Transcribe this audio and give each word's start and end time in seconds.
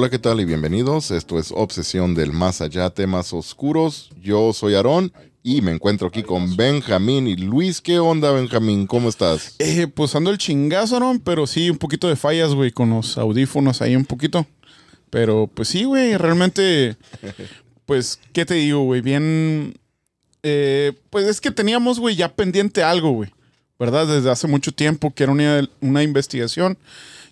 Hola, 0.00 0.08
¿qué 0.08 0.18
tal 0.18 0.40
y 0.40 0.46
bienvenidos? 0.46 1.10
Esto 1.10 1.38
es 1.38 1.52
Obsesión 1.54 2.14
del 2.14 2.32
Más 2.32 2.62
Allá, 2.62 2.88
temas 2.88 3.34
oscuros. 3.34 4.08
Yo 4.18 4.54
soy 4.54 4.74
Aarón 4.74 5.12
y 5.42 5.60
me 5.60 5.72
encuentro 5.72 6.08
aquí 6.08 6.22
con 6.22 6.56
Benjamín 6.56 7.26
y 7.26 7.36
Luis. 7.36 7.82
¿Qué 7.82 7.98
onda, 7.98 8.32
Benjamín? 8.32 8.86
¿Cómo 8.86 9.10
estás? 9.10 9.56
Eh, 9.58 9.88
pues 9.88 10.14
ando 10.14 10.30
el 10.30 10.38
chingazo, 10.38 11.00
¿no? 11.00 11.20
Pero 11.22 11.46
sí, 11.46 11.68
un 11.68 11.76
poquito 11.76 12.08
de 12.08 12.16
fallas, 12.16 12.54
güey, 12.54 12.70
con 12.70 12.88
los 12.88 13.18
audífonos 13.18 13.82
ahí 13.82 13.94
un 13.94 14.06
poquito. 14.06 14.46
Pero 15.10 15.50
pues 15.52 15.68
sí, 15.68 15.84
güey, 15.84 16.16
realmente, 16.16 16.96
pues, 17.84 18.18
¿qué 18.32 18.46
te 18.46 18.54
digo, 18.54 18.84
güey? 18.84 19.02
Bien, 19.02 19.74
eh, 20.42 20.94
pues 21.10 21.26
es 21.26 21.42
que 21.42 21.50
teníamos, 21.50 22.00
güey, 22.00 22.16
ya 22.16 22.34
pendiente 22.34 22.82
algo, 22.82 23.10
güey, 23.10 23.30
¿verdad? 23.78 24.06
Desde 24.06 24.30
hace 24.30 24.46
mucho 24.46 24.72
tiempo, 24.72 25.12
que 25.12 25.24
era 25.24 25.32
una, 25.32 25.68
una 25.82 26.02
investigación. 26.02 26.78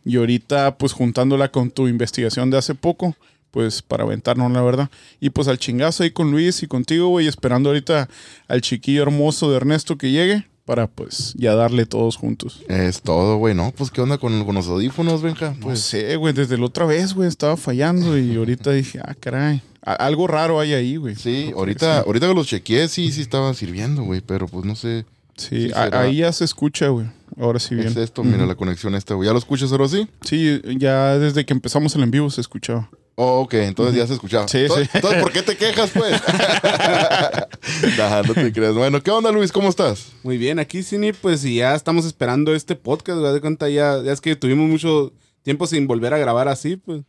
Y 0.08 0.16
ahorita, 0.16 0.76
pues, 0.78 0.92
juntándola 0.92 1.52
con 1.52 1.70
tu 1.70 1.86
investigación 1.86 2.50
de 2.50 2.56
hace 2.58 2.74
poco, 2.74 3.14
pues, 3.50 3.82
para 3.82 4.04
aventarnos, 4.04 4.50
la 4.50 4.62
verdad. 4.62 4.90
Y 5.20 5.30
pues 5.30 5.48
al 5.48 5.58
chingazo 5.58 6.02
ahí 6.02 6.10
con 6.10 6.30
Luis 6.30 6.62
y 6.62 6.66
contigo, 6.66 7.08
güey, 7.08 7.26
esperando 7.26 7.68
ahorita 7.68 8.08
al 8.48 8.60
chiquillo 8.62 9.02
hermoso 9.02 9.50
de 9.50 9.56
Ernesto 9.56 9.96
que 9.98 10.10
llegue 10.10 10.46
para 10.64 10.86
pues 10.86 11.32
ya 11.36 11.54
darle 11.54 11.86
todos 11.86 12.16
juntos. 12.16 12.60
Es 12.68 13.00
todo, 13.00 13.36
güey, 13.38 13.54
¿no? 13.54 13.72
Pues 13.76 13.90
qué 13.90 14.02
onda 14.02 14.18
con, 14.18 14.44
con 14.44 14.54
los 14.54 14.68
audífonos, 14.68 15.22
Benja. 15.22 15.52
Pues 15.52 15.62
Pues 15.62 15.80
sé, 15.80 16.16
güey, 16.16 16.34
desde 16.34 16.58
la 16.58 16.66
otra 16.66 16.84
vez, 16.84 17.14
güey, 17.14 17.26
estaba 17.28 17.56
fallando 17.56 18.18
y 18.18 18.36
ahorita 18.36 18.70
dije, 18.72 19.00
ah, 19.02 19.14
caray, 19.18 19.62
a- 19.82 19.94
algo 19.94 20.26
raro 20.26 20.60
hay 20.60 20.74
ahí, 20.74 20.96
güey. 20.96 21.16
sí, 21.16 21.52
ahorita, 21.56 22.00
ahorita 22.00 22.28
que 22.28 22.34
los 22.34 22.46
chequeé, 22.46 22.88
sí, 22.88 23.10
sí 23.12 23.22
estaban 23.22 23.54
sirviendo, 23.54 24.02
güey, 24.02 24.20
pero 24.20 24.46
pues 24.46 24.66
no 24.66 24.76
sé. 24.76 25.06
Sí, 25.38 25.68
Sí, 25.68 25.72
a- 25.74 25.84
será. 25.84 26.00
ahí 26.02 26.16
ya 26.18 26.32
se 26.32 26.44
escucha, 26.44 26.88
güey. 26.88 27.06
Ahora 27.40 27.58
sí 27.60 27.74
bien. 27.74 27.86
Es 27.88 27.96
esto, 27.96 28.24
mira 28.24 28.44
la 28.46 28.54
conexión 28.56 28.94
esta, 28.94 29.14
güey. 29.14 29.26
¿Ya 29.28 29.32
lo 29.32 29.38
escuchas 29.38 29.70
ahora 29.72 29.88
sí? 29.88 30.08
Sí, 30.22 30.60
ya 30.76 31.18
desde 31.18 31.46
que 31.46 31.52
empezamos 31.54 31.94
el 31.94 32.02
en 32.02 32.10
vivo 32.10 32.28
se 32.30 32.40
escuchaba. 32.40 32.90
Oh, 33.14 33.40
ok, 33.40 33.54
entonces 33.54 33.96
ya 33.96 34.06
se 34.06 34.14
escuchaba. 34.14 34.46
Sí, 34.48 34.58
entonces, 34.58 34.88
sí. 34.90 34.98
entonces, 34.98 35.22
¿por 35.22 35.32
qué 35.32 35.42
te 35.42 35.56
quejas, 35.56 35.90
pues? 35.94 36.20
nah, 37.98 38.22
no 38.22 38.34
te 38.34 38.52
creas. 38.52 38.74
Bueno, 38.74 39.02
¿qué 39.02 39.10
onda, 39.10 39.30
Luis? 39.32 39.52
¿Cómo 39.52 39.68
estás? 39.68 40.12
Muy 40.22 40.38
bien, 40.38 40.58
aquí 40.58 40.82
Cini, 40.82 41.12
pues 41.12 41.44
y 41.44 41.56
ya 41.56 41.74
estamos 41.74 42.04
esperando 42.06 42.54
este 42.54 42.74
podcast, 42.76 43.18
güey, 43.20 43.32
de 43.32 43.40
cuenta 43.40 43.68
ya, 43.68 44.00
ya 44.02 44.12
es 44.12 44.20
que 44.20 44.36
tuvimos 44.36 44.68
mucho 44.68 45.12
tiempo 45.42 45.66
sin 45.66 45.86
volver 45.86 46.14
a 46.14 46.18
grabar 46.18 46.48
así, 46.48 46.76
pues. 46.76 47.02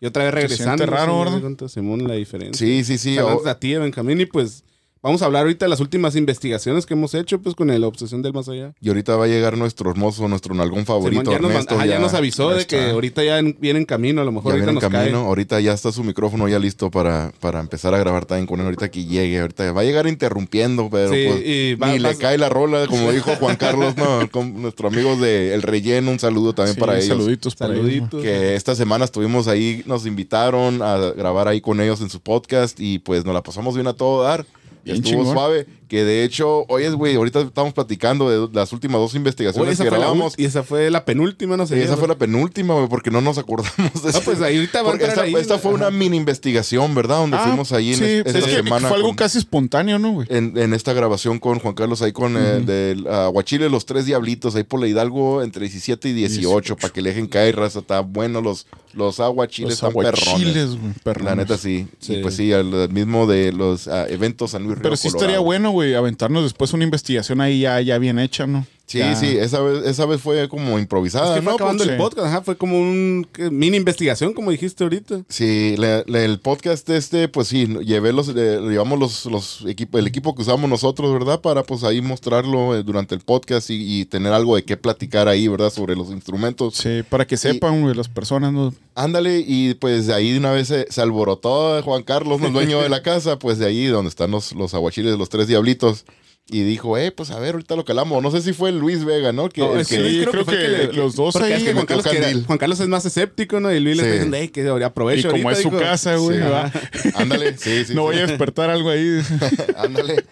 Y 0.00 0.06
otra 0.06 0.24
vez 0.24 0.32
Se 0.32 0.40
regresando. 0.40 0.84
siente 0.84 0.86
raro, 0.86 1.24
sí, 1.28 1.40
¿verdad? 1.40 1.68
Simón, 1.68 2.06
la 2.08 2.14
diferencia. 2.14 2.66
Sí, 2.66 2.84
sí, 2.84 2.98
sí. 2.98 3.18
Oh, 3.18 3.46
a 3.46 3.58
ti, 3.58 3.74
Benjamín, 3.76 4.20
y 4.20 4.26
pues 4.26 4.64
vamos 5.04 5.22
a 5.22 5.26
hablar 5.26 5.42
ahorita 5.42 5.66
de 5.66 5.68
las 5.68 5.78
últimas 5.80 6.16
investigaciones 6.16 6.86
que 6.86 6.94
hemos 6.94 7.14
hecho, 7.14 7.38
pues 7.40 7.54
con 7.54 7.68
la 7.68 7.86
obsesión 7.86 8.22
del 8.22 8.32
más 8.32 8.48
allá. 8.48 8.72
y 8.80 8.88
ahorita 8.88 9.14
va 9.16 9.26
a 9.26 9.28
llegar 9.28 9.56
nuestro 9.56 9.90
hermoso, 9.90 10.26
nuestro 10.28 10.54
nalgón 10.54 10.86
favorito, 10.86 11.20
Simón, 11.20 11.34
ya, 11.36 11.40
nos, 11.40 11.50
Ernesto. 11.52 11.74
ajá, 11.76 11.86
ya 11.86 11.98
nos 12.00 12.14
avisó 12.14 12.50
ya 12.50 12.56
de 12.56 12.66
que 12.66 12.90
ahorita 12.90 13.22
ya 13.22 13.38
en- 13.38 13.56
viene 13.60 13.78
en 13.80 13.84
camino, 13.84 14.22
a 14.22 14.24
lo 14.24 14.32
mejor 14.32 14.52
Ya 14.52 14.54
ahorita 14.54 14.70
viene 14.72 14.78
en 14.86 14.90
nos 14.92 15.00
camino, 15.00 15.18
cae. 15.20 15.28
ahorita 15.28 15.60
ya 15.60 15.72
está 15.74 15.92
su 15.92 16.02
micrófono 16.02 16.48
ya 16.48 16.58
listo 16.58 16.90
para, 16.90 17.32
para 17.40 17.60
empezar 17.60 17.94
a 17.94 17.98
grabar 17.98 18.24
también 18.24 18.46
con 18.46 18.58
él, 18.60 18.64
ahorita 18.64 18.90
que 18.90 19.04
llegue, 19.04 19.38
ahorita 19.40 19.70
va 19.72 19.82
a 19.82 19.84
llegar 19.84 20.06
interrumpiendo, 20.06 20.88
pero 20.90 21.12
Sí, 21.12 21.24
pues 21.28 21.42
y 21.44 21.74
va- 21.74 21.92
ni 21.92 21.98
le 21.98 22.16
cae 22.16 22.38
la 22.38 22.48
rola, 22.48 22.86
como 22.86 23.12
dijo 23.12 23.30
Juan 23.36 23.56
Carlos, 23.56 23.96
no, 23.96 24.28
con 24.32 24.62
nuestro 24.62 24.88
amigo 24.88 25.16
de 25.16 25.52
El 25.54 25.62
Relleno, 25.62 26.10
un 26.10 26.18
saludo 26.18 26.54
también 26.54 26.74
Sí, 26.76 26.80
para 26.80 26.94
ellos. 26.96 27.08
Saluditos 27.08 27.54
para 27.54 27.74
ellos, 27.74 27.84
Saluditos. 27.86 28.22
Que 28.22 28.54
esta 28.54 28.74
semana 28.74 29.04
estuvimos 29.04 29.48
ahí, 29.48 29.82
nos 29.86 30.06
invitaron 30.06 30.80
a 30.82 30.96
grabar 31.14 31.46
ahí 31.48 31.60
con 31.60 31.80
ellos 31.82 32.00
en 32.00 32.08
su 32.08 32.20
podcast 32.20 32.80
y 32.80 32.98
pues 33.00 33.24
nos 33.26 33.34
la 33.34 33.42
pasamos 33.42 33.74
bien 33.74 33.86
a 33.86 33.92
todo 33.92 34.22
dar. 34.22 34.46
Bien 34.84 34.96
Estuvo 34.98 35.10
chingón. 35.22 35.32
suave, 35.34 35.66
que 35.94 36.02
de 36.04 36.24
hecho, 36.24 36.64
oye, 36.68 36.90
güey, 36.90 37.14
ahorita 37.14 37.40
estamos 37.42 37.72
platicando 37.72 38.28
de 38.48 38.52
las 38.52 38.72
últimas 38.72 39.00
dos 39.00 39.12
Oye, 39.12 39.18
investigaciones 39.18 39.74
esa, 39.74 39.84
que 39.84 39.90
fue 39.90 39.98
grabamos. 40.00 40.34
y 40.36 40.44
esa 40.44 40.64
fue 40.64 40.90
la 40.90 41.04
penúltima, 41.04 41.56
no 41.56 41.68
sé. 41.68 41.78
Y 41.78 41.82
esa 41.82 41.96
fue 41.96 42.08
la 42.08 42.16
penúltima, 42.16 42.74
güey, 42.74 42.88
porque 42.88 43.12
no 43.12 43.20
nos 43.20 43.38
acordamos 43.38 43.74
de 44.02 44.08
Ah, 44.08 44.10
eso. 44.10 44.22
pues 44.22 44.40
ahí 44.40 44.56
ahorita 44.56 44.82
va 44.82 44.92
a 44.92 44.96
esta, 44.96 45.22
ahí. 45.22 45.34
esta 45.36 45.58
fue 45.58 45.72
una 45.72 45.92
mini 45.92 46.16
investigación, 46.16 46.94
¿verdad? 46.96 47.18
Donde 47.18 47.36
Ah, 47.36 47.44
fuimos 47.46 47.70
ahí 47.70 47.90
en 47.90 47.94
sí, 47.94 48.00
pues 48.24 48.34
esta 48.34 48.38
es 48.40 48.44
que 48.46 48.62
semana. 48.64 48.88
Fue 48.88 48.96
algo 48.96 49.08
con- 49.10 49.16
casi 49.16 49.38
espontáneo, 49.38 50.00
¿no, 50.00 50.12
güey? 50.14 50.26
en, 50.30 50.58
en 50.58 50.74
esta 50.74 50.92
grabación 50.92 51.38
con 51.38 51.60
Juan 51.60 51.74
Carlos 51.74 52.02
ahí 52.02 52.10
con 52.10 52.36
el 52.36 52.66
del 52.66 53.06
Aguachile, 53.06 53.68
los 53.70 53.86
tres 53.86 54.04
diablitos, 54.06 54.56
ahí 54.56 54.64
por 54.64 54.80
la 54.80 54.88
Hidalgo, 54.88 55.42
entre 55.42 55.60
17 55.68 56.08
y 56.08 56.12
18, 56.12 56.76
para 56.76 56.92
que 56.92 57.02
le 57.02 57.10
dejen 57.10 57.28
caer, 57.28 57.54
raza. 57.54 57.78
Está 57.78 58.00
bueno, 58.00 58.40
los, 58.40 58.66
los 58.94 59.20
aguachiles 59.20 59.80
Los 59.82 59.94
perrones. 59.94 60.26
aguachiles, 60.26 60.68
perrones. 61.04 61.24
La 61.30 61.36
neta 61.36 61.56
sí. 61.56 61.86
Sí. 62.00 62.14
Y 62.14 62.22
pues 62.22 62.34
sí, 62.34 62.50
el, 62.50 62.88
mismo 62.90 63.26
de 63.26 63.52
los 63.52 63.86
ah, 63.88 64.06
eventos 64.08 64.50
San 64.52 64.62
Luis 64.64 64.74
Río 64.76 64.82
Pero 64.82 64.96
sí 64.96 65.08
estaría 65.08 65.38
bueno, 65.38 65.70
güey, 65.70 65.83
aventarnos 65.92 66.42
después 66.44 66.72
una 66.72 66.84
investigación 66.84 67.40
ahí 67.40 67.60
ya, 67.60 67.80
ya 67.80 67.98
bien 67.98 68.18
hecha, 68.18 68.46
¿no? 68.46 68.66
Sí, 68.86 68.98
Ya. 68.98 69.16
sí, 69.16 69.26
esa 69.38 69.60
vez, 69.60 69.86
esa 69.86 70.04
vez 70.04 70.20
fue 70.20 70.46
como 70.48 70.78
improvisada, 70.78 71.30
Es 71.30 71.36
que 71.36 71.42
fue 71.42 71.52
¿no? 71.52 71.56
acabando 71.56 71.84
el 71.84 71.90
sí. 71.90 71.96
podcast, 71.96 72.26
ajá, 72.26 72.42
fue 72.42 72.56
como 72.58 72.78
un 72.78 73.26
mini 73.50 73.78
investigación, 73.78 74.34
como 74.34 74.50
dijiste 74.50 74.84
ahorita. 74.84 75.22
Sí, 75.28 75.74
le- 75.78 76.04
le- 76.06 76.24
el 76.26 76.38
podcast 76.38 76.86
este, 76.90 77.28
pues 77.28 77.48
sí, 77.48 77.66
llevé 77.82 78.12
los, 78.12 78.28
eh, 78.28 78.58
llevamos 78.60 78.98
los, 78.98 79.24
los 79.26 79.64
equipo, 79.66 79.98
el 79.98 80.06
equipo 80.06 80.34
que 80.34 80.42
usamos 80.42 80.68
nosotros, 80.68 81.10
¿verdad? 81.14 81.40
Para 81.40 81.62
pues 81.62 81.82
ahí 81.82 82.02
mostrarlo 82.02 82.76
eh, 82.76 82.82
durante 82.82 83.14
el 83.14 83.22
podcast 83.22 83.70
y, 83.70 84.00
y 84.00 84.04
tener 84.04 84.34
algo 84.34 84.54
de 84.54 84.64
qué 84.64 84.76
platicar 84.76 85.28
ahí, 85.28 85.48
¿verdad? 85.48 85.70
Sobre 85.70 85.96
los 85.96 86.10
instrumentos. 86.10 86.74
Sí, 86.74 87.02
para 87.08 87.26
que 87.26 87.38
sepan, 87.38 87.80
güey, 87.80 87.94
las 87.94 88.08
personas, 88.08 88.52
¿no? 88.52 88.74
Ándale, 88.94 89.42
y 89.46 89.74
pues 89.74 90.06
de 90.08 90.14
ahí 90.14 90.32
de 90.32 90.38
una 90.38 90.52
vez 90.52 90.68
se, 90.68 90.86
se 90.92 91.00
alborotó 91.00 91.82
Juan 91.82 92.02
Carlos, 92.02 92.40
el 92.42 92.52
dueño 92.52 92.82
de 92.82 92.90
la 92.90 93.02
casa, 93.02 93.38
pues 93.38 93.58
de 93.58 93.64
ahí 93.66 93.86
donde 93.86 94.10
están 94.10 94.30
los, 94.30 94.52
los 94.52 94.74
aguachiles, 94.74 95.16
los 95.16 95.30
tres 95.30 95.46
diablitos. 95.48 96.04
Y 96.46 96.62
dijo, 96.62 96.98
eh, 96.98 97.10
pues 97.10 97.30
a 97.30 97.38
ver, 97.38 97.54
ahorita 97.54 97.74
lo 97.74 97.86
calamos. 97.86 98.22
No 98.22 98.30
sé 98.30 98.42
si 98.42 98.52
fue 98.52 98.70
Luis 98.70 99.02
Vega, 99.04 99.32
¿no? 99.32 99.48
Que, 99.48 99.62
No, 99.62 99.74
el 99.76 99.86
sí, 99.86 99.96
que- 99.96 100.10
sí, 100.10 100.18
creo, 100.20 100.30
creo 100.30 100.44
que, 100.44 100.68
le- 100.68 100.92
los 100.92 101.16
dos 101.16 101.34
ahí 101.36 101.52
es 101.54 101.72
Juan 101.72 101.86
Carlos, 101.86 102.04
que 102.06 102.16
era- 102.18 102.26
candil. 102.26 102.44
Juan 102.46 102.58
Carlos 102.58 102.80
es 102.80 102.88
más 102.88 103.04
escéptico, 103.06 103.60
¿no? 103.60 103.72
Y 103.72 103.80
Luis 103.80 103.96
le 103.96 104.02
está 104.02 104.12
diciendo, 104.12 104.36
"Ey, 104.36 104.48
que 104.48 104.68
ahora 104.68 104.84
Y 104.84 104.88
aprovecho 104.88 105.30
como 105.30 105.48
ahorita", 105.48 105.58
es 105.58 105.62
su 105.62 105.70
casa, 105.70 106.16
güey, 106.16 106.38
Sí. 106.38 107.08
Ándale, 107.16 107.56
sí, 107.56 107.84
sí. 107.86 107.94
no 107.94 108.02
voy 108.02 108.16
a 108.18 108.26
despertar 108.26 108.68
algo 108.68 108.90
ahí. 108.90 109.20
Ándale. 109.78 110.24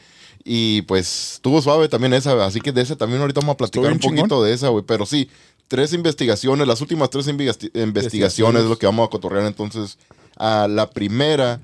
Y 0.44 0.82
pues 0.82 1.34
estuvo 1.36 1.62
suave 1.62 1.88
también 1.88 2.12
esa, 2.12 2.44
así 2.44 2.60
que 2.60 2.72
de 2.72 2.82
esa 2.82 2.94
también 2.96 3.20
ahorita 3.22 3.40
vamos 3.40 3.54
a 3.54 3.56
platicar 3.56 3.90
un 3.92 3.98
poquito 3.98 4.22
chingón. 4.26 4.44
de 4.44 4.52
esa, 4.52 4.68
güey. 4.68 4.84
Pero 4.86 5.06
sí, 5.06 5.30
tres 5.68 5.94
investigaciones, 5.94 6.66
las 6.68 6.80
últimas 6.82 7.08
tres 7.08 7.26
investi- 7.28 7.70
investigaciones 7.74 8.64
es 8.64 8.68
lo 8.68 8.76
que 8.78 8.84
vamos 8.86 9.06
a 9.06 9.10
cotorrear. 9.10 9.46
Entonces, 9.46 9.96
a 10.36 10.66
la 10.68 10.90
primera 10.90 11.60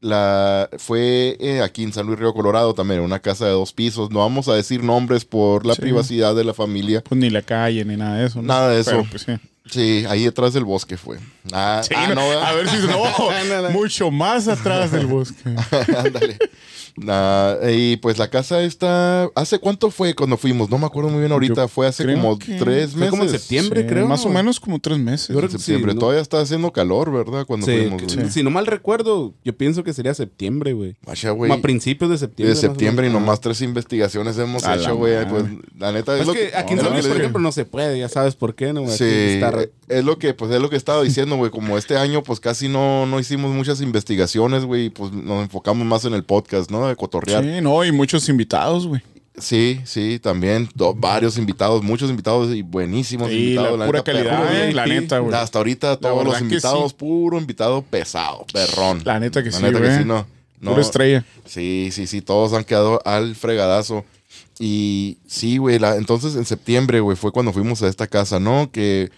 la 0.00 0.68
fue 0.78 1.36
eh, 1.40 1.62
aquí 1.62 1.82
en 1.82 1.92
San 1.92 2.06
Luis 2.06 2.18
Río 2.18 2.32
Colorado 2.34 2.74
también, 2.74 3.00
una 3.00 3.18
casa 3.20 3.46
de 3.46 3.52
dos 3.52 3.72
pisos. 3.72 4.10
No 4.10 4.20
vamos 4.20 4.48
a 4.48 4.54
decir 4.54 4.82
nombres 4.82 5.24
por 5.24 5.64
la 5.66 5.74
Sí. 5.74 5.82
privacidad 5.82 6.34
de 6.34 6.44
la 6.44 6.54
familia. 6.54 7.02
Pues 7.02 7.18
ni 7.20 7.30
la 7.30 7.42
calle, 7.42 7.84
ni 7.84 7.96
nada 7.96 8.16
de 8.18 8.26
eso. 8.26 8.40
¿no? 8.42 8.48
Nada 8.48 8.70
de 8.70 8.80
eso. 8.80 8.90
Pero, 8.90 9.06
pues, 9.10 9.22
sí. 9.22 9.32
Sí, 9.68 10.04
ahí 10.08 10.24
detrás 10.24 10.52
del 10.52 10.64
bosque 10.64 10.96
fue. 10.96 11.18
Ah, 11.52 11.80
Sí, 11.82 11.92
ah, 11.96 12.06
no, 12.08 12.14
no, 12.14 12.28
¿verdad? 12.28 12.44
a 12.44 12.52
ver 12.52 12.68
si 12.68 12.76
no, 12.86 13.70
mucho 13.70 14.10
más 14.12 14.46
atrás 14.46 14.92
del 14.92 15.06
bosque. 15.06 15.42
Ándale. 15.96 16.38
Y 16.98 17.96
pues 17.98 18.18
la 18.18 18.28
casa 18.30 18.62
está. 18.62 19.28
¿Hace 19.34 19.58
cuánto 19.58 19.90
fue 19.90 20.14
cuando 20.14 20.36
fuimos? 20.36 20.70
No 20.70 20.78
me 20.78 20.86
acuerdo 20.86 21.10
muy 21.10 21.20
bien 21.20 21.32
ahorita. 21.32 21.62
Yo 21.62 21.68
fue 21.68 21.86
hace 21.86 22.04
como 22.14 22.38
que 22.38 22.54
tres 22.54 22.92
fue 22.92 23.00
meses. 23.00 23.10
como 23.10 23.22
en 23.24 23.28
septiembre. 23.30 23.82
Sí, 23.82 23.86
creo, 23.86 24.06
Más 24.08 24.24
o 24.24 24.28
¿no? 24.28 24.34
menos 24.34 24.58
como 24.60 24.78
tres 24.78 24.98
meses. 24.98 25.28
Yo 25.28 25.36
creo 25.36 25.48
que 25.48 25.58
septiembre. 25.58 25.92
sí, 25.92 25.94
¿no? 25.96 26.00
Todavía 26.00 26.22
está 26.22 26.40
haciendo 26.40 26.72
calor, 26.72 27.12
¿verdad? 27.12 27.44
Cuando 27.46 27.66
Sí, 27.66 27.72
fuimos. 27.72 28.02
que- 28.02 28.30
si 28.30 28.42
no 28.42 28.50
mal 28.50 28.66
recuerdo, 28.66 29.34
yo 29.44 29.56
pienso 29.56 29.84
que 29.84 29.92
sería 29.92 30.14
septiembre, 30.14 30.72
güey. 30.72 30.96
Como 31.36 31.52
a 31.54 31.60
principios 31.60 32.10
de 32.10 32.18
septiembre. 32.18 32.54
De 32.54 32.60
septiembre 32.60 33.08
y 33.08 33.12
nomás 33.12 33.40
tres 33.40 33.60
investigaciones 33.62 34.38
hemos 34.38 34.64
A 34.64 34.76
la 34.76 34.82
hecho, 34.82 34.96
güey. 34.96 35.14
madre. 35.14 35.26
Pues 35.30 35.44
la 35.78 35.92
neta 35.92 36.12
es 36.18 36.24
Pues 36.24 36.28
lo 36.28 36.32
que 36.34 36.56
aquí 36.56 36.72
en 36.72 36.78
es 36.78 36.84
San 36.84 36.92
lo 36.92 36.94
Luis, 36.94 37.04
que 37.06 37.08
por 37.12 37.20
ejemplo, 37.20 37.40
no 37.40 37.52
se 37.52 37.64
puede, 37.64 37.98
ya 37.98 38.08
sabes 38.08 38.34
por 38.36 38.54
qué, 38.54 38.72
¿no? 38.72 38.82
güey? 38.82 38.96
Sí, 38.96 39.40
es 39.88 40.04
lo 40.04 40.18
que, 40.18 40.34
pues 40.34 40.50
es 40.50 40.60
lo 40.60 40.70
que 40.70 40.76
estaba 40.76 41.02
diciendo, 41.02 41.36
güey. 41.36 41.50
Como 41.50 41.78
este 41.78 41.96
año, 41.96 42.22
pues 42.22 42.40
casi 42.40 42.68
no, 42.68 43.06
no 43.06 43.20
hicimos 43.20 43.52
muchas 43.54 43.80
investigaciones, 43.80 44.64
güey. 44.64 44.86
y, 44.86 44.90
Pues 44.90 45.12
nos 45.12 45.42
enfocamos 45.42 45.86
más 45.86 46.04
en 46.04 46.14
el 46.14 46.24
podcast, 46.24 46.70
¿no? 46.70 46.85
De 46.88 46.96
cotorrear. 46.96 47.44
Sí, 47.44 47.60
no, 47.60 47.84
y 47.84 47.92
muchos 47.92 48.28
invitados, 48.28 48.86
güey. 48.86 49.02
Sí, 49.38 49.80
sí, 49.84 50.18
también. 50.18 50.68
Do- 50.74 50.94
varios 50.94 51.36
invitados, 51.36 51.82
muchos 51.82 52.08
invitados 52.08 52.54
y 52.54 52.62
buenísimos 52.62 53.28
Sí, 53.28 53.36
invitados. 53.54 53.78
la 53.78 53.84
pura 53.86 53.98
neta, 53.98 54.12
calidad, 54.12 54.42
perrón. 54.48 54.56
eh, 54.68 54.72
la 54.72 54.86
neta, 54.86 55.18
güey. 55.18 55.34
Hasta 55.34 55.58
ahorita 55.58 55.96
todos 55.98 56.24
los 56.24 56.40
invitados, 56.40 56.92
sí. 56.92 56.96
puro 56.98 57.38
invitado 57.38 57.82
pesado, 57.82 58.46
perrón. 58.52 59.02
La 59.04 59.20
neta 59.20 59.42
que 59.42 59.50
La 59.50 59.56
sí, 59.58 59.62
neta 59.62 59.80
que 59.80 59.90
sí, 59.98 60.04
no. 60.06 60.26
no. 60.60 60.70
Pura 60.70 60.80
estrella. 60.82 61.24
Sí, 61.44 61.90
sí, 61.92 62.06
sí, 62.06 62.22
todos 62.22 62.54
han 62.54 62.64
quedado 62.64 63.02
al 63.04 63.34
fregadazo. 63.34 64.06
Y 64.58 65.18
sí, 65.26 65.58
güey, 65.58 65.78
la- 65.78 65.96
entonces 65.96 66.34
en 66.36 66.46
septiembre, 66.46 67.00
güey, 67.00 67.16
fue 67.16 67.30
cuando 67.30 67.52
fuimos 67.52 67.82
a 67.82 67.88
esta 67.88 68.06
casa, 68.06 68.40
¿no? 68.40 68.70
Que 68.72 69.10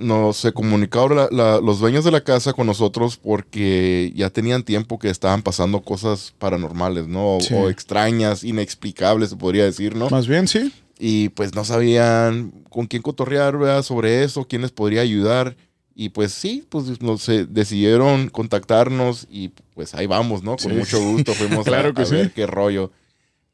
nos 0.00 0.36
se 0.38 0.52
comunicaron 0.52 1.16
la- 1.18 1.28
la- 1.30 1.60
los 1.60 1.78
dueños 1.78 2.04
de 2.04 2.10
la 2.10 2.22
casa 2.22 2.52
con 2.52 2.66
nosotros 2.66 3.16
porque 3.16 4.12
ya 4.16 4.30
tenían 4.30 4.62
tiempo 4.64 4.98
que 4.98 5.10
estaban 5.10 5.42
pasando 5.42 5.82
cosas 5.82 6.34
paranormales, 6.38 7.06
¿no? 7.06 7.36
O, 7.36 7.40
Sí. 7.40 7.54
o 7.54 7.68
extrañas, 7.70 8.42
inexplicables, 8.42 9.30
se 9.30 9.36
podría 9.36 9.64
decir, 9.64 9.94
¿no? 9.94 10.08
Más 10.10 10.26
bien, 10.26 10.48
sí. 10.48 10.72
y 11.02 11.30
pues 11.30 11.54
no 11.54 11.64
sabían 11.64 12.52
con 12.68 12.86
quién 12.86 13.00
cotorrear 13.02 13.56
¿verdad? 13.56 13.82
sobre 13.82 14.22
eso, 14.22 14.46
quién 14.46 14.60
les 14.62 14.70
podría 14.70 15.00
ayudar. 15.00 15.56
Y 15.94 16.10
pues 16.10 16.32
sí, 16.32 16.64
pues 16.68 17.00
nos 17.02 17.28
eh, 17.28 17.46
decidieron 17.48 18.28
contactarnos 18.28 19.26
y 19.30 19.48
pues 19.74 19.94
ahí 19.94 20.06
vamos, 20.06 20.42
¿no? 20.42 20.56
Con 20.56 20.70
Sí. 20.72 20.76
mucho 20.76 21.00
gusto 21.00 21.32
fuimos 21.34 21.64
Claro 21.66 21.90
a, 21.90 21.94
que 21.94 22.02
a 22.02 22.04
ver 22.04 22.26
sí. 22.26 22.32
qué 22.34 22.46
rollo. 22.46 22.90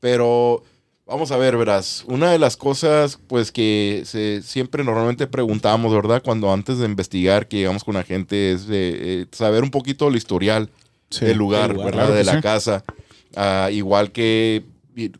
Pero 0.00 0.62
Vamos 1.06 1.30
a 1.30 1.36
ver, 1.36 1.56
verás. 1.56 2.04
Una 2.08 2.32
de 2.32 2.38
las 2.38 2.56
cosas, 2.56 3.18
pues, 3.28 3.52
que 3.52 4.02
se, 4.04 4.42
siempre 4.42 4.82
normalmente 4.82 5.28
preguntamos, 5.28 5.94
¿verdad? 5.94 6.20
Cuando 6.24 6.52
antes 6.52 6.78
de 6.78 6.86
investigar, 6.86 7.46
que 7.46 7.58
llegamos 7.58 7.84
con 7.84 7.94
la 7.94 8.02
gente, 8.02 8.50
es 8.52 8.66
eh, 8.68 9.26
saber 9.30 9.62
un 9.62 9.70
poquito 9.70 10.08
el 10.08 10.16
historial 10.16 10.68
Sí. 11.08 11.24
del 11.24 11.38
lugar, 11.38 11.76
¿verdad? 11.76 11.92
claro 11.92 12.14
de 12.14 12.24
la 12.24 12.34
sí. 12.34 12.40
casa. 12.42 12.82
Ah, 13.36 13.68
igual 13.70 14.10
que 14.10 14.64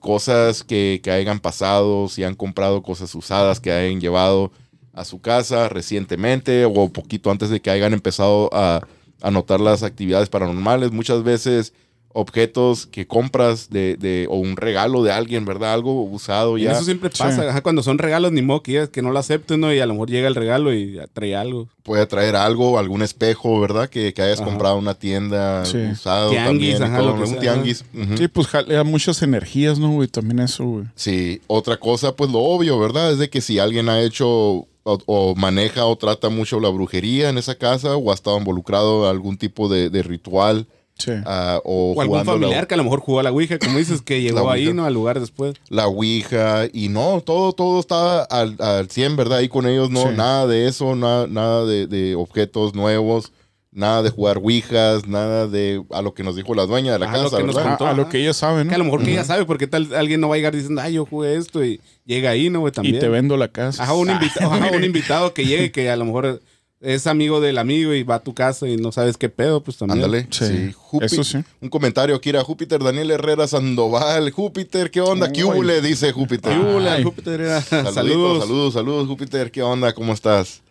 cosas 0.00 0.65
que, 0.65 1.00
que 1.00 1.12
hayan 1.12 1.38
pasado, 1.38 2.09
si 2.09 2.25
han 2.25 2.35
comprado 2.35 2.82
cosas 2.82 3.15
usadas 3.15 3.61
que 3.61 3.71
hayan 3.71 4.00
llevado 4.00 4.50
a 4.94 5.05
su 5.05 5.21
casa 5.21 5.69
recientemente 5.69 6.65
o 6.65 6.89
poquito 6.89 7.31
antes 7.31 7.50
de 7.50 7.61
que 7.61 7.71
hayan 7.71 7.93
empezado 7.93 8.50
a, 8.53 8.81
a 9.21 9.31
notar 9.31 9.61
las 9.61 9.85
actividades 9.85 10.29
paranormales. 10.29 10.91
Muchas 10.91 11.23
veces 11.23 11.73
objetos 12.19 12.87
que 12.87 13.07
compras 13.07 13.69
de, 13.71 13.97
de- 13.97 14.27
o 14.31 14.37
un 14.37 14.57
regalo 14.57 15.03
de 15.03 15.13
alguien, 15.13 15.45
¿verdad? 15.45 15.75
Algo 15.75 16.03
usado 16.03 16.57
Y 16.59 16.63
ya. 16.63 16.73
eso 16.73 16.83
siempre 16.85 17.11
pasa. 17.11 17.43
Sí. 17.43 17.49
ajá, 17.49 17.61
cuando 17.63 17.83
son 17.83 17.99
regalos, 17.99 18.33
ni 18.33 18.43
modo 18.43 18.63
que, 18.63 18.89
que 18.91 19.03
no 19.03 19.11
lo 19.11 19.19
acepten, 19.19 19.61
¿no? 19.61 19.73
Y 19.73 19.81
a 19.81 19.87
lo 19.87 19.93
mejor 19.95 20.09
llega 20.11 20.27
el 20.27 20.35
regalo 20.35 20.73
y 20.75 20.99
trae 21.13 21.37
algo. 21.37 21.69
puede 21.83 22.07
traer 22.07 22.35
algo, 22.37 22.79
algún 22.79 23.03
espejo, 23.03 23.61
¿verdad? 23.61 23.89
Que, 23.89 24.13
que 24.15 24.23
hayas 24.23 24.41
Ajá. 24.41 24.49
comprado 24.51 24.77
en 24.77 24.83
una 24.83 24.95
tienda 24.95 25.65
Sí. 25.65 25.79
usado 25.93 26.31
Tianguis, 26.31 26.79
también. 26.79 26.81
y 26.81 26.85
ajá, 26.85 26.99
todo, 26.99 27.09
lo 27.11 27.15
que 27.17 27.21
un 27.23 27.29
sea, 27.29 27.41
tianguis. 27.41 27.85
ujú. 27.95 28.17
Sí, 28.17 28.29
pues 28.29 28.47
jalea 28.49 28.83
muchas 28.83 29.23
energías, 29.23 29.79
¿no, 29.79 29.91
güey? 29.93 30.09
También 30.09 30.41
eso, 30.41 30.65
güey. 30.65 30.85
Sí, 30.95 31.41
otra 31.47 31.77
cosa, 31.79 32.17
pues 32.17 32.31
lo 32.31 32.39
obvio, 32.41 32.79
¿verdad? 32.79 33.13
Es 33.13 33.19
de 33.19 33.29
que 33.31 33.41
si 33.41 33.59
alguien 33.59 33.89
ha 33.89 34.01
hecho 34.01 34.27
o, 34.29 34.67
o 35.07 35.35
maneja 35.37 35.85
o 35.85 35.97
trata 35.97 36.29
mucho 36.29 36.61
la 36.61 36.69
brujería 36.71 37.29
en 37.29 37.39
esa 37.39 37.57
casa 37.57 37.97
o 37.97 38.11
ha 38.11 38.15
estado 38.15 38.39
involucrado 38.39 39.05
en 39.05 39.11
algún 39.11 39.37
tipo 39.37 39.69
de, 39.69 39.91
de 39.91 40.03
ritual 40.03 40.67
Sí. 40.98 41.12
ah, 41.26 41.60
o, 41.64 41.93
O 41.96 42.00
algún 42.00 42.19
la- 42.19 42.25
familiar 42.25 42.66
que 42.66 42.75
a 42.75 42.76
lo 42.78 42.84
mejor 42.84 43.00
jugó 43.00 43.20
a 43.20 43.22
la 43.22 43.31
Ouija, 43.31 43.58
como 43.58 43.78
dices, 43.78 44.00
que 44.02 44.22
llegó 44.22 44.50
ahí. 44.50 44.72
¿no? 44.72 44.84
Al 44.87 44.94
lugar 44.94 45.20
después. 45.20 45.54
la 45.69 45.87
Ouija 45.88 46.66
y 46.72 46.88
no, 46.88 47.20
todo, 47.20 47.52
todo 47.52 47.81
estaba 47.81 48.22
al, 48.22 48.56
al 48.60 48.88
100, 48.90 49.16
¿verdad? 49.16 49.38
Ahí 49.38 49.48
con 49.48 49.66
ellos 49.66 49.90
no, 49.90 50.02
Sí. 50.08 50.14
nada 50.16 50.46
de 50.46 50.66
eso, 50.69 50.96
nada, 50.96 51.26
nada 51.26 51.64
de, 51.66 51.87
de 51.87 52.14
objetos 52.14 52.75
nuevos, 52.75 53.32
nada 53.72 54.02
de 54.02 54.08
jugar 54.08 54.38
Ouijas, 54.38 55.06
nada 55.06 55.46
de 55.46 55.82
a 55.90 56.00
lo 56.00 56.14
que 56.14 56.22
nos 56.22 56.34
dijo 56.34 56.54
la 56.54 56.64
dueña 56.64 56.94
de 56.94 56.98
la 56.98 57.06
lo 57.06 57.12
casa, 57.25 57.37
que 57.37 57.43
nos 57.44 57.54
¿verdad? 57.56 57.75
A, 57.75 57.76
contó, 57.76 57.87
a 57.88 57.93
lo 57.94 58.08
que 58.08 58.19
ella 58.22 58.32
sabe, 58.32 58.62
Que 58.66 58.69
a 58.70 58.72
¿no? 58.72 58.78
lo 58.78 58.84
mejor 58.84 59.04
que 59.04 59.12
ella 59.12 59.25
sabe, 59.25 59.44
porque 59.44 59.66
tal 59.66 59.94
alguien 59.94 60.19
no 60.22 60.31
va 60.31 60.37
a 60.37 60.38
llegar 60.38 60.54
diciendo, 60.54 60.81
ay, 60.81 60.94
yo 60.94 61.04
jugué 61.04 61.37
esto 61.37 61.62
y 61.62 61.78
llega 62.06 62.31
ahí, 62.31 62.48
¿no, 62.48 62.60
güey? 62.60 62.72
También. 62.72 62.96
Y 62.96 62.98
te 63.00 63.08
vendo 63.10 63.37
la 63.37 63.48
casa. 63.48 63.82
Ajá, 63.82 63.93
un, 63.93 64.08
Ah, 64.08 64.14
invitado, 64.14 64.50
ajá, 64.50 64.70
un 64.75 64.82
invitado 64.84 65.34
que 65.34 65.44
llegue 65.44 65.70
que 65.72 65.90
a 65.90 65.96
lo 65.96 66.06
mejor 66.06 66.40
es 66.81 67.06
amigo 67.06 67.40
del 67.40 67.58
amigo 67.58 67.94
y 67.94 68.02
va 68.02 68.17
a 68.17 68.23
tu 68.23 68.34
casa 68.34 68.69
y 68.69 68.76
no 68.76 68.93
sabes 68.93 69.17
qué 69.17 69.28
pedo, 69.28 69.62
pues 69.62 69.76
también. 69.78 70.05
Ándale, 70.05 70.28
Sí, 70.31 70.75
eso 71.00 71.25
sí. 71.25 71.38
Un 71.61 71.69
comentario 71.69 72.14
aquí 72.14 72.28
era 72.28 72.44
Júpiter 72.44 72.82
Daniel 72.82 73.11
Herrera 73.11 73.46
Sandoval. 73.46 74.31
Júpiter, 74.31 74.90
¿qué 74.90 75.00
onda? 75.00 75.32
¿Qué 75.32 75.43
le 75.43 75.81
dice 75.81 76.12
Júpiter? 76.12 76.52
¿Qué. 76.52 77.02
Júpiter 77.02 77.40
era? 77.40 77.61
Saluditos, 77.62 77.94
Saludos. 77.94 78.43
saludos, 78.43 78.75
saludos, 78.75 79.06
Júpiter. 79.08 79.50
¿Qué 79.50 79.62
onda? 79.62 79.94
¿Cómo 79.94 80.12
estás? 80.12 80.62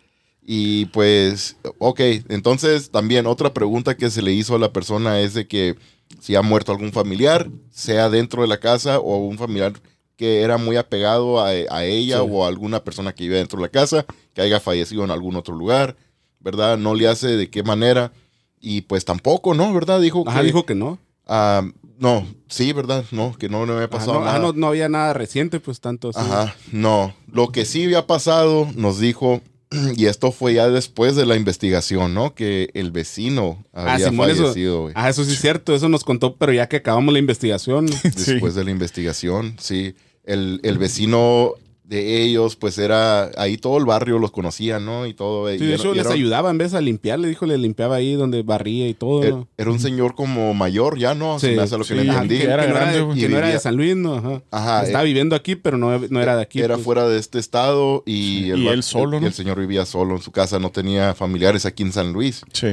Y 0.48 0.86
pues, 0.86 1.56
ok, 1.78 2.00
entonces 2.28 2.90
también 2.90 3.26
otra 3.26 3.52
pregunta 3.52 3.96
que 3.96 4.10
se 4.10 4.22
le 4.22 4.32
hizo 4.32 4.54
a 4.54 4.60
la 4.60 4.72
persona 4.72 5.20
es 5.20 5.34
de 5.34 5.48
que 5.48 5.74
si 6.20 6.36
ha 6.36 6.42
muerto 6.42 6.70
algún 6.70 6.92
familiar, 6.92 7.50
sea 7.72 8.08
dentro 8.10 8.42
de 8.42 8.48
la 8.48 8.60
casa 8.60 9.00
o 9.00 9.16
un 9.26 9.38
familiar 9.38 9.72
que 10.16 10.40
era 10.42 10.56
muy 10.58 10.76
apegado 10.76 11.40
a, 11.40 11.48
a 11.48 11.84
ella 11.84 12.18
Sí. 12.20 12.26
o 12.30 12.44
a 12.44 12.48
alguna 12.48 12.82
persona 12.82 13.14
que 13.14 13.24
vive 13.24 13.36
dentro 13.36 13.58
de 13.58 13.62
la 13.66 13.68
casa, 13.70 14.06
que 14.34 14.42
haya 14.42 14.60
fallecido 14.60 15.04
en 15.04 15.10
algún 15.10 15.36
otro 15.36 15.54
lugar, 15.54 15.96
¿verdad? 16.40 16.78
No 16.78 16.94
le 16.94 17.08
hace 17.08 17.28
de 17.36 17.50
qué 17.50 17.62
manera. 17.62 18.12
Y 18.60 18.80
pues 18.82 19.04
tampoco, 19.04 19.54
¿no? 19.54 19.72
¿Verdad? 19.74 20.00
Dijo 20.00 20.24
Ajá, 20.26 20.40
que... 20.40 20.46
dijo 20.46 20.64
que 20.66 20.74
no. 20.74 20.98
ah, 21.26 21.62
no, 21.98 22.26
sí, 22.48 22.72
¿verdad? 22.74 23.04
No, 23.10 23.34
que 23.38 23.48
no, 23.48 23.64
no 23.64 23.72
había 23.74 23.88
pasado 23.88 24.18
no, 24.20 24.24
nada. 24.26 24.38
no, 24.38 24.52
no 24.52 24.66
había 24.68 24.88
nada 24.88 25.12
reciente, 25.14 25.60
pues 25.60 25.80
tanto 25.80 26.10
así. 26.10 26.18
Ajá, 26.20 26.54
no. 26.72 27.14
Lo 27.30 27.48
que 27.52 27.64
sí 27.64 27.84
había 27.84 28.06
pasado, 28.06 28.68
nos 28.74 28.98
dijo, 28.98 29.40
y 29.96 30.04
esto 30.06 30.30
fue 30.32 30.52
ya 30.54 30.68
después 30.68 31.16
de 31.16 31.24
la 31.26 31.36
investigación, 31.36 32.12
¿no? 32.14 32.34
Que 32.34 32.68
el 32.74 32.90
vecino 32.90 33.64
Ah, 33.72 33.94
había 33.94 34.08
Simón, 34.10 34.30
eso- 34.30 34.42
fallecido, 34.42 34.82
güey. 34.82 34.94
Ah, 34.96 35.08
eso 35.08 35.24
sí 35.24 35.32
es 35.32 35.40
cierto, 35.40 35.74
eso 35.74 35.88
nos 35.88 36.04
contó, 36.04 36.36
pero 36.36 36.52
ya 36.52 36.68
que 36.68 36.76
acabamos 36.76 37.12
la 37.14 37.18
investigación. 37.18 37.86
Después 38.02 38.54
de 38.54 38.64
la 38.64 38.70
investigación, 38.70 39.56
sí. 39.58 39.94
El, 40.26 40.60
el 40.64 40.76
vecino 40.78 41.52
de 41.84 42.20
ellos, 42.24 42.56
pues 42.56 42.78
era, 42.78 43.30
ahí 43.36 43.58
todo 43.58 43.78
el 43.78 43.84
barrio 43.84 44.18
los 44.18 44.32
conocía, 44.32 44.80
¿no? 44.80 45.06
Y 45.06 45.14
todo. 45.14 45.48
Sí, 45.48 45.54
y 45.54 45.58
de 45.58 45.66
era- 45.66 45.76
hecho, 45.76 45.94
les 45.94 46.04
era- 46.04 46.14
ayudaba 46.14 46.50
en 46.50 46.58
vez 46.58 46.72
de 46.72 46.82
limpiar, 46.82 47.20
le 47.20 47.28
dijo, 47.28 47.46
le 47.46 47.56
limpiaba 47.58 47.94
ahí 47.94 48.14
donde 48.14 48.42
barría 48.42 48.88
y 48.88 48.94
todo, 48.94 49.22
Era, 49.22 49.30
¿no? 49.36 49.48
era 49.56 49.70
un 49.70 49.78
señor 49.78 50.16
como 50.16 50.52
mayor 50.52 50.98
ya, 50.98 51.14
¿no? 51.14 51.38
Se 51.38 51.50
Sí, 51.50 51.54
me 51.56 51.62
hace 51.62 51.78
lo 51.78 51.84
que 51.84 51.88
sí, 51.90 51.94
le 51.94 52.10
Ajá, 52.10 52.22
entendí. 52.22 52.38
que, 52.38 52.44
era 52.50 52.62
que 52.66 52.68
no, 52.72 52.76
era 52.76 52.90
grande, 52.92 53.14
que 53.14 53.24
Y 53.24 53.28
no 53.28 53.38
era 53.38 53.48
de 53.50 53.58
San 53.60 53.76
Luis, 53.76 53.94
¿no? 53.94 54.14
Ajá. 54.16 54.42
Ajá, 54.50 54.82
Estaba 54.82 55.04
eh, 55.04 55.06
viviendo 55.06 55.36
aquí, 55.36 55.54
pero 55.54 55.78
no, 55.78 55.96
no 55.96 56.20
era 56.20 56.34
de 56.34 56.42
aquí. 56.42 56.58
era 56.60 56.74
pues. 56.74 56.84
fuera 56.84 57.08
de 57.08 57.20
este 57.20 57.38
estado 57.38 58.02
y, 58.04 58.12
Sí, 58.46 58.50
el, 58.50 58.58
y 58.64 58.66
él 58.68 58.82
solo, 58.82 59.18
el- 59.18 59.20
¿no? 59.22 59.26
el 59.28 59.32
señor 59.32 59.60
vivía 59.60 59.86
solo 59.86 60.16
en 60.16 60.22
su 60.22 60.32
casa, 60.32 60.58
no 60.58 60.70
tenía 60.72 61.14
familiares 61.14 61.66
aquí 61.66 61.84
en 61.84 61.92
San 61.92 62.12
Luis. 62.12 62.42
Sí. 62.52 62.66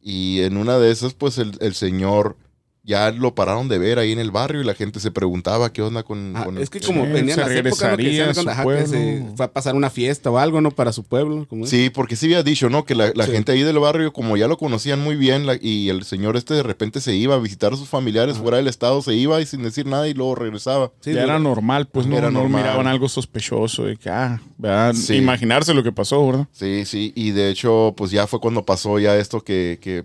Y 0.00 0.40
en 0.42 0.56
una 0.56 0.78
de 0.78 0.92
esas, 0.92 1.14
pues 1.14 1.38
el, 1.38 1.52
el 1.60 1.74
señor 1.74 2.36
ya 2.84 3.12
lo 3.12 3.34
pararon 3.34 3.68
de 3.68 3.78
ver 3.78 3.98
ahí 4.00 4.10
en 4.10 4.18
el 4.18 4.32
barrio 4.32 4.60
y 4.60 4.64
la 4.64 4.74
gente 4.74 4.98
se 4.98 5.12
preguntaba 5.12 5.72
qué 5.72 5.82
onda 5.82 6.02
con, 6.02 6.36
Ah, 6.36 6.44
con 6.44 6.58
es 6.58 6.68
que 6.68 6.78
el 6.78 6.84
como 6.84 7.04
Sí, 7.06 7.12
venían 7.12 7.36
se 7.36 7.40
las 7.42 7.50
épocas, 7.52 7.90
¿no? 7.92 7.96
Que, 7.96 8.22
a 8.22 8.34
su 8.34 8.44
pueblo. 8.64 8.86
se 8.88 9.24
fue 9.36 9.46
a 9.46 9.52
pasar 9.52 9.74
una 9.76 9.88
fiesta 9.88 10.30
o 10.30 10.38
algo, 10.38 10.60
¿no? 10.60 10.70
Para 10.72 10.92
su 10.92 11.04
pueblo. 11.04 11.46
como 11.48 11.64
es. 11.64 11.70
Sí, 11.70 11.90
porque 11.90 12.16
sí 12.16 12.26
había 12.26 12.42
dicho, 12.42 12.68
¿no? 12.70 12.84
Que 12.84 12.94
la, 12.96 13.12
la 13.14 13.26
Sí. 13.26 13.32
gente 13.32 13.52
ahí 13.52 13.62
del 13.62 13.78
barrio, 13.78 14.12
como 14.12 14.36
ya 14.36 14.48
lo 14.48 14.56
conocían 14.58 14.98
muy 15.00 15.14
bien, 15.14 15.46
la- 15.46 15.58
y 15.60 15.90
el 15.90 16.02
señor 16.04 16.36
este 16.36 16.54
de 16.54 16.62
repente 16.64 17.00
se 17.00 17.14
iba 17.14 17.36
a 17.36 17.38
visitar 17.38 17.72
a 17.72 17.76
sus 17.76 17.88
familiares 17.88 18.38
fuera 18.38 18.56
del 18.56 18.66
estado, 18.66 19.00
se 19.00 19.14
iba 19.14 19.40
y 19.40 19.46
sin 19.46 19.62
decir 19.62 19.86
nada 19.86 20.08
y 20.08 20.14
luego 20.14 20.34
regresaba. 20.34 20.90
Sí, 21.00 21.12
ya 21.12 21.22
era 21.22 21.38
normal, 21.38 21.86
pues 21.86 22.06
no, 22.06 22.16
Era 22.18 22.30
no 22.32 22.40
normal. 22.40 22.62
miraban 22.62 22.86
algo 22.88 23.08
sospechoso 23.08 23.84
de 23.84 23.96
que, 23.96 24.10
ah, 24.10 24.40
¿verdad? 24.58 24.94
Sí. 24.94 25.14
Imaginarse 25.14 25.72
lo 25.72 25.84
que 25.84 25.92
pasó, 25.92 26.26
¿verdad? 26.26 26.48
Sí, 26.50 26.84
sí, 26.84 27.12
y 27.14 27.30
de 27.30 27.48
hecho, 27.50 27.94
pues 27.96 28.10
ya 28.10 28.26
fue 28.26 28.40
cuando 28.40 28.64
pasó 28.64 28.98
ya 28.98 29.16
esto 29.16 29.40
que, 29.42 29.78
que 29.80 30.04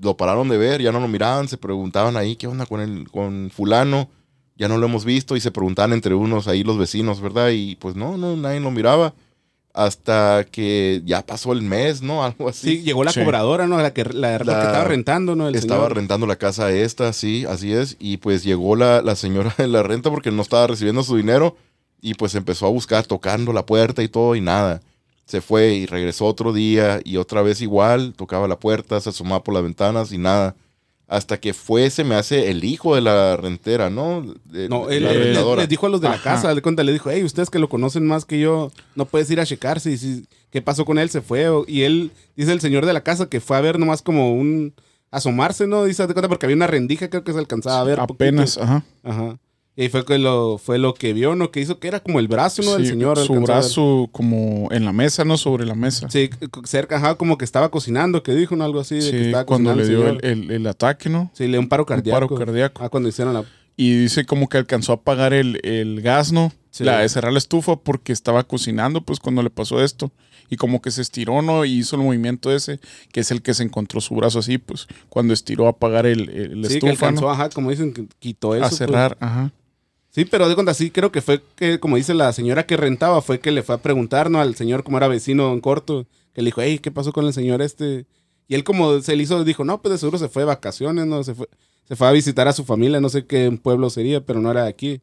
lo 0.00 0.16
pararon 0.16 0.48
de 0.48 0.58
ver, 0.58 0.82
ya 0.82 0.92
no 0.92 1.00
lo 1.00 1.08
miraban, 1.08 1.48
se 1.48 1.56
preguntaban 1.56 2.16
ahí, 2.16 2.36
¿qué 2.36 2.46
onda 2.46 2.66
con 2.66 2.80
el, 2.80 3.08
con 3.10 3.50
fulano? 3.54 4.08
Ya 4.56 4.68
no 4.68 4.78
lo 4.78 4.86
hemos 4.86 5.04
visto 5.04 5.36
y 5.36 5.40
se 5.40 5.50
preguntaban 5.50 5.92
entre 5.92 6.14
unos 6.14 6.46
ahí 6.48 6.62
los 6.62 6.78
vecinos, 6.78 7.20
¿verdad? 7.20 7.50
Y 7.50 7.76
pues 7.76 7.96
no, 7.96 8.16
no, 8.16 8.36
nadie 8.36 8.60
lo 8.60 8.70
miraba. 8.70 9.14
Hasta 9.72 10.46
que 10.52 11.02
ya 11.04 11.26
pasó 11.26 11.52
el 11.52 11.62
mes, 11.62 12.00
¿no? 12.00 12.22
Algo 12.24 12.48
así. 12.48 12.76
Sí, 12.76 12.82
llegó 12.82 13.02
la 13.02 13.10
Sí. 13.12 13.20
cobradora, 13.20 13.66
¿no? 13.66 13.78
La 13.78 13.92
que, 13.92 14.04
la, 14.04 14.32
la 14.32 14.38
que 14.38 14.44
estaba 14.66 14.84
rentando, 14.84 15.34
¿no? 15.34 15.48
El 15.48 15.56
estaba 15.56 15.80
señor. 15.82 15.96
rentando 15.96 16.26
la 16.28 16.36
casa 16.36 16.70
esta, 16.70 17.12
sí, 17.12 17.44
así 17.48 17.72
es. 17.72 17.96
Y 17.98 18.18
pues 18.18 18.44
llegó 18.44 18.76
la, 18.76 19.02
la 19.02 19.16
señora 19.16 19.52
de 19.58 19.66
la 19.66 19.82
renta 19.82 20.10
porque 20.10 20.30
no 20.30 20.42
estaba 20.42 20.68
recibiendo 20.68 21.02
su 21.02 21.16
dinero. 21.16 21.56
Y 22.00 22.14
pues 22.14 22.34
empezó 22.36 22.66
a 22.66 22.70
buscar 22.70 23.06
tocando 23.06 23.52
la 23.52 23.66
puerta 23.66 24.02
y 24.02 24.08
todo 24.08 24.36
y 24.36 24.40
nada. 24.40 24.80
Se 25.26 25.40
fue 25.40 25.74
y 25.74 25.86
regresó 25.86 26.26
otro 26.26 26.52
día 26.52 27.00
y 27.04 27.16
otra 27.16 27.42
vez 27.42 27.60
igual, 27.62 28.12
tocaba 28.14 28.46
la 28.48 28.58
puerta, 28.58 29.00
se 29.00 29.08
asomaba 29.10 29.42
por 29.42 29.54
las 29.54 29.62
ventanas 29.62 30.12
y 30.12 30.18
nada. 30.18 30.54
Hasta 31.06 31.38
que 31.38 31.52
fue, 31.52 31.90
se 31.90 32.02
me 32.02 32.14
hace 32.14 32.50
el 32.50 32.64
hijo 32.64 32.94
de 32.94 33.02
la 33.02 33.36
rentera, 33.36 33.90
¿no? 33.90 34.22
De- 34.46 34.68
No, 34.70 34.88
él, 34.88 35.04
él- 35.04 35.08
arrendadora. 35.08 35.60
les 35.62 35.68
dijo 35.68 35.86
a 35.86 35.90
los 35.90 36.00
de 36.00 36.08
la 36.08 36.20
casa, 36.20 36.54
de 36.54 36.62
cuenta, 36.62 36.82
le 36.82 36.92
dijo, 36.92 37.10
hey, 37.10 37.22
ustedes 37.24 37.50
que 37.50 37.58
lo 37.58 37.68
conocen 37.68 38.06
más 38.06 38.24
que 38.24 38.40
yo, 38.40 38.72
no 38.94 39.04
puedes 39.04 39.30
ir 39.30 39.38
a 39.38 39.44
checar 39.46 39.80
si, 39.80 39.98
si- 39.98 40.26
qué 40.50 40.62
pasó 40.62 40.84
con 40.86 40.98
él, 40.98 41.10
se 41.10 41.20
fue. 41.20 41.46
y 41.68 41.82
él, 41.82 42.10
dice 42.36 42.52
el 42.52 42.60
señor 42.60 42.86
de 42.86 42.92
la 42.94 43.02
casa 43.02 43.28
que 43.28 43.40
fue 43.40 43.56
a 43.56 43.60
ver 43.60 43.78
nomás 43.78 44.00
como 44.02 44.34
un 44.34 44.72
asomarse, 45.10 45.66
¿no? 45.66 45.84
Dice, 45.84 46.06
de 46.06 46.12
cuenta, 46.14 46.28
porque 46.28 46.46
había 46.46 46.56
una 46.56 46.66
rendija, 46.66 47.08
creo 47.08 47.22
que 47.22 47.32
se 47.32 47.38
alcanzaba 47.38 47.80
a 47.80 47.84
ver. 47.84 48.00
Apenas, 48.00 48.56
poquito. 48.56 48.64
ajá. 48.72 48.84
Ajá. 49.04 49.38
Y 49.76 49.88
fue 49.88 50.04
que 50.04 50.18
lo, 50.18 50.58
fue 50.58 50.78
lo 50.78 50.94
que 50.94 51.12
vio, 51.12 51.34
¿no? 51.34 51.50
Que 51.50 51.60
hizo 51.60 51.80
que 51.80 51.88
era 51.88 51.98
como 52.00 52.20
el 52.20 52.28
brazo, 52.28 52.62
¿no? 52.62 52.74
del 52.74 52.84
Sí, 52.84 52.90
señor. 52.90 53.18
su 53.18 53.34
brazo 53.40 54.08
como 54.12 54.68
en 54.70 54.84
la 54.84 54.92
mesa, 54.92 55.24
¿no? 55.24 55.36
Sobre 55.36 55.66
la 55.66 55.74
mesa. 55.74 56.08
Sí, 56.10 56.30
cerca, 56.64 56.96
ajá, 56.98 57.16
como 57.16 57.36
que 57.38 57.44
estaba 57.44 57.70
cocinando, 57.70 58.22
que 58.22 58.34
dijo, 58.36 58.54
¿no? 58.54 58.62
Algo 58.64 58.78
así. 58.78 58.96
de 59.00 59.10
que 59.10 59.26
estaba 59.26 59.44
cuando 59.44 59.74
le 59.74 59.88
dio 59.88 60.06
el, 60.08 60.24
el- 60.24 60.50
el 60.52 60.66
ataque, 60.68 61.08
¿no? 61.08 61.30
Sí, 61.34 61.44
le 61.44 61.50
dio 61.52 61.60
un 61.60 61.68
paro 61.68 61.82
Un 61.82 61.86
cardíaco. 61.88 62.20
paro 62.28 62.34
cardíaco. 62.46 62.84
Ah, 62.84 62.88
cuando 62.88 63.08
hicieron 63.08 63.34
la... 63.34 63.44
Y 63.76 63.92
dice 64.02 64.24
como 64.24 64.48
que 64.48 64.58
alcanzó 64.58 64.92
a 64.92 64.94
apagar 64.94 65.32
el, 65.34 65.58
el 65.64 66.00
gas, 66.02 66.30
¿no? 66.30 66.52
Sí. 66.70 66.84
La 66.84 66.98
de 67.00 67.08
cerrar 67.08 67.32
la 67.32 67.38
estufa 67.38 67.74
porque 67.74 68.12
estaba 68.12 68.44
cocinando, 68.44 69.00
pues 69.00 69.18
cuando 69.18 69.42
le 69.42 69.50
pasó 69.50 69.82
esto. 69.82 70.12
Y 70.50 70.56
como 70.56 70.80
que 70.82 70.92
se 70.92 71.02
estiró, 71.02 71.42
¿no? 71.42 71.64
Y 71.64 71.78
hizo 71.78 71.96
el 71.96 72.02
movimiento 72.02 72.54
ese, 72.54 72.78
que 73.10 73.20
es 73.20 73.32
el 73.32 73.42
que 73.42 73.54
se 73.54 73.64
encontró 73.64 74.00
su 74.00 74.14
brazo 74.14 74.38
así, 74.38 74.58
pues 74.58 74.86
cuando 75.08 75.34
estiró 75.34 75.66
a 75.66 75.70
apagar 75.70 76.06
el, 76.06 76.28
el- 76.28 76.64
sí, 76.66 76.78
que 76.78 76.86
estufa, 76.90 77.06
alcanzó, 77.08 77.22
¿no? 77.22 77.30
ajá, 77.32 77.48
como 77.50 77.70
dicen, 77.70 77.92
que 77.92 78.06
quitó 78.20 78.54
eso. 78.54 78.64
A 78.64 78.68
pues. 78.68 78.78
cerrar, 78.78 79.16
ajá. 79.18 79.50
Sí, 80.14 80.24
pero 80.24 80.48
de 80.48 80.54
cuenta, 80.54 80.74
sí, 80.74 80.92
creo 80.92 81.10
que 81.10 81.20
fue 81.22 81.42
que, 81.56 81.80
como 81.80 81.96
dice 81.96 82.14
la 82.14 82.32
señora 82.32 82.66
que 82.66 82.76
rentaba, 82.76 83.20
fue 83.20 83.40
que 83.40 83.50
le 83.50 83.64
fue 83.64 83.74
a 83.74 83.78
preguntar, 83.78 84.30
¿no? 84.30 84.40
Al 84.40 84.54
señor, 84.54 84.84
como 84.84 84.96
era 84.96 85.08
vecino 85.08 85.52
en 85.52 85.60
corto, 85.60 86.06
que 86.32 86.40
le 86.40 86.46
dijo, 86.46 86.60
hey, 86.62 86.78
¿qué 86.78 86.92
pasó 86.92 87.12
con 87.12 87.26
el 87.26 87.32
señor 87.32 87.60
este? 87.60 88.06
Y 88.46 88.54
él 88.54 88.62
como 88.62 89.00
se 89.00 89.16
le 89.16 89.24
hizo, 89.24 89.42
dijo, 89.42 89.64
no, 89.64 89.82
pues 89.82 89.90
de 89.90 89.98
seguro 89.98 90.18
se 90.18 90.28
fue 90.28 90.42
de 90.42 90.46
vacaciones, 90.46 91.06
¿no? 91.06 91.24
Se 91.24 91.34
fue, 91.34 91.48
se 91.82 91.96
fue 91.96 92.06
a 92.06 92.12
visitar 92.12 92.46
a 92.46 92.52
su 92.52 92.64
familia, 92.64 93.00
no 93.00 93.08
sé 93.08 93.26
qué 93.26 93.50
pueblo 93.60 93.90
sería, 93.90 94.24
pero 94.24 94.40
no 94.40 94.52
era 94.52 94.62
de 94.64 94.68
aquí. 94.68 95.02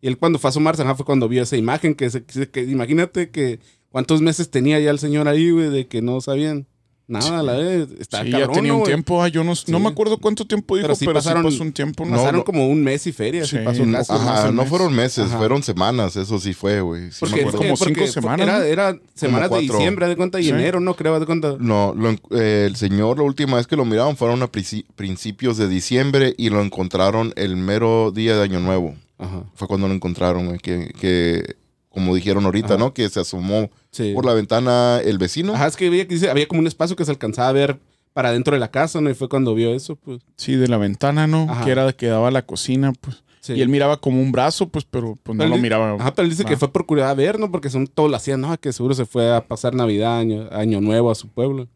Y 0.00 0.06
él 0.06 0.18
cuando 0.18 0.38
fue 0.38 0.48
a 0.48 0.50
asomarse, 0.50 0.82
ajá, 0.82 0.94
fue 0.94 1.04
cuando 1.04 1.28
vio 1.28 1.42
esa 1.42 1.56
imagen, 1.56 1.96
que, 1.96 2.08
se, 2.10 2.24
que 2.24 2.62
imagínate 2.62 3.30
que 3.30 3.58
cuántos 3.90 4.22
meses 4.22 4.50
tenía 4.50 4.78
ya 4.78 4.90
el 4.92 5.00
señor 5.00 5.26
ahí, 5.26 5.50
güey, 5.50 5.68
de 5.70 5.88
que 5.88 6.00
no 6.00 6.20
sabían. 6.20 6.68
Nada, 7.06 7.42
la 7.42 7.52
vez. 7.52 7.88
Está 8.00 8.24
Sí, 8.24 8.30
cabrón, 8.30 8.48
ya 8.48 8.54
tenía 8.54 8.68
¿no, 8.72 8.74
un 8.76 8.80
güey? 8.80 8.90
tiempo. 8.92 9.22
ah, 9.22 9.28
yo 9.28 9.44
no, 9.44 9.52
no 9.66 9.78
me 9.78 9.88
acuerdo 9.88 10.16
cuánto 10.18 10.46
tiempo 10.46 10.74
dijo, 10.76 10.86
Pero 10.86 10.94
sí 10.94 11.04
pasaron- 11.06 11.42
pasó 11.44 11.62
un 11.62 11.72
tiempo. 11.72 12.04
¿no? 12.06 12.12
Pasaron 12.16 12.36
no. 12.38 12.44
como 12.44 12.66
un 12.66 12.82
mes 12.82 13.06
y 13.06 13.12
feria, 13.12 13.44
sí, 13.44 13.58
pasó 13.62 13.82
un 13.82 13.90
más 13.90 14.08
Ajá, 14.08 14.44
de 14.46 14.52
no 14.52 14.62
mes. 14.62 14.70
fueron 14.70 14.94
meses, 14.94 15.26
Ajá. 15.26 15.36
fueron 15.36 15.62
semanas, 15.62 16.16
eso 16.16 16.38
sí 16.40 16.54
fue, 16.54 16.80
güey. 16.80 17.02
Me 17.02 17.10
Porque, 17.20 17.42
Como 17.42 17.76
porque 17.76 17.94
cinco 17.94 18.06
semanas, 18.06 18.64
Era, 18.64 18.96
semanas 19.14 19.50
de 19.50 19.60
diciembre, 19.60 20.08
de 20.08 20.16
cuenta, 20.16 20.40
y 20.40 20.48
enero, 20.48 20.80
¿no? 20.80 20.94
Creo, 20.96 21.20
de 21.20 21.26
cuenta. 21.26 21.56
No, 21.58 21.92
lo 21.94 22.10
eh, 22.38 22.64
el 22.68 22.76
señor, 22.76 23.18
la 23.18 23.24
última 23.24 23.58
vez 23.58 23.66
que 23.66 23.76
lo 23.76 23.84
miraron 23.84 24.16
fueron 24.16 24.42
a 24.42 24.50
princi- 24.50 24.86
principios 24.96 25.58
de 25.58 25.68
diciembre 25.68 26.34
y 26.38 26.48
lo 26.48 26.62
encontraron 26.62 27.32
el 27.36 27.56
mero 27.56 28.12
día 28.12 28.34
de 28.36 28.42
Año 28.44 28.60
Nuevo. 28.60 28.94
Ajá. 29.18 29.44
Fue 29.54 29.68
cuando 29.68 29.88
lo 29.88 29.94
encontraron, 29.94 30.46
güey, 30.46 30.58
que, 30.58 30.90
que, 30.98 31.56
como 31.94 32.14
dijeron 32.14 32.44
ahorita, 32.44 32.74
Ajá. 32.74 32.78
¿no? 32.78 32.92
Que 32.92 33.08
se 33.08 33.20
asomó 33.20 33.70
Sí. 33.90 34.12
por 34.14 34.26
la 34.26 34.34
ventana 34.34 35.00
el 35.02 35.16
vecino. 35.18 35.54
Ajá, 35.54 35.68
es 35.68 35.76
que 35.76 35.86
había, 35.86 36.06
que 36.06 36.14
dice, 36.14 36.28
había 36.30 36.46
como 36.48 36.60
un 36.60 36.66
espacio 36.66 36.96
que 36.96 37.04
se 37.04 37.10
alcanzaba 37.12 37.48
a 37.48 37.52
ver 37.52 37.78
para 38.12 38.32
dentro 38.32 38.54
de 38.54 38.60
la 38.60 38.70
casa, 38.70 39.00
¿no? 39.00 39.08
Y 39.10 39.14
fue 39.14 39.28
cuando 39.28 39.54
vio 39.54 39.72
eso, 39.74 39.96
pues. 39.96 40.20
Sí, 40.36 40.54
de 40.56 40.68
la 40.68 40.76
ventana, 40.76 41.26
¿no? 41.26 41.46
Ajá. 41.50 41.64
Que 41.64 41.70
era 41.70 41.92
que 41.92 42.06
daba 42.06 42.28
a 42.28 42.30
la 42.30 42.42
cocina, 42.44 42.92
pues. 43.00 43.22
Sí. 43.40 43.52
Y 43.54 43.60
él 43.60 43.68
miraba 43.68 43.98
como 43.98 44.22
un 44.22 44.32
brazo, 44.32 44.68
pues, 44.68 44.84
pero 44.90 45.18
pues 45.22 45.36
no 45.36 45.44
Pero 45.44 45.54
lo 45.56 45.60
miraba. 45.60 45.94
Ajá, 45.94 46.14
pero 46.14 46.24
él 46.24 46.30
dice 46.30 46.44
que 46.44 46.54
Ah. 46.54 46.56
fue 46.56 46.72
por 46.72 46.86
curiosidad 46.86 47.10
a 47.10 47.14
ver, 47.14 47.38
¿no? 47.38 47.50
Porque 47.50 47.68
son 47.70 47.86
todos 47.86 48.10
lo 48.10 48.16
hacían, 48.16 48.40
¿no? 48.40 48.56
Que 48.58 48.72
seguro 48.72 48.94
se 48.94 49.04
fue 49.04 49.34
a 49.34 49.46
pasar 49.46 49.74
Navidad, 49.74 50.18
Año, 50.18 50.48
año 50.50 50.80
Nuevo 50.80 51.10
a 51.10 51.14
su 51.14 51.28
pueblo. 51.28 51.68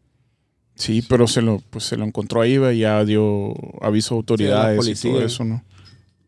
Sí, 0.75 1.01
pero 1.07 1.27
se 1.27 1.41
lo, 1.41 1.61
pues, 1.69 1.83
se 1.83 1.97
lo 1.97 2.05
encontró 2.05 2.41
ahí 2.41 2.57
va, 2.57 2.73
y 2.73 2.79
ya 2.79 3.03
dio 3.05 3.53
aviso 3.81 4.15
a 4.15 4.17
autoridades 4.17 4.87
y 4.87 5.09
todo 5.09 5.21
eso, 5.21 5.43
¿no? 5.43 5.63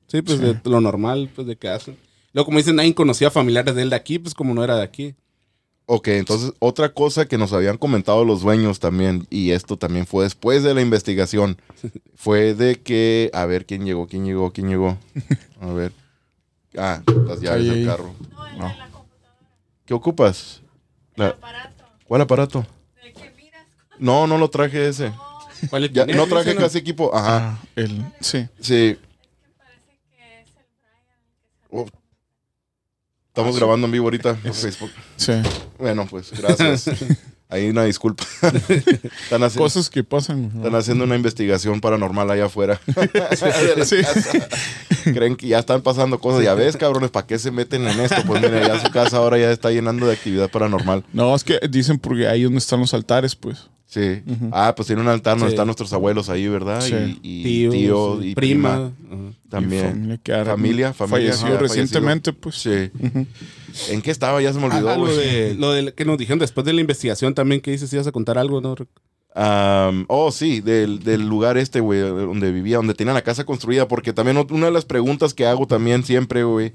Sí, 0.08 0.22
pues 0.22 0.40
Sí. 0.40 0.46
de 0.46 0.60
lo 0.66 0.82
normal, 0.82 1.30
pues 1.34 1.48
de 1.48 1.56
que 1.56 1.70
hacen. 1.70 1.96
Luego, 2.34 2.46
como 2.46 2.58
dicen, 2.58 2.76
nadie 2.76 2.94
conocía 2.96 3.28
a 3.28 3.32
familiares 3.32 3.76
de 3.76 3.82
él 3.82 3.90
de 3.90 3.96
aquí, 3.96 4.20
pues 4.20 4.34
como 4.34 4.54
no 4.54 4.64
era 4.64 4.76
de 4.78 4.84
aquí. 4.84 5.16
Ok, 5.88 6.08
entonces 6.10 6.54
otra 6.60 6.94
cosa 6.94 7.26
que 7.26 7.38
nos 7.38 7.52
habían 7.52 7.78
comentado 7.78 8.24
los 8.24 8.42
dueños 8.42 8.80
también, 8.80 9.28
y 9.30 9.52
esto 9.52 9.78
también 9.78 10.06
fue 10.08 10.24
después 10.24 10.64
de 10.64 10.74
la 10.74 10.82
investigación, 10.82 11.58
fue 12.16 12.54
de 12.54 12.80
que, 12.80 13.30
a 13.34 13.46
ver 13.46 13.66
quién 13.66 13.84
llegó, 13.86 14.08
quién 14.08 14.24
llegó, 14.26 14.52
quién 14.54 14.70
llegó. 14.70 14.98
A 15.62 15.68
ver. 15.74 15.92
Ah, 16.78 17.02
las 17.28 17.42
llaves 17.42 17.66
del 17.68 17.86
carro. 17.86 18.14
No, 18.32 18.48
el 18.48 18.58
No. 18.58 18.70
de 18.70 18.78
la 18.78 18.88
computadora. 18.90 19.38
¿Qué 19.86 19.94
ocupas? 19.94 20.62
El 21.16 21.24
La- 21.24 21.30
aparato. 21.32 21.84
¿Cuál 22.08 22.22
aparato? 22.22 22.66
El 23.04 23.14
que 23.14 23.32
miras. 23.36 23.66
No, 24.00 24.26
no 24.28 24.38
lo 24.38 24.50
traje 24.50 24.88
ese. 24.88 25.10
No, 25.10 25.22
¿Cuál 25.70 25.84
es 25.84 25.92
Ya, 25.92 26.06
no 26.06 26.28
traje 26.28 26.56
casi 26.56 26.78
equipo. 26.78 27.14
Ajá. 27.14 27.60
Ah, 27.60 27.64
el, 27.76 28.06
sí. 28.22 28.48
Sí. 28.62 28.98
parece 29.58 30.00
que 30.10 30.42
es 30.42 30.48
el 30.48 30.66
Brian 30.80 31.04
el 31.12 31.86
que 31.86 31.92
Oh. 31.92 32.01
Estamos 33.34 33.56
grabando 33.56 33.86
en 33.86 33.92
vivo 33.94 34.06
ahorita 34.08 34.38
en 34.44 34.54
Facebook. 34.54 34.92
Sí. 35.16 35.32
Bueno, 35.80 36.06
pues 36.10 36.32
gracias. 36.38 36.90
Ahí 37.48 37.70
una 37.70 37.84
disculpa. 37.86 38.24
están, 38.42 39.42
haci- 39.42 39.58
Cosas 39.58 39.90
que 39.90 40.04
pasan. 40.04 40.52
están 40.56 40.76
haciendo 40.76 41.04
una 41.06 41.16
investigación 41.16 41.80
paranormal 41.82 42.30
allá 42.30 42.46
afuera. 42.46 42.80
Sí. 43.86 43.98
Creen 45.14 45.36
que 45.36 45.48
ya 45.48 45.60
están 45.60 45.82
pasando 45.82 46.20
cosas. 46.20 46.44
Ya 46.44 46.54
ves, 46.54 46.76
cabrones, 46.78 47.10
¿para 47.10 47.26
qué 47.26 47.40
se 47.40 47.52
meten 47.52 47.88
en 47.88 48.00
esto? 48.02 48.22
Pues 48.28 48.42
mira, 48.42 48.68
ya 48.68 48.80
su 48.86 48.92
casa 48.92 49.18
ahora 49.18 49.38
ya 49.38 49.50
está 49.52 49.72
llenando 49.72 50.08
de 50.08 50.14
actividad 50.14 50.50
paranormal. 50.50 51.04
No, 51.14 51.34
es 51.36 51.44
que 51.46 51.60
dicen 51.70 52.00
porque 52.00 52.28
ahí 52.28 52.44
donde 52.44 52.60
están 52.60 52.80
los 52.82 52.94
altares, 52.94 53.36
pues. 53.36 53.70
Sí. 53.94 54.22
Ah, 54.54 54.74
pues 54.74 54.88
tiene 54.88 55.02
un 55.02 55.10
altar 55.10 55.34
donde 55.34 55.48
Sí. 55.50 55.54
están 55.56 55.68
nuestros 55.68 55.92
abuelos 55.92 56.30
ahí, 56.30 56.48
¿verdad? 56.48 56.80
Sí. 56.80 57.20
Y, 57.22 57.42
y 57.42 57.44
Tío, 57.44 57.72
tío, 57.72 58.24
y 58.24 58.36
prima. 58.36 58.94
prima. 59.06 59.22
Ajá. 59.26 59.38
Y 59.46 59.50
También. 59.50 60.20
Familia, 60.46 60.94
Familia, 60.94 60.94
Falleció 60.94 61.48
ajá, 61.48 61.58
recientemente, 61.58 62.32
pues. 62.32 62.56
Sí. 62.56 62.90
¿En 63.90 64.02
qué 64.02 64.12
estaba? 64.12 64.42
Ya 64.42 64.54
se 64.54 64.60
me 64.60 64.68
olvidó, 64.68 64.90
Ah, 64.92 64.98
lo, 64.98 65.14
de, 65.14 65.56
lo 65.56 65.72
de 65.74 65.94
que 65.94 66.06
nos 66.06 66.18
dijeron 66.18 66.40
después 66.40 66.66
de 66.66 66.72
la 66.72 66.80
investigación 66.80 67.34
también, 67.34 67.60
que 67.60 67.72
dices, 67.72 67.92
ibas 67.92 68.08
a 68.08 68.14
contar 68.14 68.38
algo, 68.38 68.62
¿no? 68.62 68.76
Am, 69.36 70.06
oh, 70.08 70.32
sí, 70.32 70.62
del, 70.62 71.04
del 71.04 71.28
lugar 71.28 71.58
este, 71.58 71.82
güey, 71.82 72.00
donde 72.00 72.52
vivía, 72.54 72.78
donde 72.78 72.94
tenía 72.94 73.14
la 73.14 73.22
casa 73.24 73.44
construida, 73.46 73.88
porque 73.90 74.14
también 74.14 74.38
una 74.50 74.68
de 74.68 74.72
las 74.72 74.86
preguntas 74.86 75.34
que 75.34 75.46
hago 75.46 75.68
también 75.68 76.04
siempre, 76.06 76.44
güey, 76.44 76.72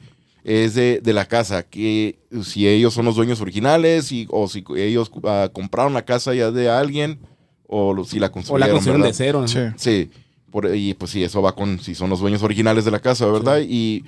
es 0.49 0.75
de, 0.75 1.01
de 1.03 1.13
la 1.13 1.27
casa, 1.27 1.65
que 1.65 2.21
si 2.45 2.69
ellos 2.69 2.95
son 2.95 3.05
los 3.05 3.17
dueños 3.17 3.41
originales 3.41 4.13
y, 4.13 4.29
o 4.31 4.47
si 4.47 4.63
ellos 4.77 5.11
ah, 5.25 5.51
compraron 5.53 5.93
la 5.93 6.05
casa 6.05 6.35
ya 6.35 6.53
de 6.53 6.71
alguien 6.71 7.19
o 7.67 7.93
lo- 7.93 8.05
si 8.05 8.21
la 8.21 8.29
O 8.29 8.33
construyeron. 8.33 8.69
la 8.69 8.73
construyeron 8.73 9.07
de 9.09 9.13
cero. 9.13 9.41
¿no? 9.41 9.49
Sí. 9.49 9.59
Sí, 9.77 10.11
por, 10.53 10.73
y 10.73 10.95
pues 10.95 11.11
sí, 11.11 11.25
eso 11.25 11.43
va 11.43 11.57
con 11.57 11.81
si 11.81 11.97
son 11.97 12.11
los 12.11 12.21
dueños 12.21 12.45
originales 12.45 12.85
de 12.85 12.93
la 12.93 13.01
casa, 13.01 13.27
¿verdad? 13.27 13.59
Y, 13.69 14.05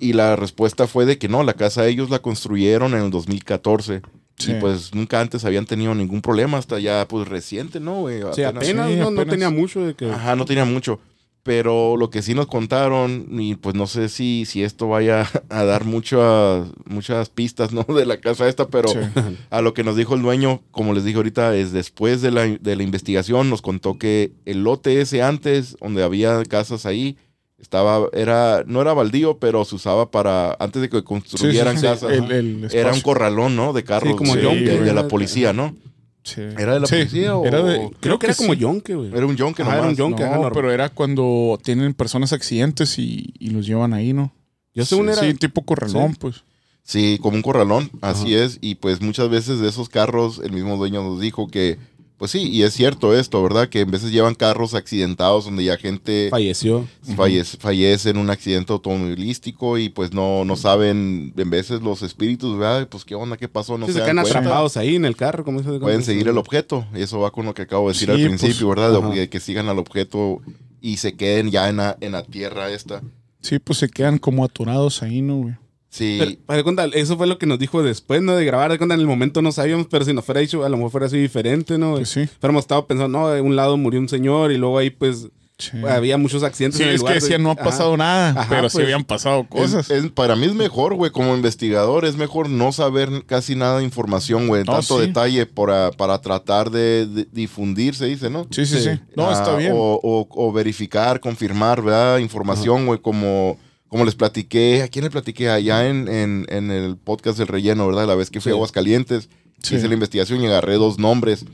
y 0.00 0.14
la 0.14 0.34
respuesta 0.34 0.86
fue 0.86 1.04
de 1.04 1.18
que 1.18 1.28
no, 1.28 1.42
la 1.42 1.52
casa 1.52 1.86
ellos 1.86 2.08
la 2.08 2.20
construyeron 2.20 2.94
en 2.94 3.02
el 3.02 3.10
2014. 3.10 4.00
Sí. 4.38 4.52
Y 4.52 4.54
pues 4.54 4.94
nunca 4.94 5.20
antes 5.20 5.44
habían 5.44 5.66
tenido 5.66 5.94
ningún 5.94 6.22
problema, 6.22 6.56
hasta 6.56 6.78
ya 6.78 7.06
pues 7.06 7.28
reciente, 7.28 7.80
¿no, 7.80 8.00
güey? 8.00 8.22
Sí, 8.34 8.42
apenas, 8.42 8.66
Sí, 8.66 8.72
no, 8.72 8.88
no 9.10 9.20
apenas. 9.20 9.26
tenía 9.28 9.50
mucho 9.50 9.84
de 9.84 9.94
que... 9.94 10.10
Ajá, 10.10 10.34
no 10.34 10.46
tenía 10.46 10.64
mucho. 10.64 10.98
Pero 11.44 11.96
lo 11.96 12.08
que 12.08 12.22
sí 12.22 12.34
nos 12.34 12.46
contaron, 12.46 13.26
y 13.32 13.56
pues 13.56 13.74
no 13.74 13.88
sé 13.88 14.08
si, 14.08 14.44
si 14.46 14.62
esto 14.62 14.86
vaya 14.86 15.28
a 15.48 15.64
dar 15.64 15.84
muchas, 15.84 16.68
muchas 16.84 17.30
pistas, 17.30 17.72
¿no? 17.72 17.82
De 17.88 18.06
la 18.06 18.18
casa 18.20 18.48
esta, 18.48 18.68
pero 18.68 18.88
Sí. 18.90 18.98
a 19.50 19.60
lo 19.60 19.74
que 19.74 19.82
nos 19.82 19.96
dijo 19.96 20.14
el 20.14 20.22
dueño, 20.22 20.62
como 20.70 20.92
les 20.94 21.04
dije 21.04 21.16
ahorita, 21.16 21.56
es 21.56 21.72
después 21.72 22.22
de 22.22 22.30
la, 22.30 22.46
de 22.46 22.76
la 22.76 22.82
investigación, 22.84 23.50
nos 23.50 23.60
contó 23.62 23.98
que 23.98 24.32
el 24.44 24.62
lote 24.62 25.00
ese 25.00 25.22
antes, 25.22 25.76
donde 25.80 26.04
había 26.04 26.44
casas 26.44 26.86
ahí, 26.86 27.16
estaba, 27.58 28.08
era, 28.12 28.64
no 28.66 28.80
era 28.80 28.92
baldío, 28.92 29.38
pero 29.38 29.64
se 29.64 29.74
usaba 29.76 30.10
para, 30.10 30.56
antes 30.60 30.82
de 30.82 30.88
que 30.88 30.96
Sí, 30.98 31.02
sí, 31.02 31.06
construyeran 31.06 31.76
sí, 31.76 31.82
casas, 31.86 32.10
el- 32.12 32.30
el 32.32 32.68
era 32.72 32.92
un 32.92 33.00
corralón, 33.00 33.54
¿no? 33.56 33.72
De 33.72 33.82
carros, 33.84 34.14
como 34.16 34.34
de, 34.36 34.42
de- 34.60 34.92
la 34.92 35.06
policía, 35.08 35.52
¿no? 35.52 35.74
Sí. 36.24 36.40
¿Era 36.40 36.74
de 36.74 36.80
la 36.80 36.86
Sí, 36.86 36.94
policía 36.96 37.36
o- 37.36 37.44
Era 37.44 37.62
de, 37.62 37.78
o- 37.78 37.90
Creo, 38.00 38.18
que 38.18 38.26
era 38.26 38.34
como 38.34 38.54
yonke, 38.54 38.94
güey. 38.94 39.10
Era 39.14 39.26
un 39.26 39.36
yonke 39.36 39.62
Ajá, 39.62 39.72
era 39.72 39.80
nomás. 39.82 39.92
un 39.92 39.96
yonke. 39.98 40.24
No, 40.24 40.50
pero 40.52 40.70
era 40.70 40.88
cuando 40.88 41.58
tienen 41.62 41.94
personas 41.94 42.32
accidentes 42.32 42.98
y, 42.98 43.34
y 43.38 43.50
los 43.50 43.66
llevan 43.66 43.92
ahí, 43.92 44.12
¿no? 44.12 44.32
Yo 44.74 44.84
según 44.84 45.06
sí, 45.06 45.12
era... 45.12 45.20
Sí, 45.22 45.34
tipo 45.34 45.62
corralón, 45.62 46.14
pues. 46.14 46.44
Sí, 46.84 47.18
como 47.22 47.36
un 47.36 47.42
corralón, 47.42 47.90
así 48.00 48.34
Ajá. 48.34 48.44
es. 48.44 48.58
Y 48.60 48.76
pues 48.76 49.00
muchas 49.00 49.28
veces 49.30 49.60
de 49.60 49.68
esos 49.68 49.88
carros, 49.88 50.40
el 50.42 50.52
mismo 50.52 50.76
dueño 50.76 51.02
nos 51.02 51.20
dijo 51.20 51.48
que, 51.48 51.78
pues 52.22 52.30
sí, 52.30 52.48
y 52.48 52.62
es 52.62 52.72
cierto 52.72 53.18
esto, 53.18 53.42
¿verdad? 53.42 53.68
Que 53.68 53.80
en 53.80 53.90
veces 53.90 54.12
llevan 54.12 54.36
carros 54.36 54.74
accidentados 54.74 55.44
donde 55.44 55.64
ya 55.64 55.76
gente 55.76 56.28
Falleció. 56.30 56.86
fallece, 57.16 57.56
fallece 57.56 58.10
en 58.10 58.16
un 58.16 58.30
accidente 58.30 58.72
automovilístico 58.72 59.76
y 59.76 59.88
pues 59.88 60.12
no, 60.12 60.44
no 60.44 60.54
saben, 60.54 61.32
en 61.36 61.50
veces 61.50 61.82
los 61.82 62.02
espíritus, 62.02 62.56
¿verdad? 62.56 62.86
Pues 62.88 63.04
qué 63.04 63.16
onda, 63.16 63.36
qué 63.36 63.48
pasó, 63.48 63.76
no 63.76 63.86
Sí, 63.86 63.92
se 63.94 63.98
se 63.98 64.04
dan 64.04 64.14
quedan 64.14 64.24
atrapados 64.24 64.76
ahí 64.76 64.94
en 64.94 65.04
el 65.04 65.16
carro, 65.16 65.44
como 65.44 65.60
dice. 65.62 65.80
Pueden 65.80 66.04
seguir 66.04 66.28
el 66.28 66.38
objeto. 66.38 66.86
Y 66.94 67.02
eso 67.02 67.18
va 67.18 67.32
con 67.32 67.44
lo 67.44 67.54
que 67.54 67.62
acabo 67.62 67.88
de 67.88 67.94
decir 67.94 68.06
Sí, 68.06 68.12
al 68.14 68.28
pues, 68.28 68.40
principio, 68.40 68.68
¿verdad? 68.68 68.96
ajá. 68.96 69.08
De 69.08 69.28
que 69.28 69.40
sigan 69.40 69.68
al 69.68 69.80
objeto 69.80 70.42
y 70.80 70.98
se 70.98 71.16
queden 71.16 71.50
ya 71.50 71.70
en 71.70 71.78
la, 71.78 71.98
en 72.00 72.12
la 72.12 72.22
tierra 72.22 72.70
esta. 72.70 73.02
Sí, 73.40 73.58
pues 73.58 73.80
se 73.80 73.88
quedan 73.88 74.18
como 74.18 74.44
atorados 74.44 75.02
ahí, 75.02 75.22
¿no, 75.22 75.38
güey? 75.38 75.54
Sí, 75.94 76.16
Pero, 76.18 76.32
para 76.46 76.62
cuenta, 76.62 76.86
eso 76.94 77.18
fue 77.18 77.26
lo 77.26 77.36
que 77.36 77.44
nos 77.44 77.58
dijo 77.58 77.82
después, 77.82 78.22
¿no? 78.22 78.34
De 78.34 78.46
grabar, 78.46 78.70
de 78.72 78.78
cuenta, 78.78 78.94
en 78.94 79.00
el 79.02 79.06
momento 79.06 79.42
no 79.42 79.52
sabíamos, 79.52 79.88
pero 79.90 80.06
si 80.06 80.14
nos 80.14 80.24
fuera 80.24 80.40
dicho, 80.40 80.64
a 80.64 80.70
lo 80.70 80.78
mejor 80.78 80.90
fuera 80.90 81.06
así 81.06 81.18
diferente, 81.18 81.76
¿no? 81.76 81.96
Pues 81.96 82.08
sí. 82.08 82.26
Pero 82.40 82.50
hemos 82.52 82.62
estado 82.62 82.86
pensando, 82.86 83.18
no, 83.18 83.28
de 83.28 83.42
un 83.42 83.56
lado 83.56 83.76
murió 83.76 84.00
un 84.00 84.08
señor 84.08 84.52
y 84.52 84.56
luego 84.56 84.78
ahí, 84.78 84.88
pues, 84.88 85.28
Sí. 85.58 85.76
había 85.86 86.16
muchos 86.16 86.42
accidentes 86.42 86.78
Sí, 86.78 86.82
en 86.82 86.88
el 86.88 86.94
es 86.94 87.00
lugar. 87.02 87.12
que 87.14 87.20
de- 87.20 87.24
decían, 87.26 87.42
no 87.42 87.50
ha 87.50 87.52
Ajá. 87.52 87.62
pasado 87.64 87.94
nada, 87.98 88.30
Ajá, 88.30 88.46
pero 88.48 88.70
sí 88.70 88.78
pues. 88.78 88.84
habían 88.86 89.04
pasado 89.04 89.46
cosas. 89.46 89.90
Es- 89.90 90.04
es- 90.06 90.10
para 90.10 90.34
mí 90.34 90.46
es 90.46 90.54
mejor, 90.54 90.94
güey, 90.94 91.10
como 91.12 91.36
investigador, 91.36 92.06
es 92.06 92.16
mejor 92.16 92.48
no 92.48 92.72
saber 92.72 93.24
casi 93.26 93.54
nada 93.54 93.78
de 93.78 93.84
información, 93.84 94.48
güey, 94.48 94.64
No, 94.64 94.72
tanto 94.72 94.98
sí. 94.98 95.06
detalle 95.06 95.44
para, 95.46 95.90
para 95.92 96.20
tratar 96.22 96.70
de, 96.70 97.06
de 97.06 97.28
difundir, 97.30 97.94
se 97.94 98.06
dice, 98.06 98.30
¿no? 98.30 98.46
sí, 98.50 98.64
sí, 98.66 98.78
sí, 98.78 98.82
sí. 98.94 99.00
No, 99.14 99.28
Ah, 99.28 99.32
está 99.34 99.54
bien. 99.56 99.72
O, 99.76 100.00
o- 100.02 100.26
o 100.30 100.52
verificar, 100.52 101.20
confirmar, 101.20 101.82
¿verdad? 101.82 102.18
Información, 102.18 102.86
güey, 102.86 102.98
como, 102.98 103.56
como 103.92 104.06
les 104.06 104.14
platiqué, 104.14 104.82
¿a 104.82 104.88
quién 104.88 105.04
le 105.04 105.10
platiqué? 105.10 105.50
Allá 105.50 105.86
en, 105.88 106.08
en, 106.08 106.46
en 106.48 106.70
el 106.70 106.96
podcast 106.96 107.36
del 107.38 107.46
relleno, 107.48 107.86
¿verdad? 107.86 108.06
La 108.06 108.14
vez 108.14 108.30
que 108.30 108.40
fui 108.40 108.50
a. 108.50 108.54
Aguascalientes, 108.54 109.28
Sí. 109.62 109.76
hice 109.76 109.86
la 109.86 109.94
investigación 109.94 110.40
y 110.42 110.46
agarré 110.46 110.74
dos 110.74 110.98
nombres 110.98 111.44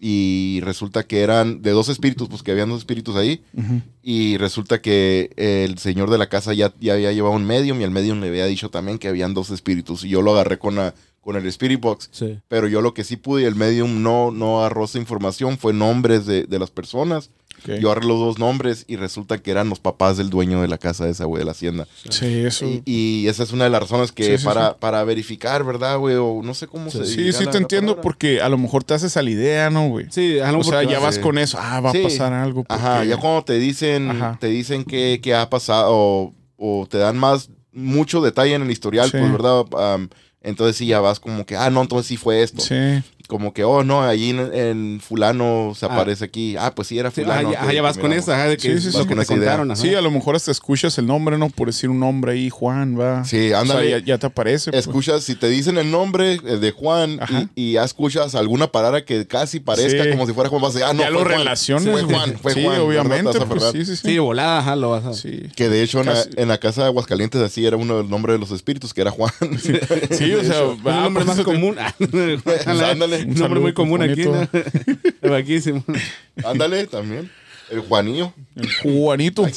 y 0.00 0.60
resulta 0.62 1.02
que 1.06 1.20
eran 1.22 1.60
de 1.60 1.72
dos 1.72 1.88
espíritus, 1.88 2.28
pues 2.28 2.42
que 2.44 2.52
habían 2.52 2.68
dos 2.68 2.78
espíritus 2.78 3.16
ahí. 3.16 3.42
Y 4.02 4.36
resulta 4.38 4.80
que 4.80 5.30
el 5.36 5.76
señor 5.78 6.08
de 6.08 6.18
la 6.18 6.28
casa 6.28 6.54
ya, 6.54 6.72
ya 6.80 6.94
había 6.94 7.12
llevado 7.12 7.34
un 7.34 7.44
medium 7.44 7.80
y 7.80 7.84
el 7.84 7.90
medium 7.90 8.20
le 8.20 8.28
había 8.28 8.46
dicho 8.46 8.70
también 8.70 8.98
que 8.98 9.08
habían 9.08 9.34
dos 9.34 9.50
espíritus. 9.50 10.04
Y 10.04 10.08
yo 10.10 10.22
lo 10.22 10.30
agarré 10.32 10.58
con, 10.58 10.76
la, 10.76 10.94
con 11.20 11.34
el 11.36 11.44
Spirit 11.46 11.80
Box. 11.80 12.08
Sí. 12.12 12.38
Pero 12.48 12.68
yo 12.68 12.80
lo 12.80 12.94
que 12.94 13.02
sí 13.04 13.16
pude 13.16 13.42
y 13.42 13.44
el 13.46 13.56
medium 13.56 14.02
no, 14.02 14.30
no 14.30 14.60
agarró 14.60 14.84
esa 14.84 14.98
información 14.98 15.58
fue 15.58 15.72
nombres 15.72 16.24
de, 16.26 16.44
de 16.44 16.58
las 16.60 16.70
personas. 16.70 17.30
Ok. 17.62 17.80
Yo 17.80 17.90
agarré 17.90 18.06
los 18.06 18.18
dos 18.18 18.38
nombres 18.38 18.84
y 18.88 18.96
resulta 18.96 19.38
que 19.38 19.50
eran 19.50 19.68
los 19.68 19.80
papás 19.80 20.16
del 20.16 20.30
dueño 20.30 20.60
de 20.62 20.68
la 20.68 20.78
casa 20.78 21.08
esa, 21.08 21.24
güey, 21.24 21.40
de 21.40 21.44
la 21.46 21.50
hacienda. 21.52 21.86
Sí, 22.08 22.26
eso. 22.44 22.66
Y, 22.66 22.82
y 22.84 23.28
esa 23.28 23.42
es 23.42 23.52
una 23.52 23.64
de 23.64 23.70
las 23.70 23.80
razones 23.80 24.12
que 24.12 24.38
Sí, 24.38 24.44
para, 24.44 24.70
sí. 24.70 24.76
para 24.80 25.02
verificar, 25.04 25.64
¿verdad, 25.64 25.98
güey? 25.98 26.16
O 26.16 26.40
no 26.42 26.54
sé 26.54 26.66
cómo 26.66 26.90
se 26.90 27.04
Sí, 27.04 27.32
sí 27.32 27.44
la- 27.44 27.50
te 27.50 27.58
entiendo 27.58 27.92
palabra. 27.92 28.02
porque 28.02 28.40
a 28.40 28.48
lo 28.48 28.58
mejor 28.58 28.84
te 28.84 28.94
haces 28.94 29.16
a 29.16 29.22
la 29.22 29.30
idea, 29.30 29.70
¿no, 29.70 29.88
güey? 29.88 30.06
Sí, 30.10 30.38
a 30.38 30.52
lo 30.52 30.60
O 30.60 30.64
sea, 30.64 30.82
ya 30.82 30.98
vas 30.98 31.16
sí. 31.16 31.20
con 31.20 31.38
eso. 31.38 31.58
Ah, 31.60 31.80
va 31.80 31.92
Sí. 31.92 31.98
a 32.00 32.02
pasar 32.04 32.32
algo. 32.32 32.64
Ajá, 32.68 33.04
ya 33.04 33.16
cuando 33.16 33.42
te 33.44 33.58
dicen, 33.58 34.10
Ajá. 34.10 34.36
te 34.40 34.46
dicen 34.48 34.84
que, 34.84 35.20
que 35.22 35.34
ha 35.34 35.48
pasado 35.50 35.88
o, 35.90 36.34
o 36.56 36.86
te 36.88 36.98
dan 36.98 37.16
más, 37.18 37.50
mucho 37.72 38.20
detalle 38.20 38.54
en 38.54 38.62
el 38.62 38.70
historial, 38.70 39.10
Sí. 39.10 39.16
pues, 39.18 39.30
¿verdad? 39.32 39.64
Entonces 40.40 40.76
sí, 40.76 40.86
ya 40.86 41.00
vas 41.00 41.18
como 41.20 41.44
que, 41.44 41.56
ah, 41.56 41.68
no, 41.70 41.82
entonces 41.82 42.06
sí 42.06 42.16
fue 42.16 42.42
esto. 42.42 42.60
Sí. 42.62 42.74
Como 43.28 43.52
que, 43.52 43.62
oh, 43.62 43.84
no, 43.84 44.02
allí 44.02 44.30
en, 44.30 44.40
en 44.52 45.00
fulano 45.00 45.72
se 45.76 45.86
Ah. 45.86 45.90
aparece 45.92 46.24
aquí. 46.24 46.56
Ah, 46.58 46.74
pues 46.74 46.88
sí, 46.88 46.98
era 46.98 47.10
Sí, 47.12 47.22
fulano. 47.22 47.50
ajá, 47.50 47.72
ya, 47.72 47.82
vas 47.82 47.94
que 47.96 48.02
con 48.02 48.12
esa, 48.12 48.34
ajá, 48.34 48.48
de 48.48 48.56
que 48.56 48.62
Sí, 48.80 48.90
sí, 48.90 48.96
lo 48.96 49.02
sí, 49.02 49.06
con 49.06 49.18
idea. 49.18 49.24
contaron. 49.26 49.70
ajá. 49.70 49.80
Sí, 49.80 49.94
a 49.94 50.00
lo 50.00 50.10
mejor 50.10 50.34
hasta 50.34 50.50
escuchas 50.50 50.98
el 50.98 51.06
nombre, 51.06 51.38
¿no? 51.38 51.48
Por 51.50 51.68
decir 51.68 51.90
un 51.90 52.00
nombre 52.00 52.32
ahí, 52.32 52.50
Juan, 52.50 52.98
va. 52.98 53.24
Sí, 53.24 53.46
O 53.46 53.48
sea, 53.50 53.60
ándale. 53.60 53.90
ya, 53.90 53.98
ya 53.98 54.18
te 54.18 54.26
aparece. 54.26 54.70
pues. 54.72 54.86
Escuchas, 54.86 55.22
si 55.24 55.34
te 55.36 55.48
dicen 55.48 55.78
el 55.78 55.90
nombre 55.90 56.34
eh, 56.34 56.56
de 56.56 56.70
Juan 56.72 57.18
Ajá. 57.22 57.48
y, 57.54 57.68
y 57.70 57.72
ya 57.74 57.84
escuchas 57.84 58.34
alguna 58.34 58.66
palabra 58.72 59.04
que 59.04 59.26
casi 59.26 59.60
parezca 59.60 60.04
Sí. 60.04 60.10
como 60.10 60.26
si 60.26 60.32
fuera 60.32 60.48
Juan, 60.50 60.62
vas 60.62 60.70
a 60.74 60.78
decir, 60.78 60.88
ah, 60.90 60.94
no, 60.94 61.00
ya 61.00 61.06
fue 61.06 61.12
lo 61.12 61.20
Juan. 61.20 61.38
relacionas. 61.38 61.84
Fue. 61.92 62.02
Juan, 62.02 62.38
fue 62.40 62.54
sí, 62.54 62.64
Juan. 62.64 62.80
obviamente. 62.80 63.38
Pues, 63.46 63.62
sí, 63.72 63.84
sí, 63.84 63.96
sí. 63.96 64.08
Sí, 64.08 64.18
volada, 64.18 64.60
ajá, 64.60 64.74
lo 64.74 64.90
vas 64.90 65.04
a... 65.04 65.12
Sí. 65.12 65.42
Que 65.54 65.68
de 65.68 65.82
hecho 65.82 66.00
en 66.00 66.06
la, 66.06 66.14
Casi. 66.14 66.30
en 66.36 66.48
la 66.48 66.58
casa 66.58 66.80
de 66.82 66.86
Aguascalientes 66.88 67.42
así 67.42 67.66
era 67.66 67.76
uno 67.76 67.98
del 67.98 68.08
nombre 68.08 68.32
de 68.32 68.38
los 68.38 68.50
espíritus, 68.52 68.94
que 68.94 69.02
era 69.02 69.10
Juan. 69.10 69.30
Sí, 70.10 70.32
o 70.32 70.42
sea, 70.44 70.62
va, 70.86 71.02
nombre 71.02 71.24
pues, 71.26 71.36
más 71.36 71.44
común. 71.44 71.76
Ándale. 72.66 73.17
Un 73.22 73.26
nombre 73.26 73.38
saludo, 73.38 73.60
muy 73.60 73.72
común 73.72 74.02
aquí, 74.02 74.22
¿no? 74.24 74.48
Vaquísimo. 75.30 75.84
Ándale, 76.44 76.86
también. 76.86 77.30
El 77.70 77.80
Juanillo. 77.80 78.32
el 78.56 78.72
Juanito. 78.82 79.44
Ay. 79.44 79.52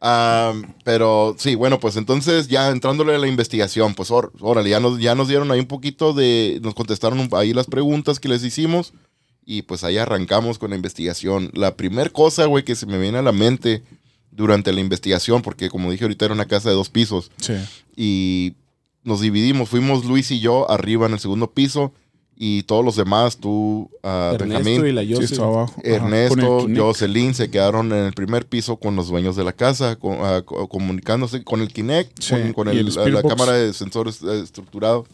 Ah, 0.00 0.52
pero 0.84 1.34
sí, 1.38 1.56
bueno, 1.56 1.80
pues 1.80 1.96
entonces 1.96 2.46
ya 2.46 2.68
entrándole 2.70 3.14
a 3.16 3.18
la 3.18 3.26
investigación, 3.26 3.94
pues 3.94 4.12
or- 4.12 4.32
órale, 4.40 4.70
ya 4.70 4.78
nos, 4.78 5.00
ya 5.00 5.16
nos 5.16 5.26
dieron 5.26 5.50
ahí 5.50 5.58
un 5.58 5.66
poquito 5.66 6.12
de, 6.12 6.60
nos 6.62 6.74
contestaron 6.74 7.18
un- 7.18 7.28
ahí 7.32 7.52
las 7.52 7.66
preguntas 7.66 8.20
que 8.20 8.28
les 8.28 8.44
hicimos 8.44 8.92
y 9.44 9.62
pues 9.62 9.82
ahí 9.82 9.98
arrancamos 9.98 10.58
con 10.58 10.70
la 10.70 10.76
investigación. 10.76 11.50
La 11.54 11.74
primer 11.76 12.12
cosa, 12.12 12.44
güey, 12.44 12.64
que 12.64 12.76
se 12.76 12.86
me 12.86 12.98
viene 12.98 13.18
a 13.18 13.22
la 13.22 13.32
mente 13.32 13.82
durante 14.30 14.72
la 14.72 14.78
investigación, 14.80 15.42
porque 15.42 15.68
como 15.68 15.90
dije 15.90 16.04
ahorita 16.04 16.26
era 16.26 16.34
una 16.34 16.46
casa 16.46 16.68
de 16.68 16.76
dos 16.76 16.90
pisos 16.90 17.32
Sí. 17.40 17.54
y 17.96 18.52
nos 19.02 19.20
dividimos, 19.20 19.68
fuimos 19.68 20.04
Luis 20.04 20.30
y 20.30 20.38
yo 20.38 20.70
arriba 20.70 21.06
en 21.06 21.14
el 21.14 21.18
segundo 21.18 21.50
piso 21.50 21.92
y 22.40 22.62
todos 22.62 22.84
los 22.84 22.94
demás, 22.94 23.36
tú, 23.38 23.90
ah, 24.04 24.30
Ernesto 24.34 24.64
Benjamín, 24.64 24.86
y 24.86 24.92
la 24.92 25.02
Sí, 25.02 25.08
Yossi. 25.08 25.24
está 25.34 25.44
abajo. 25.44 25.74
Ernesto. 25.82 26.66
Jocelyn 26.76 27.34
se 27.34 27.50
quedaron 27.50 27.90
en 27.92 28.04
el 28.04 28.12
primer 28.12 28.46
piso 28.46 28.76
con 28.76 28.94
los 28.94 29.08
dueños 29.08 29.34
de 29.34 29.42
la 29.44 29.52
casa, 29.52 29.96
con- 29.96 30.18
co- 30.44 30.68
comunicándose 30.68 31.42
con 31.42 31.60
el 31.60 31.72
Kinect, 31.72 32.22
Sí, 32.22 32.34
con, 32.54 32.68
el- 32.68 32.78
el 32.96 33.14
la, 33.14 33.22
cámara 33.22 33.52
de 33.54 33.72
sensores 33.72 34.22
eh, 34.22 34.40
estructurado. 34.42 35.04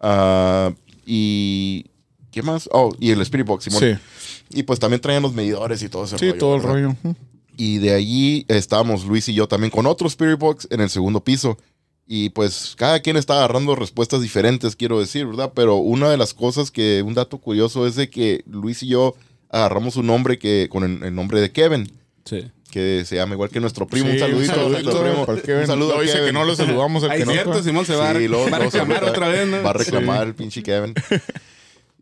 Ah, 0.00 0.72
y. 1.06 1.86
¿Qué 2.30 2.42
más? 2.42 2.68
Oh, 2.72 2.92
y 2.98 3.10
el 3.12 3.20
Spirit 3.20 3.46
Box, 3.46 3.64
Simón. 3.64 3.80
Sí, 3.80 3.94
Y 4.58 4.64
pues 4.64 4.80
también 4.80 5.00
traían 5.00 5.22
los 5.22 5.32
medidores 5.34 5.82
y 5.84 5.88
todo 5.88 6.04
ese 6.04 6.18
sí, 6.18 6.26
rollo, 6.30 6.38
todo 6.40 6.54
el 6.56 6.60
¿verdad? 6.62 6.74
rollo. 7.04 7.16
Y 7.56 7.78
de 7.78 7.94
allí 7.94 8.44
estábamos 8.48 9.04
Luis 9.04 9.28
y 9.28 9.34
yo 9.34 9.46
también 9.46 9.70
con 9.70 9.86
otro 9.86 10.08
Spirit 10.08 10.36
Box 10.40 10.66
en 10.72 10.80
el 10.80 10.90
segundo 10.90 11.22
piso. 11.22 11.56
Y 12.06 12.28
pues 12.30 12.74
cada 12.76 13.00
quien 13.00 13.16
está 13.16 13.34
agarrando 13.38 13.74
respuestas 13.74 14.20
diferentes, 14.20 14.76
quiero 14.76 15.00
decir, 15.00 15.26
¿verdad? 15.26 15.52
Pero 15.54 15.76
una 15.76 16.10
de 16.10 16.18
las 16.18 16.34
cosas 16.34 16.70
que, 16.70 17.02
un 17.02 17.14
dato 17.14 17.38
curioso 17.38 17.86
es 17.86 17.96
de 17.96 18.10
que 18.10 18.42
Luis 18.46 18.82
y 18.82 18.88
yo 18.88 19.14
agarramos 19.48 19.96
un 19.96 20.06
nombre 20.06 20.38
que, 20.38 20.68
con 20.70 20.84
el, 20.84 21.02
el 21.02 21.14
nombre 21.14 21.40
de 21.40 21.50
Kevin, 21.50 21.90
Sí. 22.26 22.50
que 22.70 23.04
se 23.06 23.16
llama 23.16 23.34
igual 23.34 23.48
que 23.50 23.60
nuestro 23.60 23.86
primo. 23.86 24.08
Sí, 24.08 24.14
un 24.14 24.18
saludito, 24.18 24.52
a 24.52 24.68
nuestro 24.68 25.00
primo. 25.02 25.26
Kevin. 25.42 25.60
Un 25.62 25.66
saludo 25.66 25.94
No, 25.94 26.00
dice 26.02 26.12
Kevin. 26.14 26.26
que 26.26 26.32
no 26.32 26.44
lo 26.44 26.56
saludamos 26.56 27.04
al 27.04 27.16
que 27.16 27.24
no. 27.24 27.32
cierto, 27.32 27.52
pues. 27.52 27.64
Simón 27.64 27.86
se 27.86 27.94
va, 27.96 28.10
a- 28.10 28.14
Sí, 28.18 28.28
luego- 28.28 28.50
va 28.50 28.56
a 28.56 28.60
reclamar 28.60 29.04
va- 29.04 29.10
otra 29.10 29.28
vez, 29.28 29.46
¿no? 29.48 29.62
Va 29.62 29.70
a 29.70 29.72
reclamar 29.74 30.20
Sí. 30.22 30.28
el 30.28 30.34
pinche 30.34 30.62
Kevin. 30.62 30.94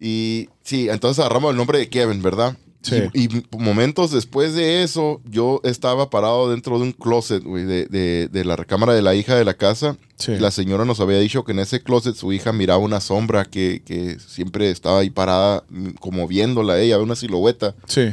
y 0.01 0.49
sí, 0.63 0.89
entonces 0.89 1.21
agarramos 1.21 1.51
el 1.53 1.57
nombre 1.57 1.79
de 1.79 1.89
Kevin, 1.89 2.23
¿verdad? 2.23 2.57
Sí. 2.83 3.03
Y, 3.15 3.39
y 3.39 3.47
momentos 3.59 4.11
después 4.11 4.55
de 4.55 4.83
eso, 4.83 5.21
yo 5.25 5.61
estaba 5.65 6.11
parado 6.11 6.51
dentro 6.51 6.77
de 6.79 6.85
un 6.85 6.93
closet, 6.93 7.43
güey, 7.45 7.65
de, 7.65 7.87
de- 7.87 8.29
de 8.31 8.45
la 8.45 8.57
recámara 8.57 8.93
de 8.93 9.03
la 9.03 9.15
hija 9.15 9.37
de 9.37 9.45
la 9.45 9.55
casa. 9.55 9.97
Sí. 10.17 10.37
La 10.39 10.51
señora 10.51 10.85
nos 10.85 10.99
había 11.01 11.19
dicho 11.19 11.45
que 11.45 11.53
en 11.53 11.61
ese 11.61 11.83
closet 11.83 12.15
su 12.17 12.33
hija 12.33 12.53
miraba 12.53 12.79
una 12.79 13.01
sombra 13.01 13.45
que, 13.45 13.83
que 13.85 14.19
siempre 14.19 14.71
estaba 14.71 14.99
ahí 15.01 15.11
parada, 15.11 15.65
mm, 15.69 15.91
como 16.01 16.27
viéndola 16.29 16.75
a 16.75 16.81
ella, 16.81 16.99
una 16.99 17.15
silueta. 17.17 17.75
Sí. 17.87 18.13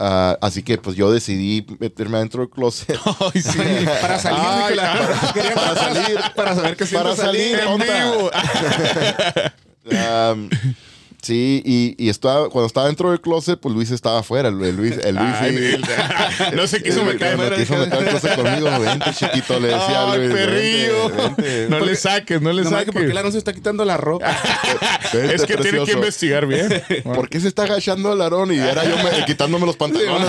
Ah, 0.00 0.38
así 0.40 0.62
que 0.62 0.78
pues 0.78 0.94
yo 0.96 1.10
decidí 1.10 1.66
meterme 1.80 2.18
adentro 2.18 2.42
del 2.42 2.50
closet. 2.50 2.96
Ay, 3.34 3.40
sí. 3.42 3.58
Para 4.00 4.18
salir, 4.18 4.40
Ay, 4.44 4.70
Nicolás. 4.74 5.32
Quería 5.32 5.54
para 5.54 5.74
salir, 5.74 6.18
para 6.36 6.54
saber 6.54 6.76
qué 6.76 6.86
para 6.86 7.16
salir. 7.16 7.56
salir, 7.58 7.68
En 7.68 7.78
vivo. 7.78 8.30
sí, 11.28 11.62
y, 11.64 11.94
y 12.02 12.08
estaba, 12.08 12.48
cuando 12.48 12.66
estaba 12.66 12.86
dentro 12.86 13.10
del 13.10 13.20
closet, 13.20 13.58
pues 13.60 13.74
Luis 13.74 13.90
estaba 13.90 14.20
afuera. 14.20 14.48
El 14.48 14.58
Luis, 14.76 14.96
el 15.04 15.14
Luis 15.14 15.34
Ay, 15.40 15.50
sí. 15.50 15.56
Bill. 15.60 15.84
No 16.54 16.66
se 16.66 16.82
quiso 16.82 17.04
meter. 17.04 17.36
me 17.36 17.50
quiso 17.56 17.76
meter 17.76 17.98
al 17.98 18.06
closet 18.06 18.34
conmigo. 18.36 18.70
Vente, 18.80 19.10
chiquito, 19.14 19.60
le 19.60 19.68
decía 19.68 20.00
a 20.00 20.12
Ay, 20.12 20.18
Luis. 20.18 20.32
perrillo. 20.32 21.08
Vente, 21.10 21.42
vente, 21.42 21.66
No 21.68 21.80
le 21.80 21.94
saques, 21.96 22.40
no 22.42 22.52
le 22.52 22.62
porque 22.64 22.86
saques. 22.86 23.14
la 23.14 23.22
no 23.22 23.30
se 23.30 23.38
está 23.38 23.52
quitando 23.52 23.84
la 23.84 23.96
ropa. 23.96 24.26
vente, 25.12 25.34
Es 25.34 25.42
que 25.42 25.54
tiene 25.56 25.62
que 25.62 25.76
precioso. 25.78 25.92
investigar 25.98 26.46
bien. 26.46 26.82
¿Por 27.04 27.28
qué 27.28 27.40
se 27.40 27.48
está 27.48 27.64
agachando 27.64 28.12
el 28.12 28.20
Aarón? 28.22 28.52
Y 28.52 28.58
era 28.58 28.84
yo 28.84 28.96
me- 28.96 29.24
quitándome 29.26 29.66
los 29.66 29.76
pantalones. 29.76 30.28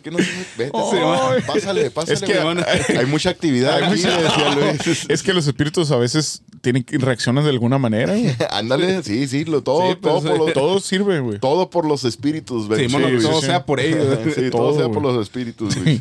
¿Por 0.00 0.02
qué 0.02 0.10
no 0.10 0.18
se 0.18 0.24
me- 0.24 0.64
Vete, 0.64 0.70
Ay. 0.74 1.42
pásale, 1.46 1.90
pásale. 1.90 2.14
Es 2.14 2.22
que- 2.22 2.38
güey. 2.40 2.98
hay 2.98 3.06
mucha 3.06 3.30
actividad 3.30 3.76
Hay 3.76 3.82
aquí, 3.92 3.96
mucha- 3.96 4.22
decía 4.22 4.54
Luis. 4.54 5.06
Es 5.08 5.22
que 5.22 5.34
los 5.34 5.46
espíritus 5.46 5.90
a 5.90 5.96
veces 5.96 6.42
tienen 6.62 6.84
que- 6.84 6.96
reaccionan 6.98 7.44
de 7.44 7.50
alguna 7.50 7.78
manera. 7.78 8.14
Ándale, 8.50 9.02
sí, 9.02 9.28
sí, 9.28 9.44
lo, 9.44 9.62
todo, 9.62 9.90
Sí, 9.90 9.98
pues, 10.00 10.14
todo, 10.14 10.22
por 10.22 10.38
los, 10.38 10.52
todo, 10.52 10.66
Todo 10.68 10.80
sirve, 10.80 11.20
güey. 11.20 11.38
por 11.38 11.84
los 11.86 12.04
espíritus. 12.04 12.66
güey. 12.66 12.88
Sí, 12.88 12.94
todo 13.22 13.40
sí. 13.40 13.46
sea 13.46 13.64
por 13.66 13.80
ellos. 13.80 14.18
Sí, 14.34 14.50
todo, 14.50 14.70
Todo, 14.70 14.76
sea 14.78 14.88
por 14.88 15.02
los 15.02 15.20
espíritus. 15.22 15.76
güey. 15.76 16.00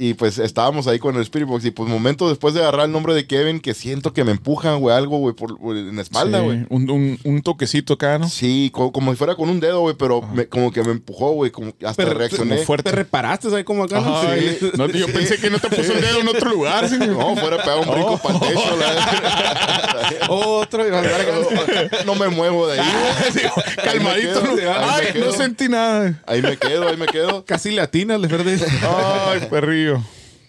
Y 0.00 0.14
pues 0.14 0.38
estábamos 0.38 0.86
ahí 0.86 1.00
con 1.00 1.16
el 1.16 1.22
Spirit 1.22 1.48
Box. 1.48 1.64
Y 1.64 1.72
pues 1.72 1.88
momento 1.88 2.28
después 2.28 2.54
de 2.54 2.60
agarrar 2.60 2.86
el 2.86 2.92
nombre 2.92 3.14
de 3.14 3.26
Kevin, 3.26 3.58
que 3.58 3.74
siento 3.74 4.12
que 4.12 4.22
me 4.22 4.30
empujan, 4.30 4.78
güey, 4.78 4.96
algo, 4.96 5.18
güey, 5.18 5.34
por, 5.34 5.58
por- 5.58 5.76
en 5.76 5.96
la 5.96 6.02
espalda, 6.02 6.38
Sí, 6.38 6.44
güey. 6.44 6.66
un, 6.68 6.88
un, 6.88 7.18
un 7.24 7.42
toquecito 7.42 7.94
acá, 7.94 8.16
¿no? 8.18 8.28
Sí, 8.28 8.70
co- 8.72 8.92
como, 8.92 9.10
si 9.10 9.16
fuera 9.18 9.34
con 9.34 9.48
un 9.48 9.58
dedo, 9.58 9.80
güey, 9.80 9.96
pero 9.98 10.22
me- 10.22 10.46
como 10.46 10.70
que 10.70 10.84
me 10.84 10.92
empujó, 10.92 11.32
güey, 11.32 11.50
como 11.50 11.72
hasta 11.84 11.94
Pero- 12.04 12.14
reaccioné. 12.16 12.54
como 12.54 12.62
fuerte. 12.66 12.90
Te 12.90 12.94
reparaste, 12.96 13.50
¿sabes 13.50 13.64
cómo 13.64 13.82
acá? 13.84 14.00
no? 14.00 14.18
Ay, 14.20 14.56
Sí. 14.60 14.70
no, 14.76 14.86
yo 14.86 15.06
pensé 15.08 15.36
que 15.38 15.50
no 15.50 15.58
te 15.58 15.68
puso 15.68 15.92
el 15.92 16.00
dedo 16.00 16.20
en 16.20 16.28
otro 16.28 16.48
lugar. 16.50 16.88
sí. 16.88 16.96
No, 16.98 17.34
fuera 17.36 17.56
a 17.56 17.62
pegar 17.64 17.78
un 17.80 17.92
brinco 17.92 18.12
Oh. 18.12 18.18
para 18.18 18.34
el 18.34 18.40
techo. 18.40 18.76
la- 18.76 20.28
Otro. 20.28 20.84
no 22.06 22.14
me 22.14 22.28
muevo 22.28 22.66
de 22.68 22.80
ahí. 22.80 22.88
güey. 22.88 23.32
Sí, 23.32 23.40
calmadito. 23.82 24.42
Quedo, 24.54 24.72
ahí 24.74 25.06
Ay, 25.14 25.20
no 25.20 25.32
sentí 25.32 25.68
nada. 25.68 26.20
Ahí 26.26 26.40
me 26.42 26.56
quedo, 26.56 26.88
ahí 26.88 26.96
me 26.96 27.06
quedo. 27.06 27.44
Casi 27.44 27.70
latinas, 27.72 28.20
de 28.22 28.28
verdad. 28.28 28.58
Ay, 29.32 29.46
perrillo. 29.50 29.87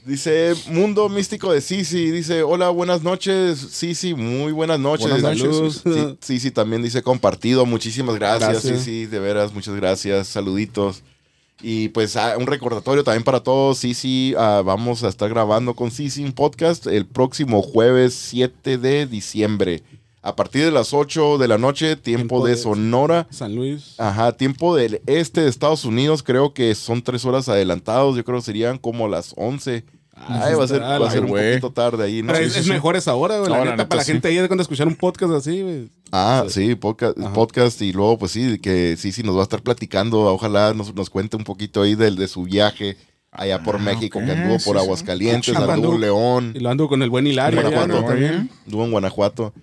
Dice 0.06 0.54
Mundo 0.70 1.08
Místico 1.10 1.52
de 1.52 1.62
Sisi. 1.62 2.10
Dice: 2.12 2.42
Hola, 2.44 2.70
buenas 2.70 3.04
noches. 3.04 3.60
Sisi, 3.60 4.14
muy 4.14 4.52
buenas 4.52 4.80
noches. 4.80 5.10
Buenas 5.22 5.38
noches. 5.38 5.84
Sisi 6.22 6.52
también 6.52 6.82
dice 6.82 7.04
compartido. 7.04 7.66
Muchísimas 7.66 8.16
gracias, 8.16 8.50
Gracias. 8.50 8.80
Sisi. 8.80 9.06
De 9.06 9.20
veras, 9.20 9.54
muchas 9.54 9.76
gracias. 9.76 10.28
Saluditos. 10.28 11.04
Y 11.62 11.90
pues 11.90 12.16
ah, 12.16 12.36
un 12.38 12.48
recordatorio 12.48 13.04
también 13.04 13.24
para 13.24 13.42
todos. 13.42 13.80
Sisi, 13.80 14.34
ah, 14.38 14.62
vamos 14.66 15.04
a 15.04 15.10
estar 15.10 15.30
grabando 15.30 15.74
con 15.74 15.92
Sisi 15.92 16.24
un 16.24 16.32
podcast 16.32 16.88
el 16.88 17.06
próximo 17.06 17.62
jueves 17.62 18.14
7 18.14 18.78
de 18.78 19.06
diciembre. 19.06 19.84
A 20.22 20.36
partir 20.36 20.66
de 20.66 20.72
las 20.72 20.94
8 20.94 21.38
de 21.38 21.48
la 21.48 21.58
noche, 21.58 21.96
tiempo, 21.96 22.20
Tiempo 22.36 22.46
de 22.46 22.52
de- 22.52 22.58
Sonora. 22.58 23.28
San 23.30 23.56
Luis. 23.56 23.96
Ajá, 23.98 24.34
tiempo 24.34 24.76
del 24.76 25.02
este 25.06 25.42
de 25.42 25.50
Estados 25.50 25.86
Unidos, 25.86 26.24
creo 26.24 26.54
que 26.54 26.76
son 26.76 27.02
tres 27.02 27.24
horas 27.26 27.48
adelantados, 27.48 28.18
yo 28.18 28.26
creo 28.26 28.40
que 28.40 28.44
serían 28.46 28.78
como 28.78 29.08
las 29.08 29.34
11. 29.38 29.86
Ah, 30.22 30.44
Ay, 30.48 30.56
va 30.56 30.66
a 30.66 30.68
ser, 30.68 30.82
está, 30.82 31.00
va 31.00 31.08
a 31.08 31.12
ser 31.12 31.24
un 31.24 31.30
poquito 31.30 31.72
tarde 31.72 32.04
ahí, 32.04 32.22
¿no? 32.22 32.34
Pero 32.34 32.46
es, 32.46 32.52
sí, 32.52 32.60
es 32.60 32.66
sí. 32.66 32.72
mejor 32.72 32.98
esa 32.98 33.16
hora, 33.16 33.38
güey. 33.38 33.50
La 33.50 33.58
No, 33.60 33.64
la 33.64 33.72
neta, 33.72 33.88
para 33.88 34.02
la 34.02 34.06
gente 34.06 34.28
ahí 34.28 34.36
de 34.36 34.50
cuando 34.50 34.62
escuchar 34.64 34.88
un 34.88 34.96
podcast 34.96 35.32
así, 35.34 35.62
güey. 35.62 35.90
Ah, 36.12 36.44
sí, 36.50 36.76
podcast, 36.76 37.18
Ajá. 37.18 37.32
podcast 37.32 37.82
y 37.82 37.94
luego 37.94 38.18
pues 38.18 38.34
sí, 38.34 38.60
que 38.60 38.98
sí, 38.98 39.14
sí 39.14 39.24
nos 39.24 39.38
va 39.38 39.40
a 39.40 39.44
estar 39.44 39.62
platicando, 39.62 40.20
ojalá 40.26 40.74
nos, 40.74 40.94
nos 40.94 41.10
cuente 41.10 41.38
un 41.38 41.46
poquito 41.46 41.82
ahí 41.84 41.96
del, 41.96 42.18
de 42.18 42.28
su 42.28 42.44
viaje 42.44 42.98
allá 43.32 43.64
por 43.64 43.78
Ah, 43.78 43.80
México, 43.80 44.20
que 44.20 44.30
anduvo 44.34 44.58
por. 44.66 44.78
Aguascalientes, 44.78 45.56
anduvo 45.56 45.72
en 45.72 45.80
anduvo- 45.80 45.98
León, 46.00 46.52
Y 46.54 46.60
lo 46.60 46.70
ando 46.70 46.90
con 46.90 47.02
el 47.04 47.10
buen 47.10 47.26
Hilario. 47.26 47.62
¿no? 47.88 48.04
También. 48.04 48.50
anduvo 48.66 48.84
en 48.84 48.92
Guanajuato. 48.92 49.54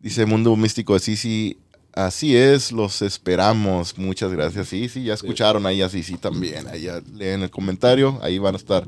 Dice 0.00 0.24
Mundo 0.26 0.56
Místico 0.56 0.94
de 0.94 1.00
Sisi, 1.00 1.58
así 1.92 2.34
es, 2.36 2.72
los 2.72 3.02
esperamos. 3.02 3.98
Muchas 3.98 4.32
gracias. 4.32 4.68
Sí, 4.68 4.88
sí, 4.88 5.04
ya 5.04 5.14
escucharon 5.14 5.66
ahí 5.66 5.82
a 5.82 5.88
Sisi 5.88 6.16
también. 6.16 6.66
Ahí 6.68 6.88
leen 7.14 7.42
el 7.42 7.50
comentario, 7.50 8.18
ahí 8.22 8.38
van 8.38 8.54
a 8.54 8.58
estar. 8.58 8.84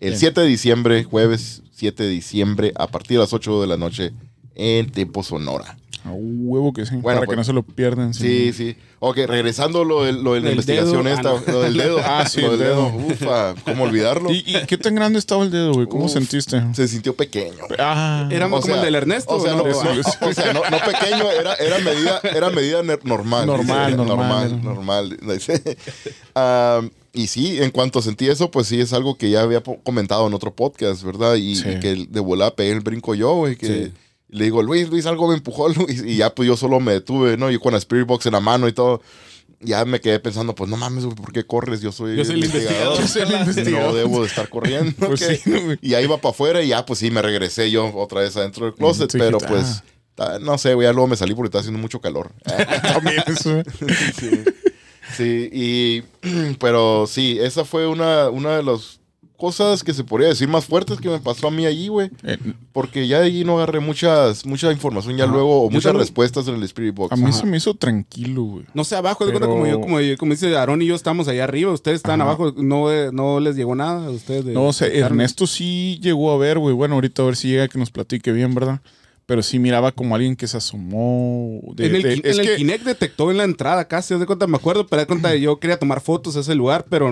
El 0.00 0.10
Bien. 0.10 0.18
7 0.18 0.40
de 0.40 0.46
diciembre, 0.46 1.04
jueves 1.04 1.62
7 1.72 2.02
de 2.02 2.08
diciembre, 2.10 2.72
a 2.76 2.86
partir 2.88 3.16
de 3.16 3.22
las 3.22 3.32
8 3.32 3.60
de 3.60 3.66
la 3.66 3.76
noche, 3.76 4.12
en 4.54 4.90
Tempo 4.90 5.22
Sonora. 5.22 5.78
A 6.06 6.12
huevo 6.12 6.72
que 6.72 6.86
sí. 6.86 6.92
Bueno, 6.96 7.02
para 7.02 7.26
pues- 7.26 7.30
que 7.30 7.36
no 7.36 7.44
se 7.44 7.52
lo 7.52 7.62
pierdan. 7.62 8.14
Sí, 8.14 8.52
sí. 8.52 8.76
Ok, 9.00 9.18
regresando 9.26 9.84
lo, 9.84 10.04
del- 10.04 10.22
lo 10.22 10.34
de 10.34 10.40
la 10.40 10.50
investigación 10.50 11.04
dedo, 11.04 11.14
esta, 11.14 11.30
ah, 11.30 11.42
no. 11.46 11.52
lo 11.52 11.62
del 11.62 11.76
dedo. 11.76 11.98
Ah, 12.04 12.24
sí, 12.28 12.40
lo 12.40 12.52
el 12.52 12.58
del 12.58 12.68
dedo. 12.68 12.90
dedo. 12.92 13.06
Ufa, 13.12 13.54
¿cómo 13.64 13.84
olvidarlo? 13.84 14.32
¿Y, 14.32 14.36
y 14.46 14.64
qué 14.66 14.78
tan 14.78 14.94
grande 14.94 15.18
estaba 15.18 15.42
el 15.44 15.50
dedo, 15.50 15.72
güey? 15.74 15.86
¿Cómo 15.86 16.06
Uf. 16.06 16.12
sentiste? 16.12 16.62
Se 16.72 16.88
sintió 16.88 17.14
pequeño. 17.14 17.64
Ah, 17.78 18.28
Era 18.30 18.46
O 18.46 18.50
como 18.50 18.62
sea, 18.62 18.76
el 18.76 18.82
del 18.82 18.94
Ernesto. 18.94 19.34
O 19.34 19.40
sea, 19.40 19.54
¿no? 19.54 19.64
Sí, 19.64 20.00
sí. 20.02 20.10
o 20.22 20.32
sea, 20.32 20.52
no- 20.52 20.62
no 20.70 20.78
pequeño, 20.78 21.30
era, 21.30 21.54
era 21.56 21.78
medida, 21.80 22.20
era 22.34 22.50
medida 22.50 22.82
normal. 23.04 23.46
Normal, 23.46 23.86
dice, 23.92 23.96
normal. 24.04 24.62
normal, 24.62 24.64
normal. 24.64 25.18
Dice. 25.34 25.76
Am, 26.34 26.90
y 27.12 27.26
sí, 27.28 27.58
en 27.62 27.70
cuanto 27.70 28.00
sentí 28.02 28.28
eso, 28.28 28.50
pues 28.50 28.66
sí 28.66 28.80
es 28.80 28.92
algo 28.92 29.16
que 29.16 29.30
ya 29.30 29.42
había 29.42 29.62
comentado 29.82 30.26
en 30.26 30.34
otro 30.34 30.54
podcast, 30.54 31.02
¿verdad? 31.02 31.34
Y, 31.34 31.56
Sí. 31.56 31.68
y 31.68 31.80
que 31.80 32.06
de 32.08 32.20
volada 32.20 32.54
pegué 32.54 32.72
el 32.72 32.80
brinco 32.80 33.14
yo, 33.14 33.34
güey, 33.34 33.56
que 33.56 33.66
Sí. 33.66 33.92
Le 34.28 34.44
digo, 34.44 34.62
Luis, 34.62 34.88
Luis, 34.88 35.06
algo 35.06 35.28
me 35.28 35.34
empujó, 35.34 35.68
Luis. 35.74 36.02
Y 36.04 36.16
ya 36.16 36.34
pues 36.34 36.46
yo 36.46 36.56
solo 36.56 36.80
me 36.80 36.92
detuve, 36.92 37.36
¿no? 37.36 37.50
Yo 37.50 37.60
con 37.60 37.72
la 37.72 37.78
Spirit 37.78 38.06
Box 38.06 38.26
en 38.26 38.32
la 38.32 38.40
mano 38.40 38.68
y 38.68 38.72
todo. 38.72 39.00
Ya 39.60 39.84
me 39.86 40.00
quedé 40.00 40.20
pensando, 40.20 40.54
pues 40.54 40.68
no 40.68 40.76
mames, 40.76 41.06
¿por 41.06 41.32
qué 41.32 41.46
corres? 41.46 41.80
Yo 41.80 41.90
soy, 41.90 42.14
Yo 42.16 42.24
soy 42.26 42.34
el 42.34 42.44
investigador. 42.44 43.00
Yo 43.00 43.08
soy 43.08 43.22
el 43.22 43.32
investigador. 43.40 43.86
No 43.88 43.94
debo 43.94 44.20
de 44.20 44.26
estar 44.26 44.48
corriendo. 44.48 44.92
Pues 45.06 45.20
sí. 45.20 45.52
Y 45.80 45.94
ahí 45.94 46.04
iba 46.04 46.18
para 46.18 46.32
afuera 46.32 46.62
y 46.62 46.68
ya 46.68 46.84
pues 46.84 46.98
sí, 46.98 47.10
me 47.10 47.22
regresé 47.22 47.70
yo 47.70 47.90
otra 47.94 48.20
vez 48.20 48.36
adentro 48.36 48.66
del 48.66 48.74
closet. 48.74 49.10
Sí, 49.10 49.18
pero 49.18 49.38
pues, 49.38 49.82
no 50.40 50.58
sé, 50.58 50.70
ya 50.70 50.92
luego 50.92 51.06
me 51.06 51.16
salí 51.16 51.34
porque 51.34 51.46
estaba 51.46 51.60
haciendo 51.60 51.80
mucho 51.80 52.00
calor. 52.00 52.32
También 52.82 53.22
eso. 53.26 53.62
Sí, 54.18 54.44
sí, 55.16 55.50
y, 55.52 56.02
pero 56.60 57.06
sí, 57.06 57.38
esa 57.40 57.64
fue 57.64 57.86
una, 57.86 58.28
una 58.28 58.56
de 58.56 58.62
las 58.62 59.00
cosas 59.36 59.84
que 59.84 59.92
se 59.94 60.02
podría 60.04 60.28
decir 60.28 60.48
más 60.48 60.64
fuertes 60.64 60.98
que 61.00 61.08
me 61.08 61.18
pasó 61.20 61.48
a 61.48 61.50
mí 61.50 61.66
allí, 61.66 61.88
güey. 61.88 62.10
Eh, 62.24 62.38
Porque 62.72 63.06
ya 63.06 63.20
de 63.20 63.26
allí 63.26 63.44
no 63.44 63.56
agarré 63.56 63.80
muchas, 63.80 64.44
mucha 64.46 64.70
información 64.72 65.16
ya 65.16 65.26
luego, 65.26 65.62
o 65.62 65.64
Yo 65.64 65.70
muchas 65.70 65.84
también- 65.84 66.00
respuestas 66.00 66.48
en 66.48 66.54
el 66.56 66.62
Spirit 66.64 66.94
Box. 66.94 67.12
a 67.12 67.16
mí 67.16 67.24
Ajá. 67.24 67.32
se 67.32 67.46
me 67.46 67.56
hizo 67.56 67.74
tranquilo, 67.74 68.42
güey. 68.44 68.64
No 68.74 68.84
sé, 68.84 68.96
abajo, 68.96 69.24
de 69.26 69.32
cuenta 69.32 69.48
como 69.48 69.62
Pero- 69.62 69.76
yo, 69.76 69.80
como, 69.80 69.98
como 70.18 70.32
dice 70.32 70.56
Aarón 70.56 70.82
y 70.82 70.86
yo 70.86 70.94
estamos 70.94 71.28
allá 71.28 71.44
arriba, 71.44 71.72
ustedes 71.72 71.96
están 71.96 72.20
Ajá. 72.20 72.30
abajo, 72.30 72.54
no, 72.56 72.90
eh, 72.92 73.10
no 73.12 73.40
les 73.40 73.56
llegó 73.56 73.74
nada 73.74 74.06
a 74.06 74.10
ustedes. 74.10 74.44
de- 74.44 74.52
No, 74.52 74.66
o 74.68 74.72
sea, 74.72 74.88
de? 74.88 74.98
Ernesto 74.98 75.46
sí 75.46 75.98
llegó 76.02 76.32
a 76.32 76.38
ver, 76.38 76.58
güey. 76.58 76.74
Bueno, 76.74 76.94
ahorita 76.96 77.22
a 77.22 77.26
ver 77.26 77.36
si 77.36 77.48
llega 77.48 77.68
que 77.68 77.78
nos 77.78 77.90
platique 77.90 78.32
bien, 78.32 78.54
¿verdad? 78.54 78.80
Pero 79.26 79.42
sí 79.42 79.58
miraba 79.58 79.90
como 79.90 80.14
alguien 80.14 80.36
que 80.36 80.46
se 80.46 80.56
asomó. 80.56 81.60
de- 81.74 81.86
en 81.86 81.96
el, 81.96 82.02
de- 82.02 82.14
Ki- 82.14 82.20
es 82.24 82.34
en 82.38 82.40
el 82.42 82.46
que- 82.50 82.56
Kinect 82.56 82.84
detectó 82.84 83.30
en 83.30 83.36
la 83.38 83.44
entrada 83.44 83.86
casi, 83.88 84.14
de 84.16 84.24
cuenta, 84.26 84.46
me 84.46 84.56
acuerdo, 84.56 84.86
pero 84.86 85.00
de 85.00 85.06
cuenta, 85.06 85.34
yo 85.34 85.58
quería 85.58 85.78
tomar 85.78 86.00
fotos 86.00 86.36
a 86.36 86.40
ese 86.40 86.54
lugar, 86.54 86.86
pero 86.88 87.10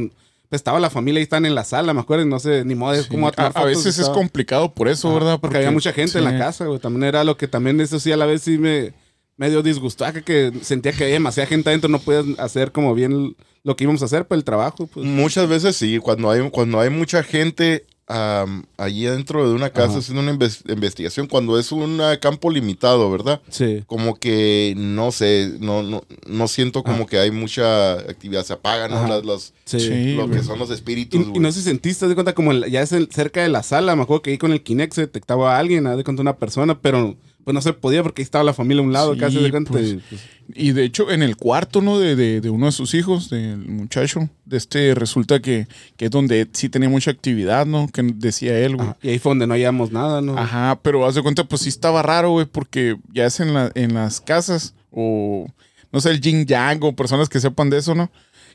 estaba 0.54 0.80
la 0.80 0.90
familia 0.90 1.20
y 1.20 1.24
están 1.24 1.46
en 1.46 1.54
la 1.54 1.64
sala, 1.64 1.94
me 1.94 2.00
acuerdo, 2.00 2.24
no 2.24 2.38
sé 2.38 2.64
ni 2.64 2.74
modo 2.74 2.94
sí, 3.00 3.08
cómo 3.08 3.28
a, 3.28 3.32
a 3.32 3.64
veces 3.64 3.98
es 3.98 4.08
complicado 4.08 4.72
por 4.72 4.88
eso, 4.88 5.12
¿verdad? 5.12 5.38
Porque, 5.40 5.58
había 5.58 5.70
mucha 5.70 5.92
gente 5.92 6.18
en 6.18 6.24
la 6.24 6.38
casa, 6.38 6.66
güey. 6.66 6.78
También 6.78 7.04
era 7.04 7.24
lo 7.24 7.36
que 7.36 7.48
también 7.48 7.80
eso 7.80 7.98
sí 8.00 8.12
a 8.12 8.16
la 8.16 8.26
vez 8.26 8.42
sí 8.42 8.58
me 8.58 8.92
medio 9.36 9.62
disgustaba, 9.62 10.12
que, 10.12 10.22
que 10.22 10.52
sentía 10.62 10.92
que 10.92 11.04
había 11.04 11.14
demasiada 11.14 11.48
gente 11.48 11.68
adentro, 11.68 11.88
no 11.88 11.98
podías 11.98 12.38
hacer 12.38 12.72
como 12.72 12.94
bien 12.94 13.36
lo 13.64 13.76
que 13.76 13.84
íbamos 13.84 14.02
a 14.02 14.04
hacer 14.04 14.26
para 14.26 14.38
el 14.38 14.44
trabajo, 14.44 14.86
pues. 14.86 15.04
Muchas 15.04 15.48
veces 15.48 15.76
sí, 15.76 15.98
cuando 15.98 16.30
hay, 16.30 16.48
cuando 16.50 16.80
hay 16.80 16.90
mucha 16.90 17.22
gente 17.22 17.84
allí 18.06 19.04
dentro 19.04 19.48
de 19.48 19.54
una 19.54 19.70
casa 19.70 19.90
Ajá. 19.90 19.98
haciendo 19.98 20.22
una 20.22 20.32
inves- 20.32 20.62
investigación, 20.70 21.26
cuando 21.26 21.58
es 21.58 21.72
un 21.72 22.00
campo 22.20 22.50
limitado, 22.50 23.10
¿verdad? 23.10 23.40
Sí. 23.48 23.82
Como 23.86 24.16
que, 24.16 24.74
no 24.76 25.10
sé, 25.12 25.54
no, 25.60 25.82
no, 25.82 26.02
no 26.26 26.48
siento 26.48 26.82
como 26.82 27.06
que 27.06 27.18
hay 27.18 27.30
mucha 27.30 27.94
actividad, 27.94 28.44
se 28.44 28.52
apagan 28.52 28.90
las, 29.08 29.24
las- 29.24 29.52
Sí. 29.64 29.80
Sí, 29.80 30.14
lo 30.14 30.28
que 30.28 30.42
son 30.42 30.58
los 30.58 30.70
espíritus. 30.70 31.26
y 31.34 31.38
no 31.38 31.50
sé 31.50 31.60
si 31.60 31.64
sentiste, 31.64 32.06
de 32.06 32.14
cuenta, 32.14 32.34
como 32.34 32.52
ya 32.52 32.82
es 32.82 32.92
el- 32.92 33.08
cerca 33.10 33.42
de 33.42 33.48
la 33.48 33.62
sala, 33.62 33.96
me 33.96 34.02
acuerdo 34.02 34.22
que 34.22 34.30
ahí 34.30 34.38
con 34.38 34.52
el 34.52 34.62
Kinect 34.62 34.92
se 34.92 35.00
detectaba 35.02 35.56
a 35.56 35.58
alguien, 35.58 35.84
de 35.84 36.04
cuenta 36.04 36.20
una 36.22 36.36
persona, 36.36 36.78
pero 36.80 37.16
pues 37.44 37.54
no 37.54 37.60
se 37.60 37.74
podía 37.74 38.02
porque 38.02 38.22
ahí 38.22 38.24
estaba 38.24 38.42
la 38.44 38.54
familia 38.54 38.82
a 38.82 38.86
un 38.86 38.92
lado, 38.94 39.14
Sí, 39.14 39.20
casi 39.20 39.38
de 39.42 39.50
cuenta. 39.50 39.70
pues. 39.70 39.96
pues, 40.08 40.20
Y 40.52 40.72
de 40.72 40.84
hecho, 40.84 41.10
en 41.10 41.22
el 41.22 41.36
cuarto, 41.36 41.80
¿no? 41.80 41.98
De, 41.98 42.16
de, 42.16 42.40
de 42.40 42.50
uno 42.50 42.66
de 42.66 42.72
sus 42.72 42.94
hijos, 42.94 43.30
del 43.30 43.58
muchacho, 43.66 44.28
de 44.44 44.56
este, 44.56 44.94
resulta 44.94 45.40
que, 45.40 45.66
que 45.96 46.06
es 46.06 46.10
donde 46.10 46.48
sí 46.52 46.68
tenía 46.68 46.88
mucha 46.88 47.10
actividad, 47.10 47.66
¿no? 47.66 47.88
Que 47.88 48.02
decía 48.02 48.58
él, 48.58 48.76
güey. 48.76 48.88
Y 49.02 49.10
ahí 49.10 49.18
fue 49.18 49.30
donde 49.30 49.46
no 49.46 49.54
hallamos 49.54 49.90
nada, 49.92 50.20
¿no? 50.20 50.36
Ajá, 50.36 50.78
pero 50.82 51.06
haz 51.06 51.14
de 51.14 51.22
cuenta, 51.22 51.44
pues 51.44 51.62
sí 51.62 51.68
estaba 51.68 52.02
raro, 52.02 52.30
güey, 52.30 52.46
porque 52.46 52.96
ya 53.12 53.26
es 53.26 53.40
en, 53.40 53.54
la, 53.54 53.70
en 53.74 53.94
las 53.94 54.20
casas 54.20 54.74
o, 54.90 55.46
no 55.92 56.00
sé, 56.00 56.10
el 56.10 56.20
yin 56.20 56.46
yang 56.46 56.82
o 56.82 56.94
personas 56.94 57.28
que 57.28 57.40
sepan 57.40 57.70
de 57.70 57.78
eso, 57.78 57.94
¿no? 57.94 58.10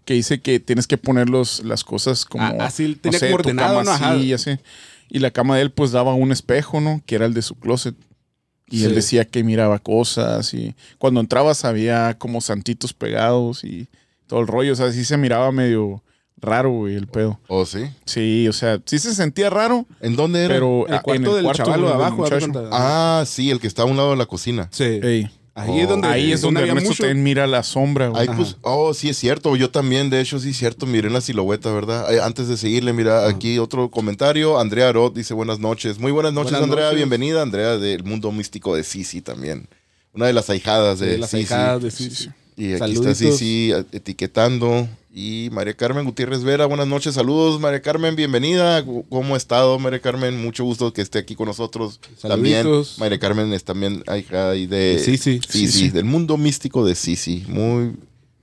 Que 0.06 0.14
dice 0.14 0.42
que 0.42 0.60
tienes 0.60 0.88
que 0.88 0.98
poner 0.98 1.30
los, 1.30 1.64
las 1.64 1.84
cosas 1.84 2.26
como... 2.26 2.44
Ah, 2.44 2.56
así, 2.60 2.88
no 2.88 2.96
tenía 3.02 3.20
sé, 3.20 3.28
como 3.28 3.42
tu 3.42 3.50
ordenado, 3.50 3.80
cama 3.80 3.84
¿no? 3.84 3.92
Ajá. 3.92 4.12
así, 4.12 4.24
y 4.26 4.34
así. 4.34 4.58
Y 5.10 5.20
la 5.20 5.32
cama 5.32 5.56
de 5.56 5.64
él, 5.64 5.72
pues, 5.72 5.92
daba 5.92 6.14
un 6.14 6.32
espejo, 6.32 6.82
¿no? 6.82 7.02
Que 7.06 7.16
era 7.16 7.26
el 7.26 7.34
de 7.34 7.42
su 7.42 7.56
closet. 7.56 7.96
Y 8.70 8.84
él 8.84 8.96
decía 8.96 9.26
que 9.26 9.44
miraba 9.44 9.80
cosas 9.80 10.54
y 10.54 10.76
cuando 10.98 11.20
entrabas 11.20 11.66
había 11.66 12.18
como 12.18 12.42
santitos 12.42 12.94
pegados 12.94 13.64
y 13.64 13.88
todo 14.28 14.42
el 14.42 14.48
rollo. 14.48 14.74
O 14.74 14.76
sea, 14.76 14.92
sí 14.92 15.04
se 15.06 15.18
miraba 15.18 15.52
medio 15.52 16.04
raro, 16.38 16.72
güey, 16.72 16.96
el 16.96 17.08
pedo. 17.08 17.40
¿Oh, 17.48 17.66
sí? 17.66 17.86
Sí, 18.06 18.48
o 18.48 18.54
sea, 18.54 18.80
sí 18.86 19.00
se 19.00 19.14
sentía 19.14 19.50
raro, 19.50 19.86
¿En 20.00 20.16
dónde 20.16 20.46
era? 20.46 20.54
pero 20.54 20.88
El 20.88 20.94
ah, 20.94 21.02
cuarto 21.02 21.36
del 21.36 21.52
chaval 21.52 21.82
güey, 21.82 21.92
del 21.92 22.02
abajo, 22.02 22.24
haz 22.24 22.30
de 22.30 22.36
muchacho. 22.36 22.52
cuenta. 22.54 22.70
Ah, 22.72 23.24
sí, 23.26 23.52
el 23.52 23.60
que 23.60 23.68
está 23.68 23.82
a 23.82 23.86
un 23.86 23.98
lado 23.98 24.12
de 24.12 24.18
la 24.18 24.26
cocina. 24.26 24.70
Sí. 24.72 24.84
Ey. 24.84 25.30
Ahí 25.62 25.80
es 25.82 25.90
donde, 25.90 26.08
Ahí 26.08 26.32
es 26.32 26.42
donde 26.42 26.62
había 26.62 26.74
Ernesto 26.74 27.04
mucho. 27.04 27.16
mira 27.16 27.46
la 27.48 27.64
sombra. 27.64 28.12
Ahí 28.16 28.28
pues, 28.36 28.56
oh, 28.62 28.94
sí 28.94 29.10
es 29.10 29.18
cierto, 29.18 29.56
yo 29.56 29.70
también, 29.70 30.10
de 30.10 30.22
hecho, 30.22 30.40
sí 30.40 30.50
es 30.52 30.58
cierto, 30.58 30.86
miré 30.86 31.10
la 31.10 31.22
silueta, 31.22 31.72
¿verdad? 31.72 32.06
Ay, 32.08 32.18
Antes 32.22 32.48
de 32.48 32.58
seguirle, 32.58 32.94
mira, 32.94 33.28
aquí 33.28 33.60
otro 33.60 33.90
comentario, 33.92 34.60
Andrea 34.60 34.90
Arot 34.90 35.14
dice 35.16 35.34
buenas 35.34 35.60
noches, 35.60 36.00
muy 36.00 36.12
buenas 36.12 36.34
noches, 36.34 36.52
Buenas 36.52 36.70
Andrea, 36.70 36.86
noches. 36.86 36.98
bienvenida, 36.98 37.42
Andrea 37.42 37.78
del 37.78 38.04
mundo 38.04 38.32
místico 38.32 38.76
de 38.76 38.84
Sisi 38.84 39.22
también, 39.22 39.68
una 40.14 40.28
de 40.28 40.34
las 40.34 40.50
ahijadas 40.50 41.00
de 41.00 41.18
las 41.18 41.30
Sisi. 41.32 41.54
ahijadas 41.54 41.84
de 41.84 41.92
Sí, 41.92 42.10
Sisi. 42.10 42.30
Y 42.60 42.72
aquí 42.74 42.80
Saluditos. 42.80 43.08
está 43.08 43.32
Sisi 43.32 43.72
etiquetando. 43.94 44.90
Y 45.14 45.48
María 45.54 45.74
Carmen 45.74 46.04
Gutiérrez 46.04 46.44
Vera, 46.44 46.66
buenas 46.66 46.88
noches, 46.88 47.16
saludos 47.16 47.60
María 47.60 47.82
Carmen, 47.82 48.18
bienvenida. 48.18 48.84
¿Cómo 48.84 49.34
ha 49.34 49.38
estado 49.38 49.80
María 49.80 50.02
Carmen? 50.02 50.42
Mucho 50.42 50.66
gusto 50.66 50.92
que 50.92 51.02
esté 51.02 51.20
aquí 51.20 51.36
con 51.36 51.48
nosotros. 51.48 52.02
También 52.22 52.64
Saluditos. 52.64 53.00
María 53.00 53.18
Carmen 53.18 53.54
es 53.54 53.64
también 53.64 54.04
hija 54.18 54.50
de 54.52 55.02
Sisi. 55.02 55.40
Sisi, 55.48 55.90
del 55.90 56.04
mundo 56.04 56.36
místico 56.36 56.86
de 56.86 56.96
Sisi. 56.96 57.46
Muy, 57.48 57.96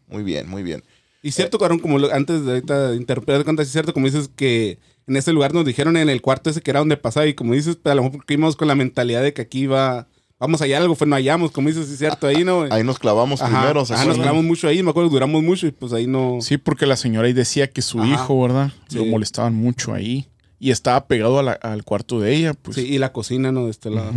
muy 0.09 0.23
bien, 0.23 0.49
muy 0.49 0.63
bien. 0.63 0.83
Y 1.23 1.33
cierto, 1.33 1.59
cabrón, 1.59 1.79
como 1.79 1.99
antes 2.07 2.43
de 2.47 2.53
ahorita 2.53 2.95
interpretar 2.95 3.45
cuenta, 3.45 3.65
sí 3.65 3.69
es 3.69 3.73
cierto, 3.73 3.93
como 3.93 4.07
dices 4.07 4.31
que 4.35 4.79
en 5.07 5.17
ese 5.17 5.35
lugar 5.35 5.53
nos 5.53 5.67
dijeron 5.67 5.95
en 5.99 6.09
el 6.09 6.23
cuarto 6.23 6.49
ese 6.49 6.63
que 6.63 6.71
era 6.71 6.81
donde 6.81 6.97
pasaba 6.97 7.27
y 7.27 7.35
como 7.35 7.53
dices, 7.53 7.77
pues, 7.77 7.93
a 7.93 7.95
lo 7.95 8.03
mejor 8.03 8.19
porque 8.19 8.35
íbamos 8.35 8.57
con 8.57 8.67
la 8.67 8.75
mentalidad 8.75 9.23
de 9.23 9.35
que 9.35 9.43
aquí 9.43 9.67
va, 9.67 10.09
vamos 10.39 10.61
allá, 10.63 10.79
algo 10.79 10.95
fue, 10.95 11.07
no 11.07 11.17
hallamos, 11.17 11.51
como 11.51 11.69
dices, 11.69 11.87
sí 11.87 11.93
es 11.95 11.99
cierto, 11.99 12.27
ahí 12.27 12.45
no. 12.45 12.67
Ahí 12.71 12.85
nos 12.85 12.99
clavamos 12.99 13.41
Ajá, 13.43 13.61
primero, 13.61 13.85
¿se 13.85 13.95
ajá, 13.95 14.05
nos 14.05 14.19
quedamos 14.19 14.45
mucho 14.45 14.69
ahí, 14.69 14.83
me 14.83 14.91
acuerdo, 14.91 15.11
duramos 15.11 15.43
mucho 15.43 15.67
y 15.67 15.71
pues 15.73 15.93
ahí 15.93 16.07
no. 16.07 16.39
Sí, 16.41 16.59
porque 16.59 16.87
la 16.87 16.97
señora 16.97 17.27
ahí 17.27 17.33
decía 17.33 17.71
que 17.71 17.83
su 17.83 18.01
Ajá. 18.01 18.13
hijo, 18.13 18.43
¿verdad? 18.43 18.73
Sí. 18.89 18.97
Lo 18.99 19.07
molestaban 19.07 19.55
mucho 19.55 19.93
ahí. 19.95 20.27
Y 20.59 20.71
estaba 20.71 21.07
pegado 21.07 21.39
a 21.39 21.43
la- 21.43 21.53
al 21.53 21.85
cuarto 21.85 22.19
de 22.21 22.35
ella, 22.35 22.55
pues. 22.55 22.77
Sí, 22.77 22.83
y 22.87 22.99
la 22.99 23.13
cocina, 23.13 23.53
¿no? 23.53 23.65
De 23.67 23.71
este 23.71 23.91
lado. 23.91 24.13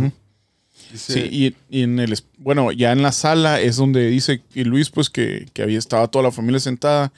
Dice- 0.90 1.12
Sí, 1.12 1.28
y, 1.30 1.54
y 1.78 1.82
en 1.82 1.98
el, 2.00 2.18
bueno, 2.38 2.72
ya 2.72 2.90
en 2.92 3.02
la 3.02 3.12
sala 3.12 3.60
es 3.60 3.76
donde 3.76 4.08
dice 4.08 4.40
que 4.52 4.64
Luis, 4.64 4.90
pues 4.90 5.08
que, 5.10 5.46
que 5.52 5.62
había 5.62 5.78
estaba 5.78 6.08
toda 6.08 6.24
la 6.24 6.32
familia 6.32 6.58
sentada 6.58 7.12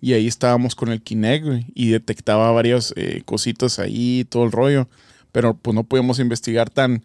y 0.00 0.12
ahí 0.14 0.26
estábamos 0.28 0.74
con 0.74 0.88
el 0.90 1.02
Kinect, 1.02 1.44
güey, 1.44 1.66
y 1.74 1.88
detectaba 1.88 2.50
varias 2.52 2.94
eh, 2.96 3.22
cositas 3.26 3.80
ahí, 3.80 4.24
todo 4.30 4.44
el 4.44 4.52
rollo, 4.52 4.88
pero 5.32 5.54
pues 5.54 5.74
no 5.74 5.82
podíamos 5.82 6.20
investigar 6.20 6.70
tan, 6.70 7.02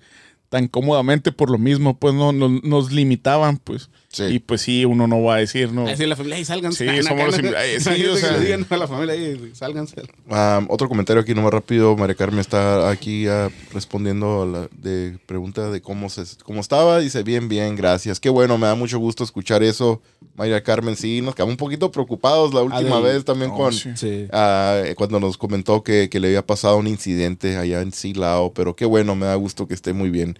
tan 0.53 0.67
cómodamente 0.67 1.31
por 1.31 1.49
lo 1.49 1.57
mismo, 1.57 1.97
pues 1.97 2.13
no, 2.13 2.31
no- 2.31 2.47
nos 2.61 2.91
limitaban, 2.91 3.57
pues. 3.57 3.89
Sí. 4.13 4.25
Y 4.25 4.39
pues 4.39 4.61
sí, 4.61 4.85
uno 4.85 5.07
no 5.07 5.23
va 5.23 5.35
a 5.35 5.37
decir, 5.39 5.71
no. 5.71 5.87
Ahí 5.87 5.97
sí, 5.97 6.05
la 6.05 6.15
familia, 6.15 6.37
ahí 6.37 6.45
salgan. 6.45 6.71
Sí, 6.71 6.85
somos 7.01 7.25
los 7.25 7.39
eh, 7.43 7.79
sí, 7.79 8.05
o 8.05 8.15
sea- 8.15 8.37
digan 8.37 8.63
a 8.69 8.77
la 8.77 8.87
familia, 8.87 9.15
ahí 9.15 9.51
sálganse. 9.53 10.03
Um, 10.29 10.67
otro 10.69 10.87
comentario 10.87 11.23
aquí 11.23 11.33
nomás 11.33 11.51
rápido. 11.51 11.97
María 11.97 12.13
Carmen 12.13 12.39
está 12.39 12.91
aquí 12.91 13.27
ah, 13.27 13.49
respondiendo 13.73 14.43
a 14.43 14.45
la 14.45 14.67
de 14.77 15.17
pregunta 15.25 15.71
de 15.71 15.81
cómo 15.81 16.11
se 16.11 16.23
cómo 16.43 16.61
estaba. 16.61 16.99
Dice, 16.99 17.23
bien, 17.23 17.49
bien, 17.49 17.75
gracias. 17.75 18.19
Qué 18.19 18.29
bueno, 18.29 18.55
me 18.59 18.67
da 18.67 18.75
mucho 18.75 18.99
gusto 18.99 19.23
escuchar 19.23 19.63
eso. 19.63 19.99
María 20.35 20.61
Carmen, 20.61 20.95
sí, 20.95 21.21
nos 21.21 21.33
quedamos 21.33 21.53
un 21.53 21.57
poquito 21.57 21.91
preocupados 21.91 22.53
la 22.53 22.61
última 22.61 22.99
vez 22.99 23.25
también 23.25 23.49
No, 23.49 23.57
con... 23.57 23.73
sí. 23.73 24.27
Ah, 24.31 24.83
cuando 24.95 25.19
nos 25.19 25.37
comentó 25.37 25.83
que, 25.83 26.07
que 26.09 26.19
le 26.19 26.27
había 26.27 26.45
pasado 26.45 26.77
un 26.77 26.85
incidente 26.85 27.57
allá 27.57 27.81
en 27.81 27.91
Silao, 27.91 28.53
pero 28.53 28.75
qué 28.75 28.85
bueno, 28.85 29.15
me 29.15 29.25
da 29.25 29.35
gusto 29.35 29.67
que 29.67 29.73
esté 29.73 29.91
muy 29.93 30.11
bien. 30.11 30.37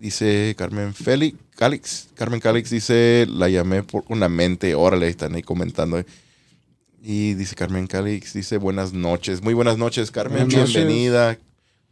Dice 0.00 0.54
Carmen 0.56 0.94
Félix, 0.94 1.36
Calix, 1.56 2.08
Carmen 2.14 2.40
Calix 2.40 2.70
dice, 2.70 3.26
la 3.28 3.50
llamé 3.50 3.82
por 3.82 4.02
una 4.08 4.30
mente, 4.30 4.74
órale, 4.74 5.08
están 5.08 5.34
ahí 5.34 5.42
comentando. 5.42 6.02
Y 7.02 7.34
dice 7.34 7.54
Carmen 7.54 7.86
Calix, 7.86 8.32
dice 8.32 8.56
buenas 8.56 8.94
noches, 8.94 9.42
muy 9.42 9.52
buenas 9.52 9.76
noches 9.76 10.10
Carmen, 10.10 10.46
Buenas 10.46 10.54
noches. 10.56 10.74
bienvenida, 10.74 11.38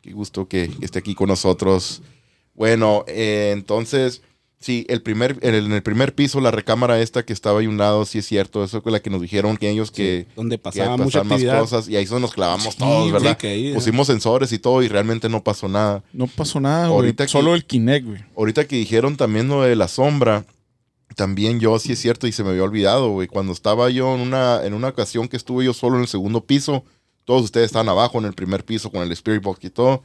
qué 0.01 0.13
gusto 0.13 0.49
que 0.49 0.71
esté 0.81 1.01
aquí 1.01 1.15
con 1.15 1.29
nosotros. 1.29 2.01
Bueno, 2.55 3.05
eh, 3.09 3.51
entonces, 3.53 4.23
sí, 4.61 4.85
el 4.89 5.03
primer, 5.03 5.39
en 5.43 5.55
el, 5.55 5.67
en 5.67 5.73
el 5.73 5.83
primer 5.83 6.15
piso, 6.15 6.41
la 6.41 6.51
recámara 6.51 7.01
esta 7.01 7.25
que 7.25 7.33
estaba 7.33 7.61
ahí 7.61 7.67
a 7.67 7.69
un 7.69 7.79
lado, 7.79 8.05
sí 8.05 8.19
es 8.19 8.27
cierto, 8.27 8.65
eso 8.65 8.83
fue 8.83 8.91
la 8.93 9.01
que 9.01 9.11
nos 9.11 9.21
dijeron 9.23 9.57
que 9.57 9.71
ellos 9.71 9.91
que, 9.91 10.27
Donde 10.37 10.57
que 10.57 10.63
pasaba 10.63 10.85
pasaban 10.97 11.05
mucha 11.05 11.23
más 11.25 11.33
actividad. 11.33 11.61
cosas 11.61 11.89
y 11.89 11.97
ahí 11.97 12.05
eso 12.05 12.19
nos 12.19 12.33
clavamos 12.33 12.75
Sí, 12.75 12.79
todos, 12.79 13.07
sí, 13.07 13.13
¿verdad? 13.13 13.37
que 13.37 13.49
ahí, 13.49 13.73
Pusimos 13.75 14.07
sensores 14.09 14.53
y 14.53 14.59
todo 14.59 14.83
y 14.83 14.89
realmente 14.89 15.29
no 15.29 15.43
pasó 15.45 15.69
nada. 15.69 16.03
No 16.13 16.27
pasó 16.27 16.61
nada, 16.61 16.89
güey. 16.89 16.97
Ahorita 16.97 17.25
que- 17.25 17.31
Solo 17.33 17.55
el 17.55 17.65
Kinect, 17.65 18.07
güey. 18.07 18.25
Ahorita 18.37 18.67
que 18.67 18.77
dijeron 18.77 19.17
también 19.17 19.49
lo 19.49 19.63
de 19.63 19.77
la 19.77 19.89
sombra, 19.89 20.45
también 21.17 21.59
yo 21.61 21.79
sí 21.79 21.93
es 21.93 21.99
cierto 22.01 22.27
y 22.27 22.33
se 22.33 22.45
me 22.45 22.51
había 22.51 22.63
olvidado, 22.65 23.11
güey. 23.11 23.29
Cuando 23.29 23.53
estaba 23.53 23.91
yo 23.91 24.15
en 24.15 24.21
una, 24.21 24.65
en 24.65 24.75
una 24.75 24.89
ocasión 24.89 25.27
que 25.29 25.37
estuve 25.37 25.65
yo 25.65 25.73
solo 25.73 25.97
en 25.97 26.03
el 26.03 26.09
segundo 26.09 26.45
piso, 26.45 26.85
todos 27.25 27.43
ustedes 27.43 27.67
estaban 27.67 27.89
abajo 27.89 28.19
en 28.19 28.25
el 28.27 28.35
primer 28.35 28.65
piso 28.65 28.91
con 28.91 29.03
el 29.03 29.11
Spirit 29.13 29.43
Box 29.43 29.65
y 29.65 29.71
todo. 29.71 30.03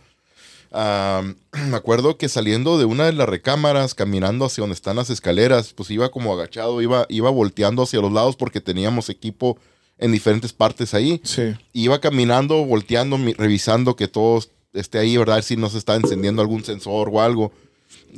Me 1.69 1.75
acuerdo 1.77 2.17
que 2.17 2.29
saliendo 2.29 2.77
de 2.77 2.86
una 2.86 3.05
de 3.05 3.13
las 3.13 3.29
recámaras, 3.29 3.93
caminando 3.93 4.45
hacia 4.45 4.62
donde 4.63 4.73
están 4.75 4.95
las 4.95 5.09
escaleras, 5.09 5.73
pues 5.73 5.89
iba 5.91 6.09
como 6.09 6.33
agachado, 6.33 6.81
iba, 6.81 7.05
iba 7.09 7.29
volteando 7.29 7.83
hacia 7.83 8.01
los 8.01 8.12
lados 8.12 8.36
porque 8.36 8.59
teníamos 8.62 9.09
equipo 9.09 9.57
en 9.99 10.12
diferentes 10.12 10.51
partes 10.53 10.93
ahí. 10.93 11.21
Sí. 11.23 11.53
Iba 11.73 11.99
caminando, 11.99 12.65
volteando, 12.65 13.17
revisando 13.38 13.95
que 13.95 14.07
todo 14.07 14.43
esté 14.73 14.97
ahí, 14.97 15.15
¿verdad? 15.17 15.41
Si 15.43 15.55
no 15.55 15.69
se 15.69 15.77
está 15.77 15.95
encendiendo 15.95 16.41
algún 16.41 16.63
sensor 16.65 17.09
o 17.12 17.21
algo. 17.21 17.51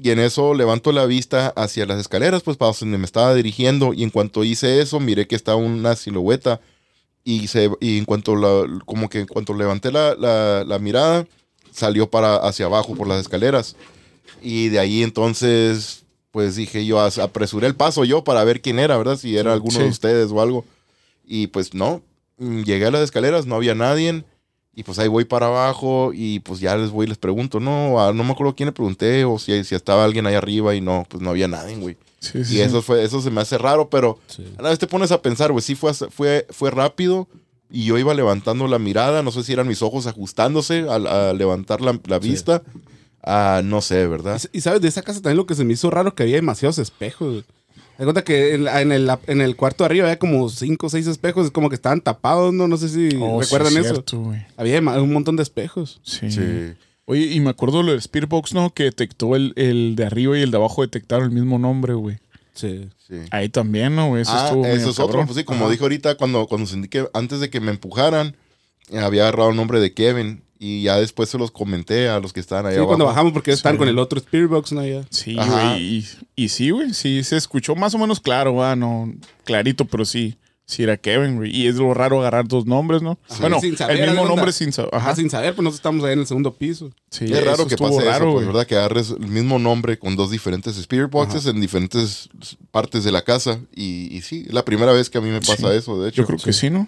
Y 0.02 0.10
en 0.10 0.20
eso 0.20 0.54
levanto 0.54 0.92
la 0.92 1.06
vista 1.06 1.50
hacia 1.56 1.86
las 1.86 2.00
escaleras, 2.00 2.44
pues 2.44 2.58
para 2.58 2.72
donde 2.80 2.98
me 2.98 3.06
estaba 3.06 3.34
dirigiendo. 3.36 3.94
Y 3.94 4.04
en 4.04 4.10
cuanto 4.10 4.44
hice 4.44 4.82
eso, 4.82 5.00
miré 5.00 5.28
que 5.28 5.36
estaba 5.36 5.58
una 5.58 5.96
silueta. 5.96 6.62
Y, 7.24 7.48
se, 7.48 7.70
y 7.82 7.98
en 7.98 8.06
cuanto 8.06 8.36
la, 8.36 8.66
como 8.86 9.10
que 9.10 9.20
en 9.22 9.28
cuanto 9.28 9.54
levanté 9.54 9.92
la, 9.92 10.16
la- 10.16 10.64
la 10.66 10.80
mirada, 10.80 11.26
salió 11.76 12.10
para 12.10 12.38
hacia 12.38 12.66
abajo 12.66 12.96
por 12.96 13.08
las 13.08 13.22
escaleras. 13.22 13.76
Y 14.42 14.70
de 14.70 14.80
ahí 14.80 15.04
entonces, 15.04 16.04
pues 16.32 16.56
dije 16.56 16.86
yo, 16.86 17.00
apresuré 17.00 17.68
el 17.68 17.76
paso 17.76 18.04
yo 18.06 18.24
para 18.24 18.44
ver 18.44 18.62
quién 18.62 18.80
era, 18.80 18.98
¿verdad? 18.98 19.18
Si 19.18 19.36
era 19.38 19.54
alguno 19.54 19.80
de 19.80 19.86
Sí. 19.86 19.92
ustedes 19.92 20.32
o 20.32 20.42
algo. 20.42 20.66
Y 21.26 21.48
pues 21.48 21.74
no, 21.74 22.02
Mm, 22.38 22.64
llegué 22.64 22.86
a 22.88 22.92
las 22.92 23.02
escaleras, 23.02 23.46
no 23.46 23.56
había 23.56 23.76
nadie. 23.76 24.26
Y 24.76 24.84
pues 24.84 25.00
ahí 25.00 25.08
voy 25.08 25.24
para 25.24 25.46
abajo 25.48 26.12
y 26.14 26.42
pues 26.42 26.60
ya 26.60 26.76
les 26.76 26.90
voy 26.92 27.06
y 27.06 27.08
les 27.10 27.18
pregunto, 27.18 27.62
no, 27.62 27.98
ah, 28.02 28.12
no 28.12 28.26
me 28.26 28.32
acuerdo 28.34 28.54
quién 28.56 28.68
le 28.68 28.74
pregunté 28.74 29.24
o 29.24 29.40
si, 29.40 29.64
si 29.64 29.74
estaba 29.74 30.04
alguien 30.04 30.28
ahí 30.28 30.36
arriba 30.36 30.76
y 30.76 30.82
no, 30.82 31.06
pues 31.10 31.24
no 31.24 31.30
había 31.30 31.48
nadie, 31.48 31.78
güey. 31.78 31.96
Sí, 32.20 32.44
sí, 32.44 32.58
Y 32.58 32.60
eso 32.60 32.82
fue, 32.82 33.06
eso 33.06 33.22
se 33.22 33.32
me 33.32 33.40
hace 33.40 33.58
raro, 33.58 33.90
pero 33.90 34.20
Sí. 34.28 34.44
a 34.58 34.62
la 34.64 34.70
vez 34.70 34.78
te 34.80 34.86
pones 34.86 35.14
a 35.14 35.22
pensar, 35.22 35.54
güey, 35.54 35.62
sí 35.62 35.76
fue, 35.76 35.94
fue, 35.94 36.46
fue 36.50 36.72
rápido 36.72 37.30
y 37.70 37.86
yo 37.86 37.98
iba 37.98 38.14
levantando 38.14 38.68
la 38.68 38.80
mirada, 38.80 39.24
no 39.24 39.32
sé 39.32 39.44
si 39.44 39.54
eran 39.54 39.68
mis 39.68 39.82
ojos 39.82 40.08
ajustándose 40.08 40.86
al- 40.90 41.08
a, 41.08 41.34
levantar 41.34 41.82
la, 41.82 42.00
la 42.08 42.20
vista. 42.20 42.62
Ah, 43.24 43.62
no 43.64 43.82
sé, 43.82 44.06
¿verdad? 44.08 44.40
Y 44.54 44.62
sabes, 44.62 44.82
de 44.82 44.88
esa 44.88 45.02
casa 45.02 45.22
también 45.22 45.38
lo 45.38 45.46
que 45.48 45.56
se 45.56 45.64
me 45.66 45.74
hizo 45.74 45.90
raro 45.90 46.14
que 46.14 46.24
había 46.24 46.36
demasiados 46.36 46.78
espejos. 46.78 47.44
Me 47.98 48.04
cuenta 48.06 48.24
que 48.24 48.54
en, 48.54 48.66
la- 48.66 48.82
en 48.82 48.92
el, 48.92 49.10
en 49.28 49.42
el 49.42 49.56
cuarto 49.56 49.84
de 49.84 49.86
arriba 49.88 50.06
había 50.06 50.20
como 50.20 50.48
cinco 50.50 50.88
o 50.88 50.90
seis 50.90 51.08
espejos, 51.08 51.50
como 51.50 51.70
que 51.70 51.76
estaban 51.76 52.02
tapados, 52.02 52.54
¿no? 52.54 52.68
No 52.68 52.78
sé 52.78 52.90
si 52.90 53.10
Oh, 53.20 53.42
sí, 53.42 53.46
recuerdan 53.46 53.78
eso. 53.78 53.94
cierto, 53.94 54.20
güey. 54.20 54.46
Había 54.58 54.80
un 54.80 55.12
montón 55.14 55.36
de 55.38 55.44
espejos. 55.44 56.00
Sí. 56.04 56.30
Sí. 56.30 56.74
Oye, 57.06 57.22
y 57.34 57.40
me 57.40 57.52
acuerdo 57.52 57.84
lo 57.84 57.92
del 57.92 58.02
Spearbox, 58.02 58.54
¿no? 58.54 58.72
Que 58.74 58.84
detectó 58.86 59.36
el, 59.36 59.54
el 59.56 59.96
de 59.96 60.06
arriba 60.06 60.38
y 60.38 60.42
el 60.42 60.52
de 60.52 60.58
abajo 60.58 60.82
detectaron 60.82 61.26
el 61.26 61.32
mismo 61.32 61.58
nombre, 61.60 61.94
güey. 61.94 62.18
Sí. 62.56 62.90
sí. 63.08 63.16
Ahí 63.32 63.50
también, 63.50 63.96
¿no? 63.96 64.08
güey? 64.10 64.22
Eso 64.24 64.32
ah, 64.34 64.52
eso 64.70 64.90
es 64.90 65.00
otro. 65.00 65.24
Pues 65.26 65.38
sí, 65.38 65.44
como 65.44 65.66
Ajá. 65.66 65.72
dijo 65.72 65.84
ahorita, 65.84 66.16
cuando, 66.16 66.48
cuando 66.48 66.66
sentí 66.68 66.88
que 66.88 67.08
antes 67.14 67.40
de 67.42 67.50
que 67.50 67.60
me 67.60 67.72
empujaran, 67.72 68.36
eh, 68.90 69.00
había 69.00 69.24
agarrado 69.24 69.50
el 69.52 69.56
nombre 69.56 69.80
de 69.80 69.94
Kevin. 69.94 70.42
Y 70.58 70.84
ya 70.84 70.96
después 70.98 71.28
se 71.28 71.38
los 71.38 71.52
comenté 71.52 72.08
a 72.08 72.20
los 72.22 72.32
que 72.32 72.40
estaban 72.40 72.66
ahí 72.66 72.72
Sí, 72.72 72.78
abajo. 72.78 72.88
cuando 72.88 73.06
bajamos 73.06 73.34
porque 73.34 73.52
Sí. 73.52 73.58
están 73.58 73.76
con 73.76 73.90
el 73.90 74.00
otro 74.00 74.20
Spearbox, 74.22 74.72
¿no? 74.72 74.86
Ya. 74.86 75.04
Sí, 75.10 75.36
güey. 75.36 75.82
Y, 75.98 76.08
y 76.38 76.50
sí, 76.50 76.70
güey. 76.70 76.94
Sí, 76.94 77.22
se 77.26 77.36
escuchó 77.36 77.76
más 77.76 77.94
o 77.94 77.98
menos 77.98 78.22
claro, 78.22 78.56
¿va? 78.56 78.74
No, 78.76 79.14
clarito, 79.44 79.84
pero 79.86 80.06
sí. 80.06 80.38
Sí 80.68 80.82
era 80.82 80.98
Kevin, 80.98 81.36
güey. 81.38 81.56
Y 81.56 81.68
es 81.68 81.76
lo 81.76 81.94
raro 81.94 82.20
agarrar 82.22 82.48
dos 82.48 82.66
nombres, 82.66 83.04
¿no? 83.04 83.20
Bueno, 83.40 83.60
Sin 83.60 83.78
saber, 83.78 84.00
el 84.00 84.10
mismo 84.10 84.26
nombre 84.28 84.52
sin 84.52 84.72
saber. 84.74 84.90
Ajá, 84.96 85.16
sin 85.16 85.30
saber, 85.30 85.54
pues 85.54 85.64
nosotros 85.64 85.80
estamos 85.80 86.04
ahí 86.06 86.14
en 86.14 86.20
el 86.20 86.26
segundo 86.28 86.56
piso. 86.56 86.92
Sí, 87.12 87.26
es 87.26 87.32
raro 87.46 87.54
eso 87.54 87.68
que 87.68 87.78
pase 87.78 88.02
raro, 88.04 88.26
eso, 88.30 88.34
pues. 88.34 88.48
¿verdad? 88.48 88.66
Que 88.66 88.76
agarres 88.76 89.12
el 89.12 89.28
mismo 89.28 89.60
nombre 89.60 90.00
con 90.00 90.16
dos 90.16 90.32
diferentes 90.32 90.76
Spirit 90.78 91.12
Boxes 91.12 91.46
en 91.46 91.62
diferentes 91.62 92.30
partes 92.72 93.04
de 93.04 93.12
la 93.12 93.22
casa. 93.24 93.60
Y, 93.76 94.08
y 94.16 94.22
sí, 94.22 94.46
es 94.48 94.54
la 94.54 94.66
primera 94.66 94.92
vez 94.92 95.10
que 95.12 95.20
a 95.20 95.22
mí 95.22 95.30
me 95.30 95.40
pasa 95.40 95.70
Sí. 95.70 95.78
eso, 95.78 96.02
de 96.02 96.10
hecho. 96.10 96.24
Yo 96.24 96.26
creo 96.28 96.40
que 96.40 96.52
sí, 96.54 96.70
¿no? 96.72 96.88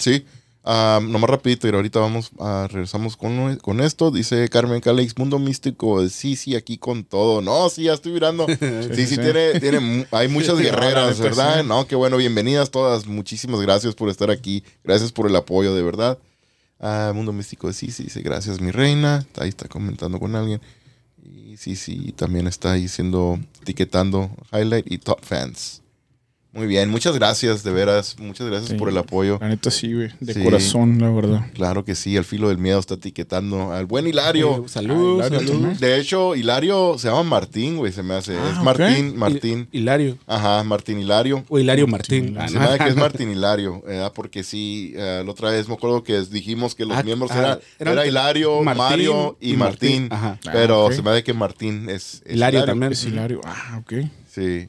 Sí. 0.00 0.24
Ah, 0.62 1.00
nomás 1.02 1.30
rapidito, 1.30 1.66
y 1.66 1.70
ahorita 1.70 2.00
vamos 2.00 2.32
a 2.38 2.68
regresamos 2.70 3.16
con, 3.16 3.56
con 3.56 3.80
esto. 3.80 4.10
Dice 4.10 4.48
Carmen 4.50 4.80
Calix, 4.80 5.16
Mundo 5.16 5.38
Místico. 5.38 6.06
Sí, 6.08 6.36
sí, 6.36 6.54
aquí 6.54 6.76
con 6.76 7.04
todo. 7.04 7.40
No, 7.40 7.68
sí, 7.70 7.84
ya 7.84 7.94
estoy 7.94 8.12
mirando. 8.12 8.46
sí, 8.48 8.56
sí, 8.94 9.06
sí. 9.06 9.18
tiene, 9.18 9.58
tiene, 9.58 10.06
hay 10.10 10.28
muchas 10.28 10.58
guerreras, 10.58 11.18
neta, 11.18 11.22
¿verdad? 11.22 11.64
No, 11.64 11.86
qué 11.86 11.96
bueno, 11.96 12.18
bienvenidas 12.18 12.70
todas. 12.70 13.06
Muchísimas 13.06 13.60
gracias 13.62 13.94
por 13.94 14.10
estar 14.10 14.30
aquí. 14.30 14.62
Gracias 14.84 15.12
por 15.12 15.26
el 15.26 15.36
apoyo, 15.36 15.74
de 15.74 15.82
verdad. 15.82 16.18
Ah, 16.78 17.12
Mundo 17.14 17.32
Místico, 17.32 17.72
sí, 17.72 17.90
sí, 17.90 18.04
dice 18.04 18.20
gracias, 18.20 18.60
mi 18.60 18.70
reina. 18.70 19.26
Ahí 19.38 19.48
está 19.48 19.66
comentando 19.66 20.20
con 20.20 20.36
alguien. 20.36 20.60
Y 21.22 21.56
sí, 21.56 21.74
sí, 21.74 22.12
también 22.12 22.46
está 22.46 22.72
ahí 22.72 22.86
siendo, 22.86 23.38
etiquetando 23.62 24.30
Highlight 24.52 24.90
y 24.92 24.98
Top 24.98 25.20
Fans. 25.22 25.80
Muy 26.52 26.66
bien, 26.66 26.90
muchas 26.90 27.14
gracias, 27.14 27.62
de 27.62 27.70
veras. 27.70 28.16
Muchas 28.18 28.48
gracias 28.48 28.70
Sí. 28.70 28.76
por 28.76 28.88
el 28.88 28.98
apoyo. 28.98 29.38
La 29.40 29.48
neta 29.48 29.70
sí, 29.70 29.92
güey. 29.94 30.08
De 30.18 30.34
Sí. 30.34 30.42
corazón, 30.42 30.98
la 31.00 31.08
verdad. 31.08 31.46
Claro 31.54 31.84
que 31.84 31.94
sí, 31.94 32.16
al 32.16 32.24
filo 32.24 32.48
del 32.48 32.58
miedo 32.58 32.80
está 32.80 32.94
etiquetando 32.94 33.72
al 33.72 33.86
buen 33.86 34.08
Hilario. 34.08 34.64
Saludos, 34.66 35.22
Ah, 35.22 35.26
Hilario 35.28 35.38
saludos. 35.38 35.60
también. 35.62 35.78
De 35.80 36.00
hecho, 36.00 36.34
Hilario 36.34 36.96
se 36.98 37.06
llama 37.08 37.22
Martín, 37.22 37.76
güey, 37.76 37.92
se 37.92 38.02
me 38.02 38.14
hace. 38.14 38.36
Ah, 38.36 38.54
es. 38.56 38.64
Martín, 38.64 39.16
Martín. 39.16 39.68
Hilario. 39.70 40.18
Ajá, 40.26 40.64
Martín 40.64 40.98
Hilario. 40.98 41.44
O 41.48 41.58
Hilario 41.58 41.86
Martín. 41.86 42.34
Martín. 42.34 42.52
Se 42.54 42.58
me 42.58 42.64
hace 42.64 42.78
que 42.78 42.88
es 42.90 42.96
Martín 43.14 43.30
Hilario, 43.30 43.82
¿verdad? 43.86 44.12
Porque 44.12 44.42
sí, 44.42 44.92
eh, 44.96 45.22
la 45.24 45.30
otra 45.30 45.50
vez 45.50 45.68
me 45.68 45.74
acuerdo 45.74 46.02
que 46.02 46.20
dijimos 46.22 46.74
que 46.74 46.84
los 46.84 46.96
Ah, 46.96 47.02
miembros 47.04 47.30
ah, 47.30 47.38
eran, 47.38 47.58
eran 47.78 47.92
era 47.94 48.06
Hilario, 48.06 48.60
Martín 48.62 48.82
Mario 48.84 49.36
y, 49.40 49.52
y 49.52 49.56
Martín. 49.56 50.08
Martín. 50.08 50.12
Ajá. 50.12 50.38
Pero 50.52 50.88
Ah, 50.88 50.92
se 50.92 51.00
me 51.02 51.10
hace 51.10 51.22
que 51.22 51.32
Martín 51.32 51.88
es, 51.88 52.22
es 52.26 52.34
Hilario 52.34 52.64
también. 52.64 52.90
Es 52.90 53.04
Hilario. 53.04 53.40
Ah, 53.44 53.78
ok. 53.80 53.92
Sí. 54.28 54.68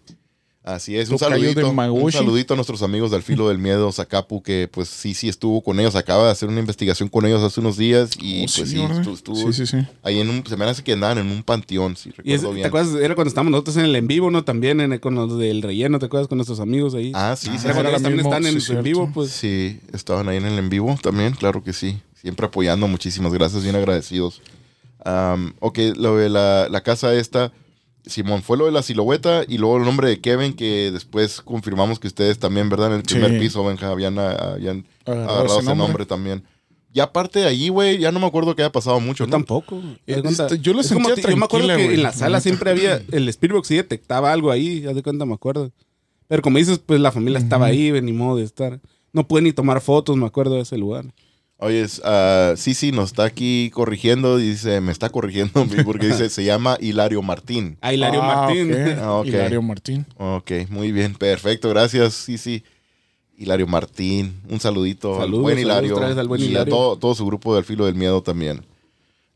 Así 0.64 0.96
es, 0.96 1.10
un 1.10 1.18
saludito, 1.18 1.72
un 1.72 2.12
saludito 2.12 2.54
a 2.54 2.56
nuestros 2.56 2.84
amigos 2.84 3.10
del 3.10 3.24
Filo 3.24 3.50
del 3.50 3.58
Miedo, 3.58 3.92
Zacapu, 3.92 4.44
que 4.44 4.70
pues 4.72 4.90
sí, 4.90 5.16
sí 5.16 5.28
estuvo 5.28 5.64
con 5.64 5.80
ellos, 5.80 5.96
acaba 5.96 6.26
de 6.26 6.32
hacer 6.32 6.50
una 6.50 6.60
investigación 6.60 7.10
con 7.10 7.26
ellos 7.26 7.42
hace 7.42 7.60
unos 7.62 7.78
días 7.78 8.12
y 8.22 8.44
Oh, 8.44 8.46
pues 8.56 8.70
sí, 8.70 8.80
estuvo, 9.12 9.52
sí, 9.52 9.66
sí, 9.66 9.66
sí. 9.66 9.78
ahí 10.04 10.20
en 10.20 10.30
un, 10.30 10.46
se 10.46 10.56
me 10.58 10.66
hace 10.66 10.84
que 10.84 10.94
andaban 10.94 11.18
en 11.18 11.32
un 11.32 11.42
panteón, 11.42 11.96
si 11.98 12.10
Y 12.10 12.12
es- 12.12 12.42
recuerdo 12.44 12.50
¿te 12.50 12.54
bien. 12.58 12.68
acuerdas? 12.68 12.94
Era 13.02 13.16
cuando 13.16 13.30
estábamos 13.30 13.50
nosotros 13.52 13.78
en 13.78 13.86
el 13.86 13.96
en 13.96 14.06
vivo, 14.06 14.30
¿no? 14.30 14.44
También 14.44 14.82
en 14.82 14.94
el- 14.94 15.00
con 15.00 15.16
los 15.16 15.36
del 15.40 15.64
relleno, 15.64 15.98
¿te 15.98 16.06
acuerdas? 16.06 16.28
Con 16.28 16.38
nuestros 16.38 16.60
amigos 16.60 16.94
ahí. 16.94 17.12
Ah, 17.16 17.34
sí, 17.36 17.48
sí, 17.48 17.54
Ah, 17.56 17.58
sí, 17.74 17.80
ellos 17.80 17.92
también 17.94 18.16
mismo, 18.18 18.30
están 18.32 18.46
en, 18.46 18.62
sí, 18.62 18.72
en 18.74 18.84
vivo, 18.84 19.10
pues. 19.12 19.32
sí, 19.32 19.80
estaban 19.94 20.30
ahí 20.30 20.38
en 20.38 20.46
el 20.46 20.60
en 20.60 20.70
vivo 20.70 20.96
también, 21.02 21.34
claro 21.34 21.64
que 21.64 21.74
sí, 21.74 21.98
siempre 22.14 22.46
apoyando, 22.46 22.88
muchísimas 22.88 23.34
gracias, 23.34 23.64
bien 23.64 23.76
agradecidos. 23.76 24.44
Am, 25.04 25.56
ok, 25.60 25.80
lo 25.96 26.18
de 26.18 26.30
la, 26.30 26.68
la 26.70 26.82
casa 26.82 27.16
esta, 27.16 27.52
Simón, 28.06 28.42
fue 28.42 28.58
lo 28.58 28.66
de 28.66 28.72
la 28.72 28.82
silueta 28.82 29.44
y 29.48 29.58
luego 29.58 29.78
el 29.78 29.84
nombre 29.84 30.08
de 30.10 30.20
Kevin, 30.22 30.54
que 30.54 30.90
después 30.92 31.42
confirmamos 31.42 32.00
que 32.00 32.08
ustedes 32.08 32.40
también, 32.40 32.70
¿verdad? 32.70 32.88
En 32.94 33.00
el 33.00 33.04
Sí. 33.08 33.16
primer 33.16 33.40
piso, 33.40 33.64
Benja, 33.64 33.90
habían, 33.92 34.18
ah, 34.20 34.54
habían 34.54 34.86
Agarrado 35.06 35.46
ese 35.60 35.64
nombre. 35.64 35.76
nombre. 35.76 36.06
también. 36.06 36.44
Y 36.94 37.00
aparte 37.00 37.40
de 37.40 37.46
allí, 37.48 37.70
güey, 37.70 38.00
ya 38.00 38.12
no 38.12 38.20
me 38.20 38.26
acuerdo 38.26 38.54
que 38.56 38.64
haya 38.64 38.72
pasado 38.72 39.00
mucho, 39.00 39.24
Yo 39.24 39.28
¿no? 39.28 39.32
tampoco. 39.32 39.80
¿te 40.06 40.12
das 40.14 40.20
Eh, 40.20 40.22
cuenta? 40.24 40.44
este, 40.48 40.60
yo 40.60 40.74
lo 40.74 40.84
sentía 40.84 41.16
Yo 41.16 41.38
me 41.38 41.46
acuerdo 41.46 41.68
que 41.68 41.86
en 41.94 42.04
la 42.04 42.10
la 42.10 42.14
sala 42.14 42.42
siempre 42.42 42.72
había. 42.72 43.02
El 43.12 43.30
Spielberg 43.30 43.66
sí 43.66 43.76
detectaba 43.76 44.34
algo 44.34 44.52
ahí. 44.52 44.82
Ya 44.82 44.94
de 44.94 45.02
cuenta, 45.02 45.26
me 45.26 45.34
acuerdo. 45.34 45.72
Pero 46.28 46.42
como 46.42 46.58
dices, 46.58 46.80
pues 46.80 47.00
la 47.00 47.12
familia 47.14 47.40
estaba 47.40 47.68
ahí, 47.68 47.92
ni 48.02 48.12
modo 48.12 48.38
de 48.38 48.44
estar. 48.44 48.82
No 49.14 49.26
pude 49.28 49.42
ni 49.42 49.54
tomar 49.54 49.80
fotos, 49.80 50.18
me 50.18 50.26
acuerdo 50.26 50.56
de 50.56 50.62
ese 50.62 50.78
lugar. 50.78 51.06
Oye, 51.64 51.86
ah, 52.04 52.54
sí, 52.58 52.74
sí, 52.74 52.92
nos 52.92 53.12
está 53.12 53.24
aquí 53.24 53.70
corrigiendo, 53.72 54.38
dice, 54.38 54.82
me 54.82 54.92
está 54.92 55.10
corrigiendo, 55.10 55.66
porque 55.86 56.08
dice, 56.08 56.30
se 56.32 56.44
llama 56.44 56.76
Hilario 56.82 57.22
Martín. 57.22 57.78
Ah, 57.82 57.94
Hilario 57.94 58.20
Ah, 58.24 58.48
Martín. 58.48 58.72
ok. 58.74 58.80
Ah, 59.00 59.14
ok. 59.14 59.26
Hilario 59.28 59.62
Martín. 59.62 60.06
Ok, 60.18 60.52
muy 60.70 60.92
bien, 60.92 61.14
perfecto, 61.14 61.70
gracias, 61.70 62.14
sí, 62.16 62.38
sí. 62.40 62.64
Hilario 63.38 63.68
Martín, 63.68 64.40
un 64.50 64.60
saludito 64.60 65.16
al 65.16 65.22
Saludos, 65.22 65.42
buen 65.44 65.56
saludos 65.58 65.72
Hilario, 65.76 65.96
otra 65.96 66.08
vez 66.10 66.18
al 66.18 66.28
buen 66.28 66.42
y 66.42 66.46
Hilario. 66.46 66.74
a 66.74 66.78
todo, 66.78 66.98
todo 66.98 67.16
su 67.16 67.26
grupo 67.26 67.56
del 67.56 67.64
Filo 67.64 67.86
del 67.86 67.96
Miedo 67.96 68.22
también. 68.22 68.62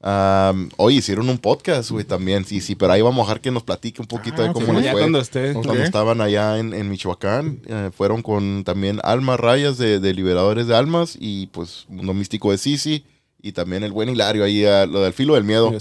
Am, 0.08 0.70
hoy 0.78 0.98
hicieron 0.98 1.28
un 1.30 1.40
podcast, 1.40 1.90
güey, 1.90 2.06
también, 2.06 2.46
sí, 2.46 2.62
sí, 2.62 2.76
pero 2.76 2.92
ahí 2.94 3.02
vamos 3.02 3.24
a 3.24 3.28
dejar 3.28 3.42
que 3.42 3.50
nos 3.50 3.64
platique 3.64 4.00
un 4.04 4.08
poquito 4.08 4.44
Ah, 4.44 4.48
de 4.50 4.54
cómo 4.54 4.68
ok. 4.68 4.74
les 4.76 4.84
ya 4.86 4.92
fue. 4.92 5.02
cuando. 5.02 5.20
Cuando 5.64 5.84
estaban 5.84 6.22
allá 6.22 6.60
en, 6.60 6.76
en 6.76 6.90
Michoacán, 6.92 7.60
eh, 7.66 7.90
fueron 7.92 8.22
con 8.22 8.64
también 8.64 9.00
Alma 9.04 9.36
Rayas 9.36 9.80
de, 9.80 10.00
de 10.00 10.14
Liberadores 10.14 10.68
de 10.68 10.76
Almas 10.76 11.18
y 11.20 11.48
pues 11.48 11.86
Mundo 11.90 12.14
Místico 12.14 12.52
de 12.52 12.60
Sisi 12.60 13.04
y 13.42 13.54
también 13.54 13.84
el 13.84 13.92
buen 13.94 14.08
Hilario 14.10 14.44
ahí, 14.44 14.64
a 14.64 14.86
lo 14.86 15.02
del 15.02 15.14
filo 15.14 15.34
del 15.34 15.44
miedo. 15.44 15.74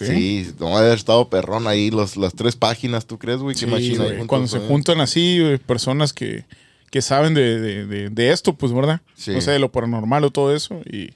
Sí, 0.00 0.52
no 0.60 0.76
haber 0.78 0.96
estado 0.96 1.28
perrón 1.28 1.66
ahí 1.66 1.90
los, 1.90 2.16
las 2.16 2.34
tres 2.34 2.54
páginas, 2.54 3.06
¿tú 3.06 3.18
crees, 3.18 3.38
güey? 3.40 3.54
Qué 3.56 3.60
Sí, 3.60 3.66
machina 3.66 4.04
Cuando 4.28 4.46
se 4.46 4.58
eh. 4.58 4.64
juntan 4.68 5.00
así, 5.00 5.40
güey, 5.40 5.58
personas 5.58 6.12
que, 6.12 6.44
que 6.92 7.02
saben 7.02 7.34
de, 7.34 7.58
de- 7.60 7.86
de- 7.86 8.10
de 8.10 8.30
esto, 8.30 8.52
pues, 8.54 8.72
¿verdad? 8.72 9.00
Sí. 9.16 9.32
O 9.32 9.40
sea, 9.40 9.52
de 9.54 9.58
lo 9.58 9.72
paranormal 9.72 10.22
o 10.22 10.30
todo 10.30 10.54
eso. 10.54 10.80
Y 10.88 11.10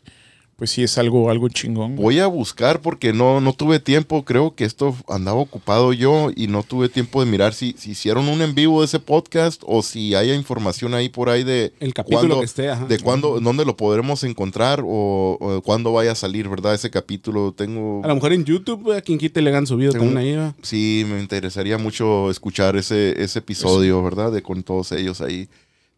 pues 0.60 0.70
sí 0.72 0.82
es 0.82 0.98
algo, 0.98 1.30
algo 1.30 1.48
chingón. 1.48 1.96
güey. 1.96 2.02
Voy 2.04 2.18
a 2.20 2.26
buscar 2.26 2.80
porque 2.82 3.12
no, 3.14 3.40
no 3.40 3.54
tuve 3.54 3.80
tiempo. 3.80 4.24
Creo 4.26 4.54
que 4.54 4.64
esto 4.66 4.94
andaba 5.08 5.38
ocupado 5.40 5.94
yo 5.94 6.30
y 6.36 6.48
no 6.48 6.62
tuve 6.62 6.90
tiempo 6.90 7.24
de 7.24 7.30
mirar 7.30 7.54
si, 7.54 7.74
si 7.78 7.92
hicieron 7.92 8.28
un 8.28 8.42
en 8.42 8.54
vivo 8.54 8.80
de 8.80 8.84
ese 8.84 9.00
podcast 9.00 9.62
o 9.66 9.82
si 9.82 10.14
haya 10.14 10.34
información 10.34 10.92
ahí 10.92 11.08
por 11.08 11.30
ahí 11.30 11.44
de 11.44 11.72
El 11.80 11.94
capítulo 11.94 12.20
cuándo- 12.20 12.38
que 12.40 12.44
esté, 12.44 12.68
ajá. 12.68 12.84
de 12.86 12.98
cuándo, 12.98 13.40
dónde 13.40 13.64
lo 13.64 13.74
podremos 13.76 14.22
encontrar 14.22 14.82
o, 14.86 15.38
o 15.40 15.62
cuándo 15.62 15.94
vaya 15.94 16.12
a 16.12 16.14
salir, 16.14 16.46
¿verdad? 16.48 16.74
Ese 16.74 16.90
capítulo 16.90 17.52
tengo... 17.52 18.02
A 18.04 18.08
lo 18.08 18.14
mejor 18.16 18.34
en 18.34 18.44
YouTube, 18.44 18.92
a 18.94 19.00
quien 19.00 19.16
quite 19.18 19.40
le 19.40 19.56
han 19.56 19.66
subido 19.66 19.92
Tengo- 19.92 20.12
también 20.12 20.38
ahí. 20.40 20.52
Sí, 20.60 21.06
me 21.10 21.20
interesaría 21.20 21.78
mucho 21.78 22.30
escuchar 22.30 22.76
ese, 22.76 23.20
ese 23.22 23.38
episodio, 23.38 24.02
¿verdad? 24.04 24.30
De 24.30 24.42
con 24.42 24.62
todos 24.62 24.92
ellos 24.92 25.22
ahí. 25.22 25.48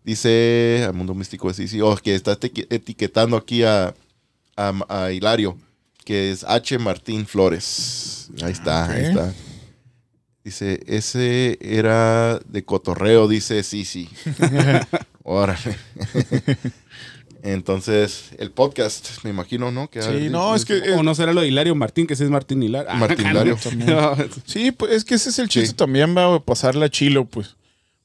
Dice 0.05 0.85
al 0.87 0.95
mundo 0.95 1.15
místico 1.15 1.47
de 1.49 1.55
Sisi, 1.55 1.81
oh, 1.81 1.95
que 1.97 2.15
está 2.15 2.39
eti- 2.39 2.67
etiquetando 2.71 3.37
aquí 3.37 3.63
a, 3.63 3.95
a, 4.71 5.05
a 5.05 5.13
Hilario, 5.13 5.57
que 6.05 6.31
es 6.31 6.45
H. 6.45 6.79
Martín 6.79 7.27
Flores. 7.27 8.31
Ahí 8.43 8.53
está, 8.53 8.91
ahí 8.91 9.03
Ok. 9.03 9.09
está. 9.09 9.33
Dice, 10.45 10.81
ese 10.89 11.57
era 11.61 12.41
de 12.49 12.65
cotorreo, 12.65 13.29
dice 13.29 13.63
Sisi. 13.63 14.09
Órale. 15.23 15.77
Entonces, 17.45 18.31
el 18.39 18.53
podcast, 18.53 19.25
me 19.25 19.31
imagino, 19.31 19.73
¿no? 19.73 19.89
Que 19.91 20.01
Sí, 20.03 20.29
no, 20.31 20.55
es 20.55 20.65
que... 20.65 20.79
eh, 20.79 20.93
O 20.97 21.03
no 21.03 21.15
será 21.15 21.33
lo 21.33 21.41
de 21.41 21.49
Hilario 21.49 21.75
Martín, 21.75 22.07
que 22.07 22.15
sí 22.15 22.23
es 22.23 22.31
Martín 22.31 22.63
Hilario. 22.63 22.89
Ah, 22.91 22.97
Martín 22.97 23.27
Hilario. 23.29 23.57
No, 23.77 24.17
Sí, 24.45 24.71
pues 24.71 24.93
es 24.93 25.05
que 25.05 25.15
ese 25.17 25.31
es 25.31 25.39
el 25.41 25.49
chiste 25.49 25.71
Sí. 25.71 25.75
también, 25.75 26.17
va 26.17 26.37
a 26.37 26.41
pasarla 26.41 26.89
chilo, 26.89 27.25
pues. 27.25 27.57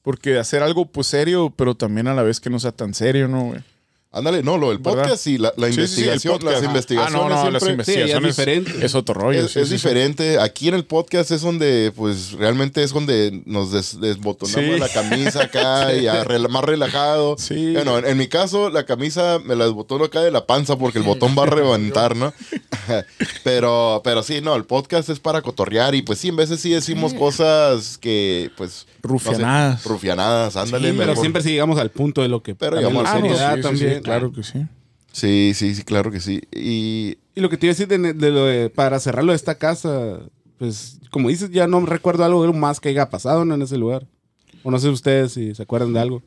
Porque 0.02 0.38
hacer 0.40 0.64
algo 0.64 0.86
pues 0.88 1.08
serio, 1.08 1.54
pero 1.56 1.76
también 1.76 2.08
a 2.08 2.16
la 2.16 2.24
vez 2.24 2.40
que 2.40 2.50
no 2.50 2.60
sea 2.60 2.72
tan 2.72 2.94
serio, 2.96 3.28
¿no, 3.28 3.46
güey? 3.46 3.62
Ándale, 4.10 4.42
no, 4.42 4.58
lo 4.58 4.70
del 4.70 4.78
¿Verdad? 4.80 5.04
podcast 5.04 5.28
y 5.28 5.38
la, 5.38 5.54
la 5.58 5.68
Sí, 5.68 5.74
sí, 5.74 5.80
investigación, 5.82 6.40
las 6.44 6.64
investigaciones 6.64 7.14
Ah, 7.14 7.28
no, 7.30 7.44
no, 7.44 7.52
las 7.52 7.62
investigaciones 7.68 8.36
Sí, 8.36 8.42
es 8.42 8.48
diferente. 8.48 8.86
es 8.86 8.96
otro 8.96 9.14
rollo. 9.14 9.46
es, 9.46 9.52
sí, 9.52 9.60
es 9.60 9.68
sí, 9.68 9.78
sí. 9.78 9.88
diferente. 9.88 10.40
Aquí 10.40 10.70
en 10.70 10.76
el 10.76 10.86
podcast 10.86 11.30
es 11.32 11.42
donde, 11.42 11.92
pues, 11.96 12.32
realmente 12.32 12.82
es 12.84 12.94
donde 12.94 13.42
nos 13.46 13.72
des- 13.74 14.00
desbotonamos 14.00 14.74
Sí. 14.76 14.80
la 14.80 14.90
camisa 14.90 15.44
acá 15.44 15.94
y 15.94 16.08
a 16.08 16.26
más 16.50 16.64
relajado. 16.64 17.36
Sí. 17.38 17.74
Bueno, 17.74 18.00
en, 18.00 18.06
en 18.06 18.18
mi 18.18 18.28
caso, 18.28 18.70
la 18.70 18.86
camisa 18.86 19.40
me 19.44 19.56
la 19.56 19.66
desbotono 19.66 20.06
acá 20.06 20.22
de 20.22 20.32
la 20.32 20.48
panza 20.48 20.78
porque 20.78 20.98
el 21.00 21.04
botón 21.04 21.36
va 21.38 21.44
a 21.44 21.48
reventar, 21.48 22.16
¿no? 22.16 22.34
pero, 23.44 24.02
pero 24.04 24.24
sí, 24.24 24.42
no, 24.42 24.56
el 24.56 24.66
podcast 24.66 25.10
es 25.10 25.20
para 25.20 25.42
cotorrear 25.42 25.96
y 25.96 26.02
pues 26.02 26.20
sí, 26.20 26.30
en 26.30 26.36
veces 26.38 26.60
sí 26.60 26.70
decimos 26.72 27.14
cosas 27.14 27.98
que, 27.98 28.52
pues... 28.58 28.86
no 28.88 29.20
sé, 29.20 29.30
Rufianadas. 29.30 29.86
rufianadas, 29.86 30.56
ándale. 30.58 30.90
Sí, 30.92 30.96
pero 30.98 31.10
mejor. 31.12 31.22
siempre 31.24 31.42
sí 31.42 31.50
llegamos 31.52 31.80
al 31.80 31.92
punto 31.92 32.22
de 32.22 32.28
lo 32.28 32.42
que 32.44 32.56
Pero 32.56 32.78
también 32.82 32.94
llegamos 32.94 33.04
la 33.04 33.12
al 33.16 33.22
punto. 33.22 33.38
seriedad 33.38 33.72
sí, 33.72 33.78
sí, 33.78 33.86
sí, 33.96 33.97
también. 34.02 34.20
claro 34.20 34.32
que 34.34 34.44
sí. 34.44 34.66
Sí, 35.12 35.52
sí, 35.56 35.74
sí, 35.76 35.84
claro 35.84 36.12
que 36.12 36.20
sí. 36.20 36.42
Y 36.52 37.18
Y 37.36 37.42
lo 37.42 37.50
que 37.50 37.58
te 37.58 37.66
iba 37.68 37.72
a 37.72 37.76
decir 37.76 37.88
de, 37.88 38.14
de 38.14 38.32
lo 38.32 38.46
de- 38.46 38.70
para 38.70 39.00
cerrarlo 39.00 39.32
de 39.32 39.36
esta 39.36 39.56
casa, 39.56 40.20
pues 40.58 41.00
como 41.12 41.30
dices, 41.30 41.50
ya 41.52 41.68
no 41.68 41.84
recuerdo 41.86 42.24
algo 42.24 42.52
más 42.54 42.80
que 42.80 42.90
haya 42.90 43.10
pasado 43.10 43.46
¿no? 43.46 43.56
en 43.56 43.62
ese 43.62 43.78
lugar. 43.78 44.06
O 44.64 44.72
no 44.72 44.80
sé 44.80 44.90
ustedes 44.90 45.32
si 45.34 45.56
se 45.56 45.64
acuerdan 45.64 45.94
de 45.94 46.00
algo. 46.00 46.22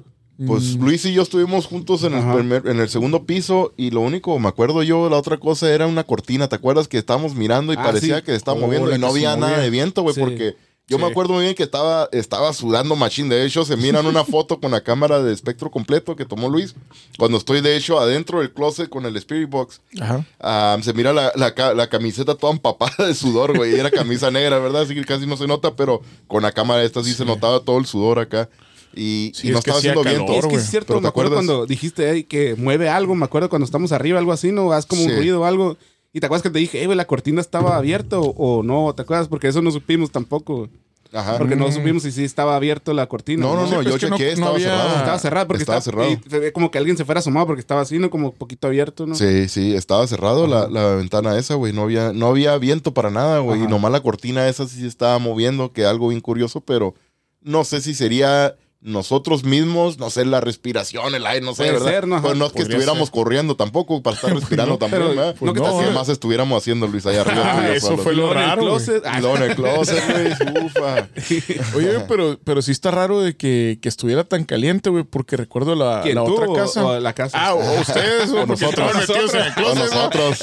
Pues 0.46 0.74
Luis 0.76 1.04
y 1.04 1.12
yo 1.12 1.20
estuvimos 1.20 1.66
juntos 1.66 2.02
en 2.02 2.14
el, 2.14 2.24
primer- 2.34 2.66
en 2.66 2.80
el 2.80 2.88
segundo 2.88 3.26
piso 3.26 3.74
y 3.76 3.90
lo 3.90 4.00
único, 4.00 4.38
me 4.38 4.48
acuerdo 4.48 4.82
yo, 4.82 5.10
la 5.10 5.18
otra 5.18 5.36
cosa 5.36 5.70
era 5.70 5.86
una 5.86 6.04
cortina. 6.04 6.48
¿Te 6.48 6.56
acuerdas 6.56 6.88
que 6.88 6.96
estábamos 6.96 7.34
mirando 7.34 7.74
y 7.74 7.76
Ah, 7.76 7.82
parecía 7.82 8.16
sí. 8.18 8.22
que 8.22 8.34
estaba 8.34 8.56
Oh, 8.56 8.62
moviendo 8.62 8.94
y 8.94 8.98
no 8.98 9.08
había 9.08 9.36
nada 9.36 9.58
de 9.58 9.68
viento, 9.68 10.00
güey? 10.02 10.14
Sí. 10.14 10.20
Porque 10.22 10.56
yo 10.90 10.98
me 10.98 11.06
acuerdo 11.06 11.32
muy 11.34 11.44
bien 11.44 11.54
que 11.54 11.62
estaba, 11.62 12.08
estaba 12.12 12.52
sudando 12.52 12.96
machín. 12.96 13.28
De 13.30 13.44
hecho, 13.46 13.64
se 13.64 13.76
mira 13.76 14.00
en 14.00 14.06
una 14.06 14.24
foto 14.24 14.60
con 14.60 14.70
la 14.72 14.82
cámara 14.82 15.22
de 15.22 15.32
espectro 15.32 15.70
completo 15.70 16.16
que 16.16 16.24
tomó 16.26 16.48
Luis. 16.50 16.74
Cuando 17.18 17.38
estoy, 17.38 17.60
de 17.62 17.76
hecho, 17.76 17.98
adentro 17.98 18.40
del 18.40 18.52
closet 18.52 18.88
con 18.90 19.06
el 19.06 19.16
Spirit 19.16 19.48
Box. 19.48 19.80
Ajá. 20.00 20.26
Ah, 20.40 20.76
se 20.82 20.92
mira 20.92 21.12
la, 21.12 21.32
la 21.36 21.54
ca- 21.54 21.72
la 21.74 21.88
camiseta 21.88 22.34
toda 22.34 22.52
empapada 22.52 23.06
de 23.06 23.14
sudor, 23.14 23.56
güey. 23.56 23.74
Y 23.76 23.78
Era 23.78 23.90
camisa 23.90 24.30
negra, 24.32 24.58
¿verdad? 24.58 24.82
Así 24.82 24.94
que 24.94 25.04
casi 25.04 25.26
no 25.26 25.36
se 25.36 25.46
nota, 25.46 25.74
pero 25.76 26.02
con 26.26 26.42
la 26.42 26.52
cámara 26.52 26.82
esta 26.82 27.02
sí, 27.02 27.14
se 27.14 27.24
notaba 27.24 27.60
todo 27.60 27.78
el 27.78 27.86
sudor 27.86 28.18
acá. 28.18 28.50
Y, 28.92 29.30
Sí, 29.36 29.46
y 29.46 29.50
no 29.52 29.58
es 29.58 29.60
estaba 29.60 29.78
haciendo 29.78 30.02
calor, 30.02 30.26
viento. 30.26 30.46
es 30.48 30.52
que 30.52 30.56
es 30.56 30.68
cierto, 30.68 30.94
me 30.94 31.02
¿te 31.02 31.06
acuerdo 31.06 31.34
acuerdas? 31.36 31.46
cuando 31.46 31.66
dijiste 31.66 32.10
"Ey, 32.10 32.24
que 32.24 32.56
mueve 32.56 32.88
algo, 32.88 33.14
me 33.14 33.24
acuerdo 33.24 33.48
cuando 33.48 33.64
estamos 33.64 33.92
arriba, 33.92 34.18
algo 34.18 34.32
así, 34.32 34.50
¿no? 34.50 34.72
Haz 34.72 34.84
como 34.84 35.04
un 35.04 35.14
ruido 35.14 35.42
o 35.42 35.44
algo. 35.44 35.76
Y 36.12 36.20
te 36.20 36.26
acuerdas 36.26 36.42
que 36.42 36.50
te 36.50 36.58
dije, 36.58 36.82
eh, 36.82 36.86
güey, 36.86 36.96
la 36.96 37.06
cortina 37.06 37.40
estaba 37.40 37.76
abierta 37.76 38.18
o, 38.18 38.30
o 38.36 38.62
no, 38.62 38.92
¿te 38.94 39.02
acuerdas? 39.02 39.28
Porque 39.28 39.48
eso 39.48 39.62
no 39.62 39.70
supimos 39.70 40.10
tampoco. 40.10 40.68
Ajá. 41.12 41.38
Porque 41.38 41.56
no 41.56 41.66
Mm. 41.68 41.72
supimos 41.72 42.02
si 42.04 42.12
sí 42.12 42.22
estaba 42.24 42.54
abierto 42.54 42.92
la 42.94 43.06
cortina. 43.08 43.42
No, 43.44 43.54
no, 43.56 43.62
no, 43.66 43.82
yo 43.82 43.90
no- 43.90 43.98
chequeé, 44.16 44.28
no 44.28 44.32
estaba 44.34 44.50
había- 44.54 44.68
cerrado. 44.70 44.96
Estaba 44.98 45.18
cerrado 45.18 45.46
porque 45.48 45.62
estaba 45.62 45.78
estaba, 45.78 46.04
cerrado. 46.04 46.20
y 46.26 46.30
se 46.30 46.38
ve 46.38 46.52
como 46.52 46.70
que 46.70 46.78
alguien 46.78 46.96
se 46.96 47.04
fuera 47.04 47.18
asomado 47.18 47.46
porque 47.46 47.60
estaba 47.60 47.80
así, 47.80 47.98
¿no? 47.98 48.10
Como 48.10 48.32
poquito 48.32 48.68
abierto, 48.68 49.06
¿no? 49.06 49.16
Sí, 49.16 49.48
sí, 49.48 49.74
estaba 49.74 50.06
cerrado 50.06 50.46
la, 50.46 50.68
la 50.68 50.94
ventana 50.94 51.36
esa, 51.36 51.54
güey. 51.54 51.72
No 51.72 51.82
había, 51.82 52.12
no 52.12 52.28
había 52.28 52.56
viento 52.58 52.94
para 52.94 53.10
nada, 53.10 53.40
güey. 53.40 53.62
Y 53.64 53.66
nomás 53.66 53.90
la 53.90 54.00
cortina 54.02 54.48
esa 54.48 54.68
sí 54.68 54.80
se 54.80 54.86
estaba 54.86 55.18
moviendo, 55.18 55.72
que 55.72 55.84
algo 55.84 56.08
bien 56.08 56.20
curioso, 56.20 56.60
pero 56.60 56.94
no 57.40 57.64
sé 57.64 57.80
si 57.80 57.92
sería 57.94 58.54
nosotros 58.82 59.44
mismos, 59.44 59.98
no 59.98 60.08
sé, 60.08 60.24
la 60.24 60.40
respiración, 60.40 61.14
el 61.14 61.26
aire, 61.26 61.44
no 61.44 61.52
sé, 61.52 61.64
Puede 61.64 61.72
¿verdad? 61.72 61.86
ser, 61.90 62.06
¿no? 62.08 62.22
Pues 62.22 62.36
no 62.38 62.46
es 62.46 62.52
que 62.52 62.62
estuviéramos 62.62 63.08
ser. 63.08 63.12
corriendo 63.14 63.54
tampoco 63.54 64.02
para 64.02 64.16
estar 64.16 64.32
respirando 64.34 64.72
no, 64.74 64.78
también, 64.78 65.02
pero 65.02 65.14
¿verdad? 65.14 65.36
no 65.40 65.52
que 65.52 65.60
hacía- 65.60 65.90
más 65.90 66.08
estuviéramos 66.08 66.62
haciendo, 66.62 66.86
Luis, 66.86 67.04
allá 67.04 67.20
arriba. 67.20 67.42
Ah, 67.58 67.68
eso 67.74 67.98
fue 67.98 68.14
lo 68.14 68.32
raro, 68.32 68.62
closet, 68.62 69.04
luego 69.20 69.36
en 69.36 69.42
el 69.42 69.54
closet, 69.54 70.02
güey, 70.10 70.64
ufa. 70.64 71.08
Oye, 71.76 72.00
pero, 72.08 72.38
pero 72.42 72.62
sí 72.62 72.72
está 72.72 72.90
raro 72.90 73.20
de 73.20 73.36
que, 73.36 73.78
que 73.82 73.88
estuviera 73.90 74.24
tan 74.24 74.44
caliente, 74.44 74.88
güey, 74.88 75.04
porque 75.04 75.36
recuerdo 75.36 75.74
la, 75.74 76.00
¿Quién, 76.02 76.14
la 76.14 76.24
tú 76.24 76.40
otra 76.42 76.62
casa. 76.62 76.86
o 76.86 76.98
la 76.98 77.12
casa? 77.12 77.38
Ah, 77.38 77.54
o 77.54 77.58
o 77.60 77.80
ustedes, 77.82 78.30
O 78.30 78.46
nosotros. 78.46 78.94
metidos 78.94 79.34
en 79.34 79.40
el 79.42 79.54
Con 79.54 79.62
closet, 79.64 79.92
¿no? 79.92 79.96
nosotros. 79.96 80.38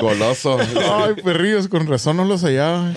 Goloso. 0.00 0.58
Ay, 0.58 1.14
perrillos, 1.22 1.68
con 1.68 1.86
razón 1.86 2.16
no 2.16 2.24
los 2.24 2.42
hallaba. 2.42 2.92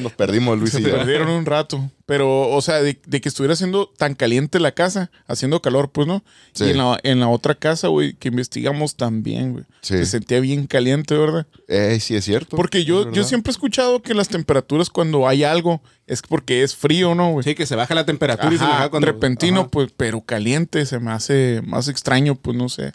Nos 0.00 0.12
perdimos, 0.12 0.58
Luis 0.58 0.72
Se 0.72 0.80
y 0.80 0.84
yo. 0.84 0.90
perdieron 0.96 1.28
un 1.30 1.46
rato. 1.46 1.90
Pero, 2.08 2.48
o 2.48 2.62
sea, 2.62 2.80
de, 2.80 2.98
de 3.04 3.20
que 3.20 3.28
estuviera 3.28 3.52
haciendo 3.52 3.86
tan 3.98 4.14
caliente 4.14 4.60
la 4.60 4.72
casa, 4.72 5.10
haciendo 5.26 5.60
calor, 5.60 5.90
pues, 5.92 6.08
¿no? 6.08 6.24
Sí. 6.54 6.64
Y 6.64 6.70
en 6.70 6.78
la, 6.78 6.98
en 7.02 7.20
la 7.20 7.28
otra 7.28 7.54
casa, 7.54 7.88
güey, 7.88 8.14
que 8.14 8.28
investigamos 8.28 8.96
también, 8.96 9.52
güey. 9.52 9.64
Sí. 9.82 9.98
Se 9.98 10.06
sentía 10.06 10.40
bien 10.40 10.66
caliente, 10.66 11.14
¿verdad? 11.14 11.46
Eh, 11.68 11.98
sí, 12.00 12.16
es 12.16 12.24
cierto. 12.24 12.56
Porque 12.56 12.86
yo, 12.86 13.12
yo 13.12 13.24
siempre 13.24 13.50
he 13.50 13.52
escuchado 13.52 14.00
que 14.00 14.14
las 14.14 14.30
temperaturas 14.30 14.88
cuando 14.88 15.28
hay 15.28 15.44
algo 15.44 15.82
es 16.06 16.22
porque 16.22 16.62
es 16.62 16.74
frío, 16.74 17.14
¿no, 17.14 17.32
güey? 17.32 17.44
Sí, 17.44 17.54
que 17.54 17.66
se 17.66 17.76
baja 17.76 17.94
la 17.94 18.06
temperatura 18.06 18.54
y 18.54 18.56
se 18.56 18.64
Ajá, 18.64 18.72
baja 18.72 18.88
cuando... 18.88 19.04
repentino, 19.04 19.60
Ajá. 19.60 19.68
pues, 19.68 19.90
pero 19.94 20.22
caliente, 20.22 20.86
se 20.86 21.00
me 21.00 21.10
hace 21.10 21.60
más 21.66 21.88
extraño, 21.88 22.36
pues 22.36 22.56
no 22.56 22.70
sé. 22.70 22.92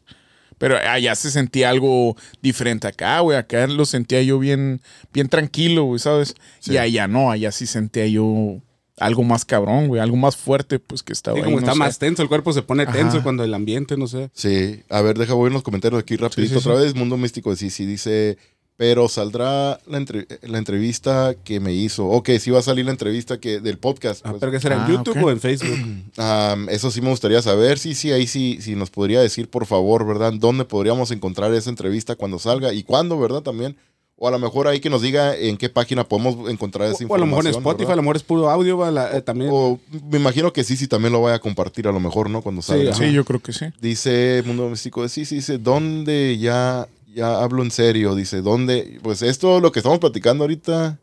Pero 0.58 0.76
allá 0.76 1.14
se 1.14 1.30
sentía 1.30 1.70
algo 1.70 2.18
diferente 2.42 2.88
acá, 2.88 3.20
güey. 3.20 3.38
Acá 3.38 3.68
lo 3.68 3.86
sentía 3.86 4.24
yo 4.24 4.40
bien, 4.40 4.82
bien 5.14 5.30
tranquilo, 5.30 5.84
güey, 5.84 6.00
¿sabes? 6.00 6.36
Sí. 6.62 6.74
Y 6.74 6.78
allá 6.78 7.08
no, 7.08 7.30
allá 7.30 7.52
sí 7.52 7.68
sentía 7.68 8.08
yo 8.08 8.60
algo 8.98 9.24
más 9.24 9.46
cabrón, 9.46 9.88
güey. 9.88 10.02
Algo 10.02 10.16
más 10.18 10.36
fuerte, 10.38 10.80
pues, 10.80 11.02
que 11.04 11.14
estaba 11.14 11.36
Sí, 11.36 11.40
ahí, 11.42 11.46
como 11.46 11.58
no 11.58 11.62
está 11.62 11.74
sé. 11.74 11.80
más 11.80 11.98
tenso, 12.00 12.22
el 12.22 12.28
cuerpo 12.30 12.54
se 12.54 12.62
pone 12.62 12.86
tenso 12.86 13.18
Ajá. 13.18 13.24
cuando 13.24 13.44
el 13.44 13.54
ambiente, 13.54 13.98
no 13.98 14.08
sé. 14.08 14.30
Sí, 14.34 14.82
a 14.90 15.02
ver, 15.02 15.18
deja 15.18 15.34
voy 15.34 15.48
en 15.48 15.54
los 15.54 15.64
comentarios 15.64 16.02
aquí 16.02 16.16
rapidito 16.16 16.56
Sí, 16.56 16.62
sí, 16.62 16.68
otra 16.70 16.80
sí. 16.80 16.86
vez. 16.86 16.96
Mundo 16.96 17.18
Místico 17.18 17.50
de 17.50 17.56
Sisi 17.56 17.86
dice, 17.86 18.38
pero 18.76 19.08
saldrá 19.08 19.80
la, 19.88 19.98
entre- 19.98 20.28
la 20.42 20.58
entrevista 20.58 21.36
que 21.44 21.60
me 21.60 21.74
hizo. 21.74 22.08
Ok, 22.08 22.30
sí 22.40 22.50
va 22.52 22.60
a 22.60 22.64
salir 22.64 22.86
la 22.86 22.92
entrevista 22.92 23.40
que 23.40 23.60
del 23.60 23.78
podcast. 23.78 24.22
Ah, 24.26 24.30
pues. 24.32 24.40
¿Pero 24.40 24.52
que 24.52 24.60
será 24.60 24.84
Ah, 24.84 24.86
en 24.88 24.98
YouTube 24.98 25.18
ok. 25.18 25.24
o 25.26 25.32
en 25.32 25.40
Facebook? 25.40 25.78
Am, 26.18 26.70
eso 26.70 26.90
sí 26.92 27.02
me 27.02 27.10
gustaría 27.10 27.42
saber. 27.42 27.78
Sí, 27.80 27.94
sí, 27.96 28.12
ahí 28.12 28.28
sí, 28.28 28.58
sí 28.62 28.76
nos 28.76 28.90
podría 28.90 29.22
decir, 29.22 29.48
por 29.50 29.66
favor, 29.66 30.06
¿verdad? 30.06 30.34
¿Dónde 30.34 30.66
podríamos 30.66 31.12
encontrar 31.12 31.54
esa 31.54 31.70
entrevista 31.70 32.16
cuando 32.16 32.40
salga 32.40 32.74
y 32.74 32.84
cuándo, 32.84 33.20
¿verdad? 33.20 33.42
También. 33.42 33.76
O 34.24 34.28
a 34.30 34.32
lo 34.32 34.40
mejor 34.40 34.70
ahí 34.70 34.80
que 34.80 34.90
nos 34.90 35.02
diga 35.02 35.36
en 35.36 35.58
qué 35.58 35.68
página 35.68 36.06
podemos 36.06 36.50
encontrar 36.50 36.88
esa 36.88 37.04
O, 37.04 37.08
o 37.10 37.16
a 37.16 37.18
lo 37.18 37.26
información. 37.26 37.30
mejor 37.32 37.46
en 37.46 37.52
Spotify, 37.52 37.78
¿verdad? 37.80 37.94
a 37.94 37.96
lo 37.98 38.02
mejor 38.04 38.16
es 38.16 38.24
puro 38.24 38.50
audio, 38.50 38.78
va, 38.78 38.90
la- 38.90 39.18
eh, 39.18 39.22
también. 39.22 39.50
O 39.54 39.80
me 40.10 40.18
imagino 40.18 40.54
que 40.54 40.64
sí, 40.64 40.78
sí, 40.78 40.88
también 40.88 41.12
lo 41.12 41.22
vaya 41.22 41.36
a 41.36 41.40
compartir 41.40 41.90
a 41.90 41.92
lo 41.92 42.00
mejor, 42.00 42.30
¿no? 42.30 42.42
Cuando 42.42 42.62
salga. 42.62 42.94
Sí, 42.94 43.12
yo 43.12 43.26
creo 43.26 43.42
que 43.42 43.52
sí. 43.52 43.66
Dice 43.82 44.42
Mundo 44.46 44.70
Místico, 44.70 45.06
sí, 45.10 45.26
sí, 45.26 45.36
dice, 45.36 45.58
¿dónde 45.58 46.38
ya, 46.38 46.88
ya 47.14 47.42
hablo 47.44 47.64
en 47.64 47.72
serio? 47.72 48.16
Dice, 48.16 48.42
¿dónde? 48.42 48.98
Pues 49.04 49.22
esto, 49.24 49.60
lo 49.60 49.74
que 49.74 49.80
estamos 49.80 50.00
platicando 50.00 50.46
ahorita, 50.46 50.98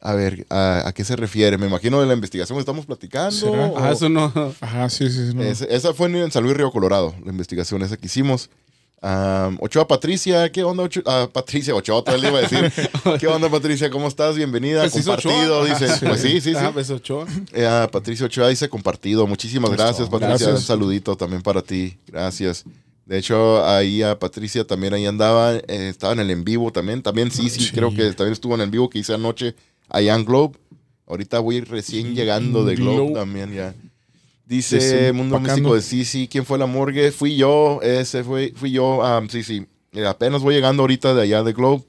a 0.00 0.14
ver, 0.14 0.44
¿a, 0.50 0.88
a 0.88 0.92
qué 0.92 1.04
se 1.04 1.14
refiere? 1.14 1.56
Me 1.56 1.66
imagino 1.68 2.00
de 2.00 2.06
la 2.08 2.14
investigación 2.14 2.56
que 2.56 2.60
estamos 2.60 2.84
platicando. 2.84 3.30
¿Será? 3.30 3.66
o- 3.66 3.78
Ajá, 3.78 3.92
eso 3.92 4.08
no. 4.08 4.32
Ajá, 4.60 4.88
sí, 4.88 5.08
sí. 5.08 5.28
sí, 5.30 5.34
no. 5.36 5.42
Esa 5.44 5.94
fue 5.94 6.08
en 6.08 6.32
San 6.32 6.42
Luis 6.42 6.56
Río 6.56 6.72
Colorado, 6.72 7.14
la 7.24 7.30
investigación 7.30 7.82
esa 7.82 7.96
que 7.96 8.06
hicimos. 8.06 8.50
Ochoa 9.02 9.88
Patricia, 9.88 10.52
¿qué 10.52 10.62
onda 10.62 10.82
Ochoa? 10.82 11.02
Ah, 11.06 11.28
Patricia 11.32 11.74
Ochoa, 11.74 12.04
te 12.04 12.18
le 12.18 12.28
iba 12.28 12.38
a 12.38 12.42
decir. 12.42 12.70
¿Qué 13.20 13.26
onda 13.26 13.48
Patricia? 13.48 13.88
¿Cómo 13.90 14.08
estás? 14.08 14.36
Bienvenida. 14.36 14.82
Pues 14.82 14.92
compartido, 14.92 15.60
Ochoa. 15.60 15.78
dice. 15.78 15.92
Ah, 15.92 15.98
Pues 16.08 16.20
sí, 16.20 16.40
sí, 16.40 16.50
sí. 16.52 16.56
Ah, 16.56 16.70
pues 16.72 16.90
Ochoa. 16.90 17.26
Eh, 17.52 17.66
ah, 17.66 17.88
Patricia 17.90 18.26
Ochoa 18.26 18.48
dice 18.48 18.68
compartido. 18.68 19.26
Muchísimas 19.26 19.70
gracias, 19.70 20.08
Patricia. 20.08 20.28
gracias. 20.28 20.50
Un 20.54 20.60
saludito 20.62 21.16
también 21.16 21.40
para 21.42 21.62
ti. 21.62 21.96
Gracias. 22.06 22.64
De 23.06 23.18
hecho, 23.18 23.64
ahí 23.66 24.02
a 24.02 24.18
Patricia 24.18 24.66
también 24.66 24.92
ahí 24.92 25.06
andaba. 25.06 25.54
eh, 25.56 25.62
estaba 25.88 26.12
en 26.12 26.20
el 26.20 26.30
en 26.30 26.44
vivo 26.44 26.70
también. 26.70 27.02
También 27.02 27.30
sí, 27.30 27.48
sí, 27.48 27.60
Sí. 27.60 27.70
creo 27.72 27.94
que 27.94 28.12
también 28.12 28.32
estuvo 28.34 28.54
en 28.54 28.60
el 28.60 28.70
vivo 28.70 28.90
que 28.90 28.98
hice 28.98 29.14
anoche 29.14 29.54
allá 29.88 30.14
en 30.14 30.24
Globe. 30.26 30.58
Ahorita 31.06 31.38
voy 31.40 31.62
recién 31.62 32.14
llegando 32.14 32.64
de 32.64 32.76
Globe, 32.76 32.96
Globe. 32.96 33.14
también 33.14 33.52
ya. 33.52 33.74
Dice. 34.50 35.12
Mundo 35.12 35.38
Místico 35.38 35.74
de 35.76 35.80
sí, 35.80 36.04
sí. 36.04 36.28
¿Quién 36.30 36.44
fue 36.44 36.58
la 36.58 36.66
morgue? 36.66 37.12
Fui 37.12 37.36
yo. 37.36 37.80
Ese 37.82 38.24
fue, 38.24 38.52
fui 38.56 38.72
yo. 38.72 39.02
am, 39.04 39.28
sí, 39.28 39.42
sí. 39.44 39.64
Eh, 39.92 40.04
apenas 40.06 40.42
voy 40.42 40.54
llegando 40.54 40.82
ahorita 40.82 41.14
de 41.14 41.22
allá 41.22 41.42
de 41.44 41.52
Globe. 41.52 41.84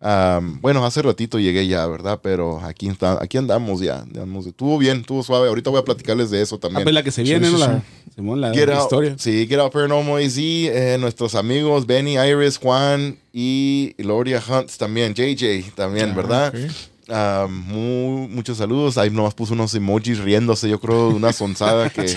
Am, 0.00 0.60
bueno, 0.60 0.86
hace 0.86 1.02
ratito 1.02 1.38
llegué 1.40 1.66
ya, 1.66 1.84
¿verdad? 1.86 2.20
Pero 2.22 2.60
aquí, 2.60 2.88
está, 2.88 3.18
aquí 3.22 3.36
andamos 3.36 3.80
ya. 3.80 3.98
andamos. 4.00 4.46
Estuvo 4.46 4.78
bien, 4.78 4.98
estuvo 5.00 5.22
suave. 5.22 5.48
Ahorita 5.48 5.70
voy 5.70 5.80
a 5.80 5.84
platicarles 5.84 6.30
de 6.30 6.40
eso 6.40 6.54
Ah, 6.56 6.60
también. 6.60 6.84
pues 6.84 6.94
la 6.94 7.02
que 7.02 7.10
se 7.10 7.22
viene, 7.24 7.46
sí, 7.46 7.52
¿no? 7.52 7.58
La, 7.58 7.82
Simón, 8.14 8.40
la, 8.40 8.54
Get 8.54 8.68
la 8.68 8.76
Out- 8.76 8.82
historia. 8.84 9.14
Sí, 9.18 9.46
Get 9.46 9.58
Out 9.58 9.72
Paranormal 9.72 10.22
AZ, 10.24 10.38
eh, 10.38 10.96
nuestros 11.00 11.34
amigos 11.34 11.84
Benny, 11.86 12.14
Iris, 12.14 12.56
Juan 12.58 13.18
y 13.32 13.94
Gloria 13.98 14.42
Hunts 14.48 14.78
también, 14.78 15.14
JJ 15.14 15.72
también, 15.74 16.10
Ah, 16.10 16.14
¿verdad? 16.14 16.54
ok. 16.54 16.70
Ah, 17.08 17.46
mu- 17.48 18.28
muchos 18.28 18.58
saludos. 18.58 18.98
Ahí 18.98 19.10
nomás 19.10 19.34
puso 19.34 19.54
unos 19.54 19.74
emojis 19.74 20.18
riéndose, 20.18 20.68
yo 20.68 20.78
creo, 20.80 21.08
de 21.08 21.14
una 21.14 21.32
sonzada 21.32 21.88
que... 21.90 22.16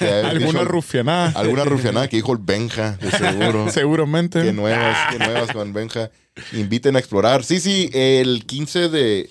Alguna 0.24 0.64
rufianada. 0.64 1.32
Alguna 1.38 1.64
rufianada 1.64 2.08
que 2.08 2.16
dijo 2.16 2.32
el 2.32 2.38
Benja, 2.38 2.96
de 2.96 3.10
seguro. 3.10 3.68
Seguramente. 3.72 4.42
Qué 4.42 4.52
nuevas, 4.52 4.96
qué 5.10 5.18
nuevas 5.18 5.50
con 5.52 5.72
Benja. 5.72 6.10
Inviten 6.52 6.96
a 6.96 6.98
explorar. 7.00 7.44
Sí, 7.44 7.60
sí, 7.60 7.90
el 7.92 8.44
15 8.46 8.88
de... 8.88 9.30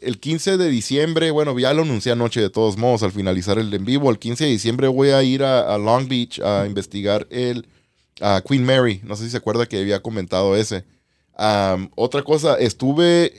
El 0.00 0.20
15 0.20 0.58
de 0.58 0.68
diciembre, 0.68 1.30
bueno, 1.30 1.58
ya 1.58 1.72
lo 1.72 1.82
anuncié 1.82 2.12
anoche 2.12 2.40
de 2.40 2.50
todos 2.50 2.76
modos 2.76 3.02
al 3.02 3.12
finalizar 3.12 3.58
el 3.58 3.72
en 3.72 3.84
vivo. 3.84 4.10
El 4.10 4.18
15 4.18 4.44
de 4.44 4.50
diciembre 4.50 4.88
voy 4.88 5.08
a 5.10 5.22
ir 5.22 5.42
a, 5.42 5.74
a 5.74 5.78
Long 5.78 6.06
Beach 6.06 6.38
a 6.40 6.64
investigar 6.66 7.26
el 7.30 7.66
a 8.20 8.42
Queen 8.46 8.64
Mary. 8.64 9.00
No 9.04 9.16
sé 9.16 9.24
si 9.24 9.30
se 9.30 9.38
acuerda 9.38 9.66
que 9.66 9.80
había 9.80 10.00
comentado 10.02 10.54
ese. 10.54 10.84
Am, 11.38 11.90
otra 11.96 12.22
cosa, 12.22 12.58
estuve 12.58 13.32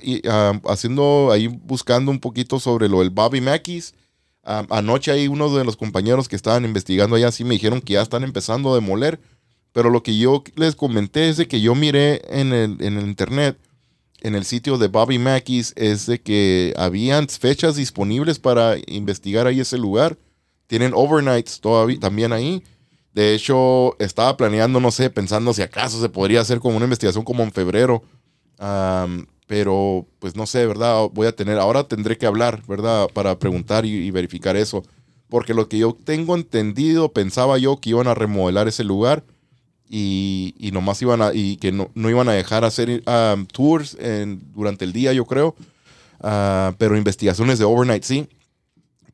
haciendo 0.66 1.32
ahí, 1.32 1.48
buscando 1.48 2.12
un 2.12 2.20
poquito 2.20 2.60
sobre 2.60 2.88
lo 2.88 3.00
del 3.00 3.10
Bobby 3.10 3.42
Mackey's. 3.42 3.96
Anoche 4.44 5.12
ahí 5.12 5.28
uno 5.28 5.54
de 5.54 5.66
los 5.66 5.76
compañeros 5.76 6.30
que 6.30 6.36
estaban 6.36 6.64
investigando 6.64 7.16
allá 7.16 7.32
sí 7.32 7.44
me 7.44 7.56
dijeron 7.56 7.82
que 7.82 7.94
ya 7.94 8.02
están 8.02 8.24
empezando 8.24 8.72
a 8.72 8.76
demoler. 8.76 9.20
Pero 9.74 9.90
lo 9.90 10.04
que 10.04 10.18
yo 10.18 10.44
les 10.56 10.76
comenté 10.76 11.30
es 11.30 11.38
de 11.38 11.48
que 11.48 11.60
yo 11.60 11.76
miré 11.76 12.22
en 12.30 12.54
el, 12.54 12.78
en 12.82 12.98
el 12.98 13.06
internet, 13.08 13.58
en 14.22 14.36
el 14.36 14.46
sitio 14.46 14.78
de 14.78 14.88
Bobby 14.88 15.20
Mackey's, 15.20 15.74
es 15.76 16.06
de 16.06 16.22
que 16.22 16.74
habían 16.78 17.28
fechas 17.28 17.76
disponibles 17.76 18.40
para 18.40 18.78
investigar 18.88 19.48
ahí 19.48 19.60
ese 19.60 19.78
lugar. 19.78 20.18
Tienen 20.68 20.94
overnights 20.96 21.60
todavía 21.60 22.00
también 22.00 22.32
ahí. 22.32 22.64
De 23.18 23.34
hecho, 23.34 23.96
estaba 23.98 24.38
planeando, 24.38 24.80
no 24.80 24.92
sé, 24.92 25.10
pensando 25.10 25.52
si 25.52 25.64
acaso 25.64 26.00
se 26.00 26.08
podría 26.08 26.40
hacer 26.40 26.60
como 26.60 26.78
una 26.78 26.86
investigación 26.86 27.26
como 27.26 27.42
en 27.42 27.52
febrero. 27.52 28.04
Pero, 29.48 30.06
pues 30.20 30.36
no 30.36 30.46
sé, 30.46 30.68
¿verdad? 30.68 31.10
Voy 31.12 31.26
a 31.26 31.36
tener, 31.36 31.58
ahora 31.58 31.88
tendré 31.88 32.20
que 32.20 32.28
hablar, 32.28 32.62
¿verdad? 32.68 33.08
Para 33.12 33.40
preguntar 33.40 33.88
y, 33.88 34.12
verificar 34.12 34.56
eso. 34.56 34.84
Porque 35.30 35.56
lo 35.56 35.68
que 35.68 35.80
yo 35.80 35.98
tengo 36.04 36.36
entendido, 36.36 37.12
pensaba 37.12 37.58
yo 37.58 37.78
que 37.78 37.90
iban 37.90 38.06
a 38.06 38.14
remodelar 38.14 38.68
ese 38.68 38.84
lugar 38.84 39.24
y, 39.90 40.70
nomás 40.72 41.02
iban 41.02 41.24
a, 41.24 41.34
y 41.34 41.58
que 41.58 41.72
no, 41.72 41.90
no 41.96 42.12
iban 42.12 42.30
a 42.30 42.34
dejar 42.34 42.66
hacer 42.66 43.02
um, 43.08 43.48
tours 43.48 43.98
durante 44.54 44.86
el 44.86 44.94
día, 44.94 45.12
yo 45.14 45.26
creo. 45.26 45.56
Ah, 46.22 46.76
pero 46.78 46.96
investigaciones 46.96 47.58
de 47.58 47.66
overnight 47.66 48.04
sí. 48.04 48.30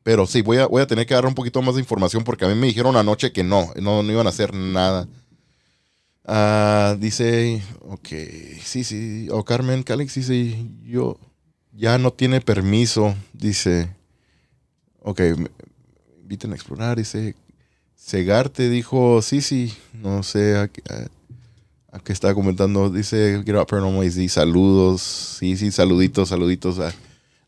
Pero 0.04 0.26
sí, 0.26 0.42
voy 0.42 0.58
a, 0.58 0.66
voy 0.66 0.82
a 0.82 0.86
tener 0.86 1.06
que 1.06 1.14
dar 1.14 1.26
un 1.26 1.34
poquito 1.34 1.60
más 1.62 1.74
de 1.74 1.80
información 1.80 2.22
porque 2.22 2.44
a 2.44 2.48
mí 2.48 2.54
me 2.54 2.68
dijeron 2.68 2.94
anoche 2.94 3.32
que 3.32 3.42
no, 3.42 3.72
no, 3.80 4.02
no 4.04 4.12
iban 4.12 4.26
a 4.26 4.30
hacer 4.30 4.54
nada. 4.54 5.08
Ah, 6.26 6.96
dice, 6.98 7.62
ok, 7.80 8.08
sí, 8.62 8.84
sí, 8.84 9.28
o 9.30 9.44
Carmen 9.44 9.82
Calix 9.82 10.14
dice, 10.14 10.56
yo 10.82 11.18
ya 11.72 11.98
no 11.98 12.12
tiene 12.12 12.40
permiso, 12.40 13.14
dice, 13.32 13.90
ok, 15.02 15.20
inviten 16.22 16.52
a 16.52 16.54
explorar, 16.54 16.96
dice, 16.96 17.34
Segarte 17.94 18.68
dijo, 18.68 19.22
sí, 19.22 19.40
sí, 19.40 19.74
no 19.94 20.22
sé, 20.22 20.56
a, 20.56 20.62
a- 20.62 21.08
a 21.96 22.00
qué 22.00 22.12
estaba 22.12 22.34
comentando, 22.34 22.90
dice, 22.90 23.42
Get 23.44 23.56
Up 23.56 23.66
Paranormal 23.66 24.04
y 24.06 24.28
saludos, 24.28 25.00
sí, 25.02 25.56
sí, 25.56 25.70
saluditos, 25.70 26.30
saluditos 26.30 26.78
a, 26.80 26.92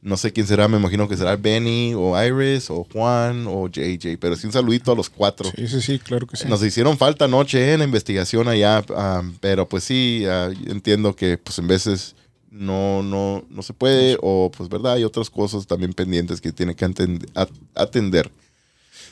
no 0.03 0.17
sé 0.17 0.33
quién 0.33 0.47
será, 0.47 0.69
me 0.69 0.77
imagino 0.77 1.09
que 1.09 1.17
será 1.17 1.37
Benny 1.37 1.95
o 1.97 2.15
Iris 2.23 2.71
o 2.71 2.85
Juan 2.93 3.47
o 3.49 3.69
JJ, 3.69 4.19
pero 4.21 4.37
sí 4.37 4.47
un 4.47 4.53
saludito 4.53 4.93
a 4.93 4.95
los 4.95 5.11
cuatro. 5.11 5.51
Sí, 5.57 5.67
sí, 5.67 5.81
sí, 5.83 5.99
claro 5.99 6.27
que 6.27 6.37
sí. 6.37 6.47
Nos 6.49 6.63
hicieron 6.63 6.97
falta 6.99 7.25
anoche 7.25 7.73
en 7.73 7.81
la 7.81 7.85
investigación 7.85 8.47
allá, 8.49 8.85
ah, 8.95 9.23
pero 9.41 9.69
pues 9.69 9.85
sí, 9.85 10.25
ah, 10.29 10.51
entiendo 10.67 11.17
que 11.17 11.39
pues 11.39 11.59
en 11.59 11.67
veces 11.67 12.15
no, 12.51 13.03
no, 13.03 13.45
no 13.51 13.63
se 13.63 13.73
puede 13.75 14.17
o 14.23 14.51
pues 14.57 14.69
verdad, 14.69 14.95
hay 14.95 15.05
otras 15.05 15.29
cosas 15.29 15.67
también 15.67 15.93
pendientes 15.93 16.41
que 16.41 16.53
tiene 16.53 16.75
que 16.75 16.87
atend- 16.87 17.29
at- 17.35 17.51
atender. 17.75 18.31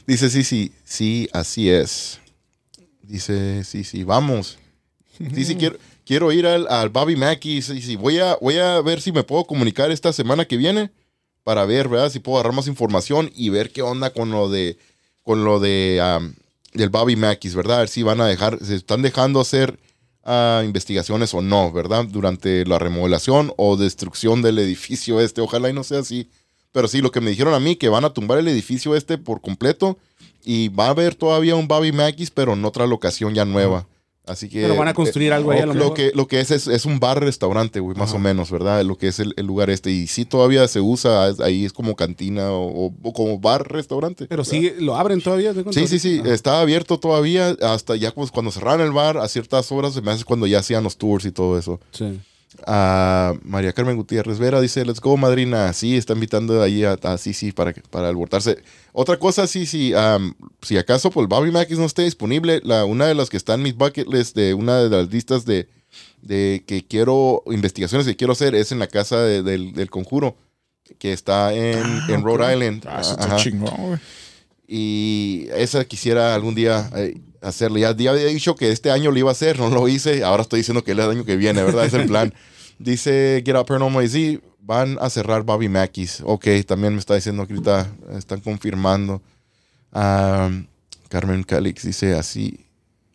Dice, 0.06 0.30
sí, 0.30 0.44
sí, 0.44 0.72
sí, 0.84 1.28
así 1.32 1.70
es. 1.70 2.20
Dice, 3.02 3.64
sí, 3.64 3.84
sí, 3.84 4.04
vamos. 4.04 4.58
Sí, 5.34 5.44
sí, 5.44 5.54
quiero, 5.58 5.76
quiero 6.04 6.32
ir 6.32 6.46
al, 6.46 6.66
al 6.68 6.88
Bobby 6.88 7.16
Mackey. 7.16 7.62
Sí, 7.62 7.80
sí, 7.82 7.96
voy 7.96 8.18
a, 8.18 8.36
voy 8.36 8.58
a 8.58 8.80
ver 8.80 9.00
si 9.00 9.12
me 9.12 9.24
puedo 9.24 9.44
comunicar 9.44 9.90
esta 9.90 10.12
semana 10.12 10.44
que 10.44 10.56
viene 10.56 10.90
para 11.42 11.66
ver, 11.66 11.88
¿verdad? 11.88 12.10
Si 12.10 12.20
puedo 12.20 12.38
agarrar 12.38 12.54
más 12.54 12.66
información 12.66 13.30
y 13.34 13.50
ver 13.50 13.70
qué 13.70 13.82
onda 13.82 14.10
con 14.10 14.30
lo 14.30 14.48
de, 14.48 14.78
con 15.22 15.44
lo 15.44 15.60
de, 15.60 16.00
am, 16.02 16.34
del 16.72 16.88
Bobby 16.88 17.16
Mackey's, 17.16 17.54
¿verdad? 17.54 17.76
A 17.76 17.80
ver 17.80 17.88
si 17.88 18.02
van 18.02 18.20
a 18.20 18.26
dejar, 18.26 18.58
se 18.64 18.74
están 18.74 19.02
dejando 19.02 19.40
hacer 19.40 19.78
ah, 20.24 20.62
investigaciones 20.64 21.34
o 21.34 21.42
no, 21.42 21.70
¿verdad? 21.70 22.06
Durante 22.06 22.64
la 22.64 22.78
remodelación 22.78 23.52
o 23.56 23.76
destrucción 23.76 24.42
del 24.42 24.58
edificio 24.58 25.20
este. 25.20 25.40
Ojalá 25.40 25.68
y 25.68 25.74
no 25.74 25.84
sea 25.84 26.00
así. 26.00 26.28
Pero 26.72 26.88
sí, 26.88 27.00
lo 27.00 27.12
que 27.12 27.20
me 27.20 27.30
dijeron 27.30 27.54
a 27.54 27.60
mí, 27.60 27.76
que 27.76 27.88
van 27.88 28.04
a 28.04 28.10
tumbar 28.10 28.38
el 28.38 28.48
edificio 28.48 28.96
este 28.96 29.16
por 29.16 29.40
completo 29.40 29.96
y 30.44 30.68
va 30.68 30.86
a 30.86 30.90
haber 30.90 31.14
todavía 31.14 31.54
un 31.54 31.68
Bobby 31.68 31.92
Mackey's, 31.92 32.30
pero 32.30 32.54
en 32.54 32.64
otra 32.64 32.86
locación 32.86 33.32
ya 33.34 33.44
nueva. 33.44 33.86
Así 34.26 34.48
que... 34.48 34.62
Pero 34.62 34.74
van 34.76 34.88
a 34.88 34.94
construir 34.94 35.34
algo 35.34 35.50
ahí 35.50 35.58
a 35.60 35.66
lo 35.66 35.74
lo, 35.74 35.80
mejor. 35.80 35.94
que, 35.94 36.12
lo 36.14 36.26
que 36.26 36.40
es 36.40 36.50
es, 36.50 36.66
es 36.66 36.86
un 36.86 36.98
bar-restaurante, 36.98 37.80
güey, 37.80 37.94
más 37.96 38.14
o 38.14 38.18
menos, 38.18 38.50
¿verdad? 38.50 38.82
Lo 38.82 38.96
que 38.96 39.08
es 39.08 39.18
el, 39.20 39.34
el 39.36 39.44
lugar 39.44 39.68
este. 39.68 39.90
Y 39.90 40.06
sí 40.06 40.24
todavía 40.24 40.66
se 40.66 40.80
usa, 40.80 41.28
es- 41.28 41.40
ahí 41.40 41.66
es 41.66 41.74
como 41.74 41.94
cantina 41.94 42.50
o, 42.50 42.86
o- 42.86 42.94
o 43.02 43.12
como 43.12 43.38
bar-restaurante. 43.38 44.26
Pero 44.26 44.42
¿verdad? 44.42 44.50
sí, 44.50 44.72
lo 44.78 44.96
abren 44.96 45.20
todavía. 45.20 45.52
Sí, 45.72 45.86
sí, 45.86 45.98
sí, 45.98 46.22
Ah. 46.24 46.28
está 46.32 46.60
abierto 46.62 46.98
todavía 46.98 47.54
hasta 47.60 47.96
ya 47.96 48.12
pues, 48.12 48.30
cuando 48.30 48.50
cerraron 48.50 48.80
el 48.86 48.92
bar 48.92 49.18
a 49.18 49.28
ciertas 49.28 49.70
horas, 49.70 49.92
se 49.94 50.00
me 50.00 50.10
hace 50.10 50.24
cuando 50.24 50.46
ya 50.46 50.60
hacían 50.60 50.84
los 50.84 50.96
tours 50.96 51.26
y 51.26 51.30
todo 51.32 51.58
eso. 51.58 51.78
Sí. 51.92 52.18
Ah, 52.66 53.34
María 53.42 53.72
Carmen 53.72 53.96
Gutiérrez 53.96 54.38
Vera 54.38 54.60
dice, 54.60 54.84
let's 54.84 55.00
go, 55.00 55.16
madrina. 55.16 55.72
Sí, 55.72 55.96
está 55.96 56.12
invitando 56.14 56.62
ahí 56.62 56.84
a, 56.84 56.92
a 57.02 57.18
sí, 57.18 57.34
sí, 57.34 57.52
para, 57.52 57.72
para 57.90 58.08
albortarse. 58.08 58.58
Otra 58.92 59.18
cosa, 59.18 59.46
sí, 59.46 59.66
sí, 59.66 59.92
si 60.62 60.78
acaso 60.78 61.10
pues 61.10 61.28
Bobby 61.28 61.50
Mackey's 61.50 61.78
no 61.78 61.84
esté 61.86 62.02
disponible, 62.02 62.60
la, 62.64 62.84
una 62.84 63.06
de 63.06 63.14
las 63.14 63.28
que 63.28 63.36
está 63.36 63.54
en 63.54 63.62
mis 63.62 63.76
bucket 63.76 64.06
list 64.08 64.36
de 64.36 64.54
una 64.54 64.78
de 64.78 64.88
las 64.88 65.10
listas 65.12 65.44
de, 65.44 65.68
de 66.22 66.62
que 66.66 66.86
quiero, 66.86 67.42
investigaciones 67.46 68.06
que 68.06 68.16
quiero 68.16 68.32
hacer 68.34 68.54
es 68.54 68.72
en 68.72 68.78
la 68.78 68.86
casa 68.86 69.20
de- 69.20 69.42
del, 69.42 69.72
del 69.74 69.90
conjuro, 69.90 70.36
que 70.98 71.12
está 71.12 71.52
en, 71.52 71.82
Ah, 71.82 72.06
en 72.08 72.22
Rhode. 72.22 72.52
Island. 72.52 72.84
Ah, 72.86 73.00
eso 73.00 73.12
está 73.18 73.36
chingón. 73.36 74.00
Y 74.66 75.46
esa 75.54 75.84
quisiera 75.84 76.34
algún 76.34 76.54
día 76.54 76.88
eh, 76.96 77.20
hacerle. 77.44 77.80
Ya, 77.80 77.96
ya 77.96 78.10
había 78.10 78.26
dicho 78.26 78.56
que 78.56 78.70
este 78.70 78.90
año 78.90 79.10
lo 79.10 79.18
iba 79.18 79.30
a 79.30 79.32
hacer, 79.32 79.58
no 79.58 79.68
lo 79.68 79.88
hice. 79.88 80.24
Ahora 80.24 80.42
estoy 80.42 80.60
diciendo 80.60 80.82
que 80.82 80.92
es 80.92 80.98
el 80.98 81.10
año 81.10 81.24
que 81.24 81.36
viene, 81.36 81.62
¿verdad? 81.62 81.86
Es 81.86 81.94
el 81.94 82.06
plan. 82.06 82.34
Dice 82.78 83.42
Get 83.46 83.56
Up 83.56 83.66
Paranormal 83.66 84.08
sí, 84.08 84.40
van 84.60 84.98
a 85.00 85.08
cerrar 85.08 85.42
Bobby 85.44 85.68
Mackey's. 85.68 86.22
Ok, 86.24 86.46
también 86.66 86.92
me 86.92 86.98
está 86.98 87.14
diciendo 87.14 87.46
que 87.46 87.52
ahorita 87.52 87.88
están 88.16 88.40
confirmando. 88.40 89.22
Am, 89.92 90.66
Carmen 91.08 91.44
Calix 91.44 91.84
dice 91.84 92.14
así. 92.14 92.66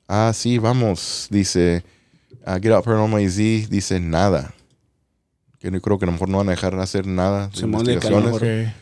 Ah, 0.08 0.32
sí, 0.34 0.58
vamos. 0.58 1.28
Dice 1.30 1.84
ah, 2.46 2.58
Get 2.62 2.72
Up 2.72 2.84
Paranormal 2.84 3.30
sí, 3.30 3.68
dice 3.70 4.00
nada. 4.00 4.54
Que 5.60 5.72
no 5.72 5.82
creo 5.82 6.00
que 6.00 6.06
a 6.06 6.08
lo 6.08 6.14
mejor 6.14 6.30
no 6.30 6.38
van 6.38 6.48
a 6.48 6.52
dejar 6.52 6.74
hacer 6.80 7.06
nada 7.06 7.48
de 7.48 7.60
de 7.60 7.66
investigaciones. 7.66 8.74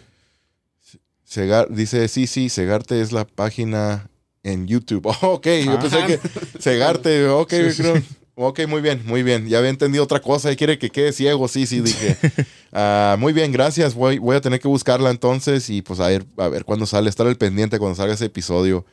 Segar, 1.23 1.67
dice, 1.69 2.07
sí, 2.07 2.25
sí, 2.27 2.47
Segarte 2.47 3.01
es 3.01 3.11
la 3.11 3.25
página 3.25 4.09
en 4.51 4.67
YouTube. 4.67 5.05
Oh, 5.05 5.17
ok, 5.33 5.47
yo 5.65 5.79
pensé 5.79 6.05
que 6.05 6.19
Segarte, 6.59 7.27
ok, 7.27 7.49
Sí, 7.51 7.71
sí, 7.71 7.81
creo- 7.81 7.97
sí. 7.97 8.03
ok, 8.35 8.59
muy 8.67 8.81
bien, 8.81 9.01
muy 9.05 9.23
bien. 9.23 9.47
Ya 9.47 9.57
había 9.59 9.69
entendido 9.69 10.03
otra 10.03 10.19
cosa 10.21 10.51
y 10.51 10.55
quiere 10.55 10.77
que 10.79 10.89
quede 10.89 11.11
ciego, 11.13 11.47
sí, 11.47 11.65
sí, 11.65 11.81
dije. 11.81 12.17
Ah, 12.73 13.15
muy 13.17 13.31
bien, 13.33 13.51
gracias. 13.51 13.95
Voy, 13.95 14.19
voy 14.19 14.35
a 14.35 14.41
tener 14.41 14.59
que 14.59 14.67
buscarla 14.67 15.09
entonces 15.09 15.69
y 15.69 15.81
pues 15.81 15.99
a 16.01 16.07
ver, 16.09 16.25
a 16.37 16.47
ver 16.49 16.63
cuándo 16.65 16.85
sale, 16.85 17.09
estar 17.09 17.25
al 17.25 17.37
pendiente 17.37 17.79
cuando 17.79 17.95
salga 17.95 18.13
ese 18.13 18.25
episodio. 18.25 18.85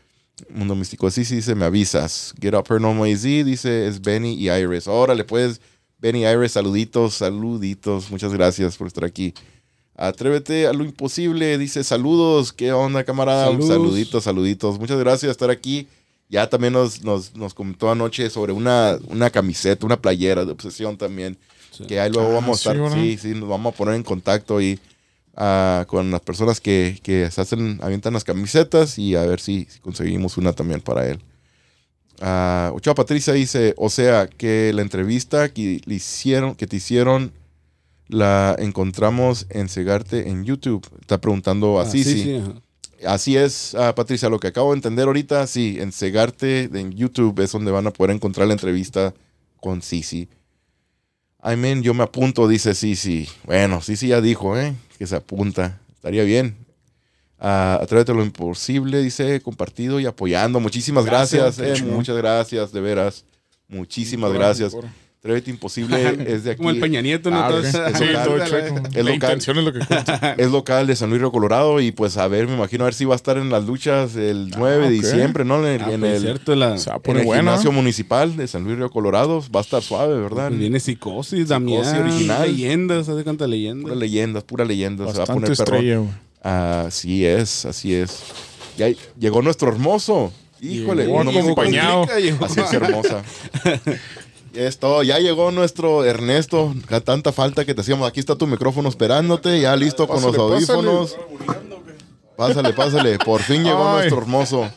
Mundo 0.49 0.75
Místico, 0.75 1.11
sí, 1.11 1.25
sí, 1.25 1.37
dice, 1.37 1.55
me 1.55 1.65
avisas. 1.65 2.33
Get 2.41 2.55
Up 2.55 2.65
Paranormal 2.65 3.13
AZ, 3.13 3.23
dice, 3.23 3.87
es 3.89 4.01
Benny 4.01 4.35
y 4.35 4.49
Iris. 4.51 4.87
Órale, 4.89 5.25
pues, 5.25 5.61
Benny 5.99 6.25
y 6.25 6.27
Iris, 6.29 6.53
saluditos, 6.53 7.15
saluditos. 7.15 8.11
Muchas 8.11 8.33
gracias 8.33 8.77
por 8.77 8.87
estar 8.87 9.05
aquí. 9.05 9.35
Atrévete 9.97 10.67
a 10.67 10.73
lo 10.73 10.85
imposible, 10.85 11.57
dice 11.57 11.85
saludos, 11.85 12.53
¿qué 12.53 12.73
onda 12.73 13.05
camarada? 13.05 13.47
Saluditos, 13.47 14.25
saluditos. 14.25 14.79
Muchas 14.79 14.99
gracias 14.99 15.29
por 15.29 15.31
estar 15.31 15.51
aquí. 15.51 15.87
Ya 16.29 16.49
también 16.49 16.73
nos, 16.73 17.03
nos, 17.05 17.35
nos 17.37 17.55
comentó 17.55 17.91
anoche 17.91 18.29
sobre 18.29 18.53
una, 18.53 18.99
una 19.09 19.31
camiseta, 19.31 19.87
una 19.87 20.01
playera 20.01 20.45
de 20.45 20.51
obsesión 20.51 20.97
también. 20.97 21.39
Sí. 21.71 21.85
Que 21.85 22.01
ahí 22.01 22.11
luego 22.11 22.31
Ah, 22.31 22.35
vamos 22.35 22.67
a 22.67 22.73
estar, 22.73 22.93
sí, 22.93 23.19
sí, 23.19 23.29
nos 23.35 23.49
vamos 23.49 23.73
a 23.73 23.77
poner 23.77 23.95
en 23.95 24.03
contacto 24.03 24.57
ahí 24.57 24.79
ah, 25.37 25.85
con 25.87 26.11
las 26.11 26.21
personas 26.23 26.61
que, 26.61 26.99
que 27.03 27.31
se 27.31 27.41
hacen, 27.41 27.79
avientan 27.83 28.15
las 28.15 28.25
camisetas 28.25 28.99
y 28.99 29.15
a 29.15 29.23
ver 29.23 29.41
si, 29.41 29.67
si 29.71 29.79
conseguimos 29.79 30.37
una 30.37 30.53
también 30.53 30.81
para 30.81 31.07
él. 31.07 31.21
Ah, 32.21 32.73
Ochoa 32.75 32.95
Patricia 32.95 33.33
dice, 33.33 33.75
o 33.77 33.91
sea, 33.91 34.27
que 34.27 34.73
la 34.75 34.83
entrevista 34.83 35.49
que 35.53 35.81
le 35.85 35.95
hicieron, 35.95 36.55
que 36.55 36.67
te 36.67 36.77
hicieron, 36.77 37.33
la 38.09 38.55
encontramos 38.59 39.47
en 39.51 39.69
Segarte 39.69 40.29
en 40.29 40.45
YouTube. 40.45 40.87
Está 41.01 41.21
preguntando 41.21 41.79
Ah, 41.81 41.83
así, 41.85 42.05
sí. 42.05 42.37
ajá. 42.37 42.55
Así 43.07 43.37
es, 43.37 43.75
ah, 43.75 43.95
Patricia, 43.95 44.31
lo 44.31 44.39
que 44.41 44.47
acabo 44.49 44.71
de 44.71 44.77
entender 44.77 45.07
ahorita, 45.07 45.47
sí, 45.47 45.77
en 45.79 45.93
Segarte 45.93 46.71
en 46.73 46.93
YouTube 46.93 47.39
es 47.41 47.53
donde 47.53 47.71
van 47.71 47.87
a 47.87 47.91
poder 47.91 48.15
encontrar 48.17 48.47
la 48.47 48.55
entrevista 48.55 49.13
con 49.61 49.83
Sisi. 49.83 50.29
Amén, 51.41 51.83
yo 51.83 51.93
me 51.93 52.03
apunto, 52.03 52.49
dice 52.49 52.75
Sisi. 52.75 53.29
Bueno, 53.45 53.83
Sisi 53.83 54.09
ya 54.09 54.21
dijo, 54.23 54.59
¿eh? 54.59 54.75
Que 54.99 55.07
se 55.07 55.17
apunta. 55.17 55.79
Estaría 55.95 56.23
bien. 56.25 56.57
Ah, 57.39 57.79
Atrévete 57.83 58.13
a 58.13 58.15
lo 58.15 58.25
imposible, 58.25 59.03
dice, 59.03 59.43
compartido 59.43 60.01
y 60.01 60.07
apoyando. 60.07 60.59
Muchísimas 60.61 61.05
gracias, 61.05 61.59
Gracias, 61.59 61.81
eh, 61.81 61.85
muchas 61.93 62.17
gracias, 62.17 62.73
de 62.73 62.81
veras. 62.81 63.25
Muchísimas 63.69 64.33
gracias. 64.33 64.73
por- 64.73 64.87
Atrévete 65.25 65.51
Imposible 65.51 66.19
es 66.29 66.45
de 66.45 66.51
aquí. 66.51 66.59
Como 66.59 66.69
el 66.69 66.79
Peña 66.79 67.01
Nieto, 67.01 67.31
¿no? 67.31 67.39
Ah, 67.39 67.49
ok. 67.49 67.55
Todos- 67.73 67.97
Sí, 67.97 68.05
local, 68.05 68.25
todo 68.27 68.47
chueco. 68.47 68.77
Es 68.89 69.05
La 69.07 69.11
local. 69.15 69.39
es 69.39 69.47
lo 69.57 69.73
que 69.73 69.79
cuenta. 69.87 70.35
Es 70.37 70.51
local 70.51 70.87
de 70.87 70.97
San 70.97 71.09
Luis 71.09 71.23
Río 71.23 71.33
Colorado 71.33 71.81
y 71.81 71.93
pues 71.93 72.19
a 72.19 72.29
ver, 72.29 72.47
me 72.47 72.53
imagino 72.55 72.85
a 72.85 72.89
ver 72.89 72.95
si 72.95 73.07
va 73.07 73.15
a 73.15 73.17
estar 73.17 73.39
en 73.39 73.49
las 73.49 73.65
luchas 73.65 74.17
el 74.17 74.51
9 74.51 74.91
de 74.91 74.99
ok. 74.99 75.03
diciembre, 75.03 75.47
¿no? 75.47 75.67
En 75.67 75.73
el, 75.77 75.81
Ah, 75.83 75.93
en 75.93 76.01
pues, 76.01 76.17
el- 76.17 76.21
cierto, 76.25 76.55
la, 76.55 76.73
O 76.73 76.79
sea, 76.79 77.01
en 77.03 77.17
el 77.17 77.25
bueno. 77.25 77.41
gimnasio 77.43 77.73
municipal 77.73 78.37
de 78.37 78.47
San 78.47 78.65
Luis 78.65 78.77
Río 78.77 78.91
Colorado. 78.91 79.43
Va 79.55 79.61
a 79.61 79.63
estar 79.63 79.81
suave, 79.83 80.15
¿verdad? 80.21 80.49
pues 80.49 80.59
viene 80.61 80.79
psicosis, 80.79 81.49
Damián. 81.49 81.87
original. 82.03 82.43
Leyendas, 82.47 83.07
¿sabes 83.07 83.25
cuántas 83.25 83.49
leyendas? 83.49 83.85
Pura 83.85 83.95
leyenda, 83.97 84.41
pura 84.43 84.65
leyenda. 84.67 85.05
Se 85.07 85.13
va 85.13 85.17
a 85.17 85.19
Bastante 85.27 85.41
poner 85.47 85.57
perrón. 85.57 85.79
estrella. 86.03 86.85
Así 86.87 87.25
es, 87.25 87.65
así 87.65 87.95
es. 87.95 88.19
Ya 88.77 88.89
llegó 89.19 89.41
nuestro 89.41 89.71
hermoso. 89.73 90.31
Híjole, 90.61 91.05
Llegó 91.07 91.25
no 91.25 91.33
me 91.33 91.41
acompañado. 91.41 92.07
Así 92.43 92.61
es 92.61 92.73
hermosa. 92.75 93.23
es 94.57 94.79
todo. 94.79 95.03
Ya 95.03 95.19
llegó 95.19 95.51
nuestro 95.51 96.05
Ernesto. 96.05 96.75
A 96.91 97.01
tanta 97.01 97.33
falta 97.33 97.65
que 97.65 97.75
te 97.75 97.81
hacíamos. 97.83 98.09
Aquí 98.09 98.21
está 98.21 98.37
tu 98.37 98.47
micrófono 98.47 98.89
esperándote. 98.89 99.61
Ya 99.61 99.75
listo 99.77 100.07
con 100.09 100.23
los 100.23 100.37
audífonos. 100.37 101.17
Pásale, 102.37 102.73
pásale. 102.73 103.19
Por 103.19 103.41
fin 103.43 103.63
llegó 103.65 103.87
Ay. 103.89 103.93
nuestro 103.95 104.19
hermoso. 104.19 104.71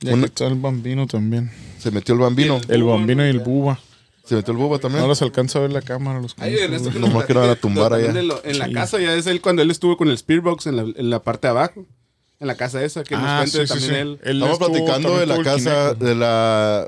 Y 0.00 0.08
aquí 0.10 0.24
está 0.24 0.46
el 0.46 0.54
bambino 0.56 1.06
también. 1.06 1.50
Se 1.78 1.90
metió 1.90 2.14
el 2.14 2.20
bambino. 2.20 2.60
El 2.68 2.84
bambino 2.84 3.24
y 3.26 3.30
el 3.30 3.40
buba. 3.40 3.78
Se 4.24 4.34
metió 4.34 4.52
el 4.52 4.58
buba 4.58 4.78
también. 4.78 5.02
No 5.02 5.08
los 5.08 5.22
alcanza 5.22 5.58
a 5.58 5.62
ver 5.62 5.72
la 5.72 5.82
cámara. 5.82 6.20
Los 6.20 6.34
Ay, 6.38 6.56
Ernesto, 6.56 6.90
que 6.90 6.98
Nomás 6.98 7.28
no 7.28 7.40
van 7.40 7.50
a 7.50 7.54
tumbar 7.56 7.92
allá. 7.92 8.12
lo- 8.22 8.42
en 8.44 8.58
la 8.58 8.66
Sí. 8.66 8.72
casa, 8.72 8.98
ya 8.98 9.14
es 9.14 9.26
él 9.26 9.40
cuando 9.40 9.62
él 9.62 9.70
estuvo 9.70 9.96
con 9.96 10.08
el 10.08 10.18
Spearbox 10.18 10.66
en 10.66 10.76
la, 10.76 10.82
en 10.82 11.10
la 11.10 11.20
parte 11.22 11.46
de 11.46 11.50
abajo. 11.50 11.84
En 12.38 12.46
la 12.48 12.54
casa 12.56 12.82
esa, 12.84 13.02
que 13.02 13.14
nos 13.14 13.24
Ah, 13.24 13.36
cuente 13.38 13.66
sí, 13.66 13.72
también 13.72 13.90
sí. 13.90 13.96
él. 13.96 14.18
Él 14.24 14.42
Estamos 14.42 14.58
platicando 14.58 15.16
de 15.18 15.26
la 15.26 15.42
casa, 15.42 15.94
de 15.94 16.14
la, 16.14 16.86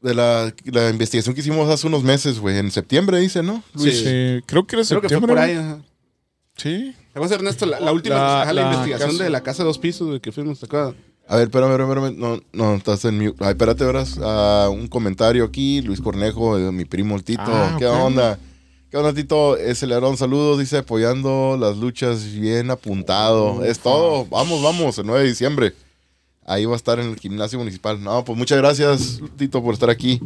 de 0.00 0.14
la, 0.14 0.54
la 0.64 0.90
investigación 0.90 1.34
que 1.34 1.40
hicimos 1.40 1.68
hace 1.68 1.86
unos 1.86 2.02
meses, 2.02 2.38
güey. 2.38 2.58
En 2.58 2.70
septiembre, 2.70 3.18
dice, 3.18 3.42
¿no? 3.42 3.62
güey. 3.74 3.92
Sí, 3.92 4.42
creo 4.46 4.66
que 4.66 4.76
era 4.76 4.84
Creo 4.84 5.00
que 5.00 5.08
fue 5.08 5.20
por 5.28 5.38
ahí. 5.38 5.52
ajá. 5.54 5.78
Sí. 6.56 6.94
¿Te 7.12 7.18
acuerdas, 7.18 7.38
Ernesto? 7.38 7.66
La, 7.66 7.78
la 7.80 7.92
última 7.92 8.16
La- 8.16 8.44
la, 8.46 8.52
la 8.52 8.62
investigación 8.72 9.10
casa- 9.10 9.24
de 9.24 9.30
la 9.30 9.42
casa 9.42 9.62
de 9.62 9.66
dos 9.68 9.78
pisos 9.78 10.12
de 10.12 10.20
que 10.20 10.32
fuimos, 10.32 10.58
¿te 10.60 10.66
acuerdas? 10.66 10.94
A 11.28 11.36
ver, 11.36 11.44
espérame, 11.48 11.70
espérame, 11.72 12.04
espérame. 12.06 12.18
No, 12.18 12.40
no, 12.52 12.74
estás 12.76 13.04
en 13.04 13.18
mute. 13.22 13.44
Ay, 13.44 13.50
espérate, 13.50 13.84
verás. 13.84 14.18
Ah, 14.22 14.68
un 14.72 14.88
comentario 14.88 15.44
aquí. 15.44 15.82
Luis 15.82 16.00
Cornejo, 16.00 16.58
eh, 16.58 16.72
mi 16.72 16.84
primo 16.84 17.14
el 17.16 17.22
Tito. 17.24 17.42
Ah, 17.46 17.76
¿Qué 17.78 17.86
onda? 17.86 18.38
¿Qué 18.90 18.96
onda, 18.96 19.12
Tito? 19.12 19.56
Es 19.58 19.82
el 19.82 19.92
Aarón, 19.92 20.16
saludos. 20.16 20.58
Dice, 20.58 20.78
apoyando 20.78 21.56
las 21.60 21.76
luchas, 21.76 22.32
bien 22.32 22.70
apuntado. 22.70 23.62
es 23.64 23.78
todo. 23.78 24.24
Vamos, 24.24 24.62
vamos, 24.62 24.96
el 24.98 25.06
9 25.06 25.22
de 25.22 25.28
diciembre. 25.28 25.74
Ahí 26.48 26.64
va 26.64 26.72
a 26.72 26.76
estar 26.76 26.98
en 26.98 27.10
el 27.10 27.16
gimnasio 27.20 27.58
municipal. 27.58 28.02
No, 28.02 28.24
pues 28.24 28.36
muchas 28.38 28.58
gracias, 28.58 29.20
Tito, 29.36 29.62
por 29.62 29.74
estar 29.74 29.90
aquí. 29.90 30.20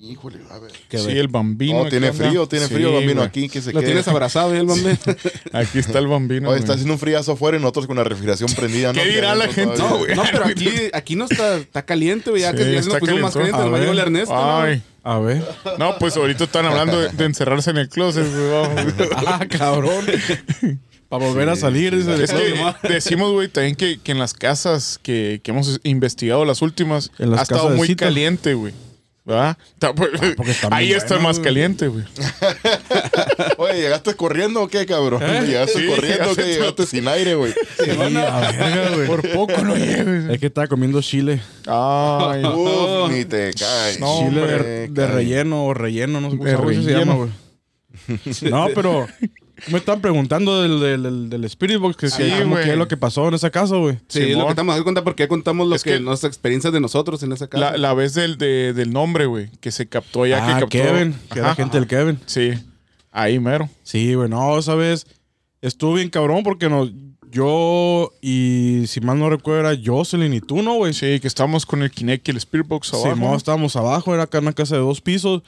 Híjole, 0.00 0.38
a 0.50 0.58
ver. 0.60 0.70
Sí, 0.90 1.10
el 1.18 1.26
bambino. 1.26 1.82
No, 1.82 1.88
tiene 1.90 2.12
frío, 2.12 2.46
tiene 2.46 2.66
Sí, 2.68 2.74
frío, 2.74 2.92
bambino, 2.92 3.14
güey. 3.16 3.26
aquí 3.26 3.48
que 3.48 3.60
se 3.60 3.72
Lo 3.72 3.80
quede. 3.80 3.88
tienes 3.90 4.06
abrazado, 4.08 4.54
¿eh, 4.54 4.58
el 4.60 4.66
bambé? 4.66 4.96
Aquí 5.52 5.80
está 5.80 5.98
el 5.98 6.06
bambino. 6.06 6.50
Oye, 6.50 6.60
está 6.60 6.74
haciendo 6.74 6.94
un 6.94 7.00
friazo 7.00 7.32
afuera 7.32 7.58
y 7.58 7.60
nosotros 7.60 7.88
con 7.88 7.96
la 7.96 8.04
refrigeración 8.04 8.48
prendida. 8.54 8.92
¿Qué 8.92 9.04
¿no? 9.04 9.10
dirá 9.12 9.34
la 9.34 9.48
gente? 9.48 9.76
No, 9.78 9.98
pero 10.30 10.44
aquí, 10.44 10.70
aquí 10.92 11.16
no 11.16 11.24
está, 11.24 11.56
está 11.56 11.84
caliente, 11.84 12.30
güey. 12.30 12.42
Ya 12.42 12.52
Sí, 12.52 12.58
que 12.58 12.72
ya 12.74 12.80
nos 12.80 12.94
pusimos 12.98 13.20
más 13.22 13.34
caliente, 13.34 13.60
A 13.60 13.64
nos 13.66 13.80
el 13.80 13.86
ver. 13.86 13.98
Ernesto. 13.98 14.34
¿no? 14.34 14.58
Ay. 14.60 14.82
A 15.02 15.18
ver. 15.18 15.44
No, 15.80 15.98
pues 15.98 16.16
ahorita 16.16 16.44
están 16.44 16.66
hablando 16.66 17.00
de, 17.00 17.08
de 17.08 17.24
encerrarse 17.24 17.70
en 17.70 17.78
el 17.78 17.88
closet, 17.88 18.24
güey. 18.24 19.08
Ah, 19.26 19.46
cabrón. 19.48 20.04
Para 21.08 21.24
volver 21.26 21.48
a 21.48 21.56
salir. 21.56 21.96
dice. 21.96 22.22
Es 22.22 22.32
que 22.32 22.88
decimos, 22.88 23.32
güey, 23.32 23.48
también 23.48 23.76
que, 23.76 23.98
que 23.98 24.12
en 24.12 24.18
las 24.18 24.34
casas 24.34 24.98
que, 25.02 25.40
que 25.42 25.50
hemos 25.52 25.80
investigado, 25.82 26.44
las 26.44 26.60
últimas, 26.62 27.10
En 27.18 27.30
las 27.30 27.40
ha 27.40 27.42
estado 27.44 27.70
muy 27.70 27.88
cita. 27.88 28.06
caliente, 28.06 28.54
güey. 28.54 28.72
¿Verdad? 29.24 29.58
Está- 29.74 29.94
pues, 29.94 30.10
porque 30.38 30.52
está 30.52 30.68
ahí 30.74 30.90
está 30.92 31.16
bueno, 31.16 31.28
más 31.28 31.38
caliente, 31.38 31.88
güey. 31.88 32.02
Oye, 33.58 33.74
¿llegaste 33.82 34.14
corriendo 34.14 34.62
o 34.62 34.68
qué, 34.68 34.86
cabrón? 34.86 35.20
¿Llegaste 35.44 35.80
Sí, 35.80 35.86
corriendo 35.86 36.30
o 36.30 36.34
qué? 36.34 36.44
¿Llegaste 36.46 36.86
sin 36.86 37.06
aire, 37.08 37.34
güey? 37.34 37.52
Sí, 37.52 37.90
verga, 37.90 38.90
güey. 38.94 39.06
Por 39.06 39.28
poco 39.32 39.62
no 39.64 39.76
llegues. 39.76 40.30
Es 40.30 40.38
que 40.38 40.46
estaba 40.46 40.66
comiendo 40.66 41.02
chile. 41.02 41.42
Ay, 41.66 42.42
Uf, 42.44 43.10
ni 43.12 43.24
te 43.26 43.52
caes. 43.52 44.00
No, 44.00 44.18
chile 44.18 44.40
hombre, 44.40 44.62
de, 44.62 44.88
de 44.88 45.06
relleno 45.06 45.64
o 45.66 45.74
relleno, 45.74 46.20
no 46.22 46.30
sé 46.30 46.36
cómo 46.38 46.70
se 46.72 46.82
llama, 46.90 47.14
güey. 47.14 47.30
No, 48.50 48.68
pero 48.74 49.06
me 49.68 49.78
están 49.78 50.00
preguntando 50.00 50.62
del, 50.62 50.80
del, 50.80 51.02
del, 51.02 51.30
del 51.30 51.44
Spirit 51.44 51.78
Box 51.78 51.96
que 51.96 52.08
Sí, 52.10 52.22
sí, 52.30 52.42
como 52.42 52.56
que 52.56 52.70
es 52.70 52.76
lo 52.78 52.86
que 52.88 52.96
pasó 52.96 53.26
en 53.28 53.34
esa 53.34 53.50
casa, 53.50 53.76
güey. 53.76 53.98
Sí, 54.08 54.20
es 54.20 54.36
lo 54.36 54.44
que 54.44 54.50
estamos 54.50 54.72
dando 54.74 54.84
cuenta 54.84 55.04
porque 55.04 55.24
ya 55.24 55.28
contamos 55.28 55.66
lo 55.68 55.74
Es 55.74 55.82
que, 55.82 55.94
que- 55.94 56.00
nuestras 56.00 56.30
experiencias 56.30 56.72
de 56.72 56.80
nosotros 56.80 57.22
en 57.22 57.32
esa 57.32 57.48
casa. 57.48 57.72
la, 57.72 57.76
la 57.76 57.94
vez 57.94 58.14
del, 58.14 58.38
de- 58.38 58.72
del 58.72 58.92
nombre, 58.92 59.26
güey, 59.26 59.50
que 59.60 59.70
se 59.70 59.86
captó 59.88 60.26
ya 60.26 60.36
que 60.44 60.52
ah, 60.52 60.60
captó. 60.60 60.68
Kevin, 60.68 61.14
que 61.32 61.38
era 61.40 61.54
gente 61.54 61.76
del 61.78 61.86
Kevin. 61.86 62.18
Sí, 62.26 62.52
ahí 63.10 63.38
mero. 63.40 63.68
Sí, 63.82 64.14
güey, 64.14 64.28
no, 64.28 64.58
esa 64.58 64.74
vez 64.74 65.06
estuvo 65.60 65.94
bien 65.94 66.08
cabrón 66.10 66.42
porque 66.44 66.68
no, 66.68 66.88
yo 67.30 68.12
y 68.22 68.84
si 68.86 69.00
mal 69.00 69.18
no 69.18 69.28
recuerdo 69.28 69.68
era 69.70 69.80
Jocelyn 69.84 70.32
y 70.34 70.40
tú, 70.40 70.62
¿no, 70.62 70.74
güey? 70.74 70.94
Sí, 70.94 71.20
que 71.20 71.26
estamos 71.28 71.66
con 71.66 71.82
el 71.82 71.90
Kinect 71.90 72.28
y 72.28 72.30
el 72.30 72.36
Spirit 72.38 72.66
Box 72.68 72.94
abajo. 72.94 73.14
Simón, 73.14 73.34
estábamos 73.36 73.76
abajo, 73.76 74.14
era 74.14 74.22
acá 74.24 74.38
en 74.38 74.44
una 74.44 74.52
casa 74.52 74.76
de 74.76 74.80
dos 74.82 75.00
pisos 75.00 75.42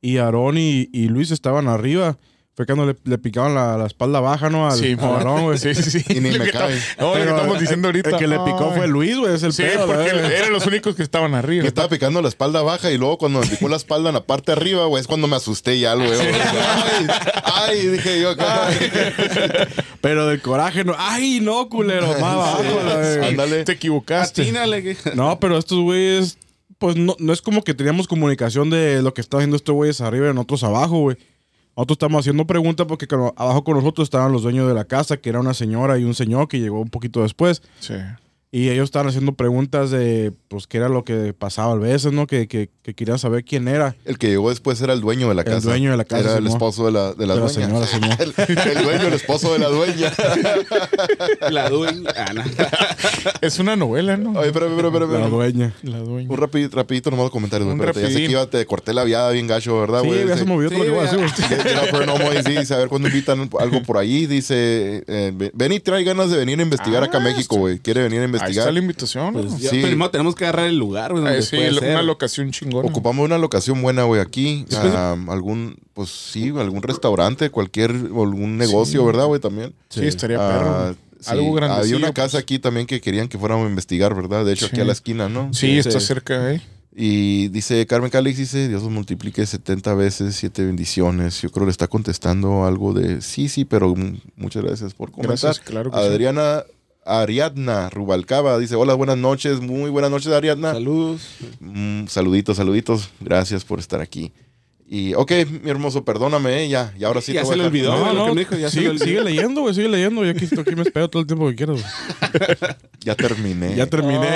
y 0.00 0.18
Aarón 0.18 0.58
y, 0.58 0.88
y 0.92 1.08
Luis 1.08 1.30
estaban 1.30 1.68
arriba. 1.68 2.18
Fue 2.54 2.66
cuando 2.66 2.84
le, 2.84 2.94
le 3.04 3.16
picaban 3.16 3.54
la, 3.54 3.78
la 3.78 3.86
espalda 3.86 4.20
baja, 4.20 4.50
¿no? 4.50 4.66
Al, 4.68 4.76
Sí, 4.78 4.94
al 5.00 5.24
güey. 5.40 5.56
Sí, 5.58 5.74
sí, 5.74 5.90
sí. 5.90 6.04
Y 6.10 6.20
ni 6.20 6.32
me 6.32 6.44
que 6.44 6.50
cae. 6.50 6.78
lo 6.98 7.14
que 7.14 7.20
estamos 7.22 7.58
diciendo 7.58 7.88
ahorita. 7.88 8.10
El 8.10 8.16
que 8.18 8.26
le 8.26 8.36
picó 8.40 8.68
Ay. 8.70 8.76
fue 8.78 8.88
Luis, 8.88 9.16
güey, 9.16 9.34
es 9.34 9.42
el 9.42 9.54
Sí, 9.54 9.62
pedo, 9.62 9.86
porque 9.86 10.02
verga. 10.02 10.28
eran 10.36 10.52
los 10.52 10.66
únicos 10.66 10.94
que 10.94 11.02
estaban 11.02 11.34
arriba. 11.34 11.62
Me 11.62 11.68
estaba 11.68 11.88
picando 11.88 12.20
la 12.20 12.28
espalda 12.28 12.60
baja 12.60 12.90
y 12.90 12.98
luego 12.98 13.16
cuando 13.16 13.40
me 13.40 13.46
picó 13.46 13.68
la 13.68 13.76
espalda 13.76 14.10
en 14.10 14.16
la 14.16 14.24
parte 14.24 14.52
de 14.52 14.60
arriba, 14.60 14.84
güey, 14.84 15.00
es 15.00 15.06
cuando 15.06 15.28
me 15.28 15.36
asusté 15.36 15.78
ya, 15.78 15.94
güey. 15.94 16.10
Ay, 16.12 17.06
ay, 17.44 17.86
dije 17.86 18.20
yo 18.20 18.30
acá. 18.30 18.68
Pero 20.02 20.26
del 20.26 20.42
coraje, 20.42 20.84
no. 20.84 20.94
¡Ay, 20.98 21.40
no, 21.40 21.68
culero! 21.70 22.06
Más 22.08 22.22
abajo. 22.22 22.62
Ándale. 23.28 23.64
Te 23.64 23.72
equivocaste. 23.72 24.42
Atínale, 24.42 24.82
que- 24.82 24.96
No, 25.14 25.38
pero 25.40 25.56
estos 25.56 25.78
güeyes, 25.78 26.36
pues 26.78 26.96
no, 26.96 27.16
no 27.18 27.32
es 27.32 27.40
como 27.40 27.62
que 27.64 27.72
teníamos 27.72 28.08
comunicación 28.08 28.68
de 28.68 29.00
lo 29.02 29.14
que 29.14 29.20
estaba 29.22 29.40
haciendo 29.40 29.56
estos 29.56 29.74
güeyes 29.74 30.00
arriba 30.02 30.28
y 30.30 30.34
nosotros 30.34 30.64
abajo, 30.64 30.98
güey. 30.98 31.16
Nosotros 31.76 31.96
estamos 31.96 32.20
haciendo 32.20 32.46
preguntas 32.46 32.86
porque 32.86 33.06
abajo 33.36 33.64
con 33.64 33.76
nosotros 33.76 34.06
estaban 34.06 34.32
los 34.32 34.42
dueños 34.42 34.68
de 34.68 34.74
la 34.74 34.84
casa, 34.84 35.16
que 35.16 35.30
era 35.30 35.40
una 35.40 35.54
señora 35.54 35.98
y 35.98 36.04
un 36.04 36.14
señor 36.14 36.48
que 36.48 36.60
llegó 36.60 36.80
un 36.80 36.90
poquito 36.90 37.22
después. 37.22 37.62
Sí. 37.80 37.94
Y 38.54 38.68
ellos 38.68 38.84
estaban 38.84 39.08
haciendo 39.08 39.32
preguntas 39.32 39.90
de, 39.90 40.30
pues, 40.48 40.66
qué 40.66 40.76
era 40.76 40.90
lo 40.90 41.04
que 41.04 41.32
pasaba 41.32 41.72
a 41.72 41.76
veces, 41.76 42.12
¿no? 42.12 42.26
Que, 42.26 42.46
que, 42.48 42.68
que 42.82 42.92
querían 42.92 43.18
saber 43.18 43.44
quién 43.44 43.66
era. 43.66 43.96
El 44.04 44.18
que 44.18 44.28
llegó 44.28 44.50
después 44.50 44.78
era 44.82 44.92
el 44.92 45.00
dueño 45.00 45.26
de 45.30 45.34
la 45.34 45.40
El 45.40 45.46
casa. 45.48 45.68
dueño 45.70 45.90
de 45.92 45.96
la 45.96 46.04
casa, 46.04 46.20
Era 46.32 46.36
el 46.38 46.46
esposo 46.46 46.84
de 46.84 46.92
la, 46.92 47.14
de 47.14 47.26
la 47.26 47.34
De 47.34 47.40
la 47.40 47.46
dueña. 47.46 47.86
señora, 47.86 48.16
el, 48.20 48.34
el 48.76 48.84
dueño, 48.84 49.06
el 49.08 49.14
esposo 49.14 49.54
de 49.54 49.58
la 49.58 49.68
dueña. 49.68 50.12
La 51.50 51.68
dueña. 51.70 52.10
Ah. 52.14 52.32
Es 53.40 53.58
una 53.58 53.74
novela, 53.74 54.16
¿no? 54.16 54.38
Oye, 54.38 54.48
espérame, 54.48 54.70
espérame, 54.72 54.94
espérame. 55.02 55.20
La 55.22 55.28
dueña. 55.28 55.74
La 55.82 55.98
dueña. 55.98 56.28
Un 56.30 56.36
rapidito, 56.36 56.76
rapidito 56.76 57.10
nomás 57.10 57.30
comentarios, 57.30 57.66
güey. 57.66 57.74
Un 57.80 57.84
Espérate, 57.84 58.02
ya 58.12 58.18
sé 58.18 58.26
que 58.26 58.30
iba, 58.32 58.46
te 58.46 58.66
corté 58.66 58.92
la 58.94 59.04
viada 59.04 59.30
bien 59.30 59.46
gacho, 59.46 59.80
¿verdad, 59.80 60.02
Sí, 60.02 60.08
güey? 60.08 60.26
ya 60.28 60.36
se 60.36 60.44
movió 60.44 60.68
todo 60.68 60.78
lo 60.80 60.84
que 60.84 60.90
iba 60.90 61.00
a 61.02 62.30
decir, 62.34 62.58
dice, 62.58 62.74
a 62.74 62.78
ver 62.78 62.88
cuándo 62.88 63.08
invitan 63.08 63.48
algo 63.58 63.82
por 63.82 63.96
ahí. 63.98 64.26
Dice, 64.26 65.04
eh, 65.06 65.50
ven 65.54 65.72
y 65.72 65.80
trae 65.80 66.04
ganas 66.04 66.30
de 66.30 66.36
venir 66.36 66.58
a 66.60 66.62
investigar 66.62 67.02
Ah, 67.02 67.06
acá 67.06 67.18
a 67.18 67.20
México, 67.20 67.56
güey. 67.56 67.78
Quiere 67.78 68.02
venir 68.02 68.20
a 68.20 68.24
Ahí 68.24 68.28
investigar. 68.42 68.62
está 68.68 68.72
la 68.72 68.78
invitación. 68.78 69.34
¿no? 69.34 69.40
Pues 69.42 69.58
ya, 69.58 69.70
Sí. 69.70 69.82
Primero 69.82 70.10
tenemos 70.10 70.34
que 70.34 70.44
agarrar 70.44 70.66
el 70.66 70.76
lugar, 70.78 71.12
güey. 71.12 71.26
Eh, 71.38 71.42
sí, 71.42 71.56
puede 71.56 71.72
lo- 71.72 71.80
ser. 71.80 71.90
una 71.92 72.02
locación 72.02 72.50
chingona. 72.52 72.88
Ocupamos 72.88 73.24
una 73.24 73.38
locación 73.38 73.80
buena, 73.82 74.04
güey, 74.04 74.20
aquí. 74.20 74.66
Ah, 74.74 75.16
algún, 75.28 75.76
pues 75.94 76.10
sí, 76.10 76.48
algún 76.56 76.82
restaurante, 76.82 77.50
cualquier, 77.50 77.90
algún 77.90 78.56
negocio, 78.58 79.04
¿verdad, 79.04 79.26
güey? 79.26 79.40
También. 79.40 79.72
Sí, 79.88 80.04
estaría 80.06 80.38
Ah, 80.40 80.48
perro. 80.92 80.96
sí. 81.20 81.30
Algo 81.30 81.52
grandecillo, 81.54 81.96
Había 81.96 82.06
una 82.06 82.14
casa 82.14 82.32
pues. 82.32 82.42
aquí 82.42 82.58
también 82.58 82.86
que 82.86 83.00
querían 83.00 83.28
que 83.28 83.38
fuéramos 83.38 83.66
a 83.66 83.68
investigar, 83.70 84.14
¿verdad? 84.14 84.44
De 84.44 84.52
hecho, 84.52 84.66
aquí 84.66 84.80
a 84.80 84.84
la 84.84 84.92
esquina, 84.92 85.28
¿no? 85.28 85.52
Sí, 85.54 85.78
está 85.78 86.00
Sí. 86.00 86.06
cerca, 86.06 86.52
¿eh? 86.52 86.60
Y 86.94 87.48
dice 87.48 87.86
Carmen 87.86 88.10
Calix, 88.10 88.36
dice, 88.36 88.68
Dios 88.68 88.82
os 88.82 88.90
multiplique 88.90 89.46
70 89.46 89.94
veces, 89.94 90.34
siete 90.36 90.62
bendiciones. 90.62 91.40
Yo 91.40 91.48
creo 91.50 91.62
que 91.62 91.68
le 91.68 91.70
está 91.70 91.88
contestando 91.88 92.66
algo 92.66 92.92
de, 92.92 93.22
sí, 93.22 93.48
sí, 93.48 93.64
pero 93.64 93.94
muchas 94.36 94.62
gracias 94.62 94.92
por 94.92 95.10
comentar. 95.10 95.28
Gracias, 95.38 95.60
claro 95.60 95.90
que 95.90 95.96
sí. 95.96 96.04
Adriana 96.04 96.64
Ariadna 97.04 97.90
Rubalcaba 97.90 98.58
dice, 98.58 98.76
hola, 98.76 98.94
buenas 98.94 99.18
noches, 99.18 99.60
muy 99.60 99.90
buenas 99.90 100.10
noches, 100.10 100.28
Ariadna. 100.32 100.72
Saludos. 100.72 101.22
Mm, 101.60 102.06
saluditos, 102.06 102.56
saluditos, 102.56 103.10
gracias 103.20 103.64
por 103.64 103.78
estar 103.78 104.00
aquí. 104.00 104.32
Y, 104.88 105.14
ok, 105.14 105.32
mi 105.62 105.70
hermoso, 105.70 106.04
perdóname, 106.04 106.64
eh, 106.64 106.68
ya, 106.68 106.92
y 106.98 107.04
ahora 107.04 107.22
sí 107.22 107.32
Ya 107.32 107.40
te 107.40 107.46
se 107.46 107.52
voy 107.52 107.60
a 107.60 107.62
le 107.62 107.68
olvidó. 107.68 107.96
No, 107.96 108.12
lo 108.12 108.18
no, 108.18 108.24
que 108.26 108.32
me 108.34 108.40
dijo, 108.40 108.56
ya 108.56 108.68
se 108.68 108.74
sigue, 108.76 108.82
le 108.84 108.90
olvidó. 108.90 109.04
sigue 109.06 109.24
leyendo, 109.24 109.60
güey, 109.62 109.74
sigue 109.74 109.88
leyendo. 109.88 110.22
Yo 110.22 110.30
aquí, 110.32 110.44
aquí 110.44 110.76
me 110.76 110.82
espero 110.82 111.08
todo 111.08 111.22
el 111.22 111.26
tiempo 111.26 111.48
que 111.48 111.54
quieras, 111.56 111.80
güey. 111.80 112.56
Ya 113.00 113.14
terminé. 113.16 113.74
Ya 113.74 113.86
terminé. 113.86 114.28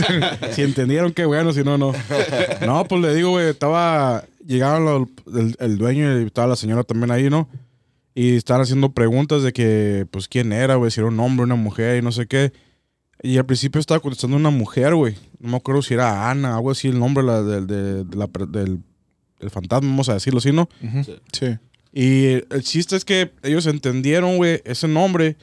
si 0.52 0.62
entendieron, 0.62 1.12
qué 1.12 1.24
bueno, 1.24 1.52
si 1.54 1.64
no, 1.64 1.78
no. 1.78 1.92
No, 2.64 2.84
pues 2.84 3.00
le 3.00 3.14
digo, 3.14 3.30
güey, 3.30 3.48
estaba. 3.48 4.24
Llegaron 4.46 4.84
los- 4.84 5.08
el, 5.36 5.56
el 5.58 5.78
dueño 5.78 6.20
y 6.20 6.26
estaba 6.26 6.48
la 6.48 6.56
señora 6.56 6.84
también 6.84 7.10
ahí, 7.10 7.30
¿no? 7.30 7.48
Y 8.14 8.36
estaban 8.36 8.62
haciendo 8.62 8.92
preguntas 8.92 9.42
de 9.42 9.52
que, 9.52 10.06
pues, 10.10 10.28
quién 10.28 10.52
era, 10.52 10.76
güey, 10.76 10.90
si 10.90 11.00
era 11.00 11.08
un 11.08 11.18
hombre, 11.18 11.44
una 11.44 11.56
mujer 11.56 11.98
y 11.98 12.02
no 12.02 12.12
sé 12.12 12.26
qué. 12.26 12.52
Y 13.22 13.38
al 13.38 13.46
principio 13.46 13.80
estaba 13.80 14.00
contestando 14.00 14.36
una 14.36 14.50
mujer, 14.50 14.94
güey. 14.94 15.16
No 15.40 15.50
me 15.50 15.56
acuerdo 15.56 15.82
si 15.82 15.94
era 15.94 16.30
Ana, 16.30 16.54
algo 16.56 16.70
así, 16.70 16.88
el 16.88 16.98
nombre 16.98 17.24
la, 17.24 17.42
del- 17.42 17.66
de, 17.66 18.04
de 18.04 18.16
la 18.16 18.28
del, 18.48 18.80
el 19.40 19.50
fantasma, 19.50 19.88
vamos 19.88 20.08
a 20.08 20.14
decirlo 20.14 20.38
así, 20.38 20.52
¿no? 20.52 20.68
Ujú. 20.82 21.02
Sí. 21.04 21.16
Sí. 21.32 21.46
Y 21.92 22.24
el 22.54 22.62
chiste 22.62 22.96
es 22.96 23.04
que 23.04 23.32
ellos 23.42 23.66
entendieron, 23.66 24.36
güey, 24.36 24.60
ese 24.64 24.86
nombre. 24.88 25.36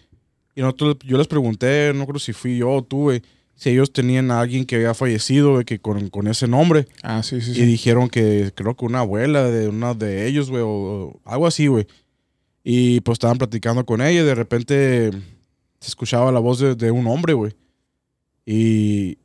Y 0.56 0.62
nosotros, 0.62 0.98
yo 1.06 1.18
les 1.18 1.28
pregunté, 1.28 1.92
no 1.96 2.06
creo 2.06 2.20
si 2.20 2.34
fui 2.34 2.58
yo 2.58 2.70
o 2.72 2.84
tú, 2.84 3.04
güey, 3.04 3.22
si 3.56 3.70
ellos 3.70 3.92
tenían 3.94 4.32
a 4.32 4.42
alguien 4.42 4.66
que 4.66 4.76
había 4.76 4.94
fallecido, 4.94 5.54
güey, 5.54 5.66
que 5.66 5.80
con, 5.80 6.10
con 6.10 6.28
ese 6.28 6.48
nombre. 6.48 6.88
Ah, 7.04 7.24
sí, 7.24 7.40
sí, 7.42 7.52
Y 7.52 7.56
sí. 7.56 7.66
dijeron 7.66 8.10
que 8.10 8.52
creo 8.56 8.76
que 8.76 8.86
una 8.86 9.00
abuela 9.00 9.44
de 9.46 9.70
una 9.70 9.94
de 9.94 10.28
ellos, 10.28 10.50
güey, 10.50 10.62
o, 10.62 10.68
o 10.68 11.22
algo 11.26 11.48
así, 11.48 11.68
güey. 11.68 11.88
Y 12.64 13.02
pues 13.02 13.16
estaban 13.16 13.38
platicando 13.38 13.86
con 13.86 14.02
ella 14.02 14.22
y 14.22 14.26
de 14.26 14.36
repente 14.36 15.12
se 15.80 15.88
escuchaba 15.88 16.32
la 16.32 16.40
voz 16.40 16.60
de, 16.60 16.76
de 16.76 16.92
un 16.92 17.08
hombre, 17.08 17.34
güey. 17.34 17.54
Y, 18.46 19.18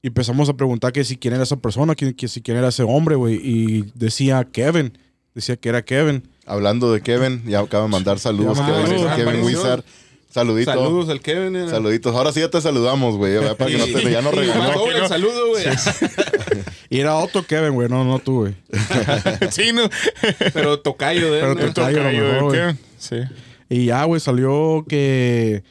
y 0.00 0.08
empezamos 0.08 0.48
a 0.48 0.54
preguntar 0.54 0.92
que 0.92 1.04
si 1.04 1.16
quién 1.16 1.34
era 1.34 1.42
esa 1.42 1.56
persona, 1.56 1.94
que, 1.94 2.14
que 2.16 2.28
si 2.28 2.40
quién 2.40 2.56
era 2.56 2.68
ese 2.68 2.82
hombre, 2.82 3.14
güey. 3.16 3.34
Y 3.42 3.92
decía 3.94 4.46
Kevin, 4.50 4.96
decía 5.34 5.56
que 5.56 5.68
era 5.68 5.84
Kevin. 5.84 6.28
Hablando 6.46 6.92
de 6.92 7.02
Kevin, 7.02 7.42
ya 7.46 7.60
acaba 7.60 7.84
de 7.84 7.90
mandar 7.90 8.18
saludos. 8.18 8.58
Ya 8.58 8.66
Kevin, 8.66 9.04
mandó. 9.04 9.16
Kevin. 9.16 9.44
Wizard. 9.44 9.84
Saludito. 10.30 10.72
Saludos 10.72 11.08
al 11.10 11.20
Kevin. 11.20 11.54
era. 11.56 11.68
Saluditos. 11.68 12.14
Ahora 12.16 12.32
sí 12.32 12.40
ya 12.40 12.48
te 12.50 12.58
saludamos, 12.60 13.16
güey. 13.18 13.34
ya 13.34 13.54
Para 13.54 13.70
que 13.70 13.76
no 13.76 13.84
te, 13.84 14.10
ya 14.10 14.22
no 14.22 14.30
regañó. 14.32 15.06
saludo, 15.08 15.48
güey. 15.50 15.64
Y 16.92 17.00
era 17.00 17.16
otro 17.16 17.42
Kevin, 17.44 17.72
güey, 17.72 17.88
no, 17.88 18.04
no 18.04 18.18
tú, 18.18 18.40
güey. 18.40 18.54
sí, 19.50 19.72
no. 19.72 19.88
Pero 20.52 20.80
tocayo 20.80 21.32
de 21.32 21.40
él. 21.40 21.46
Pero 21.56 21.66
¿no? 21.66 21.72
tocayo. 21.72 22.02
Mejor. 22.02 22.52
Kevin. 22.52 22.78
Sí. 22.98 23.16
Y 23.70 23.86
ya, 23.86 24.04
güey, 24.04 24.20
salió 24.20 24.84
que. 24.88 25.62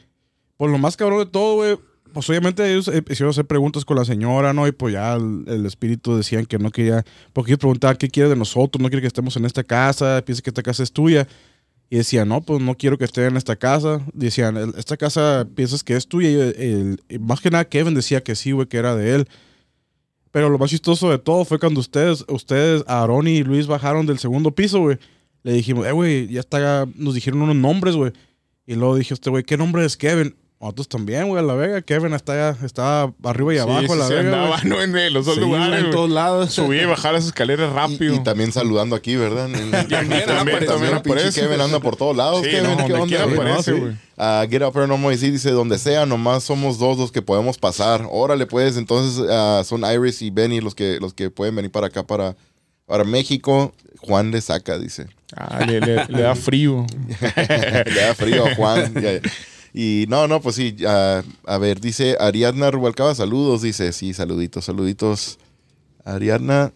Pues 0.56 0.70
lo 0.70 0.78
más 0.78 0.96
cabrón 0.96 1.20
de 1.20 1.26
todo, 1.26 1.54
güey. 1.54 1.78
Pues 2.12 2.28
obviamente 2.28 2.68
ellos 2.70 2.88
eh, 2.88 3.02
hicieron 3.08 3.30
hacer 3.30 3.46
preguntas 3.46 3.84
con 3.84 3.96
la 3.96 4.04
señora, 4.04 4.52
¿no? 4.52 4.66
Y 4.66 4.72
pues 4.72 4.92
ya 4.92 5.14
el, 5.14 5.44
el 5.46 5.64
espíritu 5.64 6.16
decían 6.16 6.44
que 6.44 6.58
no 6.58 6.70
quería. 6.70 7.04
Porque 7.32 7.52
ellos 7.52 7.60
preguntaban 7.60 7.96
qué 7.96 8.08
quiere 8.08 8.28
de 8.28 8.36
nosotros, 8.36 8.82
no 8.82 8.88
quiere 8.88 9.00
que 9.00 9.06
estemos 9.06 9.36
en 9.36 9.44
esta 9.44 9.62
casa, 9.64 10.22
piensa 10.26 10.42
que 10.42 10.50
esta 10.50 10.62
casa 10.62 10.82
es 10.82 10.92
tuya. 10.92 11.26
Y 11.88 11.96
decían, 11.96 12.28
no, 12.28 12.40
pues 12.40 12.60
no 12.60 12.74
quiero 12.76 12.98
que 12.98 13.04
esté 13.04 13.26
en 13.26 13.36
esta 13.36 13.54
casa. 13.56 14.00
Decían, 14.12 14.56
"El- 14.56 14.74
esta 14.76 14.96
casa 14.96 15.46
piensas 15.54 15.84
que 15.84 15.94
es 15.94 16.06
tuya. 16.08 16.28
Y 16.30 16.34
el- 16.34 16.56
el- 16.58 17.02
y 17.08 17.18
más 17.18 17.40
que 17.40 17.50
nada, 17.50 17.64
Kevin 17.64 17.94
decía 17.94 18.22
que 18.22 18.34
sí, 18.34 18.52
güey, 18.52 18.66
que 18.66 18.78
era 18.78 18.96
de 18.96 19.14
él. 19.14 19.28
Pero 20.32 20.48
lo 20.48 20.58
más 20.58 20.70
chistoso 20.70 21.10
de 21.10 21.18
todo 21.18 21.44
fue 21.44 21.58
cuando 21.58 21.78
ustedes, 21.78 22.24
ustedes, 22.28 22.82
Aaron 22.88 23.28
y 23.28 23.44
Luis 23.44 23.66
bajaron 23.66 24.06
del 24.06 24.18
segundo 24.18 24.50
piso, 24.54 24.80
güey. 24.80 24.98
Le 25.44 25.52
dijimos, 25.52 25.86
eh, 25.86 25.92
güey, 25.92 26.26
ya 26.28 26.40
está, 26.40 26.86
nos 26.96 27.14
dijeron 27.14 27.42
unos 27.42 27.56
nombres, 27.56 27.94
güey. 27.94 28.12
Y 28.66 28.74
luego 28.74 28.96
dije, 28.96 29.12
este 29.14 29.28
güey, 29.28 29.44
¿qué 29.44 29.56
nombre 29.56 29.84
es 29.84 29.96
Kevin? 29.96 30.34
Nosotros 30.62 30.88
también, 30.88 31.26
güey, 31.26 31.42
a 31.42 31.46
la 31.46 31.54
vega. 31.54 31.82
Kevin 31.82 32.14
está, 32.14 32.50
está 32.64 33.12
arriba 33.24 33.52
y 33.52 33.58
abajo, 33.58 33.80
sí, 33.84 33.92
a 33.92 33.96
la 33.96 34.06
sí, 34.06 34.14
vega, 34.14 34.28
andaba. 34.44 34.60
¿no? 34.62 34.80
en 34.80 35.12
los 35.12 35.26
dos 35.26 35.34
Sí, 35.34 35.40
lugares. 35.40 35.84
en 35.84 35.90
todos 35.90 36.08
lados. 36.08 36.52
Subía 36.52 36.82
y 36.82 36.86
bajaba 36.86 37.14
las 37.14 37.26
escaleras 37.26 37.68
Y, 37.72 37.74
rápido. 37.74 38.14
y 38.14 38.20
también 38.22 38.52
saludando 38.52 38.94
aquí, 38.94 39.16
¿verdad? 39.16 39.46
En 39.52 39.56
el- 39.56 39.70
también 39.88 40.24
también 40.24 40.58
pinche 40.62 40.92
aparece. 40.94 41.40
Kevin 41.40 41.60
anda 41.60 41.80
por 41.80 41.96
todos 41.96 42.16
lados. 42.16 42.42
Sí, 42.44 42.50
Kevin, 42.50 42.76
no, 42.76 42.86
¿qué 42.86 42.92
onda, 42.94 43.24
aparece, 43.24 43.72
No, 43.72 43.78
güey. 43.80 43.92
Ah, 44.16 44.46
Get 44.48 44.62
Up 44.62 44.72
Paranormal 44.72 45.18
sí 45.18 45.32
dice, 45.32 45.50
donde 45.50 45.78
sea, 45.78 46.06
nomás 46.06 46.44
somos 46.44 46.78
dos 46.78 46.96
los 46.96 47.10
que 47.10 47.22
podemos 47.22 47.58
pasar. 47.58 48.06
Órale, 48.08 48.46
pues, 48.46 48.76
entonces 48.76 49.26
ah, 49.28 49.62
son 49.64 49.82
Iris 49.84 50.22
y 50.22 50.30
Benny 50.30 50.60
los 50.60 50.76
que, 50.76 50.98
los 51.00 51.12
que 51.12 51.28
pueden 51.28 51.56
venir 51.56 51.72
para 51.72 51.88
acá, 51.88 52.04
para, 52.06 52.36
para 52.86 53.02
México. 53.02 53.72
Juan 53.98 54.30
le 54.30 54.40
saca, 54.40 54.78
dice. 54.78 55.06
Ah, 55.36 55.64
le, 55.66 55.80
le- 55.80 56.04
le 56.06 56.22
da 56.22 56.36
frío. 56.36 56.86
le 57.20 58.00
da 58.00 58.14
frío 58.14 58.46
a 58.46 58.54
Juan. 58.54 58.94
Ya- 59.02 59.20
Y 59.74 60.04
no, 60.08 60.26
no, 60.28 60.40
pues 60.40 60.56
sí. 60.56 60.76
ah, 60.86 61.22
a 61.46 61.58
ver, 61.58 61.80
dice 61.80 62.16
Ariadna 62.20 62.70
Rubalcaba, 62.70 63.14
saludos. 63.14 63.62
Dice, 63.62 63.92
sí, 63.92 64.12
saluditos, 64.14 64.64
saluditos. 64.66 65.38
Ariadna. 66.04 66.72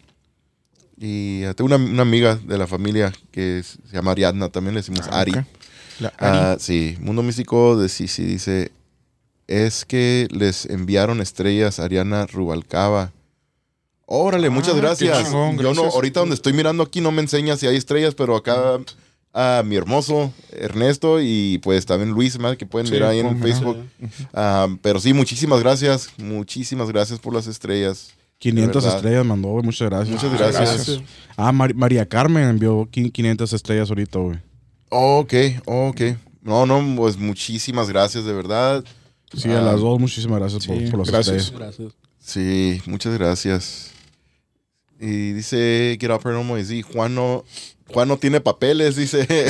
Y 0.99 1.45
ah, 1.45 1.53
tengo 1.55 1.67
una, 1.67 1.77
una 1.77 2.03
amiga 2.03 2.37
de 2.37 2.57
la 2.57 2.67
familia 2.67 3.13
que 3.31 3.63
se 3.63 3.79
llama 3.95 4.13
Ariadna, 4.13 4.49
también 4.49 4.75
le 4.75 4.81
decimos 4.81 5.07
Ah, 5.11 5.21
Ari. 5.21 5.33
La 6.01 6.09
Ari. 6.09 6.39
Ah, 6.39 6.57
sí, 6.59 6.97
Mundo 7.01 7.23
Místico 7.23 7.77
de 7.77 7.89
Sisi 7.91 8.25
dice, 8.25 8.71
es 9.47 9.85
que 9.85 10.27
les 10.31 10.65
enviaron 10.67 11.21
estrellas 11.21 11.79
a 11.81 11.85
Ariana 11.85 12.27
Rubalcaba. 12.27 13.13
Órale, 14.07 14.49
muchas 14.51 14.75
Ah, 14.75 14.79
gracias. 14.79 15.25
chingón, 15.25 15.59
Yo 15.59 15.75
no, 15.75 15.83
ahorita 15.85 16.21
donde 16.21 16.35
estoy 16.37 16.53
mirando 16.55 16.83
aquí 16.83 17.01
no 17.03 17.11
me 17.13 17.21
enseña 17.23 17.57
si 17.57 17.67
hay 17.67 17.77
estrellas, 17.77 18.15
pero 18.15 18.37
acá 18.37 18.79
a 19.39 19.63
mi 19.63 19.77
hermoso 19.77 20.33
Ernesto 20.51 21.21
y 21.21 21.59
pues 21.63 21.85
también 21.85 22.11
Luis, 22.13 22.39
más 22.39 22.57
que 22.57 22.65
pueden 22.65 22.87
Sí, 22.87 22.93
ver 22.95 23.03
ahí 23.05 23.19
en. 23.21 23.39
Facebook. 23.41 23.77
Ah, 24.33 24.67
pero 24.81 24.99
sí, 24.99 25.13
muchísimas 25.13 25.61
gracias. 25.61 26.09
Muchísimas 26.17 26.89
gracias 26.91 27.19
por 27.19 27.35
las 27.35 27.47
estrellas. 27.47 28.13
500 28.39 28.83
De 28.83 28.87
verdad. 28.89 28.97
estrellas 28.99 29.27
mandó, 29.27 29.49
güey, 29.49 29.65
muchas 29.65 29.89
gracias. 29.91 30.11
Muchas 30.23 30.39
gracias. 30.39 30.87
gracias. 30.87 31.01
Ah, 31.37 31.53
Mar- 31.53 31.75
María 31.75 32.07
Carmen 32.09 32.45
envió 32.49 32.87
qui- 32.91 33.13
500 33.13 33.53
estrellas 33.53 33.89
ahorita, 33.91 34.19
güey. 34.19 34.39
Ok, 34.89 35.35
ok. 35.67 36.01
No, 36.43 36.65
no, 36.65 36.83
pues 36.97 37.17
muchísimas 37.19 37.89
gracias, 37.91 38.25
de 38.25 38.33
verdad. 38.33 38.85
Sí, 39.35 39.49
Ah, 39.51 39.59
a 39.59 39.63
las 39.63 39.81
dos, 39.81 39.99
muchísimas 40.01 40.39
gracias 40.39 40.67
por, 40.67 40.79
sí, 40.79 40.87
por 40.91 41.01
las 41.01 41.11
gracias. 41.11 41.37
estrellas. 41.37 41.77
Gracias. 41.79 41.93
Sí, 42.19 42.81
muchas 42.87 43.19
gracias. 43.19 43.91
Y 44.99 45.33
dice 45.33 45.99
Get 46.01 46.11
Up 46.11 46.59
y 46.59 46.65
sí, 46.65 46.83
Juan 46.83 47.15
no, 47.15 47.45
Juan 47.93 48.09
no 48.09 48.17
tiene 48.19 48.41
papeles, 48.41 48.97
dice. 48.97 49.27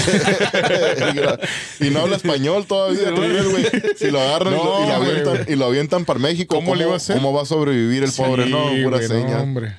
y 1.80 1.90
no 1.90 2.00
habla 2.00 2.16
español 2.16 2.66
todavía. 2.66 3.10
güey. 3.10 3.66
Si 3.96 4.10
lo 4.10 4.20
agarran 4.20 4.54
y, 4.54 4.56
lo, 4.56 4.62
y 4.62 4.66
lo 4.66 4.86
No, 4.86 4.94
avientan, 4.94 5.34
güey. 5.36 5.52
y 5.52 5.56
lo 5.56 5.64
avientan 5.66 6.04
para 6.04 6.18
México, 6.18 6.54
¿Cómo 6.56 6.74
le 6.74 6.84
iba 6.84 6.92
a 6.94 6.96
hacer? 6.96 7.16
¿Cómo 7.16 7.32
va 7.32 7.42
a 7.42 7.46
sobrevivir 7.46 8.02
el 8.04 8.12
pobre? 8.12 8.44
Sí, 8.44 8.50
no, 8.50 8.64
pura 8.84 8.96
güey, 8.98 9.08
seña. 9.08 9.38
No, 9.38 9.42
hombre. 9.42 9.76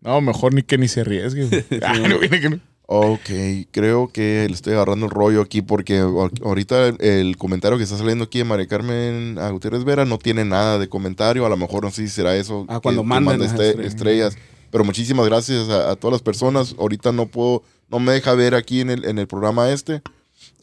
No, 0.00 0.20
mejor 0.20 0.54
ni 0.54 0.62
que 0.62 0.78
ni 0.78 0.88
se 0.88 1.00
arriesgue. 1.02 1.44
güey. 1.46 1.64
Ah, 1.82 1.94
no, 1.94 2.08
no. 2.08 2.60
Ok, 2.90 3.28
creo 3.70 4.08
que 4.08 4.46
le 4.48 4.54
estoy 4.54 4.72
agarrando 4.72 5.04
el 5.06 5.10
rollo 5.12 5.42
aquí 5.42 5.60
porque 5.60 6.00
ahor- 6.00 6.32
ahorita 6.42 6.88
el, 7.00 7.36
comentario 7.36 7.76
que 7.76 7.84
está 7.84 7.98
saliendo 7.98 8.24
aquí 8.24 8.38
de 8.38 8.44
María 8.44 8.66
Carmen 8.66 9.36
a 9.38 9.50
Gutiérrez 9.50 9.84
Vera 9.84 10.06
no 10.06 10.16
tiene 10.16 10.46
nada 10.46 10.78
de 10.78 10.88
comentario. 10.88 11.44
A 11.44 11.50
lo 11.50 11.56
mejor 11.58 11.84
no 11.84 11.90
sé 11.90 12.02
si 12.02 12.08
será 12.08 12.34
eso. 12.34 12.64
Ah, 12.68 12.80
cuando 12.82 13.02
que 13.02 13.08
mandan 13.08 13.38
manda 13.38 13.44
las 13.44 13.52
este- 13.52 13.68
estrellas. 13.86 13.94
estrellas. 13.94 14.36
Pero 14.70 14.84
muchísimas 14.84 15.26
gracias 15.26 15.68
a, 15.68 15.90
a 15.90 15.96
todas 15.96 16.12
las 16.12 16.22
personas. 16.22 16.74
Ahorita 16.78 17.12
no 17.12 17.26
puedo, 17.26 17.62
no 17.88 17.98
me 17.98 18.12
deja 18.12 18.34
ver 18.34 18.54
aquí 18.54 18.80
en 18.80 18.90
el, 18.90 19.04
en 19.04 19.18
el 19.18 19.26
programa 19.26 19.70
este 19.70 20.02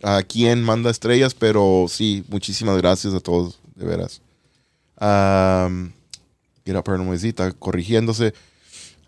a 0.04 0.22
quién 0.22 0.64
manda 0.64 0.90
estrellas, 0.92 1.34
pero 1.34 1.86
sí, 1.90 2.24
muchísimas 2.28 2.78
gracias 2.78 3.14
a 3.14 3.20
todos, 3.20 3.60
de 3.76 3.86
veras. 3.86 4.22
Um, 5.00 5.92
Get 6.66 6.76
Up 6.76 7.56
corrigiéndose. 7.60 8.34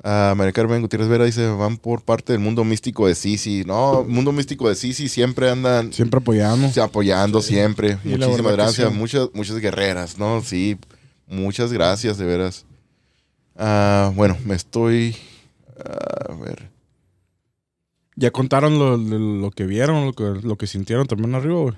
Ah, 0.03 0.33
María 0.37 0.53
Carmen 0.53 0.81
Gutiérrez 0.81 1.09
Vera 1.09 1.25
dice, 1.25 1.47
van 1.49 1.77
por 1.77 2.03
parte 2.03 2.31
del 2.33 2.39
mundo 2.39 2.63
místico 2.63 3.07
de 3.07 3.15
Sisi. 3.15 3.63
No, 3.65 4.03
mundo 4.03 4.31
místico 4.31 4.69
de 4.69 4.75
Sisi 4.75 5.09
siempre 5.09 5.49
andan 5.49 5.91
Siempre 5.91 6.19
apoyando. 6.19 6.69
sí, 6.69 6.79
apoyando, 6.79 7.41
siempre. 7.41 7.97
Y 8.05 8.09
Muchísimas 8.09 8.53
gracias. 8.53 8.93
Muchas, 8.93 9.29
muchas 9.33 9.57
guerreras, 9.57 10.17
¿no? 10.17 10.41
Sí, 10.43 10.77
muchas 11.27 11.73
gracias, 11.73 12.17
de 12.17 12.25
veras. 12.25 12.65
Ah, 13.57 14.11
bueno, 14.15 14.37
me 14.45 14.55
estoy... 14.55 15.15
A 16.29 16.33
ver. 16.35 16.69
Ya 18.15 18.31
contaron 18.31 18.79
lo, 18.79 18.97
lo- 18.97 19.19
lo 19.19 19.51
que 19.51 19.65
vieron, 19.65 20.05
lo 20.07 20.13
que, 20.13 20.23
lo 20.41 20.55
que 20.57 20.65
sintieron 20.67 21.05
también 21.07 21.35
arriba, 21.35 21.55
güey. 21.59 21.75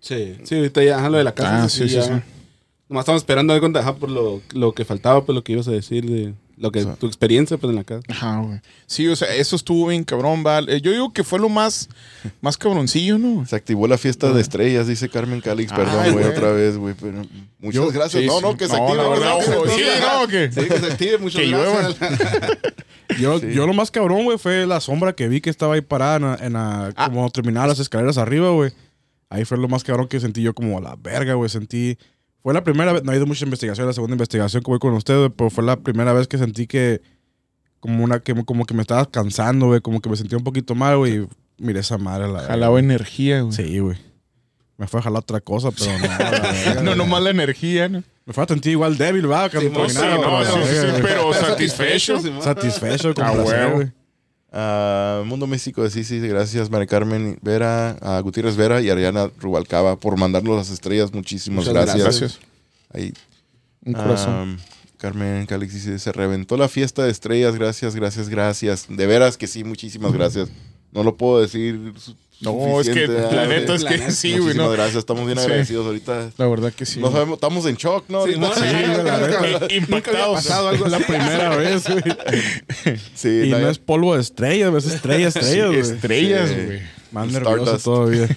Sí, 0.00 0.36
sí, 0.44 0.56
ahorita 0.56 0.82
ya, 0.82 0.98
ajá, 0.98 1.10
lo 1.10 1.18
de 1.18 1.24
la 1.24 1.34
casa. 1.34 1.64
Ah, 1.64 1.68
sí, 1.68 1.88
sí, 1.88 1.94
ya. 1.96 2.02
sí. 2.02 2.12
Nomás 2.88 3.02
estamos 3.02 3.22
esperando 3.22 3.54
de 3.54 3.60
cuenta, 3.60 3.80
ajá, 3.80 3.94
por 3.96 4.10
lo, 4.10 4.40
lo 4.52 4.72
que 4.72 4.84
faltaba, 4.84 5.24
por 5.24 5.34
lo 5.34 5.42
que 5.44 5.52
ibas 5.52 5.68
a 5.68 5.72
decir, 5.72 6.04
de 6.08 6.34
lo 6.60 6.70
que, 6.70 6.80
O 6.80 6.84
sea. 6.84 6.94
tu 6.96 7.06
experiencia, 7.06 7.56
pues, 7.58 7.70
en 7.70 7.76
la 7.76 7.84
casa. 7.84 8.02
Ajá, 8.08 8.38
güey. 8.40 8.60
Sí, 8.86 9.08
o 9.08 9.16
sea, 9.16 9.34
eso 9.34 9.56
estuvo 9.56 9.88
bien 9.88 10.04
cabrón, 10.04 10.44
¿va? 10.46 10.58
Eh, 10.60 10.80
Yo 10.80 10.92
digo 10.92 11.12
que 11.12 11.24
fue 11.24 11.38
lo 11.38 11.48
más, 11.48 11.88
más 12.42 12.56
cabroncillo, 12.58 13.18
¿no? 13.18 13.44
Se 13.46 13.56
activó 13.56 13.88
la 13.88 13.96
fiesta 13.98 14.32
de 14.32 14.40
estrellas, 14.40 14.86
dice 14.86 15.08
Carmen 15.08 15.40
Calix. 15.40 15.72
Ah. 15.72 15.76
Ay, 15.78 15.84
Perdón, 15.86 16.12
güey, 16.12 16.24
otra 16.26 16.52
vez, 16.52 16.76
güey. 16.76 16.94
Pero 17.00 17.22
muchas 17.58 17.74
Yo- 17.82 17.88
gracias. 17.90 18.22
sí, 18.22 18.28
no, 18.28 18.40
no, 18.40 18.56
que 18.56 18.68
se 18.68 18.76
No, 18.76 18.84
active. 18.86 19.02
la 19.02 19.08
¿verdad? 19.08 19.24
verdad, 19.24 19.38
Que 19.38 19.44
se 19.44 19.56
ojo, 19.56 19.64
active. 19.64 19.90
sí, 19.90 20.00
no, 20.20 20.28
que- 20.28 20.52
Sí, 20.52 20.68
que 20.68 20.78
se 20.78 20.86
active, 20.92 21.18
muchas 21.18 21.40
Que 21.42 21.48
gracias. 21.50 21.96
Yo, 23.20 23.40
Sí. 23.40 23.46
yo 23.52 23.66
lo 23.66 23.74
más 23.74 23.90
cabrón, 23.90 24.22
güey, 24.24 24.38
fue 24.38 24.66
la 24.66 24.80
sombra 24.80 25.12
que 25.14 25.26
vi 25.28 25.40
que 25.40 25.50
estaba 25.50 25.74
ahí 25.74 25.80
parada 25.80 26.16
en, 26.16 26.22
la- 26.22 26.38
en 26.46 26.52
la- 26.52 26.92
Ah. 26.96 27.08
como 27.08 27.28
terminaba 27.30 27.66
las 27.66 27.80
escaleras 27.80 28.18
arriba, 28.18 28.50
güey. 28.50 28.70
Ahí 29.30 29.44
fue 29.44 29.58
lo 29.58 29.66
más 29.68 29.82
cabrón 29.82 30.06
que 30.08 30.20
sentí 30.20 30.42
yo 30.42 30.54
como 30.54 30.78
a 30.78 30.80
la 30.80 30.96
verga, 30.96 31.34
güey. 31.34 31.48
Sentí... 31.50 31.96
Fue 32.42 32.54
la 32.54 32.64
primera 32.64 32.92
vez, 32.92 33.04
no 33.04 33.12
ha 33.12 33.16
ido 33.16 33.26
mucha 33.26 33.44
investigación, 33.44 33.86
la 33.86 33.92
segunda 33.92 34.14
investigación 34.14 34.62
que 34.62 34.70
voy 34.70 34.78
con 34.78 34.94
ustedes, 34.94 35.30
pero 35.36 35.50
fue 35.50 35.62
la 35.62 35.76
primera 35.76 36.12
vez 36.12 36.26
que 36.26 36.38
sentí 36.38 36.66
que 36.66 37.02
como 37.80 38.04
una 38.04 38.20
que 38.20 38.34
como 38.44 38.64
que 38.64 38.74
me 38.74 38.82
estaba 38.82 39.04
cansando, 39.06 39.66
güey, 39.66 39.80
como 39.80 40.00
que 40.00 40.08
me 40.08 40.16
sentía 40.16 40.38
un 40.38 40.44
poquito 40.44 40.74
mal, 40.74 40.98
güey. 40.98 41.16
y 41.22 41.28
Miré 41.58 41.80
esa 41.80 41.98
madre 41.98 42.28
la. 42.28 42.40
Jalaba 42.40 42.78
energía, 42.80 43.42
güey. 43.42 43.52
Sí, 43.52 43.78
güey. 43.78 43.98
Me 44.78 44.86
fue 44.86 45.00
a 45.00 45.02
jalar 45.02 45.20
otra 45.22 45.40
cosa, 45.40 45.70
pero 45.72 45.92
no. 45.98 46.06
la 46.06 46.18
verga, 46.40 46.82
No, 46.82 46.94
nomás 46.94 47.22
la 47.22 47.30
energía, 47.30 47.90
¿no? 47.90 48.02
Me 48.24 48.32
fue 48.32 48.44
a 48.44 48.46
sentir 48.46 48.72
igual 48.72 48.96
débil, 48.96 49.30
va, 49.30 49.50
Sí, 49.50 49.56
no, 49.70 49.88
sí, 49.88 49.98
no, 49.98 50.44
sí, 50.44 51.00
pero 51.02 51.34
satisfecho. 51.34 52.18
Satisfecho 52.40 53.14
con 53.14 53.24
Ah, 53.24 53.32
güey. 53.74 53.92
Ah, 54.52 55.22
Mundo 55.24 55.46
Místico 55.46 55.82
de 55.82 55.90
Sisi, 55.90 56.18
gracias 56.18 56.70
María 56.70 56.86
Carmen 56.86 57.38
Vera, 57.40 57.90
a 58.00 58.20
Gutiérrez 58.20 58.56
Vera 58.56 58.80
y 58.80 58.90
Ariana 58.90 59.30
Rubalcaba 59.38 59.96
por 59.96 60.16
mandarnos 60.16 60.56
las 60.56 60.70
estrellas. 60.70 61.12
Muchísimas 61.12 61.66
Muchas 61.66 61.74
gracias. 61.74 62.02
Gracias. 62.02 62.38
Ahí, 62.92 63.12
Un 63.84 63.92
corazón. 63.92 64.34
Am, 64.34 64.58
Carmen 64.98 65.46
Calix 65.46 65.72
dice, 65.72 65.98
se 65.98 66.12
reventó 66.12 66.56
la 66.56 66.68
fiesta 66.68 67.04
de 67.04 67.10
estrellas, 67.10 67.54
gracias, 67.54 67.94
gracias, 67.94 68.28
gracias. 68.28 68.86
De 68.88 69.06
veras 69.06 69.36
que 69.38 69.46
sí, 69.46 69.64
muchísimas 69.64 70.12
gracias. 70.12 70.50
No 70.92 71.04
lo 71.04 71.16
puedo 71.16 71.40
decir. 71.40 71.94
No, 72.40 72.80
es 72.80 72.88
que 72.88 73.06
la 73.06 73.46
neta 73.46 73.74
es 73.74 73.84
que 73.84 73.98
neta. 73.98 74.10
sí, 74.10 74.30
güey, 74.30 74.40
Muchísimas 74.42 74.66
no. 74.66 74.72
gracias, 74.72 74.96
estamos 74.96 75.26
bien 75.26 75.36
Sí. 75.38 75.44
agradecidos 75.44 75.86
ahorita. 75.86 76.30
La 76.38 76.46
verdad 76.46 76.72
que 76.72 76.86
sí. 76.86 76.98
No 76.98 77.12
sabemos, 77.12 77.34
estamos 77.34 77.66
en 77.66 77.76
shock, 77.76 78.04
¿no? 78.08 78.24
Sí, 78.26 78.32
no, 78.38 78.50
Sí, 78.54 78.60
la 78.62 79.16
había 79.18 79.76
Impactados. 79.76 80.34
pasado 80.36 80.68
algo 80.68 80.86
Es 80.86 80.92
la 80.92 80.98
primera 81.00 81.54
vez, 81.56 81.84
güey. 81.86 82.02
Sí, 83.14 83.42
Y 83.44 83.50
no 83.50 83.68
es 83.68 83.78
polvo 83.78 84.14
de 84.14 84.22
estrellas, 84.22 84.72
es 84.84 84.94
estrellas, 84.94 85.34
Sí, 85.34 85.40
estrellas, 85.40 85.68
güey. 85.68 85.80
estrellas, 85.80 86.48
Sí. 86.48 86.54
güey. 86.66 86.80
Más 87.12 87.30
nervioso 87.32 87.78
todavía. 87.78 88.28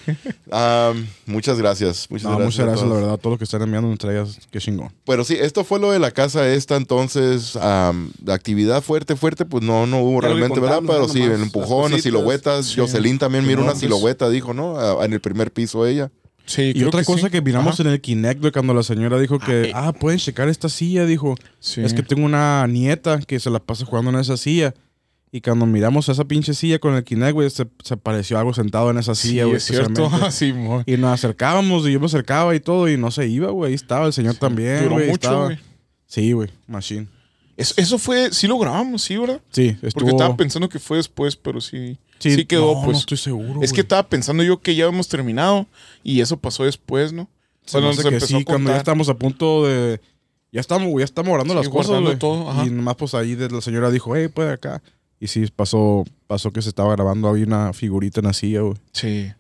Ah, 0.52 0.94
muchas 1.26 1.58
gracias. 1.58 2.08
Muchas 2.10 2.24
No, 2.26 2.38
gracias. 2.38 2.46
muchas 2.46 2.66
gracias, 2.66 2.90
la 2.90 2.96
verdad, 2.96 3.14
a 3.14 3.18
todos 3.18 3.32
los 3.34 3.38
que 3.38 3.44
están 3.46 3.62
enviando 3.62 3.92
estrellas. 3.92 4.40
Qué 4.52 4.60
chingón. 4.60 4.92
Pero 5.06 5.24
sí, 5.24 5.36
esto 5.40 5.64
fue 5.64 5.80
lo 5.80 5.92
de 5.92 6.00
la 6.00 6.12
casa 6.12 6.48
esta, 6.50 6.76
entonces, 6.76 7.56
am, 7.58 8.12
de 8.20 8.34
actividad 8.34 8.82
fuerte, 8.82 9.16
fuerte, 9.16 9.46
pues 9.46 9.64
no, 9.64 9.86
no 9.86 10.00
hubo 10.02 10.22
realmente, 10.22 10.60
¿verdad? 10.60 10.82
Pero 10.86 11.08
sí, 11.08 11.22
el 11.22 11.42
empujón, 11.42 11.92
las 11.92 12.02
siluetas. 12.02 12.66
Sí. 12.68 12.80
Jocelyn 12.80 13.20
también 13.20 13.46
miró 13.46 13.58
No, 13.60 13.64
una 13.66 13.72
pues- 13.74 13.82
silueta, 13.82 14.30
dijo, 14.30 14.54
¿no? 14.54 14.78
Ah, 14.80 15.06
En 15.06 15.14
el 15.14 15.22
primer 15.22 15.52
piso 15.52 15.86
ella. 15.86 16.12
Sí, 16.46 16.74
Y 16.76 16.84
otra 16.84 17.06
cosa 17.06 17.28
sí. 17.28 17.32
que 17.32 17.42
miramos 17.42 17.76
Ajá. 17.80 17.84
en 17.84 17.94
el 17.94 18.02
Kinect, 18.02 18.52
cuando 18.52 18.74
la 18.74 18.84
señora 18.84 19.18
dijo 19.18 19.40
que, 19.40 19.72
ah, 19.74 19.94
pueden 19.94 20.20
checar 20.20 20.50
esta 20.50 20.68
silla, 20.68 21.06
dijo. 21.06 21.36
Sí. 21.62 21.82
Es 21.82 21.94
que 21.94 22.04
tengo 22.04 22.26
una 22.26 22.68
nieta 22.68 23.20
que 23.20 23.40
se 23.40 23.50
la 23.50 23.60
pasa 23.60 23.86
jugando 23.86 24.10
en 24.12 24.18
esa 24.18 24.36
silla. 24.36 24.74
Y 25.36 25.42
cuando 25.42 25.66
miramos 25.66 26.08
esa 26.10 26.26
pinche 26.26 26.54
silla 26.54 26.78
con 26.78 26.94
el 26.94 27.04
Kinect, 27.04 27.34
güey, 27.34 27.50
se, 27.50 27.66
se 27.84 27.98
pareció 27.98 28.38
algo 28.38 28.54
sentado 28.54 28.92
en 28.92 29.00
esa 29.00 29.16
Sí, 29.16 29.30
silla, 29.30 29.46
güey. 29.46 29.58
es 29.58 29.64
cierto. 29.64 30.08
sí. 30.32 30.54
Y 30.86 30.96
nos 30.98 31.12
acercábamos 31.12 31.88
y 31.88 31.92
yo 31.92 32.00
me 32.00 32.06
acercaba 32.06 32.54
y 32.54 32.60
todo 32.60 32.88
y 32.88 32.98
no 32.98 33.10
se 33.10 33.28
iba, 33.28 33.50
güey. 33.50 33.70
Ahí 33.70 33.74
estaba 33.74 34.06
el 34.06 34.14
señor 34.14 34.36
también, 34.36 34.84
Duró 34.84 35.00
mucho, 35.04 35.46
güey. 35.46 35.58
Sí, 36.06 36.34
güey. 36.34 36.50
Machine. 36.68 37.08
Eso, 37.58 37.74
eso 37.78 37.98
fue, 37.98 38.32
sí 38.32 38.46
lo 38.46 38.60
grabamos, 38.60 39.02
sí, 39.02 39.18
¿verdad? 39.18 39.42
Sí, 39.50 39.70
estuvo... 39.82 39.92
Porque 39.94 40.12
estaba 40.12 40.38
pensando 40.38 40.70
que 40.70 40.78
fue 40.78 40.98
después, 40.98 41.36
pero 41.36 41.60
sí. 41.62 41.98
Sí, 42.20 42.36
Sí, 42.36 42.46
quedó, 42.46 42.76
no, 42.76 42.82
pues. 42.84 42.94
No 42.94 43.00
estoy 43.00 43.18
seguro, 43.18 43.62
es 43.64 43.74
que 43.74 43.82
estaba 43.82 44.04
pensando 44.08 44.44
yo 44.44 44.62
que 44.62 44.76
ya 44.76 44.86
hemos 44.86 45.08
terminado 45.08 45.66
y 46.04 46.22
eso 46.22 46.38
pasó 46.38 46.64
después, 46.64 47.12
¿no? 47.12 47.28
Se 47.66 47.80
hace 47.80 48.08
que 48.08 48.20
sí, 48.20 48.44
cuando 48.44 48.70
ya 48.70 48.78
estamos 48.78 49.10
a 49.10 49.16
punto 49.16 49.66
de... 49.66 50.00
Ya 50.52 50.62
estamos, 50.62 50.88
güey, 50.90 51.02
ya 51.02 51.06
estamos 51.06 51.34
orando 51.34 51.54
Sí, 51.54 51.58
las 51.60 51.70
cosas, 51.70 51.88
guardando 51.90 52.18
todo, 52.20 52.52
ajá. 52.52 52.66
Y 52.66 52.70
nomás 52.70 52.96
pues 52.98 53.16
ahí 53.16 53.34
de- 53.34 53.50
la 53.50 53.62
señora 53.62 53.90
dijo, 53.90 54.16
hey, 54.16 54.28
puede 54.28 54.52
acá. 54.52 54.84
Y 55.24 55.28
sí, 55.28 55.46
pasó, 55.56 56.04
pasó 56.28 56.52
que 56.52 56.62
se 56.62 56.68
estaba 56.68 56.92
grabando, 56.94 57.30
había 57.30 57.46
una 57.46 57.72
figurita 57.72 58.20
en 58.20 58.26
la 58.26 58.34
silla, 58.34 58.60
güey. 58.60 58.76
Sí. 58.92 59.32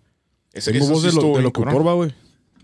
Ese, 0.53 0.71
Tengo 0.71 0.87
voz 0.87 1.01
sí 1.01 1.07
de, 1.09 1.13
lo, 1.21 1.35
de 1.35 1.41
locutor, 1.43 1.85
va, 1.85 1.93
güey. 1.93 2.13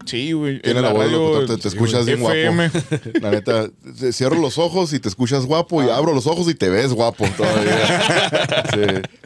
Sí, 0.06 0.32
güey. 0.32 0.62
Tiene 0.62 0.80
en 0.80 0.86
la 0.86 0.94
voz 0.94 1.12
locutor, 1.12 1.46
te- 1.48 1.62
te 1.62 1.68
escuchas 1.68 2.06
bien 2.06 2.22
guapo. 2.22 2.38
La 3.22 3.32
neta, 3.32 3.70
cierro 4.14 4.38
los 4.38 4.58
ojos 4.58 4.94
y 4.94 5.02
te 5.02 5.10
escuchas 5.10 5.46
guapo 5.46 5.84
y 5.84 5.90
abro 5.90 6.14
los 6.14 6.28
ojos 6.28 6.50
y 6.50 6.56
te 6.56 6.70
ves 6.70 6.94
guapo 6.94 7.26
todavía. 7.36 8.64
Sí. 8.74 8.80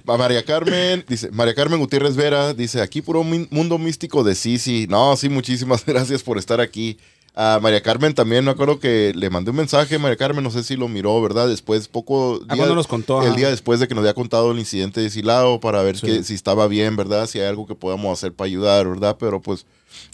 Va 0.10 0.18
María 0.18 0.44
Carmen, 0.44 1.06
dice, 1.08 1.30
María 1.30 1.54
Carmen 1.54 1.78
Gutiérrez 1.80 2.16
Vera, 2.16 2.56
dice, 2.56 2.82
aquí 2.82 3.04
puro 3.04 3.24
mundo 3.24 3.78
místico 3.78 4.24
de 4.24 4.34
Sisi. 4.34 4.88
No, 4.90 5.16
sí, 5.18 5.30
muchísimas 5.30 5.86
gracias 5.86 6.24
por 6.24 6.40
estar 6.40 6.60
aquí. 6.60 6.98
A 7.36 7.60
María 7.60 7.82
Carmen 7.82 8.14
también, 8.14 8.46
me 8.46 8.52
acuerdo 8.52 8.80
que 8.80 9.12
le 9.16 9.30
mandé 9.32 9.50
un 9.50 9.58
mensaje, 9.58 9.98
María 9.98 10.18
Carmen, 10.18 10.44
no 10.44 10.52
sé 10.52 10.64
si 10.64 10.76
lo 10.76 10.88
miró, 10.88 11.20
¿verdad? 11.20 11.48
Después, 11.48 11.88
poco... 11.88 12.40
Ah, 12.48 12.56
cuando 12.56 12.76
nos 12.76 12.86
contó, 12.86 13.22
El 13.24 13.30
ajá. 13.30 13.36
día 13.38 13.50
después 13.50 13.80
de 13.80 13.88
que 13.88 13.96
nos 13.96 14.04
había 14.04 14.14
contado 14.14 14.52
el 14.52 14.60
incidente 14.60 15.02
de 15.02 15.10
Silao 15.10 15.60
para 15.60 15.82
ver 15.82 15.98
Sí. 15.98 16.06
que, 16.06 16.24
si 16.24 16.36
estaba 16.36 16.68
bien, 16.68 16.96
¿verdad? 16.96 17.26
Si 17.26 17.40
hay 17.40 17.48
algo 17.48 17.66
que 17.66 17.74
podamos 17.74 18.16
hacer 18.20 18.34
para 18.34 18.46
ayudar, 18.46 18.88
¿verdad? 18.88 19.18
Pero 19.20 19.42
pues, 19.42 19.66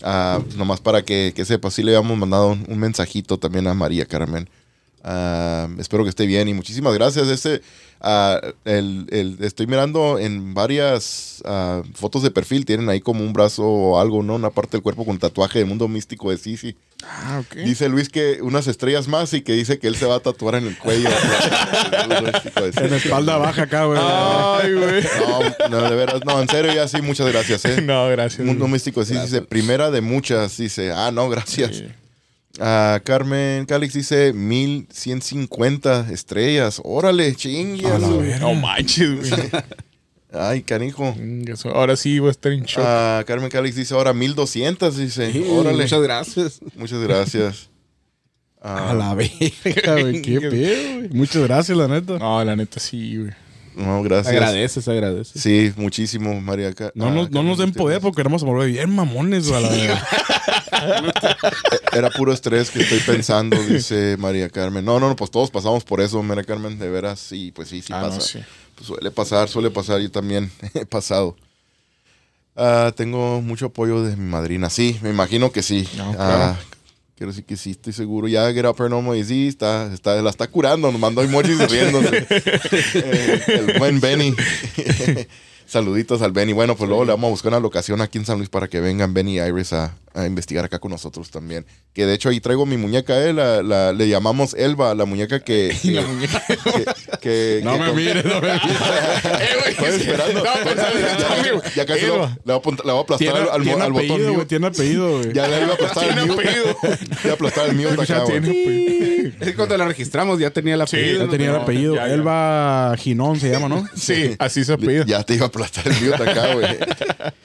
ah, 0.01 0.39
nomás 0.55 0.79
para 0.79 1.03
que, 1.03 1.33
que 1.35 1.43
sepa, 1.43 1.69
sí 1.71 1.83
le 1.83 1.93
habíamos 1.95 2.17
mandado 2.17 2.47
un, 2.47 2.65
un 2.69 2.79
mensajito 2.79 3.37
también 3.37 3.67
a 3.67 3.73
María 3.73 4.05
Carmen. 4.05 4.49
Ah, 5.03 5.67
espero 5.79 6.03
que 6.03 6.09
esté 6.09 6.25
bien 6.25 6.47
y 6.47 6.53
muchísimas 6.53 6.93
gracias. 6.93 7.27
Este, 7.29 7.61
ah, 8.01 8.39
el, 8.65 9.07
el- 9.11 9.37
estoy 9.43 9.65
mirando 9.67 10.19
en 10.19 10.53
varias 10.53 11.41
ah, 11.45 11.81
fotos 11.95 12.21
de 12.23 12.31
perfil, 12.31 12.65
tienen 12.65 12.89
ahí 12.89 12.99
como 12.99 13.23
un 13.23 13.31
brazo 13.33 13.63
o 13.65 13.99
algo, 13.99 14.23
¿no? 14.23 14.35
Una 14.35 14.49
parte 14.49 14.71
del 14.77 14.81
cuerpo 14.81 15.05
con 15.05 15.17
tatuaje 15.17 15.59
del 15.59 15.67
mundo 15.67 15.87
místico 15.87 16.29
de 16.31 16.37
Sisi. 16.37 16.75
Ah, 17.03 17.41
ok. 17.45 17.55
Dice 17.59 17.87
Luis 17.87 18.09
que 18.09 18.39
unas 18.41 18.67
estrellas 18.67 19.07
más 19.07 19.33
y 19.33 19.41
que 19.41 19.53
dice 19.53 19.79
que 19.79 19.87
él 19.87 19.95
se 19.95 20.05
va 20.05 20.15
a 20.15 20.19
tatuar 20.19 20.55
en 20.55 20.67
el 20.67 20.77
cuello. 20.77 21.09
De 22.09 22.65
En 22.67 22.73
Sisi. 22.73 22.89
la 22.89 22.97
espalda 22.97 23.37
baja 23.37 23.63
acá, 23.63 23.85
güey. 23.85 23.99
Ay, 24.01 24.73
güey. 24.73 25.03
No, 25.69 25.81
no, 25.81 25.89
de 25.89 25.95
veras, 25.95 26.21
no, 26.25 26.41
en 26.41 26.47
serio, 26.49 26.73
ya 26.73 26.87
sí, 26.87 27.01
muchas 27.01 27.27
gracias, 27.31 27.63
¿eh? 27.65 27.81
No, 27.81 28.07
gracias. 28.09 28.45
Mundo 28.45 28.67
místico, 28.67 29.03
sí, 29.05 29.13
dice, 29.17 29.41
primera 29.41 29.91
de 29.91 30.01
muchas, 30.01 30.57
dice, 30.57 30.91
ah, 30.91 31.11
no, 31.11 31.29
gracias. 31.29 31.77
Sí. 31.77 31.87
Ah, 32.59 32.99
Carmen 33.03 33.65
Calix 33.65 33.93
dice 33.93 34.33
1150 34.33 36.11
estrellas. 36.11 36.81
Órale, 36.83 37.33
chingue. 37.35 37.87
No 38.39 38.53
manches, 38.53 39.29
güey. 39.29 39.49
Ay, 40.31 40.61
canijo. 40.61 41.15
Ahora 41.73 41.95
sí 41.95 42.19
voy 42.19 42.27
a 42.27 42.31
estar 42.31 42.51
en 42.51 42.63
shock. 42.63 42.83
Ah, 42.85 43.23
Carmen 43.25 43.49
Calix 43.49 43.75
dice 43.75 43.93
ahora 43.95 44.13
1200. 44.13 44.95
Dice, 44.97 45.31
Sí, 45.31 45.43
órale. 45.49 45.83
Muchas 45.83 46.01
gracias. 46.01 46.59
Muchas 46.75 46.99
gracias. 47.01 47.69
A 48.61 48.93
la 48.93 49.15
verga, 49.15 50.01
güey. 50.01 50.21
Qué 50.21 50.41
pedo, 50.41 50.49
güey. 50.99 51.09
Muchas 51.11 51.41
gracias, 51.43 51.77
la 51.77 51.87
neta. 51.87 52.19
No, 52.19 52.43
la 52.43 52.55
neta 52.57 52.79
sí, 52.79 53.17
güey. 53.17 53.31
No, 53.75 54.01
gracias. 54.03 54.33
Agradece, 54.33 54.81
se 54.81 54.91
agradece. 54.91 55.39
Sí, 55.39 55.73
muchísimo, 55.75 56.39
María. 56.41 56.73
Ca- 56.73 56.91
No, 56.95 57.07
ah, 57.07 57.11
nos, 57.11 57.31
no 57.31 57.43
nos 57.43 57.57
den 57.57 57.73
poder 57.73 58.01
porque 58.01 58.17
queremos 58.17 58.43
volver 58.43 58.69
bien 58.71 58.93
mamones, 58.93 59.51
a 59.51 59.59
la. 59.59 59.69
Era 61.93 62.09
puro 62.11 62.31
estrés 62.33 62.69
que 62.69 62.81
estoy 62.81 62.99
pensando, 62.99 63.57
dice 63.63 64.15
María 64.17 64.49
Carmen. 64.49 64.85
No, 64.85 64.99
no, 64.99 65.09
no, 65.09 65.15
pues 65.15 65.31
todos 65.31 65.49
pasamos 65.51 65.83
por 65.83 66.01
eso, 66.01 66.21
María 66.23 66.43
Carmen, 66.43 66.77
de 66.79 66.89
veras. 66.89 67.19
Sí, 67.19 67.51
pues 67.53 67.67
sí, 67.69 67.81
sí 67.81 67.91
Ah, 67.93 68.01
pasa. 68.01 68.15
no, 68.17 68.21
sí. 68.21 68.39
Pues 68.75 68.87
suele 68.87 69.11
pasar, 69.11 69.49
suele 69.49 69.69
pasar. 69.71 69.99
Yo 69.99 70.11
también 70.11 70.51
he 70.73 70.85
pasado. 70.85 71.35
Ah, 72.55 72.91
tengo 72.95 73.41
mucho 73.41 73.67
apoyo 73.67 74.03
de 74.03 74.15
mi 74.15 74.29
madrina. 74.29 74.69
Sí, 74.69 74.97
me 75.01 75.09
imagino 75.09 75.51
que 75.51 75.63
sí. 75.63 75.87
No, 75.97 76.13
claro. 76.13 76.57
Quiero 77.19 77.33
decir 77.33 77.43
que 77.43 77.57
sí, 77.57 77.71
estoy 77.71 77.91
seguro. 77.91 78.29
Ya 78.29 78.49
Get 78.53 78.65
Up 78.65 78.79
Normal 78.89 79.17
y 79.17 79.25
sí, 79.25 79.49
está, 79.49 79.93
está, 79.93 80.21
la 80.21 80.29
está 80.29 80.47
curando. 80.47 80.89
Nos 80.89 81.01
mandó 81.01 81.21
emojis 81.21 81.69
riéndose. 81.69 82.25
Eh, 82.93 83.43
el 83.47 83.77
buen 83.77 83.99
Benny. 83.99 84.33
Saluditos 85.69 86.21
al 86.23 86.31
Benny. 86.31 86.51
Bueno, 86.53 86.75
pues 86.75 86.87
luego 86.89 87.05
le 87.05 87.11
vamos 87.11 87.27
a 87.27 87.31
buscar 87.31 87.51
una 87.51 87.59
locación 87.59 88.01
aquí 88.01 88.17
en 88.17 88.25
San 88.25 88.37
Luis 88.37 88.49
para 88.49 88.67
que 88.67 88.79
vengan 88.79 89.13
Benny 89.13 89.37
y 89.37 89.41
Iris 89.41 89.71
a, 89.73 89.95
a 90.15 90.25
investigar 90.25 90.65
acá 90.65 90.79
con 90.79 90.89
nosotros 90.91 91.29
también. 91.29 91.65
Que 91.93 92.05
de 92.07 92.13
hecho 92.15 92.29
ahí 92.29 92.39
traigo 92.39 92.65
mi 92.65 92.75
muñeca, 92.77 93.23
eh, 93.23 93.33
la, 93.33 93.61
la- 93.61 93.93
le 93.93 94.07
llamamos 94.09 94.53
Elba, 94.55 94.95
la 94.95 95.05
muñeca 95.05 95.39
que... 95.41 95.75
que- 95.81 95.91
La 95.91 96.01
muñeca. 96.01 96.43
que- 96.47 97.19
que- 97.21 97.61
No 97.63 97.73
que 97.73 97.79
me 97.79 97.85
con- 97.87 97.95
mires, 97.95 98.25
no 98.25 98.41
me 98.41 98.53
mires. 98.53 98.63
Estoy 99.67 99.91
sí. 99.91 100.01
esperando. 100.09 100.43
No, 100.43 100.49
pues, 100.63 101.75
ya, 101.75 101.85
casi 101.85 102.05
lo- 102.07 102.17
le 102.25 102.31
voy 102.45 102.53
a 102.55 102.61
apont- 102.61 102.83
le 102.83 102.91
voy 102.91 102.97
a 102.99 103.01
aplastar 103.03 103.17
Tiene, 103.17 103.39
al, 103.39 103.49
al- 103.49 103.61
tiene 103.63 103.81
al 103.83 103.91
botón 103.91 104.05
apellido, 104.09 104.25
güey. 104.27 104.35
mute. 104.37 104.45
Tiene 104.47 104.67
apellido, 104.67 105.17
güey. 105.19 105.33
Ya 105.33 105.47
le 105.47 105.57
iba 105.61 105.71
a 105.71 105.73
aplastar 105.75 106.03
el 106.05 106.13
Tiene 106.15 106.25
mute. 106.31 106.41
apellido. 106.49 106.77
Le 106.83 107.19
iba 107.23 107.31
a 107.31 107.33
aplastar 107.33 107.69
el 107.69 107.77
Ya 107.79 108.03
acá, 108.03 108.19
güey. 108.23 108.41
tiene, 108.41 108.63
güey. 108.63 108.99
Es 109.39 109.47
que 109.47 109.55
cuando 109.55 109.77
la 109.77 109.85
registramos 109.87 110.39
ya 110.39 110.49
tenía 110.51 110.75
la 110.77 110.87
Sí, 110.87 110.97
apellido. 110.97 111.25
Ya 111.25 111.31
tenía 111.31 111.49
el 111.51 111.55
apellido. 111.57 112.03
Elba 112.05 112.95
Ginón 112.97 113.39
se 113.39 113.51
llama, 113.51 113.69
¿no? 113.69 113.85
Sí, 113.95 114.35
así 114.39 114.63
se 114.65 114.73
apellida. 114.73 115.05
Ya 115.05 115.23
te 115.23 115.35
iba 115.35 115.45
a 115.45 115.49
aplastar 115.63 115.87
el 115.87 115.93
mute 116.09 116.23
acá, 116.29 116.53
güey. 116.53 116.65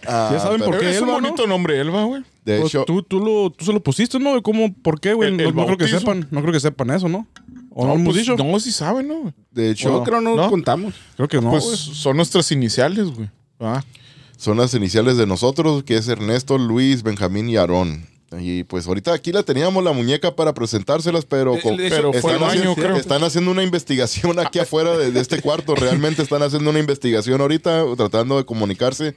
Ah, 0.06 0.28
Ya 0.32 0.38
saben 0.38 0.58
pero- 0.60 0.70
por 0.72 0.80
qué 0.80 0.90
Es 0.90 1.00
un 1.00 1.08
Elba, 1.08 1.20
¿no? 1.20 1.28
bonito 1.28 1.46
nombre, 1.46 1.80
Elba, 1.80 2.04
güey. 2.04 2.22
De 2.44 2.58
Pues 2.60 2.68
hecho, 2.74 2.84
tú, 2.84 3.02
tú, 3.02 3.20
lo, 3.20 3.50
tú 3.50 3.64
se 3.64 3.72
lo 3.72 3.82
pusiste, 3.82 4.18
¿no? 4.18 4.42
¿Cómo? 4.42 4.72
¿Por 4.82 5.00
qué, 5.00 5.14
güey? 5.14 5.30
El- 5.30 5.36
No, 5.38 5.48
el 5.48 5.54
no 5.54 5.64
creo 5.64 5.78
que 5.78 5.88
sepan. 5.88 6.28
No 6.30 6.40
creo 6.42 6.52
que 6.52 6.60
sepan 6.60 6.90
eso, 6.90 7.08
¿no? 7.08 7.26
¿O 7.70 7.82
no, 7.84 7.88
lo 7.88 7.94
hemos 7.94 8.14
pues, 8.14 8.18
dicho? 8.18 8.36
No, 8.36 8.60
sí 8.60 8.70
saben, 8.70 9.08
¿no? 9.08 9.14
güey? 9.20 9.34
de 9.50 9.70
hecho 9.70 9.88
Yo 9.88 10.02
creo 10.04 10.20
no, 10.20 10.36
¿No? 10.36 10.50
contamos. 10.50 10.94
Creo 11.16 11.26
que 11.28 11.40
no, 11.40 11.50
pues 11.50 11.64
güey. 11.64 11.76
son 11.76 12.16
nuestras 12.18 12.52
iniciales, 12.52 13.06
güey. 13.06 13.30
Ah, 13.58 13.82
son 14.36 14.58
las 14.58 14.74
iniciales 14.74 15.16
de 15.16 15.26
nosotros, 15.26 15.84
que 15.84 15.96
es 15.96 16.06
Ernesto, 16.06 16.58
Luis, 16.58 17.02
Benjamín 17.02 17.48
y 17.48 17.56
Aarón. 17.56 18.06
Y 18.40 18.64
pues 18.64 18.86
ahorita 18.86 19.12
aquí 19.12 19.32
la 19.32 19.42
teníamos 19.42 19.82
la 19.84 19.92
muñeca 19.92 20.34
para 20.34 20.54
presentárselas, 20.54 21.24
pero, 21.24 21.58
con- 21.60 21.76
pero 21.76 22.12
fue 22.12 22.32
están, 22.32 22.48
haciendo, 22.48 22.74
creo. 22.74 22.96
están 22.96 23.24
haciendo 23.24 23.50
una 23.50 23.62
investigación 23.62 24.38
aquí 24.38 24.58
afuera 24.58 24.96
de, 24.96 25.10
de 25.12 25.20
este 25.20 25.40
cuarto. 25.40 25.74
Realmente 25.76 26.22
están 26.22 26.42
haciendo 26.42 26.70
una 26.70 26.78
investigación 26.78 27.40
ahorita, 27.40 27.84
tratando 27.96 28.36
de 28.36 28.44
comunicarse. 28.44 29.14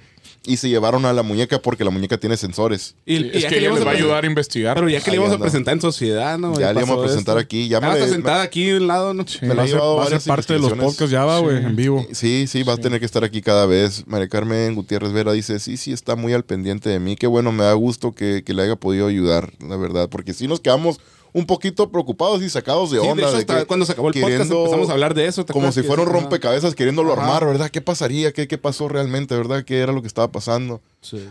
Y 0.48 0.58
se 0.58 0.70
llevaron 0.70 1.06
a 1.06 1.14
la 1.14 1.22
muñeca 1.24 1.62
porque 1.62 1.84
la 1.84 1.90
muñeca 1.92 2.18
tiene 2.18 2.38
sensores. 2.38 2.96
Y, 3.06 3.16
es 3.18 3.36
y 3.36 3.40
ya 3.42 3.50
que 3.50 3.60
ella 3.60 3.72
les 3.74 3.86
va 3.86 3.92
a 3.92 3.94
ayudar 3.94 4.24
a 4.24 4.28
investigar. 4.28 4.76
Pero 4.76 4.88
ya 4.90 5.02
que 5.02 5.12
le 5.12 5.18
íbamos 5.18 5.36
a 5.36 5.38
presentar 5.38 5.74
en 5.74 5.82
sociedad, 5.82 6.38
¿no? 6.40 6.58
Ya 6.60 6.72
le 6.74 6.80
íbamos 6.80 6.98
a 6.98 7.02
presentar 7.04 7.36
esto. 7.38 7.46
aquí, 7.46 7.68
ya 7.68 7.82
me 7.82 7.88
Ah, 7.88 7.94
le- 7.94 8.00
está 8.00 8.12
sentada 8.14 8.42
aquí 8.42 8.70
a 8.72 8.78
un 8.78 8.88
lado, 8.88 9.14
¿no? 9.14 9.26
Me 9.42 9.48
la 9.50 9.56
va 9.56 9.62
a 9.62 9.66
he 9.66 9.68
ser, 9.68 9.76
llevado 9.76 9.94
a 9.94 9.96
va 9.98 10.02
a 10.02 10.06
ser 10.06 10.12
varias 10.14 10.26
parte 10.26 10.54
de 10.54 10.60
los 10.60 10.72
podcasts 10.74 11.10
ya, 11.12 11.26
va, 11.26 11.40
güey, 11.40 11.58
en 11.58 11.76
vivo. 11.76 12.08
Sí, 12.14 12.46
sí, 12.48 12.64
va 12.64 12.74
a 12.74 12.78
tener 12.78 13.00
que 13.00 13.06
estar 13.06 13.24
aquí 13.26 13.42
cada 13.42 13.66
vez. 13.66 14.08
María 14.08 14.30
Carmen 14.30 14.74
Gutiérrez 14.74 15.12
Vera 15.12 15.34
dice, 15.34 15.60
sí, 15.60 15.76
sí, 15.78 15.92
está 15.92 16.16
muy 16.16 16.34
al 16.34 16.46
pendiente 16.46 16.90
de 16.90 17.00
mí. 17.00 17.16
Qué 17.18 17.28
bueno, 17.28 17.52
me 17.52 17.66
da 17.66 17.74
gusto 17.74 18.14
que, 18.14 18.42
que 18.46 18.54
le 18.54 18.64
haya 18.64 18.76
podido 18.78 19.08
ayudar, 19.08 19.52
la 19.60 19.76
verdad. 19.76 20.08
Porque 20.10 20.34
sí 20.34 20.48
nos 20.48 20.62
quedamos 20.62 21.00
un 21.34 21.46
poquito 21.46 21.90
preocupados 21.92 22.42
y 22.42 22.50
sacados 22.50 22.90
de 22.92 22.98
Sí, 23.00 23.04
de 23.06 23.12
onda. 23.12 23.24
hecho, 23.24 23.32
de 23.34 23.38
hasta 23.40 23.60
que 23.60 23.66
cuando 23.66 23.86
se 23.86 23.92
acabó 23.92 24.08
el 24.10 24.20
podcast 24.20 24.52
empezamos 24.52 24.90
a 24.90 24.94
hablar 24.94 25.14
de 25.14 25.28
eso. 25.28 25.46
¿te 25.46 25.54
Como 25.54 25.72
si 25.72 25.84
fuera 25.84 26.02
un 26.04 26.10
rompecabezas 26.10 26.74
queriéndolo 26.76 27.14
Ajá. 27.14 27.22
armar, 27.24 27.46
¿verdad? 27.46 27.70
¿Qué 27.70 27.82
pasaría? 27.82 28.32
¿Qué, 28.32 28.48
qué 28.48 28.58
pasó 28.58 28.88
realmente, 28.88 29.36
verdad? 29.36 29.64
¿Qué 29.64 29.80
era 29.80 29.92
lo 29.92 30.02
que 30.02 30.08
estaba 30.08 30.32
pasando? 30.32 30.82
Sí. 31.02 31.24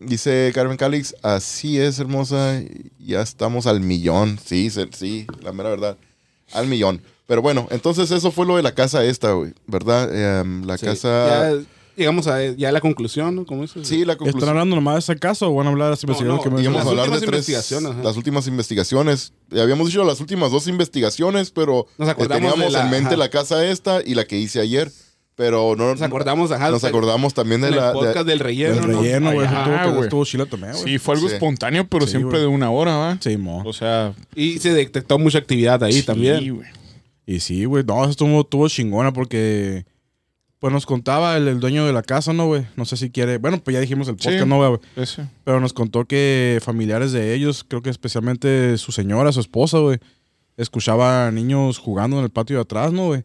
Dice 0.00 0.50
Carmen 0.54 0.76
Calix, 0.76 1.14
así 1.22 1.78
es, 1.80 1.98
hermosa, 1.98 2.60
ya 2.98 3.20
estamos 3.22 3.66
al 3.66 3.80
millón. 3.80 4.38
Sí, 4.44 4.70
se- 4.70 4.88
sí, 4.92 5.26
la 5.42 5.52
mera 5.52 5.68
verdad. 5.70 5.96
al 6.52 6.66
millón. 6.66 7.02
Pero 7.26 7.42
bueno, 7.42 7.66
entonces 7.70 8.10
eso 8.10 8.30
fue 8.32 8.46
lo 8.46 8.56
de 8.56 8.62
la 8.62 8.72
casa 8.74 9.04
esta, 9.04 9.32
güey, 9.32 9.52
¿verdad? 9.66 10.40
Em, 10.40 10.64
la 10.64 10.78
Sí. 10.78 10.86
casa... 10.86 11.50
Ya 11.52 11.58
llegamos 11.98 12.26
a 12.28 12.42
ya 12.52 12.68
a 12.70 12.72
la 12.72 12.80
conclusión, 12.80 13.34
¿no? 13.34 13.44
Sí, 13.82 14.04
la 14.04 14.12
¿Están 14.14 14.16
conclusión... 14.16 14.48
hablando 14.48 14.76
nomás 14.76 14.94
de 14.94 14.98
esa 15.00 15.16
casa 15.16 15.46
o 15.46 15.54
van 15.54 15.66
a 15.66 15.70
hablar 15.70 15.86
de 15.88 15.90
las 15.90 16.02
investigaciones 16.04 16.36
no, 16.38 16.42
que 16.42 16.50
me 16.56 16.62
Íbamos 16.62 16.78
Las 16.78 16.86
a 16.86 16.90
hablar 16.90 17.06
de 17.06 17.12
últimas 17.12 17.20
tres, 17.30 17.48
investigaciones, 17.48 17.90
ajá. 17.92 18.02
las 18.04 18.16
últimas 18.16 18.46
investigaciones. 18.46 19.32
Ya 19.50 19.62
Habíamos 19.62 19.88
dicho 19.88 20.04
las 20.04 20.20
últimas 20.20 20.50
dos 20.50 20.66
investigaciones, 20.68 21.50
pero 21.50 21.86
Nos 21.98 22.08
eh, 22.08 22.12
acordamos 22.12 22.50
teníamos 22.52 22.72
de 22.72 22.78
la- 22.78 22.84
en 22.84 22.90
mente 22.90 23.08
ajá. 23.08 23.16
la 23.16 23.28
casa 23.30 23.66
esta 23.66 24.00
y 24.04 24.14
la 24.14 24.24
que 24.24 24.38
hice 24.38 24.60
ayer. 24.60 24.90
Pero 25.34 25.76
no 25.76 25.90
Nos 25.92 26.02
acordamos, 26.02 26.50
ajá, 26.50 26.68
nos 26.72 26.82
del- 26.82 26.88
acordamos 26.88 27.32
también 27.32 27.60
de 27.60 27.70
la 27.70 27.88
de- 27.88 27.92
podcast 27.92 28.26
del 28.26 28.40
relleno, 28.40 28.74
El 28.82 28.90
¿no? 28.90 29.00
relleno, 29.02 29.32
güey. 29.32 29.46
Estuvo- 30.02 30.24
chila 30.24 30.46
también, 30.46 30.72
güey. 30.72 30.84
Sí, 30.84 30.98
fue 30.98 31.14
algo 31.14 31.28
Sí. 31.28 31.34
espontáneo, 31.34 31.86
pero 31.88 32.06
Sí, 32.06 32.12
siempre 32.16 32.40
de 32.40 32.46
una 32.48 32.70
hora, 32.72 32.96
¿va? 32.96 33.18
Sí, 33.20 33.36
mo. 33.36 33.62
O 33.64 33.72
sea, 33.72 34.14
Y 34.34 34.58
se 34.58 34.72
detectó 34.72 35.16
mucha 35.16 35.38
actividad 35.38 35.80
ahí 35.84 35.92
sí, 35.92 36.02
también. 36.02 36.56
güey. 36.56 36.68
Y 37.24 37.38
sí, 37.38 37.66
güey. 37.66 37.84
No, 37.84 38.00
eso 38.02 38.10
estuvo, 38.10 38.40
estuvo 38.40 38.68
chingona 38.68 39.12
porque... 39.12 39.84
Pues 40.58 40.72
nos 40.72 40.86
contaba 40.86 41.36
el, 41.36 41.46
el 41.46 41.60
dueño 41.60 41.86
de 41.86 41.92
la 41.92 42.02
casa, 42.02 42.32
¿no, 42.32 42.46
güey? 42.46 42.66
No 42.76 42.84
sé 42.84 42.96
si 42.96 43.10
quiere... 43.10 43.38
Bueno, 43.38 43.58
pues 43.62 43.74
ya 43.74 43.80
dijimos 43.80 44.08
el 44.08 44.16
podcast, 44.16 44.40
Sí. 44.40 44.44
¿no, 44.48 44.56
güey? 44.56 44.80
Ese. 44.96 45.24
Pero 45.44 45.60
nos 45.60 45.72
contó 45.72 46.04
que 46.04 46.58
familiares 46.62 47.12
de 47.12 47.32
ellos, 47.34 47.64
creo 47.66 47.80
que 47.80 47.90
especialmente 47.90 48.76
su 48.78 48.90
señora, 48.90 49.30
su 49.30 49.38
esposa, 49.38 49.78
güey, 49.78 49.98
escuchaba 50.56 51.30
niños 51.30 51.78
jugando 51.78 52.18
en 52.18 52.24
el 52.24 52.30
patio 52.30 52.56
de 52.56 52.62
atrás, 52.62 52.92
¿no, 52.92 53.06
güey? 53.06 53.24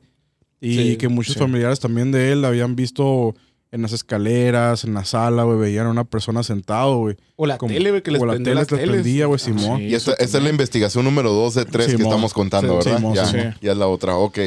Y 0.62 0.78
Sí, 0.78 0.96
que 0.98 1.08
muchos 1.08 1.34
sí. 1.34 1.40
familiares 1.40 1.80
también 1.80 2.12
de 2.12 2.32
él 2.32 2.46
habían 2.46 2.76
visto 2.76 3.34
en 3.72 3.82
las 3.82 3.92
escaleras, 3.94 4.84
en 4.84 4.94
la 4.94 5.04
sala, 5.04 5.42
güey, 5.44 5.58
veían 5.58 5.88
a 5.88 5.90
una 5.90 6.04
persona 6.04 6.44
sentado, 6.44 6.98
güey. 7.00 7.16
O 7.36 7.48
la 7.48 7.58
Como- 7.58 7.74
tele, 7.74 7.90
güey, 7.90 8.04
que 8.04 8.12
les 8.12 8.22
o 8.22 8.26
la 8.28 8.34
tele 8.38 8.54
las 8.54 8.72
les 8.72 8.88
prendía, 8.88 9.26
güey, 9.26 9.40
Ah, 9.42 9.44
Simón. 9.44 9.80
sí. 9.80 9.86
Y 9.88 9.96
esta, 9.96 10.12
esta 10.14 10.38
es 10.38 10.44
la 10.44 10.50
investigación 10.52 11.04
número 11.04 11.32
dos 11.34 11.56
de 11.56 11.66
tres 11.66 11.88
que 11.88 11.94
Simón. 11.94 12.08
estamos 12.08 12.34
contando, 12.34 12.80
Sí, 12.80 12.90
¿verdad? 12.90 12.98
Simón, 13.00 13.16
ya, 13.16 13.26
sí. 13.26 13.38
ya 13.62 13.72
es 13.72 13.78
la 13.80 13.88
otra, 13.88 14.16
ok. 14.16 14.38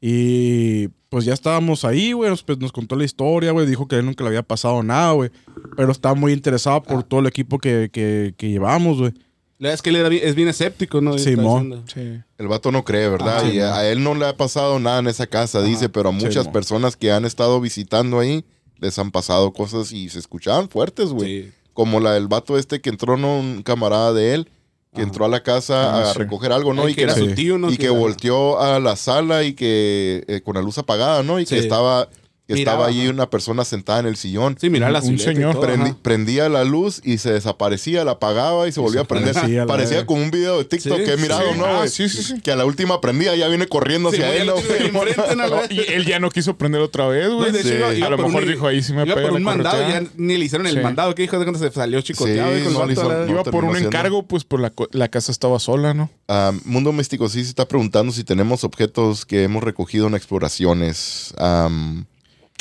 Y 0.00 0.88
pues 1.08 1.24
ya 1.24 1.34
estábamos 1.34 1.84
ahí, 1.84 2.12
güey. 2.12 2.30
Nos, 2.30 2.42
pues, 2.42 2.58
nos 2.58 2.72
contó 2.72 2.96
la 2.96 3.04
historia, 3.04 3.52
güey. 3.52 3.66
Dijo 3.66 3.88
que 3.88 3.96
a 3.96 3.98
él 3.98 4.06
nunca 4.06 4.24
le 4.24 4.28
había 4.28 4.42
pasado 4.42 4.82
nada, 4.82 5.12
güey. 5.12 5.30
Pero 5.76 5.90
estaba 5.92 6.14
muy 6.14 6.32
interesado 6.32 6.82
por 6.82 7.02
todo 7.02 7.20
el 7.20 7.26
equipo 7.26 7.58
que, 7.58 7.90
que, 7.92 8.34
que 8.36 8.48
llevamos, 8.50 8.98
güey. 8.98 9.12
La 9.58 9.68
verdad 9.70 9.74
es 9.74 9.82
que 9.82 9.90
él 9.90 9.96
era 9.96 10.08
bien- 10.08 10.22
es 10.24 10.34
bien 10.36 10.46
escéptico, 10.48 11.00
¿no? 11.00 11.14
Diciendo. 11.14 11.82
Sí. 11.92 12.20
El 12.38 12.46
vato 12.46 12.70
no 12.70 12.84
cree, 12.84 13.08
¿verdad? 13.08 13.38
Ajá. 13.38 13.48
y 13.48 13.58
a, 13.58 13.74
a 13.76 13.88
él 13.90 14.04
no 14.04 14.14
le 14.14 14.24
ha 14.26 14.36
pasado 14.36 14.78
nada 14.78 15.00
en 15.00 15.08
esa 15.08 15.26
casa, 15.26 15.62
dice, 15.62 15.88
pero 15.88 16.10
a 16.10 16.12
muchas 16.12 16.46
mo. 16.46 16.52
personas 16.52 16.96
que 16.96 17.10
han 17.10 17.24
estado 17.24 17.60
visitando 17.60 18.20
ahí 18.20 18.44
les 18.78 18.96
han 19.00 19.10
pasado 19.10 19.52
cosas 19.52 19.90
y 19.90 20.08
se 20.10 20.20
escuchaban 20.20 20.68
fuertes, 20.68 21.08
güey. 21.08 21.42
Sí. 21.42 21.50
Como 21.72 21.98
la 21.98 22.12
del 22.12 22.28
vato 22.28 22.56
este 22.56 22.80
que 22.80 22.90
entró, 22.90 23.16
¿no? 23.16 23.40
Un 23.40 23.62
camarada 23.64 24.12
de 24.12 24.34
él, 24.34 24.48
que 24.94 25.02
entró 25.02 25.24
a 25.24 25.28
la 25.28 25.42
casa 25.42 25.98
Ah, 25.98 26.10
a 26.10 26.12
sí. 26.12 26.18
recoger 26.18 26.50
algo, 26.52 26.72
¿no? 26.74 26.84
Ay, 26.84 26.92
Y 26.92 26.94
que 26.94 27.02
era 27.02 27.14
su 27.14 27.34
tío, 27.34 27.58
¿no? 27.58 27.70
y 27.70 27.76
que 27.76 27.90
volteó 27.90 28.60
a 28.60 28.80
la 28.80 28.96
sala 28.96 29.42
y 29.44 29.52
que 29.54 30.24
eh, 30.26 30.40
con 30.42 30.54
la 30.54 30.62
luz 30.62 30.78
apagada, 30.78 31.22
¿no? 31.22 31.38
Y 31.38 31.44
que 31.44 31.56
Sí. 31.56 31.60
estaba, 31.60 32.08
que 32.08 32.17
estaba 32.54 32.86
allí 32.86 33.02
ajá. 33.02 33.10
una 33.10 33.30
persona 33.30 33.64
sentada 33.64 34.00
en 34.00 34.06
el 34.06 34.16
sillón. 34.16 34.56
Sí, 34.60 34.70
mira 34.70 34.90
la 34.90 35.00
Un 35.00 35.18
señor. 35.18 35.54
todo, 35.54 35.66
Prendi- 35.66 35.82
ajá. 35.90 35.96
prendía 36.02 36.48
la 36.48 36.64
luz 36.64 37.00
y 37.04 37.18
se 37.18 37.32
desaparecía, 37.32 38.04
la 38.04 38.12
apagaba 38.12 38.66
y 38.68 38.72
se 38.72 38.80
volvía 38.80 39.02
a 39.02 39.04
prender. 39.04 39.34
Parecía 39.66 39.96
verga. 39.96 40.06
como 40.06 40.22
un 40.22 40.30
video 40.30 40.58
de 40.58 40.64
TikTok 40.64 40.98
Sí, 40.98 41.04
que 41.04 41.12
he 41.12 41.16
mirado, 41.18 41.52
sí. 41.52 41.58
¿no? 41.58 41.66
Ah, 41.66 41.88
sí, 41.88 42.08
sí, 42.08 42.22
sí. 42.22 42.40
Que 42.40 42.52
a 42.52 42.56
la 42.56 42.64
última 42.64 43.00
prendía, 43.00 43.36
ya 43.36 43.48
viene 43.48 43.66
corriendo 43.66 44.08
hacia 44.08 44.34
él. 44.34 44.46
¿no, 44.46 44.54
¿no? 44.54 45.48
No, 45.48 45.60
y 45.70 45.80
él 45.92 46.04
ya 46.06 46.18
no 46.20 46.30
quiso 46.30 46.56
prender 46.56 46.80
otra 46.80 47.06
vez, 47.08 47.28
güey. 47.30 47.52
No, 47.52 48.06
A 48.06 48.10
lo 48.10 48.16
mejor 48.18 48.42
un- 48.42 48.48
dijo 48.48 48.66
ahí 48.66 48.82
sí 48.82 48.92
me 48.92 49.04
Iba 49.04 49.14
pega 49.14 49.28
por 49.28 49.36
un 49.38 49.44
la 49.44 49.50
mandado 49.50 49.88
y 49.88 49.92
ya 49.92 50.02
ni 50.16 50.36
le 50.36 50.44
hicieron 50.44 50.66
el 50.66 50.74
Sí. 50.74 50.80
mandado. 50.80 51.14
que 51.14 51.24
hijo 51.24 51.38
de 51.38 51.44
cuando 51.44 51.58
se 51.58 51.70
salió 51.70 52.00
chicoteado? 52.00 52.50
No 52.70 52.86
no 52.86 53.28
Iba 53.30 53.44
por 53.44 53.64
un 53.64 53.76
encargo, 53.76 54.22
pues 54.26 54.44
por 54.44 54.60
la, 54.60 55.08
casa 55.08 55.32
estaba 55.32 55.58
sola, 55.58 55.94
¿no? 55.94 56.10
Ah, 56.28 56.52
Mundo 56.64 56.92
Místico 56.92 57.28
sí 57.28 57.42
se 57.44 57.50
está 57.50 57.66
preguntando 57.66 58.12
si 58.12 58.24
tenemos 58.24 58.64
objetos 58.64 59.24
que 59.26 59.42
hemos 59.44 59.62
recogido 59.62 60.06
en 60.06 60.14
exploraciones. 60.14 61.34
Am, 61.38 62.04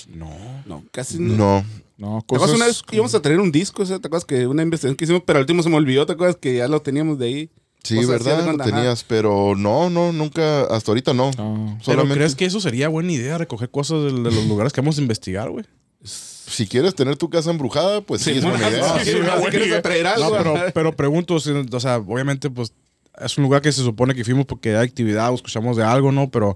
No. 0.08 0.30
No, 0.66 0.84
casi 0.92 1.20
no. 1.20 1.36
no. 1.36 1.66
No, 1.98 2.20
¿Te 2.20 2.36
acuerdas 2.36 2.42
cosas... 2.52 2.56
una 2.58 2.66
vez 2.68 2.84
que 2.84 2.96
íbamos 2.96 3.16
a 3.16 3.22
traer 3.22 3.40
un 3.40 3.52
disco? 3.52 3.84
¿sí? 3.86 3.90
¿Te 3.92 3.96
acuerdas 4.08 4.24
que 4.26 4.46
una 4.46 4.62
investigación 4.64 4.96
que 4.96 5.06
hicimos, 5.06 5.24
pero 5.26 5.38
al 5.38 5.44
último 5.44 5.64
se 5.64 5.70
me 5.70 5.78
olvidó? 5.78 6.06
¿Te 6.06 6.14
acuerdas 6.14 6.36
que 6.40 6.56
ya 6.58 6.68
lo 6.68 6.80
teníamos 6.82 7.18
de 7.18 7.26
ahí? 7.26 7.50
Sí, 7.84 7.98
O 7.98 8.02
sea, 8.02 8.10
¿verdad? 8.12 8.46
Lo 8.56 8.64
tenías, 8.64 9.04
pero 9.04 9.56
no, 9.56 9.90
no, 9.90 10.12
nunca, 10.12 10.64
hasta 10.66 10.92
ahorita 10.92 11.14
no. 11.14 11.32
No. 11.38 11.76
¿Pero 11.78 11.84
Solamente- 11.84 12.16
crees 12.16 12.36
que 12.36 12.46
eso 12.46 12.60
sería 12.60 12.88
buena 12.90 13.12
idea, 13.14 13.38
recoger 13.38 13.70
cosas 13.72 14.04
de, 14.04 14.12
de 14.12 14.32
los 14.32 14.46
lugares 14.48 14.74
que 14.74 14.82
vamos 14.82 14.98
a 14.98 15.02
investigar, 15.02 15.50
güey? 15.50 15.66
Si 16.04 16.68
quieres 16.68 16.94
tener 16.96 17.18
tu 17.18 17.30
casa 17.30 17.50
embrujada, 17.50 18.02
pues 18.02 18.22
sí, 18.22 18.32
es 18.32 18.44
buena 18.44 18.70
idea. 18.70 18.94
ah, 18.96 19.00
sí, 19.04 19.12
si 19.12 19.16
buena 19.18 19.36
quieres 19.50 19.70
No, 20.04 20.10
algo. 20.26 20.38
pero, 20.38 20.56
pero 20.74 20.96
pregunto, 20.96 21.40
si- 21.40 21.52
o 21.52 21.80
sea, 21.80 21.98
obviamente, 21.98 22.50
pues, 22.50 22.74
es 23.20 23.38
un 23.38 23.44
lugar 23.44 23.62
que 23.62 23.72
se 23.72 23.82
supone 23.82 24.14
que 24.14 24.24
fuimos 24.24 24.46
porque 24.46 24.76
hay 24.78 24.88
actividad 24.88 25.32
o 25.32 25.36
escuchamos 25.36 25.76
de 25.78 25.84
algo, 25.84 26.12
¿no? 26.12 26.30
Pero, 26.30 26.56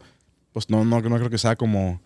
pues, 0.54 0.70
no, 0.70 0.86
no, 0.86 1.02
no 1.02 1.18
creo 1.18 1.30
que 1.30 1.38
sea 1.40 1.56
como 1.56 2.00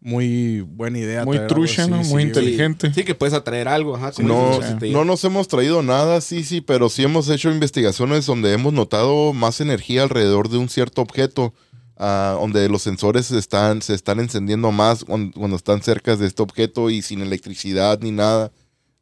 muy 0.00 0.62
buena 0.62 0.98
idea. 0.98 1.24
Muy 1.24 1.38
trucha, 1.46 1.86
¿no? 1.86 2.02
Muy 2.04 2.22
inteligente. 2.22 2.92
Sí, 2.94 3.04
que 3.04 3.14
puedes 3.14 3.34
atraer 3.34 3.68
algo. 3.68 3.96
Ajá, 3.96 4.12
como 4.12 4.28
No, 4.28 4.58
dices, 4.58 4.92
no 4.92 5.04
nos 5.04 5.22
hemos 5.24 5.46
traído 5.48 5.82
nada, 5.82 6.20
sí, 6.22 6.42
sí, 6.42 6.60
pero 6.62 6.88
sí 6.88 7.02
hemos 7.02 7.28
hecho 7.28 7.50
investigaciones 7.50 8.24
donde 8.26 8.52
hemos 8.52 8.72
notado 8.72 9.32
más 9.34 9.60
energía 9.60 10.02
alrededor 10.02 10.48
de 10.48 10.56
un 10.56 10.68
cierto 10.70 11.02
objeto, 11.02 11.52
ah, 11.98 12.36
donde 12.40 12.68
los 12.70 12.80
sensores 12.82 13.26
se 13.26 13.38
están, 13.38 13.82
se 13.82 13.94
están 13.94 14.20
encendiendo 14.20 14.72
más 14.72 15.04
cuando, 15.04 15.38
cuando 15.38 15.56
están 15.56 15.82
cerca 15.82 16.16
de 16.16 16.26
este 16.26 16.42
objeto 16.42 16.88
y 16.88 17.02
sin 17.02 17.20
electricidad 17.20 18.00
ni 18.00 18.10
nada. 18.10 18.50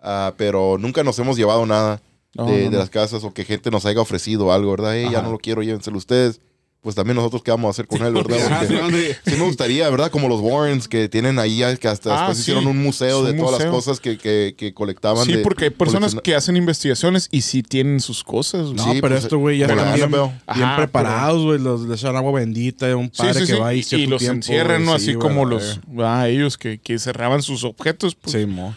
Ah, 0.01 0.35
pero 0.37 0.79
nunca 0.79 1.05
nos 1.05 1.19
hemos 1.21 1.37
llevado 1.37 1.65
nada 1.67 2.03
No, 2.35 2.47
de, 2.47 2.51
no, 2.51 2.57
de 2.59 2.71
no. 2.71 2.79
las 2.79 2.91
casas 2.91 3.23
o 3.25 3.33
que 3.33 3.45
gente 3.45 3.71
nos 3.71 3.87
haya 3.87 4.01
ofrecido 4.01 4.53
algo, 4.53 4.73
¿verdad? 4.73 4.97
"Ey, 4.97 5.11
ya 5.11 5.23
no 5.23 5.31
lo 5.31 5.39
quiero, 5.39 5.63
llévenselo 5.63 5.97
ustedes. 5.99 6.41
Pues 6.89 6.95
también 6.97 7.17
nosotros 7.17 7.43
qué 7.43 7.51
vamos 7.51 7.69
a 7.69 7.71
hacer 7.73 7.87
con 7.87 8.01
él, 8.03 8.15
¿verdad? 8.15 8.39
Porque- 8.83 9.15
sí, 9.27 9.33
me 9.37 9.45
gustaría, 9.45 9.91
¿verdad? 9.91 10.11
Como 10.11 10.27
los 10.27 10.41
Warrens 10.41 10.89
que 10.89 11.11
tienen 11.11 11.39
ahí, 11.39 11.61
que 11.79 11.87
hasta 11.87 12.15
Ah, 12.15 12.19
después 12.21 12.39
sí. 12.39 12.41
hicieron 12.45 12.67
un 12.67 12.83
museo 12.83 13.25
de 13.25 13.33
un 13.33 13.37
todas 13.37 13.53
museo. 13.53 13.67
las 13.67 13.75
cosas 13.75 14.01
que, 14.01 14.17
que, 14.17 14.55
que 14.57 14.73
colectaban. 14.73 15.27
Sí, 15.27 15.33
de 15.35 15.39
porque 15.43 15.65
hay 15.65 15.71
personas 15.71 16.15
que 16.25 16.35
hacen 16.35 16.57
investigaciones 16.57 17.29
y 17.31 17.43
sí 17.43 17.63
tienen 17.63 18.01
sus 18.01 18.25
cosas. 18.25 18.73
No, 18.73 18.85
Sí, 18.85 19.03
pero 19.03 19.09
pues, 19.17 19.25
esto, 19.25 19.37
güey, 19.37 19.59
ya 19.59 19.67
están 19.67 19.95
bien, 19.97 20.11
bien 20.11 20.77
preparados, 20.79 21.45
güey. 21.45 21.59
Los 21.59 21.83
les 21.83 22.01
echan 22.01 22.17
agua 22.17 22.33
bendita, 22.41 22.97
un 22.97 23.09
Sí, 23.13 23.19
padre 23.19 23.35
sí, 23.35 23.41
que 23.41 23.47
sí. 23.53 23.59
va 23.59 23.69
ahí 23.69 23.81
Y, 23.81 23.83
cierto 23.83 24.09
los 24.09 24.21
tiempo, 24.21 24.37
encierran, 24.37 24.85
¿no? 24.87 24.95
Así 24.95 25.07
sí, 25.09 25.15
como 25.17 25.45
los... 25.45 25.81
Ah, 25.99 26.27
ellos 26.27 26.57
que, 26.57 26.79
que 26.79 26.99
cerraban 26.99 27.43
sus 27.43 27.65
objetos. 27.65 28.15
Pues. 28.15 28.33
Sí, 28.33 28.47
mo. 28.47 28.75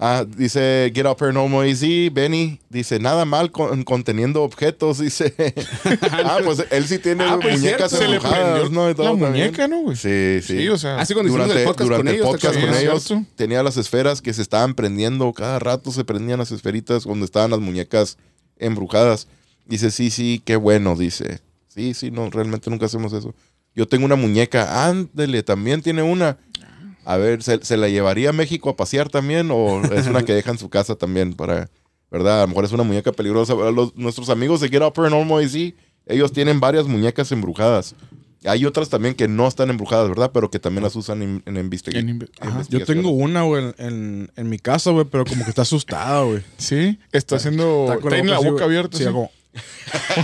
Ah, 0.00 0.24
dice 0.24 0.92
Get 0.94 1.06
Up 1.06 1.16
Paranormal 1.16 1.66
Easy, 1.66 2.08
Benny, 2.08 2.60
dice, 2.68 3.00
nada 3.00 3.24
mal 3.24 3.50
con, 3.50 3.82
conteniendo 3.82 4.44
objetos, 4.44 4.98
dice. 5.00 5.34
ah, 6.12 6.38
pues 6.44 6.64
él 6.70 6.86
sí 6.86 7.00
tiene 7.00 7.24
Ah, 7.24 7.38
pues 7.42 7.58
muñecas 7.58 7.90
cierto. 7.90 7.96
Se 7.96 8.08
le 8.08 8.16
embrujadas, 8.16 8.60
prendió 8.60 8.70
¿no? 8.70 8.90
Y 8.90 8.94
todo 8.94 9.06
la 9.06 9.10
también. 9.10 9.46
muñeca, 9.46 9.66
¿no, 9.66 9.80
güey? 9.80 9.96
Sí, 9.96 10.38
sí. 10.40 10.58
Sí, 10.58 10.68
o 10.68 10.78
sea... 10.78 11.00
Así 11.00 11.14
cuando 11.14 11.30
hicimos 11.30 11.48
durante 11.48 11.62
el 11.62 11.68
podcast 11.68 11.88
durante 11.88 12.04
con 12.04 12.08
el 12.08 12.14
ellos. 12.14 12.26
¿te 12.26 12.32
podcast 12.32 12.54
con 12.54 12.62
acuerdas? 12.62 12.82
ellos 12.82 13.04
¿Cierto? 13.04 13.26
tenía 13.34 13.62
las 13.64 13.76
esferas 13.76 14.22
que 14.22 14.32
se 14.32 14.42
estaban 14.42 14.74
prendiendo, 14.74 15.32
cada 15.32 15.58
rato 15.58 15.90
se 15.90 16.04
prendían 16.04 16.38
las 16.38 16.52
esferitas 16.52 17.02
donde 17.02 17.24
estaban 17.24 17.50
las 17.50 17.60
muñecas 17.60 18.18
embrujadas. 18.56 19.26
Dice, 19.66 19.90
sí, 19.90 20.10
sí, 20.10 20.40
qué 20.44 20.54
bueno, 20.54 20.94
dice. 20.94 21.40
Sí, 21.66 21.92
sí, 21.94 22.12
no, 22.12 22.30
realmente 22.30 22.70
nunca 22.70 22.86
hacemos 22.86 23.12
eso. 23.12 23.34
Yo 23.74 23.86
tengo 23.86 24.04
una 24.06 24.16
muñeca, 24.16 24.88
ándele, 24.88 25.42
también 25.42 25.82
tiene 25.82 26.02
una. 26.02 26.38
A 27.10 27.16
ver, 27.16 27.42
¿se, 27.42 27.64
se 27.64 27.76
la 27.78 27.88
llevaría 27.88 28.30
a 28.30 28.32
México 28.34 28.68
a 28.68 28.76
pasear 28.76 29.08
también 29.08 29.48
o 29.50 29.82
es 29.94 30.06
una 30.08 30.22
que 30.24 30.34
deja 30.34 30.50
en 30.50 30.58
su 30.58 30.68
casa 30.68 30.94
también 30.94 31.32
para, 31.32 31.70
verdad? 32.10 32.38
A 32.40 32.42
lo 32.42 32.48
mejor 32.48 32.66
es 32.66 32.72
una 32.72 32.82
muñeca 32.82 33.12
peligrosa. 33.12 33.54
Los- 33.54 33.96
nuestros 33.96 34.28
amigos 34.28 34.60
de 34.60 34.68
Get 34.68 34.82
Up 34.82 34.92
Paranormal 34.92 35.42
AC, 35.42 35.74
ellos 36.06 36.32
tienen 36.32 36.60
varias 36.60 36.86
muñecas 36.86 37.32
embrujadas. 37.32 37.94
Hay 38.44 38.66
otras 38.66 38.90
también 38.90 39.14
que 39.14 39.26
no 39.26 39.48
están 39.48 39.70
embrujadas, 39.70 40.08
¿verdad? 40.10 40.30
Pero 40.34 40.50
que 40.50 40.58
también 40.58 40.84
las 40.84 40.94
usan 40.96 41.22
en, 41.22 41.42
en 41.46 41.56
investiga- 41.56 41.98
En 41.98 42.08
inve- 42.08 42.28
Ajá. 42.40 42.50
Yo 42.50 42.50
investigaciones. 42.78 42.86
tengo 43.04 43.10
una, 43.16 43.42
güey, 43.44 43.64
en, 43.64 43.74
en, 43.78 44.30
en 44.36 44.48
mi 44.50 44.58
casa, 44.58 44.90
güey, 44.90 45.06
pero 45.06 45.24
como 45.24 45.44
que 45.44 45.50
está 45.50 45.62
asustada, 45.62 46.22
güey. 46.24 46.42
Sí, 46.58 46.98
está 47.10 47.36
haciendo... 47.36 47.86
Está 47.88 48.00
con 48.00 48.12
en 48.12 48.28
la 48.30 48.38
boca 48.38 48.64
abierta. 48.64 48.98
Sí, 48.98 49.04
Sí, 49.04 49.10
como- 49.10 49.30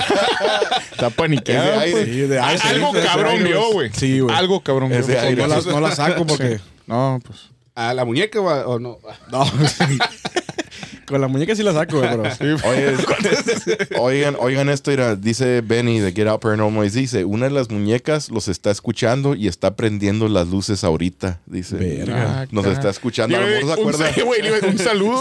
Está 0.93 1.11
paniqueada, 1.11 1.85
Es 1.87 1.95
de 1.95 2.01
pues. 2.29 2.41
aire. 2.41 2.59
Sí, 2.59 2.69
Algo 2.69 2.93
cabrón 2.93 3.43
vio, 3.45 3.73
güey. 3.73 3.91
Sí, 3.93 4.21
güey. 4.21 4.35
Algo 4.37 4.61
cabrón 4.61 4.93
Es 4.93 5.07
vio. 5.07 5.17
de 5.17 5.21
aire. 5.21 5.43
No 5.43 5.49
la, 5.49 5.61
no 5.61 5.81
la 5.81 5.97
saco 5.97 6.27
porque... 6.27 6.61
No, 6.87 7.21
pues... 7.25 7.51
¿A 7.75 7.93
la 7.95 8.05
muñeca 8.05 8.41
o, 8.41 8.49
a- 8.49 8.67
o 8.69 8.79
no? 8.79 8.99
No. 9.33 9.45
Con 11.07 11.21
la 11.21 11.29
muñeca 11.29 11.55
sí 11.55 11.63
la 11.63 11.73
saco, 11.73 11.99
güey, 11.99 12.09
pero... 12.11 12.23
Oye, 12.69 12.93
oigan, 13.99 14.37
oigan 14.39 14.69
esto, 14.69 14.91
mira, 14.91 15.17
dice 15.17 15.61
Benny 15.61 15.99
de 16.01 16.13
Get 16.13 16.27
Out 16.27 16.41
Paranormal, 16.41 16.91
dice, 16.91 17.25
una 17.25 17.47
de 17.47 17.53
las 17.53 17.71
muñecas 17.71 18.31
los 18.31 18.49
está 18.49 18.71
escuchando 18.71 19.35
y 19.35 19.49
está 19.49 19.77
prendiendo 19.77 20.29
las 20.29 20.49
luces 20.49 20.85
ahorita, 20.85 21.41
dice. 21.47 21.77
Verga. 21.77 22.47
Nos 22.51 22.67
está 22.67 22.91
escuchando, 22.91 23.37
a 23.37 23.41
lo 23.41 23.47
mejor 23.47 23.61
se 23.61 23.67
Un, 23.67 23.73
acuerda. 23.73 24.13
sí, 24.15 24.21
un 24.67 24.79
saludo. 24.79 25.21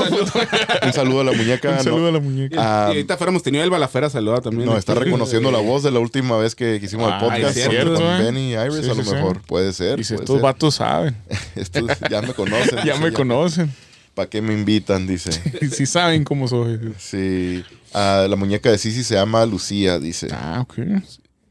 Un 0.86 0.94
saludo 0.94 1.22
a 1.22 1.24
la 1.26 1.32
muñeca. 1.34 1.70
un 1.70 1.76
no- 1.78 1.84
saludo 1.84 2.08
a 2.08 2.12
la 2.12 2.20
muñeca. 2.20 2.56
Ah, 2.60 2.86
y 2.88 2.98
ahorita 2.98 3.18
fuéramos 3.18 3.44
tenido 3.44 3.64
Elba 3.64 3.78
la 3.80 3.88
Fera 3.88 4.10
saludada 4.10 4.42
también. 4.42 4.66
No, 4.70 4.78
está 4.78 4.94
reconociendo 4.96 5.52
la 5.52 5.60
voz 5.60 5.84
de 5.84 5.92
la 5.92 6.00
última 6.00 6.38
vez 6.38 6.56
que, 6.56 6.80
que 6.80 6.86
hicimos 6.86 7.08
el 7.08 7.14
Ah, 7.14 7.20
podcast 7.20 7.58
es 7.58 7.70
cierto, 7.70 7.96
con, 7.96 8.04
¿eh? 8.04 8.24
Benny 8.24 8.52
y 8.52 8.56
Iris, 8.56 8.86
Sí, 8.86 8.90
a 8.90 8.94
lo 8.94 9.04
sí, 9.04 9.10
sí. 9.10 9.16
mejor. 9.16 9.42
Puede 9.42 9.74
ser. 9.74 9.98
Dice, 9.98 10.16
estos 10.16 10.36
ser. 10.36 10.42
vatos 10.44 10.76
saben. 10.76 11.16
Estos 11.56 11.84
ya 12.10 12.22
me 12.22 12.34
conocen. 12.34 12.80
Ya 12.86 12.96
me 12.98 13.12
conocen. 13.12 13.72
¿Para 14.14 14.30
qué 14.30 14.42
me 14.42 14.54
invitan? 14.54 15.08
Dice. 15.08 15.32
Sí 15.72 15.86
saben 15.86 16.24
cómo 16.24 16.48
soy. 16.48 16.94
Sí. 17.00 17.64
Ah, 17.94 18.26
la 18.30 18.36
muñeca 18.36 18.70
de 18.70 18.78
Sisi 18.78 19.04
se 19.04 19.16
llama 19.16 19.46
Lucía, 19.46 20.00
dice. 20.00 20.28
Ah, 20.32 20.62
ok. 20.62 20.80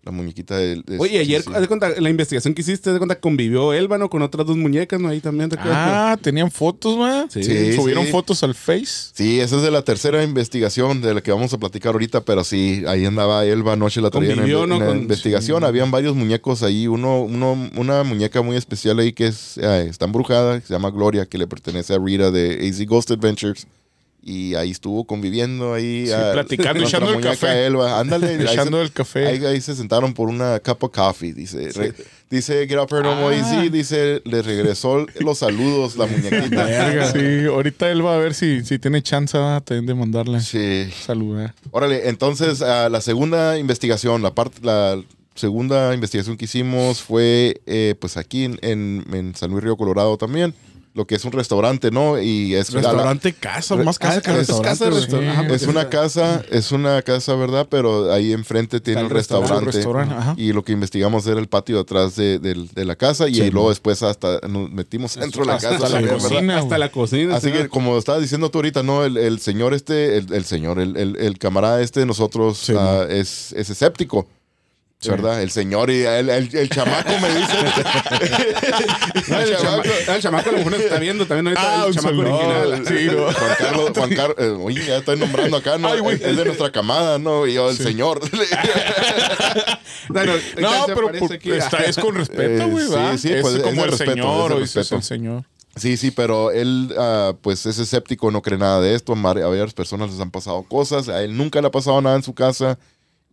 La 0.05 0.11
muñequita 0.11 0.57
del. 0.57 0.83
de- 0.83 0.99
Oye, 0.99 1.21
ayer, 1.21 1.43
sí, 1.43 1.49
sí. 1.49 1.55
haz 1.55 1.61
de 1.61 1.69
cuenta, 1.69 1.89
la 2.01 2.11
investigación 2.11 2.55
que 2.55 2.63
hiciste, 2.63 2.91
haz 2.91 2.95
de 2.95 2.99
cuenta, 2.99 3.21
convivió 3.21 3.73
Elvano 3.73 4.11
con 4.11 4.21
otras 4.23 4.45
dos 4.45 4.57
muñecas, 4.57 5.01
¿no? 5.01 5.09
Ahí 5.09 5.21
también, 5.21 5.49
¿te 5.49 5.55
acuerdas? 5.55 5.79
Ah, 5.81 6.19
tenían 6.21 6.51
fotos, 6.51 6.99
man. 6.99 7.29
Sí. 7.31 7.45
Sí, 7.45 7.73
Subieron 7.75 8.07
sí. 8.07 8.11
fotos 8.11 8.43
al 8.43 8.57
Face. 8.57 9.13
Sí, 9.15 9.39
esa 9.39 9.57
es 9.57 9.63
de 9.63 9.71
la 9.71 9.83
tercera 9.83 10.25
investigación 10.25 11.01
de 11.03 11.15
la 11.15 11.21
que 11.21 11.31
vamos 11.31 11.53
a 11.55 11.59
platicar 11.59 11.93
ahorita, 11.93 12.23
pero 12.23 12.43
sí, 12.43 12.83
ahí 12.89 13.05
andaba 13.05 13.45
Elba 13.47 13.75
anoche 13.75 14.01
la 14.01 14.11
traía 14.11 14.31
en, 14.31 14.37
Convivió, 14.39 14.65
en 14.65 14.71
¿no? 14.71 14.79
la 14.81 14.87
Con- 14.87 14.99
investigación. 14.99 15.63
Habían 15.63 15.93
varios 15.93 16.17
muñecos 16.17 16.65
ahí, 16.65 16.89
uno, 16.89 17.23
uno, 17.23 17.71
una 17.77 18.03
muñeca 18.03 18.43
muy 18.43 18.57
especial 18.57 18.99
ahí 18.99 19.13
que 19.13 19.29
es, 19.29 19.57
eh, 19.59 19.87
está 19.89 20.07
embrujada, 20.07 20.59
que 20.61 20.67
se 20.67 20.73
llama 20.75 20.91
Gloria, 20.91 21.27
que 21.27 21.39
le 21.39 21.47
pertenece 21.47 21.95
a 21.95 21.99
Rita 22.01 22.33
de 22.33 22.69
AZ 22.69 22.85
Ghost 22.87 23.13
Adventures. 23.13 23.69
Y 24.25 24.55
ahí 24.55 24.71
estuvo 24.71 25.05
conviviendo 25.05 25.75
ahí. 25.75 26.07
Sí, 26.07 26.13
ah, 26.13 26.31
platicando, 26.33 26.85
echando 26.87 27.13
el 27.13 27.21
café. 27.21 27.67
Elba. 27.67 27.99
Ándale, 27.99 28.35
Echando 28.45 28.81
el 28.81 28.93
café. 28.93 29.27
Ahí, 29.27 29.45
ahí 29.45 29.61
se 29.61 29.75
sentaron 29.75 30.15
por 30.15 30.29
una 30.29 30.61
cup 30.61 30.85
of 30.85 30.93
coffee, 30.93 31.33
dice. 31.33 31.71
Re- 31.73 31.93
dice 32.31 32.67
Get 32.69 32.79
Up 32.79 32.89
Paranormal 32.89 33.35
Ah. 33.35 33.61
AZ, 33.63 33.73
dice, 33.73 34.23
le 34.25 34.43
regresó 34.43 35.05
los 35.19 35.39
saludos 35.39 35.97
la 35.97 36.07
muñequita. 36.07 37.11
Sí, 37.13 37.47
ahorita 37.47 37.91
él 37.91 38.07
va 38.07 38.15
a 38.15 38.19
ver 38.19 38.35
si, 38.35 38.65
si 38.65 38.79
tiene 38.79 39.03
chance 39.03 39.37
también 39.65 39.87
de 39.87 39.95
mandarle 39.95 40.41
Sí. 40.41 40.89
saludar. 41.05 41.55
Órale, 41.73 42.09
entonces 42.09 42.63
ah, 42.63 42.89
la 42.89 43.01
segunda 43.01 43.59
investigación, 43.59 44.23
la 44.23 44.33
parte, 44.35 44.59
la 44.63 45.03
segunda 45.35 45.95
investigación 45.95 46.37
que 46.37 46.45
hicimos 46.45 47.03
fue 47.03 47.61
pues 47.65 47.97
pues 48.01 48.17
aquí 48.17 48.45
en, 48.45 48.59
en- 48.63 49.05
en 49.13 49.35
San 49.35 49.51
Luis 49.51 49.65
Río 49.65 49.77
Colorado 49.77 50.17
también. 50.17 50.55
Lo 50.95 51.07
que 51.07 51.15
es 51.15 51.25
un 51.25 51.33
restaurante, 51.33 51.91
¿no? 51.91 52.21
Y 52.21 52.55
es 52.55 52.71
Restaurante, 52.73 53.33
casa, 53.33 53.77
más 53.77 53.99
casa 53.99 54.19
Ah, 54.19 54.21
que 54.21 54.31
es 54.33 54.37
restaurante. 54.49 54.69
casa 54.69 54.91
de 54.91 55.55
Es 55.57 55.63
una 55.67 55.89
casa, 55.89 56.43
es 56.51 56.71
una 56.73 57.01
casa, 57.03 57.35
¿verdad? 57.35 57.67
Pero 57.71 58.13
ahí 58.13 58.33
enfrente 58.33 58.79
tiene 58.81 59.01
el 59.01 59.07
un 59.07 59.13
restaurante. 59.13 59.65
restaurante, 59.73 60.15
ajá. 60.15 60.35
Y 60.37 60.53
lo 60.53 60.63
que 60.65 60.73
investigamos 60.73 61.27
era 61.27 61.41
el 61.41 61.49
patio 61.49 61.81
atrás 61.81 62.15
de, 62.17 62.39
del- 62.39 62.69
de 62.69 62.85
la 62.85 62.95
casa. 62.97 63.29
Y 63.29 63.37
Sí, 63.37 63.51
luego 63.51 63.71
después 63.71 64.03
hasta 64.03 64.41
nos 64.49 64.71
metimos 64.71 65.15
dentro 65.17 65.43
de 65.43 65.47
la 65.47 65.55
hasta 65.55 65.71
casa. 65.71 65.89
la 65.89 66.01
¿verdad? 66.01 66.19
cocina. 66.19 66.59
Hasta 66.59 66.79
la 66.79 66.91
cocina. 66.93 67.37
Así 67.37 67.47
sí, 67.47 67.53
que, 67.55 67.63
¿no? 67.65 67.69
como 67.71 67.97
estabas 67.97 68.21
diciendo 68.21 68.51
tú 68.51 68.59
ahorita, 68.59 68.83
¿no? 68.83 69.05
El, 69.05 69.17
el 69.17 69.41
señor 69.41 69.73
este, 69.75 70.19
el, 70.19 70.33
el 70.33 70.45
señor, 70.45 70.79
el, 70.79 70.97
el- 70.99 71.17
el 71.17 71.39
camarada 71.39 71.81
este 71.81 72.01
de 72.01 72.07
nosotros 72.07 72.59
Sí, 72.59 72.75
ah, 72.77 73.07
es, 73.09 73.53
es 73.53 73.71
escéptico. 73.71 74.27
¿Verdad? 75.11 75.43
El 75.43 75.51
señor 75.51 75.91
y 75.91 76.03
el, 76.03 76.29
el- 76.31 76.55
el 76.57 76.69
chamaco 76.69 77.11
me 77.21 77.29
dice. 77.29 77.53
No, 79.29 79.39
el, 79.41 79.49
el 79.51 79.57
chamaco, 79.57 79.89
el 80.15 80.21
chamaco 80.23 80.49
a 80.49 80.53
lo 80.53 80.59
mejor 80.59 80.75
está 80.75 80.99
viendo 80.99 81.27
también 81.27 81.47
ahorita 81.57 81.83
Ah, 81.83 81.87
el 81.89 81.95
chamaco 81.95 82.19
original. 82.19 82.85
Sí, 82.87 83.07
¿no? 83.07 83.33
Juan 83.33 83.55
Carlos, 83.59 83.91
Juan 83.97 84.11
Carlos, 84.15 84.37
eh, 84.39 84.57
oye, 84.61 84.85
ya 84.87 84.97
estoy 84.99 85.17
nombrando 85.19 85.57
acá, 85.57 85.79
¿no? 85.79 85.89
Ay, 85.89 86.01
es 86.21 86.37
de 86.37 86.45
nuestra 86.45 86.71
camada, 86.71 87.19
¿no? 87.19 87.47
Y 87.47 87.55
yo, 87.55 87.71
el 87.71 87.77
señor. 87.77 88.21
Bueno, 90.09 90.33
No, 90.61 90.87
se 90.87 90.95
pero 90.95 91.13
por- 91.19 91.33
aquí. 91.33 91.51
está, 91.53 91.79
es 91.79 91.97
con 91.97 92.15
respeto, 92.15 92.65
Eh, 92.65 92.67
güey, 92.67 92.85
sí, 92.87 92.93
¿verdad? 92.93 93.17
sí, 93.19 93.33
es 93.33 93.43
pues, 93.43 93.55
es 93.55 93.63
como 93.63 93.77
de 93.77 93.83
el 93.83 93.91
respeto, 93.91 94.11
es 94.13 94.17
señor, 94.17 94.53
es 94.53 94.59
respeto. 94.75 94.97
el 94.97 95.03
señor. 95.03 95.45
Sí, 95.77 95.97
sí, 95.97 96.11
pero 96.11 96.51
él, 96.51 96.95
ah, 96.99 97.33
pues, 97.41 97.65
es 97.67 97.79
escéptico, 97.79 98.31
no 98.31 98.43
cree 98.43 98.59
nada 98.59 98.81
de 98.81 98.95
esto. 98.95 99.15
A 99.15 99.17
varias 99.33 99.73
personas 99.73 100.11
les 100.11 100.21
han 100.21 100.31
pasado 100.31 100.63
cosas. 100.65 101.09
A 101.09 101.23
él 101.23 101.35
nunca 101.37 101.61
le 101.61 101.69
ha 101.69 101.71
pasado 101.71 102.01
nada 102.03 102.17
en 102.17 102.23
su 102.23 102.35
casa. 102.35 102.79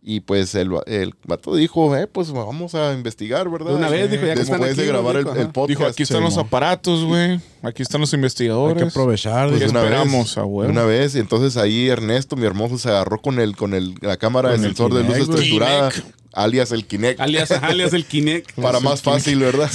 Y 0.02 0.20
pues 0.20 0.54
el, 0.54 0.70
el 0.86 1.12
vato 1.26 1.54
dijo, 1.54 1.94
eh, 1.94 2.06
pues 2.06 2.32
vamos 2.32 2.74
a 2.74 2.94
investigar, 2.94 3.50
¿verdad? 3.50 3.74
Una 3.74 3.90
vez, 3.90 4.10
dijo, 4.10 4.24
ya 4.24 4.32
que 4.32 4.40
Después 4.40 4.58
están 4.58 4.70
aquí, 4.72 4.80
de 4.80 4.86
grabar 4.86 5.18
dijo, 5.18 5.32
el, 5.34 5.40
el 5.40 5.48
podcast. 5.50 5.68
Dijo, 5.68 5.86
aquí 5.90 6.02
están 6.04 6.18
Sí, 6.20 6.24
los 6.24 6.38
aparatos, 6.38 7.04
güey. 7.04 7.38
Aquí 7.62 7.82
están 7.82 8.00
los 8.00 8.10
Hay 8.14 8.16
investigadores. 8.16 8.82
que 8.82 8.88
aprovechar. 8.88 9.48
Pues 9.48 9.58
¿Qué 9.58 9.66
dice. 9.66 9.76
una 9.76 9.84
esperamos, 9.84 10.24
vez, 10.28 10.38
a 10.38 10.44
huevo? 10.46 10.70
Una 10.72 10.84
vez, 10.84 11.14
y 11.14 11.18
entonces 11.18 11.58
ahí 11.58 11.88
Ernesto, 11.90 12.34
mi 12.36 12.46
hermoso, 12.46 12.78
se 12.78 12.88
agarró 12.88 13.20
con 13.20 13.38
el, 13.40 13.54
con 13.56 13.74
el, 13.74 13.94
la 14.00 14.16
cámara 14.16 14.50
Con 14.52 14.60
el 14.60 14.66
sensor 14.68 14.94
de 14.94 15.04
luces 15.04 15.26
güey. 15.26 15.40
triturada, 15.40 15.90
alias 16.32 16.72
el 16.72 16.86
Kinect, 16.86 17.20
Alias, 17.20 17.50
alias 17.50 17.92
el 17.92 18.06
Kinect. 18.06 18.52
para 18.58 18.80
más 18.80 19.02
fácil, 19.02 19.40
¿verdad? 19.40 19.70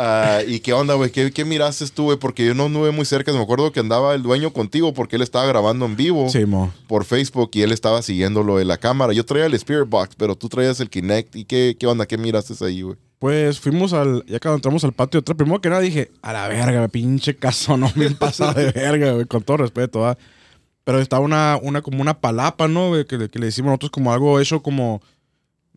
Ah, 0.00 0.42
¿Y 0.46 0.60
qué 0.60 0.72
onda, 0.72 0.94
güey? 0.94 1.10
¿Qué, 1.10 1.32
¿Qué 1.32 1.44
miraste 1.44 1.84
tú, 1.88 2.04
güey? 2.04 2.18
Porque 2.18 2.46
yo 2.46 2.54
no 2.54 2.66
anduve 2.66 2.92
muy 2.92 3.04
cerca. 3.04 3.32
Me 3.32 3.40
acuerdo 3.42 3.72
que 3.72 3.80
andaba 3.80 4.14
el 4.14 4.22
dueño 4.22 4.52
contigo 4.52 4.94
porque 4.94 5.16
él 5.16 5.22
estaba 5.22 5.44
grabando 5.46 5.86
en 5.86 5.96
vivo 5.96 6.28
Sí, 6.28 6.44
por 6.86 7.04
Facebook 7.04 7.50
y 7.54 7.62
él 7.62 7.72
estaba 7.72 8.00
siguiendo 8.02 8.44
lo 8.44 8.58
de 8.58 8.64
la 8.64 8.76
cámara. 8.76 9.12
Yo 9.12 9.24
traía 9.26 9.46
el 9.46 9.54
Spirit 9.54 9.88
Box, 9.88 10.14
pero 10.16 10.36
tú 10.36 10.48
traías 10.48 10.78
el 10.78 10.88
Kinect. 10.88 11.34
¿Y 11.34 11.44
qué, 11.44 11.76
qué 11.78 11.86
onda? 11.88 12.06
¿Qué 12.06 12.16
miraste 12.16 12.54
ahí, 12.64 12.82
güey? 12.82 12.96
Pues 13.18 13.58
fuimos 13.58 13.92
al. 13.92 14.24
Ya 14.26 14.38
cuando 14.38 14.56
entramos 14.56 14.84
al 14.84 14.92
patio, 14.92 15.18
otra, 15.18 15.34
primero 15.34 15.60
que 15.60 15.68
nada 15.68 15.80
dije, 15.80 16.12
a 16.22 16.32
la 16.32 16.46
verga, 16.46 16.86
pinche 16.86 17.34
caso, 17.34 17.76
no 17.76 17.90
me 17.96 18.08
pasado 18.12 18.52
de 18.54 18.70
verga, 18.72 19.12
güey, 19.14 19.26
con 19.26 19.42
todo 19.42 19.56
respeto, 19.56 19.98
¿va? 20.00 20.16
Pero 20.84 21.00
estaba 21.00 21.20
una, 21.24 21.58
una 21.60 21.82
como 21.82 22.00
una 22.00 22.20
palapa, 22.20 22.68
¿no? 22.68 22.90
güey, 22.90 23.04
Que, 23.04 23.18
le- 23.18 23.28
que 23.28 23.40
le 23.40 23.46
decimos 23.46 23.70
nosotros 23.70 23.90
como 23.90 24.12
algo 24.12 24.38
hecho 24.38 24.62
como 24.62 25.02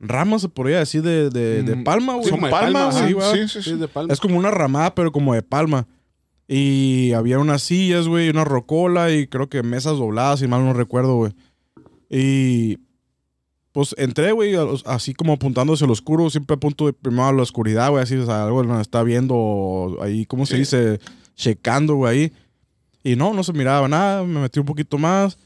ramas, 0.02 0.42
se 0.42 0.50
podría 0.50 0.80
decir, 0.80 1.02
de, 1.02 1.30
de, 1.30 1.64
de 1.64 1.76
Mm, 1.76 1.84
palma, 1.84 2.16
güey. 2.16 2.28
Son 2.30 2.42
de 2.42 2.50
palmas, 2.50 2.96
palma, 2.96 3.32
sí, 3.34 3.48
sí, 3.48 3.62
sí, 3.62 3.76
de 3.76 3.88
palma. 3.88 4.12
Es 4.12 4.20
como 4.20 4.38
una 4.38 4.52
ramada, 4.52 4.94
pero 4.96 5.12
como 5.12 5.34
de 5.34 5.42
palma. 5.44 5.88
Y 6.48 7.14
había 7.14 7.40
unas 7.40 7.62
sillas, 7.62 8.08
güey, 8.08 8.30
una 8.30 8.44
rocola 8.44 9.12
y 9.12 9.28
creo 9.28 9.48
que 9.48 9.64
mesas 9.64 9.98
dobladas, 9.98 10.40
si 10.40 10.48
mal 10.48 10.66
no 10.66 10.74
recuerdo, 10.74 11.16
güey. 11.16 11.34
Y 12.10 12.80
pues 13.72 13.96
entré, 13.98 14.34
güey, 14.34 14.56
así 14.86 15.14
como 15.14 15.32
apuntando 15.34 15.74
hacia 15.74 15.88
lo 15.88 15.94
oscuro, 15.94 16.30
siempre 16.30 16.56
apunto 16.56 16.88
de 16.88 16.94
primero 16.94 17.28
a 17.28 17.32
la 17.32 17.42
oscuridad, 17.44 17.90
güey, 17.90 18.04
así, 18.04 18.16
o 18.18 18.26
sea, 18.26 18.44
algo 18.44 18.64
nos 18.64 18.82
está 18.82 19.02
viendo 19.02 19.98
ahí, 20.02 20.26
¿cómo 20.26 20.46
se 20.46 20.58
dice? 20.58 21.00
Checando, 21.36 21.96
güey, 21.96 22.12
ahí. 22.24 22.34
Y 23.04 23.16
no, 23.16 23.34
no 23.34 23.44
se 23.44 23.54
miraba 23.54 23.88
nada, 23.88 24.24
me 24.26 24.42
metí 24.42 24.60
un 24.60 24.66
poquito 24.66 24.98
más. 24.98 25.38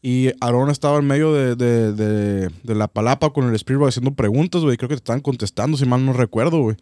Y 0.00 0.30
Aaron 0.40 0.70
estaba 0.70 0.98
en 0.98 1.06
medio 1.06 1.32
de, 1.32 1.56
de, 1.56 1.92
de, 1.92 2.50
de 2.62 2.74
la 2.74 2.86
palapa 2.86 3.30
con 3.30 3.48
el 3.48 3.54
Spirit 3.56 3.80
Box 3.80 3.88
haciendo 3.96 4.12
preguntas, 4.14 4.62
güey. 4.62 4.76
Creo 4.76 4.88
que 4.88 4.94
te 4.94 5.00
estaban 5.00 5.20
contestando, 5.20 5.76
si 5.76 5.86
mal 5.86 6.04
no 6.06 6.12
recuerdo, 6.12 6.60
güey. 6.60 6.76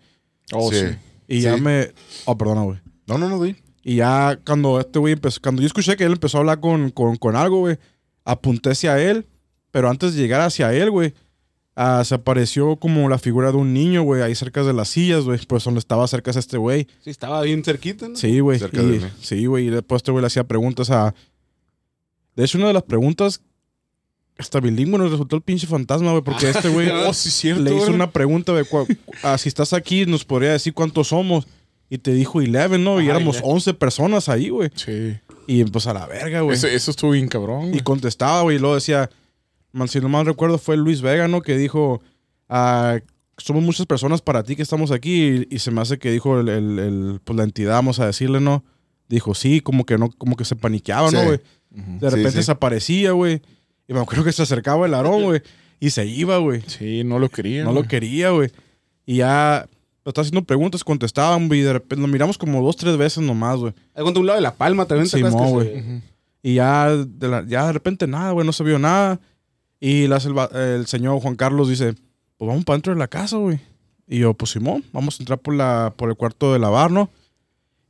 Oh, 0.53 0.71
sí. 0.71 0.85
Y 1.27 1.41
ya 1.41 1.57
me. 1.57 1.93
Oh, 2.27 2.37
perdona, 2.37 2.63
güey. 2.63 2.79
No, 3.07 3.17
no, 3.19 3.29
no, 3.29 3.43
di. 3.43 3.57
Y 3.83 3.97
ya 3.97 4.39
cuando 4.45 4.79
este 4.81 4.99
güey 4.99 5.15
empezó. 5.15 5.41
Cuando 5.43 5.63
yo 5.63 5.67
escuché 5.67 5.97
que 5.97 6.05
él 6.05 6.13
empezó 6.13 6.37
a 6.37 6.41
hablar 6.41 6.61
con, 6.61 6.91
con, 6.91 7.17
con 7.17 7.37
algo, 7.37 7.61
güey. 7.61 7.79
Apunté 8.25 8.71
hacia 8.71 8.99
él. 9.03 9.27
Pero 9.71 9.89
antes 9.89 10.15
de 10.15 10.21
llegar 10.23 10.41
hacia 10.43 10.73
él, 10.75 10.91
güey. 10.91 11.15
ah, 11.75 12.03
se 12.05 12.15
apareció 12.15 12.77
como 12.77 13.09
la 13.09 13.19
figura 13.19 13.51
de 13.51 13.57
un 13.59 13.73
niño, 13.73 14.03
güey. 14.03 14.23
Ahí 14.23 14.35
cerca 14.35 14.63
de 14.63 14.73
las 14.75 14.89
sillas, 14.91 15.25
güey. 15.25 15.41
Pues 15.47 15.65
donde 15.65 15.79
estaba 15.81 16.07
cerca 16.07 16.33
de 16.33 16.41
este 16.41 16.59
güey. 16.59 16.87
Sí, 17.03 17.11
estaba 17.11 17.41
bien 17.43 17.65
cerquita, 17.65 18.09
¿no? 18.09 18.17
Sí, 18.17 18.41
güey. 18.41 18.59
Cerca 18.59 18.83
y- 18.83 18.87
de 18.91 18.99
mí. 19.01 19.07
Sí, 19.23 19.47
güey. 19.47 19.67
Y 19.69 19.71
después 19.71 20.01
este 20.01 20.11
güey 20.13 20.21
le 20.21 20.27
hacía 20.27 20.45
preguntas 20.45 20.91
a. 20.91 21.15
De 22.37 22.45
hecho, 22.45 22.59
una 22.59 22.69
de 22.69 22.75
las 22.75 22.83
preguntas. 22.85 23.41
Hasta 24.39 24.61
bilingüe 24.61 24.99
nos 24.99 25.11
resultó 25.11 25.35
el 25.37 25.43
pinche 25.43 25.67
fantasma, 25.67 26.11
güey. 26.11 26.23
Porque 26.23 26.51
este 26.51 26.69
güey. 26.69 26.91
Oh, 26.91 27.13
sí, 27.15 27.31
cierto. 27.31 27.63
le 27.63 27.75
hizo 27.75 27.91
una 27.91 28.11
pregunta 28.11 28.53
de 28.53 28.67
ah, 29.23 29.39
si 29.39 29.49
estás 29.49 29.73
aquí, 29.73 30.05
nos 30.05 30.25
podría 30.27 30.53
decir 30.53 30.75
cuántos 30.75 31.09
somos. 31.09 31.47
Y 31.89 31.99
te 31.99 32.13
dijo 32.13 32.39
11, 32.39 32.79
¿no? 32.79 33.01
y 33.01 33.05
Ajá, 33.05 33.17
éramos 33.17 33.37
11. 33.37 33.49
11 33.71 33.75
personas 33.75 34.29
ahí, 34.29 34.51
güey. 34.51 34.71
Sí. 34.75 35.17
Y 35.47 35.65
pues 35.65 35.87
a 35.87 35.95
la 35.95 36.05
verga, 36.07 36.41
güey. 36.43 36.57
Eso, 36.57 36.67
eso 36.67 36.91
estuvo 36.91 37.13
bien 37.13 37.29
cabrón. 37.29 37.75
Y 37.75 37.81
contestaba, 37.81 38.43
güey. 38.43 38.57
Y 38.57 38.59
luego 38.59 38.75
decía, 38.75 39.09
man, 39.73 39.89
si 39.89 40.01
no 40.01 40.09
mal 40.11 40.27
recuerdo, 40.27 40.59
fue 40.59 40.77
Luis 40.77 41.01
Vega, 41.01 41.29
¿no? 41.29 41.41
Que 41.43 41.57
dijo, 41.57 42.03
ah, 42.51 42.99
somos 43.39 43.63
muchas 43.63 43.87
personas 43.87 44.21
para 44.21 44.43
ti 44.43 44.55
que 44.57 44.63
estamos 44.63 44.91
aquí. 44.91 45.47
Y, 45.51 45.55
y 45.55 45.59
se 45.61 45.71
me 45.71 45.81
hace 45.81 45.99
que 45.99 46.11
dijo 46.11 46.41
el, 46.41 46.49
el- 46.51 46.79
el- 46.79 47.21
pues 47.25 47.37
la 47.39 47.45
entidad, 47.45 47.75
vamos 47.75 48.01
a 48.01 48.07
decirle, 48.07 48.41
¿no? 48.41 48.65
Dijo, 49.09 49.35
sí, 49.35 49.61
como 49.61 49.85
que 49.87 49.99
no, 49.99 50.11
como 50.11 50.37
que 50.37 50.45
se 50.45 50.57
paniqueaba, 50.57 51.11
¿no, 51.11 51.25
güey? 51.25 51.41
De 51.71 52.11
repente 52.11 52.39
sí. 52.39 52.43
se 52.45 52.53
aparecía, 52.53 53.13
güey. 53.13 53.43
Y 53.87 53.93
me 53.93 54.01
acuerdo 54.01 54.25
que 54.25 54.33
se 54.33 54.43
acercaba 54.43 54.87
el 54.87 54.95
arón, 54.95 55.23
güey. 55.25 55.43
Y 55.79 55.91
se 55.91 56.07
iba, 56.07 56.39
güey. 56.39 56.63
Sí, 56.67 57.03
no 57.05 57.19
lo 57.19 57.29
quería. 57.29 57.65
No 57.65 57.73
lo 57.73 57.85
quería, 57.85 58.31
güey. 58.31 58.51
Y 59.05 59.17
ya 59.19 59.69
lo 60.05 60.11
estaba 60.11 60.23
haciendo 60.23 60.45
preguntas, 60.45 60.83
contestaban, 60.83 61.49
güey. 61.49 61.61
Y 61.61 61.63
de 61.63 61.75
repente 61.75 62.01
lo 62.03 62.09
miramos 62.09 62.39
como 62.39 62.63
dos, 62.63 62.77
tres 62.77 62.97
veces 62.97 63.23
nomás, 63.23 63.59
güey. 63.59 63.75
Un 63.95 64.27
lado 64.27 64.37
de 64.37 64.43
la 64.43 64.55
palma 64.55 64.87
también. 64.87 65.09
¿te 65.11 65.17
Simón, 65.19 65.35
acuerdas 65.35 65.67
que 65.73 65.73
güey. 65.83 65.83
se-. 66.01 66.03
Y 66.43 66.55
ya 66.55 66.91
de, 66.97 67.29
la- 67.29 67.45
ya 67.47 67.67
de 67.67 67.73
repente 67.73 68.07
nada, 68.07 68.33
güey, 68.33 68.47
no 68.47 68.53
se 68.53 68.65
vio 68.65 68.79
nada. 68.79 69.21
Y 69.79 70.07
la 70.09 70.19
selva- 70.19 70.51
el 70.55 70.87
señor 70.87 71.21
Juan 71.21 71.37
Carlos 71.37 71.69
dice, 71.69 71.95
pues 72.39 72.49
vamos 72.49 72.65
para 72.65 72.77
dentro 72.79 72.93
de 72.95 72.99
la 72.99 73.09
casa, 73.09 73.37
güey. 73.37 73.61
Y 74.09 74.19
yo, 74.21 74.33
pues 74.35 74.53
Simón, 74.53 74.83
vamos 74.93 75.19
a 75.19 75.23
entrar 75.23 75.39
por, 75.39 75.55
la, 75.55 75.93
por 75.97 76.09
el 76.09 76.17
cuarto 76.17 76.53
de 76.53 76.59
lavar, 76.59 76.91
¿no? 76.91 77.11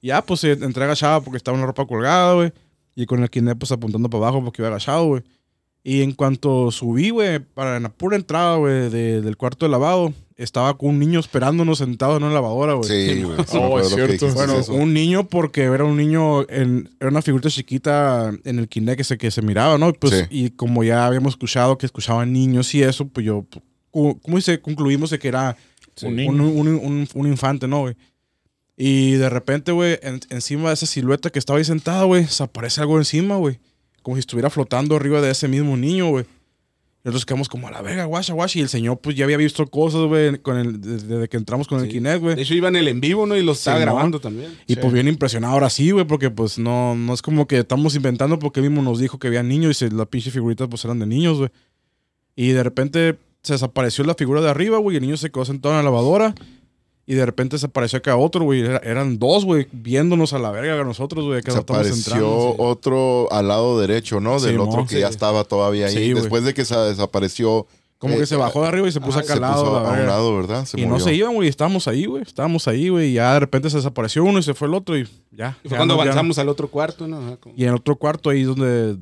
Y 0.00 0.08
ya, 0.08 0.22
pues 0.22 0.44
entré 0.44 0.84
agachado 0.84 1.22
porque 1.22 1.36
estaba 1.38 1.56
una 1.56 1.66
ropa 1.66 1.86
colgada, 1.86 2.34
güey. 2.34 2.52
Y 2.94 3.06
con 3.06 3.22
el 3.22 3.30
Kinect, 3.30 3.58
pues 3.58 3.72
apuntando 3.72 4.08
para 4.08 4.24
abajo 4.28 4.42
porque 4.44 4.62
iba 4.62 4.68
agachado, 4.68 5.06
güey. 5.06 5.22
Y 5.82 6.02
en 6.02 6.12
cuanto 6.12 6.70
subí, 6.72 7.10
güey, 7.10 7.38
para 7.38 7.78
la 7.78 7.88
pura 7.90 8.16
entrada, 8.16 8.56
güey, 8.56 8.90
de- 8.90 9.20
del 9.20 9.36
cuarto 9.36 9.66
de 9.66 9.70
lavado, 9.70 10.12
estaba 10.36 10.76
con 10.76 10.90
un 10.90 10.98
niño 10.98 11.20
esperándonos 11.20 11.78
sentado 11.78 12.16
en 12.16 12.24
una 12.24 12.34
lavadora, 12.34 12.74
güey. 12.74 12.88
Sí, 12.88 13.22
güey. 13.22 13.36
sí 13.46 13.56
Oh, 13.60 13.78
es 13.78 13.88
cierto. 13.90 14.32
Bueno, 14.34 14.58
eso. 14.58 14.72
un 14.74 14.92
niño 14.92 15.28
porque 15.28 15.62
era 15.62 15.84
un 15.84 15.96
niño, 15.96 16.42
en, 16.50 16.90
era 16.98 17.08
una 17.10 17.22
figurita 17.22 17.48
chiquita 17.50 18.32
en 18.44 18.58
el 18.58 18.68
Kinect 18.68 18.98
que 18.98 19.04
se, 19.04 19.16
que 19.18 19.30
se 19.30 19.42
miraba, 19.42 19.78
¿no? 19.78 19.90
Y 19.90 19.92
Pues, 19.92 20.12
Sí. 20.12 20.24
Y 20.30 20.50
como 20.50 20.82
ya 20.82 21.06
habíamos 21.06 21.34
escuchado 21.34 21.78
que 21.78 21.86
escuchaban 21.86 22.32
niños 22.32 22.74
y 22.74 22.82
eso, 22.82 23.06
pues 23.06 23.24
yo, 23.24 23.46
¿cómo 23.92 24.18
dice? 24.36 24.60
Concluimos 24.60 25.10
de 25.10 25.18
que 25.18 25.28
era 25.28 25.56
un- 26.40 26.78
un- 26.84 27.08
un 27.14 27.26
infante, 27.28 27.68
¿no, 27.68 27.80
güey? 27.80 27.96
Y 28.76 29.12
de 29.12 29.28
repente, 29.30 29.72
güey, 29.72 29.98
en- 30.02 30.20
encima 30.30 30.68
de 30.68 30.74
esa 30.74 30.86
silueta 30.86 31.30
que 31.30 31.38
estaba 31.38 31.58
ahí 31.58 31.64
sentada, 31.64 32.04
güey, 32.04 32.26
se 32.26 32.42
aparece 32.42 32.80
algo 32.80 32.98
encima, 32.98 33.36
güey. 33.36 33.58
Como 34.02 34.16
si 34.16 34.20
estuviera 34.20 34.50
flotando 34.50 34.94
arriba 34.96 35.20
de 35.20 35.30
ese 35.30 35.48
mismo 35.48 35.76
niño, 35.76 36.08
güey. 36.10 36.26
Nosotros 37.02 37.24
quedamos 37.24 37.48
como 37.48 37.68
a 37.68 37.70
la 37.70 37.82
verga, 37.82 38.04
guacha, 38.04 38.32
guacha. 38.34 38.58
Y 38.58 38.62
el 38.62 38.68
señor, 38.68 38.98
pues 38.98 39.14
ya 39.16 39.24
había 39.24 39.36
visto 39.36 39.64
cosas, 39.68 40.02
güey, 40.02 40.38
con 40.38 40.58
el, 40.58 40.80
desde, 40.80 41.28
que 41.28 41.36
entramos 41.36 41.68
con 41.68 41.80
el. 41.80 41.88
Kinect, 41.88 42.20
güey. 42.20 42.34
De 42.34 42.42
hecho, 42.42 42.52
iba 42.54 42.66
en 42.68 42.74
el 42.76 42.88
en 42.88 43.00
vivo, 43.00 43.26
¿no? 43.26 43.36
Y 43.36 43.42
lo 43.44 43.52
estaba 43.52 43.78
Sí, 43.78 43.84
¿no? 43.86 43.92
grabando 43.92 44.20
también. 44.20 44.52
Y 44.66 44.74
pues 44.76 44.92
bien 44.92 45.06
impresionado 45.06 45.54
ahora 45.54 45.70
sí, 45.70 45.92
güey, 45.92 46.04
porque 46.04 46.30
pues 46.30 46.58
no, 46.58 46.96
no 46.96 47.14
es 47.14 47.22
como 47.22 47.46
que 47.46 47.58
estamos 47.58 47.94
inventando 47.94 48.38
porque 48.40 48.58
él 48.60 48.68
mismo 48.68 48.82
nos 48.82 48.98
dijo 48.98 49.18
que 49.20 49.28
había 49.28 49.42
niños 49.44 49.70
y 49.70 49.74
se- 49.88 49.94
las 49.94 50.08
pinches 50.08 50.32
figuritas 50.32 50.66
pues 50.68 50.84
eran 50.84 50.98
de 50.98 51.06
niños, 51.06 51.38
güey. 51.38 51.50
Y 52.34 52.48
de 52.48 52.62
repente 52.64 53.16
se 53.42 53.52
desapareció 53.52 54.02
la 54.04 54.14
figura 54.14 54.40
de 54.40 54.50
arriba, 54.50 54.78
güey, 54.78 54.96
y 54.96 54.98
el 54.98 55.02
niño 55.04 55.16
se 55.16 55.30
quedó 55.30 55.44
sentado 55.44 55.74
en 55.74 55.78
la 55.78 55.84
lavadora. 55.84 56.34
Y 57.08 57.14
de 57.14 57.24
repente 57.24 57.54
desapareció 57.54 57.98
acá 57.98 58.16
otro, 58.16 58.44
güey. 58.44 58.62
Era- 58.62 58.78
eran 58.82 59.18
dos, 59.18 59.44
güey, 59.44 59.68
viéndonos 59.70 60.32
a 60.32 60.40
la 60.40 60.50
verga 60.50 60.80
a 60.80 60.84
nosotros, 60.84 61.24
güey. 61.24 61.40
Que 61.40 61.52
Se 61.52 61.58
apareció 61.58 61.94
entrando, 61.94 62.50
sí. 62.50 62.54
otro 62.58 63.28
al 63.32 63.46
lado 63.48 63.78
derecho, 63.78 64.18
¿no? 64.20 64.40
Del 64.40 64.56
Sí, 64.56 64.60
otro 64.60 64.82
que 64.86 64.96
Sí. 64.96 65.00
ya 65.00 65.08
estaba 65.08 65.44
todavía 65.44 65.86
ahí. 65.86 66.12
Después 66.14 66.42
de 66.44 66.52
que 66.52 66.64
se 66.64 66.76
desapareció. 66.76 67.66
Como 67.98 68.14
eh, 68.14 68.18
que 68.18 68.26
se 68.26 68.36
bajó 68.36 68.60
de 68.62 68.68
arriba 68.68 68.88
y 68.88 68.92
se 68.92 69.00
puso 69.00 69.18
ah, 69.18 69.20
acá 69.20 69.28
se 69.28 69.32
al 69.34 69.40
lado. 69.40 69.76
a 69.78 69.92
un 69.92 70.06
lado, 70.06 70.36
¿verdad? 70.36 70.66
Se 70.66 70.78
y 70.80 70.84
no 70.84 70.98
se 71.00 71.14
iban, 71.14 71.32
güey. 71.34 71.48
Estábamos 71.48 71.88
ahí, 71.88 72.04
güey. 72.06 72.22
Estábamos 72.24 72.66
ahí, 72.68 72.88
güey. 72.90 73.10
Y 73.10 73.14
ya 73.14 73.32
de 73.34 73.40
repente 73.40 73.70
se 73.70 73.76
desapareció 73.78 74.22
uno 74.24 74.38
y 74.38 74.42
se 74.42 74.52
fue 74.52 74.68
el 74.68 74.74
otro 74.74 74.98
y 74.98 75.04
ya. 75.30 75.56
Y 75.62 75.68
ya 75.68 75.70
fue 75.70 75.76
cuando 75.78 75.94
no- 75.94 76.00
ya 76.00 76.04
no- 76.06 76.10
avanzamos 76.10 76.38
al 76.38 76.48
otro 76.50 76.68
cuarto, 76.68 77.06
¿no? 77.06 77.18
Ajá, 77.18 77.36
como- 77.38 77.54
Y 77.56 77.62
en 77.62 77.68
el 77.70 77.76
otro 77.76 77.96
cuarto 77.96 78.28
ahí 78.30 78.42
donde 78.42 78.96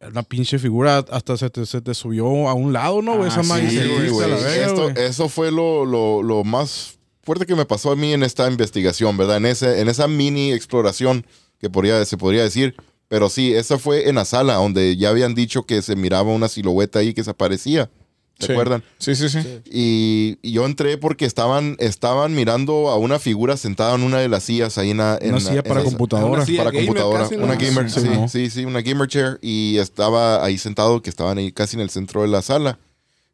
la 0.00 0.22
pinche 0.24 0.58
figura 0.58 1.04
hasta 1.10 1.36
se 1.36 1.48
te, 1.50 1.64
se 1.66 1.80
te 1.82 1.92
subió 1.94 2.48
a 2.48 2.54
un 2.54 2.72
lado, 2.72 3.02
¿no? 3.02 3.18
güey? 3.18 3.30
Ah, 3.30 3.40
Esa 3.40 3.42
Sí, 3.42 3.70
se 3.76 3.86
güey. 3.86 4.08
fuiste 4.08 4.24
a 4.24 4.28
la 4.28 4.36
verga, 4.36 4.66
Esto- 4.66 4.82
güey. 4.90 4.94
eso 5.04 5.28
fue 5.28 5.52
lo, 5.52 5.84
lo- 5.84 6.22
lo 6.22 6.42
más 6.42 6.98
fuerte 7.22 7.46
que 7.46 7.54
me 7.54 7.64
pasó 7.66 7.90
a 7.92 7.96
mí 7.96 8.12
en 8.12 8.22
esta 8.22 8.48
investigación, 8.50 9.16
¿verdad? 9.16 9.38
En, 9.38 9.46
ese, 9.46 9.80
en 9.80 9.88
esa 9.88 10.08
mini 10.08 10.52
exploración 10.52 11.26
que 11.60 11.68
podría, 11.70 12.04
se 12.04 12.16
podría 12.16 12.42
decir. 12.42 12.74
Pero 13.08 13.28
sí, 13.28 13.52
esa 13.54 13.76
fue 13.78 14.08
en 14.08 14.14
la 14.14 14.24
sala 14.24 14.54
donde 14.54 14.96
ya 14.96 15.08
habían 15.10 15.34
dicho 15.34 15.64
que 15.64 15.82
se 15.82 15.96
miraba 15.96 16.30
una 16.32 16.48
silueta 16.48 17.00
ahí 17.00 17.12
que 17.12 17.24
se 17.24 17.30
aparecía. 17.30 17.90
¿Se 18.38 18.46
Sí. 18.46 18.52
acuerdan? 18.52 18.82
Sí, 18.98 19.14
sí, 19.16 19.28
sí. 19.28 19.38
Y, 19.70 20.38
y 20.40 20.52
yo 20.52 20.64
entré 20.64 20.96
porque 20.96 21.26
estaban, 21.26 21.76
estaban 21.78 22.34
mirando 22.34 22.88
a 22.88 22.96
una 22.96 23.18
figura 23.18 23.58
sentada 23.58 23.94
en 23.96 24.02
una 24.02 24.18
de 24.18 24.28
las 24.28 24.44
sillas 24.44 24.78
ahí 24.78 24.92
en 24.92 24.96
la... 24.98 25.18
en 25.20 25.30
Una 25.30 25.38
la- 25.40 25.40
silla 25.40 25.56
en 25.56 25.62
para 25.64 25.80
esa- 25.80 25.90
computadora. 25.90 26.32
Una 26.32 26.46
silla 26.46 26.58
para 26.64 26.70
gamer 26.70 26.86
computadora. 26.86 27.22
casi, 27.24 27.36
¿no? 27.36 27.44
Una 27.44 27.56
gamer, 27.56 27.90
Sí, 27.90 28.00
sí, 28.00 28.08
¿no? 28.08 28.28
sí, 28.28 28.48
sí, 28.50 28.64
una 28.64 28.80
gamer 28.80 29.08
chair. 29.08 29.38
Y 29.42 29.76
estaba 29.76 30.42
ahí 30.42 30.56
sentado, 30.56 31.02
que 31.02 31.10
estaban 31.10 31.36
ahí 31.36 31.52
casi 31.52 31.76
en 31.76 31.82
el 31.82 31.90
centro 31.90 32.22
de 32.22 32.28
la 32.28 32.40
sala. 32.40 32.78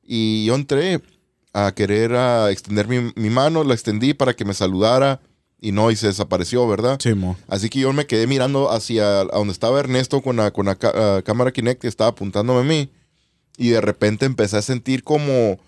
Y 0.02 0.46
yo 0.46 0.54
entré 0.56 1.00
a 1.64 1.72
querer 1.72 2.14
a 2.14 2.50
extender 2.50 2.86
mi, 2.88 3.12
mi 3.16 3.30
mano, 3.30 3.64
la 3.64 3.74
extendí 3.74 4.12
para 4.14 4.34
que 4.34 4.44
me 4.44 4.54
saludara. 4.54 5.20
Y 5.58 5.72
no, 5.72 5.90
y 5.90 5.96
se 5.96 6.06
desapareció, 6.08 6.68
¿verdad? 6.68 6.98
Sí, 7.02 7.14
mo. 7.14 7.34
Así 7.48 7.70
que 7.70 7.80
yo 7.80 7.92
me 7.94 8.06
quedé 8.06 8.26
mirando 8.26 8.70
hacia 8.70 9.20
a 9.20 9.24
donde 9.24 9.52
estaba 9.52 9.80
Ernesto 9.80 10.20
con 10.20 10.36
la, 10.36 10.50
con 10.50 10.66
la 10.66 10.76
ah, 10.82 11.22
cámara 11.24 11.50
Kinect 11.50 11.80
que 11.80 11.88
estaba 11.88 12.10
apuntándome 12.10 12.60
a 12.60 12.62
mí. 12.64 12.90
Y 13.56 13.70
de 13.70 13.80
repente 13.80 14.26
empecé 14.26 14.58
a 14.58 14.62
sentir 14.62 15.02
como 15.02 15.58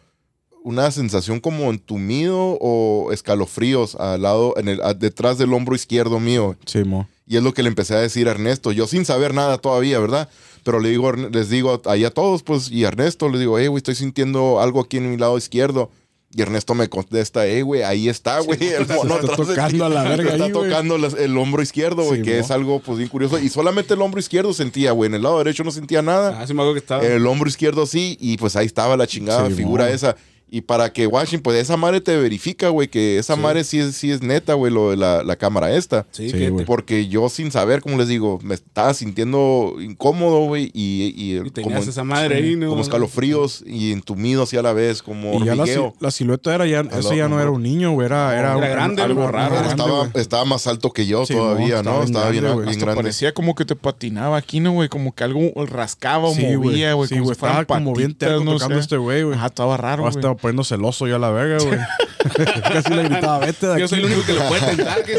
una 0.62 0.90
sensación 0.90 1.40
como 1.40 1.70
entumido 1.70 2.58
o 2.60 3.10
escalofríos 3.12 3.94
al 3.94 4.20
lado, 4.22 4.52
en 4.58 4.68
el, 4.68 4.82
a- 4.82 4.92
detrás 4.92 5.38
del 5.38 5.54
hombro 5.54 5.74
izquierdo 5.74 6.20
mío. 6.20 6.54
Sí, 6.66 6.84
mo. 6.84 7.08
Y 7.28 7.36
es 7.36 7.42
lo 7.42 7.52
que 7.52 7.62
le 7.62 7.68
empecé 7.68 7.94
a 7.94 8.00
decir 8.00 8.26
a 8.28 8.30
Ernesto, 8.30 8.72
yo 8.72 8.86
sin 8.86 9.04
saber 9.04 9.34
nada 9.34 9.58
todavía, 9.58 9.98
¿verdad? 9.98 10.28
Pero 10.64 10.80
le 10.80 10.88
digo, 10.88 11.12
les 11.12 11.50
digo 11.50 11.80
ahí 11.86 12.04
a 12.04 12.10
todos, 12.10 12.42
pues, 12.42 12.70
y 12.70 12.84
a 12.84 12.88
Ernesto 12.88 13.28
le 13.28 13.38
digo, 13.38 13.58
hey, 13.58 13.66
güey, 13.68 13.78
estoy 13.78 13.94
sintiendo 13.96 14.60
algo 14.60 14.80
aquí 14.80 14.96
en 14.96 15.10
mi 15.10 15.16
lado 15.16 15.36
izquierdo. 15.36 15.90
Y 16.34 16.42
Ernesto 16.42 16.74
me 16.74 16.88
contesta, 16.90 17.46
hey, 17.46 17.62
güey, 17.62 17.82
ahí 17.82 18.08
está, 18.08 18.40
güey, 18.40 18.62
el 18.62 18.86
mono 18.86 19.14
está 19.18 19.32
atrás 19.32 19.48
de 19.48 19.54
ti". 19.54 19.60
tocando 19.60 19.84
a 19.86 19.88
la 19.88 20.02
verga 20.04 20.32
Está 20.32 20.44
ahí, 20.44 20.52
tocando 20.52 20.96
el 20.96 21.36
hombro 21.38 21.62
izquierdo, 21.62 22.02
güey, 22.04 22.18
Sí, 22.20 22.24
que 22.24 22.34
mo. 22.36 22.40
es 22.44 22.50
algo, 22.50 22.80
pues, 22.80 22.98
bien 22.98 23.08
curioso. 23.10 23.38
Y 23.38 23.48
solamente 23.48 23.94
el 23.94 24.02
hombro 24.02 24.20
izquierdo 24.20 24.52
sentía, 24.52 24.92
güey, 24.92 25.08
en 25.08 25.14
el 25.14 25.22
lado 25.22 25.38
derecho 25.38 25.64
no 25.64 25.70
sentía 25.70 26.02
nada. 26.02 26.38
Ah, 26.40 26.46
sí 26.46 26.52
me 26.54 26.60
acuerdo 26.60 26.74
que 26.74 26.80
estaba. 26.80 27.02
El 27.06 27.26
hombro 27.26 27.48
izquierdo 27.48 27.86
sí, 27.86 28.16
y 28.20 28.36
pues 28.36 28.56
ahí 28.56 28.66
estaba 28.66 28.96
la 28.96 29.06
chingada 29.06 29.48
Sí, 29.48 29.54
figura 29.54 29.86
mo. 29.86 29.90
esa. 29.90 30.16
Y 30.50 30.62
para 30.62 30.92
que 30.92 31.06
Washington, 31.06 31.42
pues 31.42 31.58
esa 31.60 31.76
madre 31.76 32.00
te 32.00 32.16
verifica, 32.16 32.68
güey, 32.70 32.88
que 32.88 33.18
esa 33.18 33.36
madre 33.36 33.64
sí 33.64 33.78
es, 33.78 33.94
sí 33.96 34.10
es 34.10 34.22
neta, 34.22 34.54
güey, 34.54 34.72
lo 34.72 34.90
de 34.90 34.96
la, 34.96 35.22
la 35.22 35.36
cámara 35.36 35.70
esta. 35.74 36.06
sí, 36.10 36.30
Sí, 36.30 36.38
que 36.38 36.50
güey. 36.50 36.64
Porque 36.64 37.08
yo 37.08 37.28
sin 37.28 37.50
saber, 37.50 37.80
como 37.82 37.96
les 37.98 38.08
digo, 38.08 38.38
me 38.42 38.54
estaba 38.54 38.94
sintiendo 38.94 39.74
incómodo, 39.80 40.40
güey, 40.46 40.70
y, 40.74 41.14
y, 41.16 41.36
y 41.38 41.62
como, 41.62 41.76
esa 41.76 42.04
madre 42.04 42.36
ahí, 42.36 42.56
¿no? 42.56 42.68
como 42.70 42.82
escalofríos 42.82 43.62
y 43.66 43.92
entumido 43.92 44.42
así 44.44 44.56
a 44.56 44.62
la 44.62 44.72
vez, 44.72 45.02
como 45.02 45.34
Y 45.34 45.44
ya 45.44 45.54
la, 45.54 46.10
silueta 46.10 46.54
era 46.54 46.66
ya, 46.66 46.80
eso 46.80 47.14
ya 47.14 47.28
no 47.28 47.40
era 47.40 47.50
un 47.50 47.62
niño, 47.62 47.92
güey. 47.92 48.06
Era, 48.06 48.32
era, 48.32 48.52
era 48.52 48.56
un- 48.56 48.60
grande, 48.62 49.02
algo 49.02 49.26
raro. 49.28 49.54
Grande, 49.54 49.70
estaba, 49.70 49.98
güey. 49.98 50.10
estaba 50.14 50.44
más 50.44 50.66
alto 50.66 50.90
que 50.92 51.06
yo 51.06 51.26
Sí, 51.26 51.34
todavía, 51.34 51.82
no, 51.82 51.98
¿no? 51.98 52.02
estaba 52.04 52.30
bien, 52.30 52.44
grande, 52.44 52.74
bien 52.74 52.94
parecía 52.94 53.32
como 53.34 53.54
que 53.54 53.64
te 53.64 53.76
patinaba 53.76 54.36
aquí, 54.36 54.60
¿no, 54.60 54.72
güey? 54.72 54.88
Como 54.88 55.14
que 55.14 55.24
algo 55.24 55.52
rascaba 55.66 56.28
o 56.28 56.34
Sí, 56.34 56.42
movía, 56.42 56.92
güey. 56.94 57.08
Sí, 57.08 57.18
güey. 57.18 57.32
Estaba 57.32 57.64
como 57.64 57.94
bien 57.94 58.14
tocando 58.14 58.56
este 58.78 58.96
güey, 58.96 59.22
güey. 59.22 59.36
Ajá, 59.36 59.46
estaba 59.46 59.76
raro, 59.76 60.04
güey. 60.04 60.37
Poniendo 60.38 60.64
celoso 60.64 61.06
yo 61.06 61.16
a 61.16 61.18
la 61.18 61.30
verga, 61.30 61.58
güey. 61.64 61.78
Casi 62.72 62.92
le 62.94 63.04
gritaba, 63.04 63.38
vete 63.38 63.66
de 63.66 63.72
aquí. 63.74 63.80
Yo 63.82 63.88
soy 63.88 63.98
el 64.00 64.04
único 64.06 64.22
que 64.24 64.32
lo 64.34 64.48
puede 64.48 64.60
tentar. 64.76 65.02
que 65.04 65.16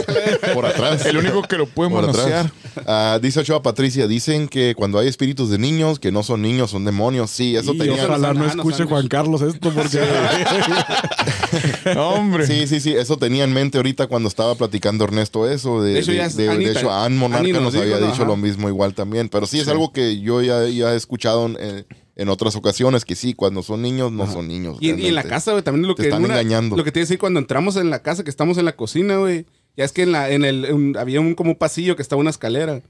Por 0.53 0.65
atrás. 0.65 1.05
El 1.05 1.17
único 1.17 1.41
que 1.43 1.57
lo 1.57 1.65
puede 1.67 1.89
por 1.89 2.01
manosear. 2.01 2.47
atrás. 2.47 2.53
Ah, 2.85 3.19
dice 3.21 3.39
Ochoa 3.39 3.61
Patricia, 3.63 4.07
dicen 4.07 4.47
que 4.47 4.73
cuando 4.75 4.99
hay 4.99 5.07
espíritus 5.07 5.49
de 5.49 5.57
niños, 5.57 5.99
que 5.99 6.11
no 6.11 6.23
son 6.23 6.41
niños, 6.41 6.71
son 6.71 6.85
demonios. 6.85 7.31
Sí, 7.31 7.55
eso 7.55 7.73
Y 7.73 7.77
tenía. 7.77 8.03
ojalá 8.05 8.33
no 8.33 8.43
Ah, 8.43 8.53
no 8.55 8.61
escuche. 8.61 8.83
Juan 8.85 9.07
Carlos 9.07 9.41
esto 9.41 9.71
porque... 9.73 9.99
No, 11.95 12.09
hombre. 12.09 12.45
Sí, 12.45 12.67
sí, 12.67 12.79
sí, 12.79 12.93
eso 12.93 13.17
tenía 13.17 13.43
en 13.43 13.53
mente 13.53 13.77
ahorita 13.77 14.07
cuando 14.07 14.29
estaba 14.29 14.55
platicando 14.55 15.03
Ernesto 15.03 15.49
eso. 15.49 15.81
De, 15.81 15.93
De 15.93 15.99
hecho, 15.99 16.11
de- 16.11 16.71
hecho, 16.71 16.91
Ann 16.91 17.17
Monarca 17.17 17.47
nos 17.53 17.61
nos, 17.63 17.73
dijo, 17.73 17.83
había 17.83 17.97
dicho 17.97 18.11
Ajá. 18.13 18.25
lo 18.25 18.35
mismo 18.37 18.67
igual 18.69 18.93
también. 18.93 19.29
Pero 19.29 19.45
sí, 19.47 19.59
es 19.59 19.67
algo 19.67 19.91
que 19.91 20.19
yo 20.19 20.41
ya, 20.41 20.65
ya 20.67 20.93
he 20.93 20.95
escuchado 20.95 21.49
eh, 21.59 21.85
en 22.21 22.29
otras 22.29 22.55
ocasiones, 22.55 23.05
que 23.05 23.15
sí, 23.15 23.33
cuando 23.33 23.63
son 23.63 23.81
niños, 23.81 24.11
no 24.11 24.31
son 24.31 24.47
niños. 24.47 24.77
Y, 24.81 24.89
en- 24.89 24.99
y 24.99 25.07
en 25.07 25.15
la 25.15 25.23
casa, 25.23 25.51
güey, 25.51 25.63
también 25.63 25.87
lo 25.87 25.95
Te 25.95 26.03
que... 26.03 26.09
están 26.09 26.23
una- 26.23 26.33
engañando. 26.39 26.75
Lo 26.75 26.83
que 26.83 26.91
te 26.91 26.99
decir 26.99 27.17
cuando 27.17 27.39
entramos 27.39 27.75
en 27.77 27.89
la 27.89 28.01
casa, 28.01 28.23
que 28.23 28.29
estamos 28.29 28.57
en 28.57 28.65
la 28.65 28.75
cocina, 28.75 29.17
güey. 29.17 29.45
Ya 29.77 29.85
es 29.85 29.91
que 29.93 30.03
en 30.03 30.11
la, 30.11 30.29
en 30.29 30.43
el, 30.43 30.67
un- 30.73 30.97
había 30.97 31.21
un 31.21 31.33
como 31.33 31.57
pasillo 31.57 31.95
que 31.95 32.01
estaba 32.01 32.19
una 32.19 32.29
escalera. 32.29 32.81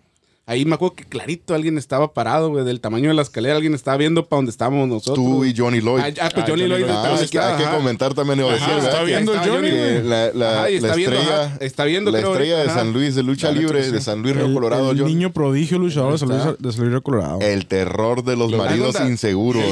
Ahí 0.49 0.65
me 0.65 0.73
acuerdo 0.73 0.95
que 0.95 1.03
clarito 1.05 1.53
alguien 1.53 1.77
estaba 1.77 2.11
parado, 2.11 2.49
güey, 2.49 2.65
del 2.65 2.81
tamaño 2.81 3.09
de 3.09 3.13
la 3.13 3.21
escalera. 3.21 3.55
Alguien 3.55 3.75
estaba 3.75 3.97
viendo 3.97 4.25
para 4.27 4.39
donde 4.39 4.49
estábamos 4.49 4.87
nosotros. 4.87 5.15
Tú 5.15 5.45
y 5.45 5.53
Johnny 5.55 5.79
Lloyd. 5.79 6.01
Ah, 6.01 6.07
ah, 6.07 6.29
pues 6.33 6.43
Ah, 6.43 6.45
Johnny 6.47 6.61
Johnny 6.63 6.67
Lloyd 6.69 6.79
Lloyd. 6.81 6.89
Ah, 6.89 6.95
estaba 7.03 7.21
es 7.21 7.29
que 7.29 7.39
hay 7.39 7.63
que 7.63 7.69
comentar 7.69 8.13
también, 8.15 8.39
iba 8.39 8.49
a 8.49 8.53
decir, 8.53 8.65
Ajá, 8.65 8.75
¿verdad? 8.77 8.89
está 8.91 9.03
viendo 9.03 9.33
Estaba 9.35 9.55
Johnny, 9.55 9.69
que 9.69 10.01
la, 10.03 10.31
la- 10.33 10.51
Ajá, 10.61 10.65
viendo, 10.67 10.87
estrella, 10.89 11.43
ajá, 11.45 11.57
está 11.61 11.85
viendo, 11.85 12.09
la 12.11 12.17
creo, 12.19 12.31
estrella 12.31 12.57
de 12.63 12.69
San. 12.69 12.93
Luis 12.93 13.13
de 13.13 13.21
lucha 13.23 13.51
libre 13.51 13.83
sí. 13.83 13.91
de 13.91 14.01
San 14.01 14.23
Luis 14.23 14.35
Río 14.35 14.45
el, 14.47 14.53
Colorado, 14.55 14.89
el 14.91 14.97
John. 14.99 15.07
niño 15.07 15.31
prodigio 15.33 15.77
luchador 15.77 16.13
de 16.13 16.17
San 16.17 16.29
Luis, 16.29 16.41
de 16.57 16.71
San 16.71 16.81
Luis 16.81 16.91
Río 16.93 17.03
Colorado. 17.03 17.39
El 17.41 17.67
terror 17.67 18.23
de 18.23 18.35
los 18.35 18.49
Lo- 18.49 18.57
maridos 18.57 18.95
inseguros. 19.07 19.63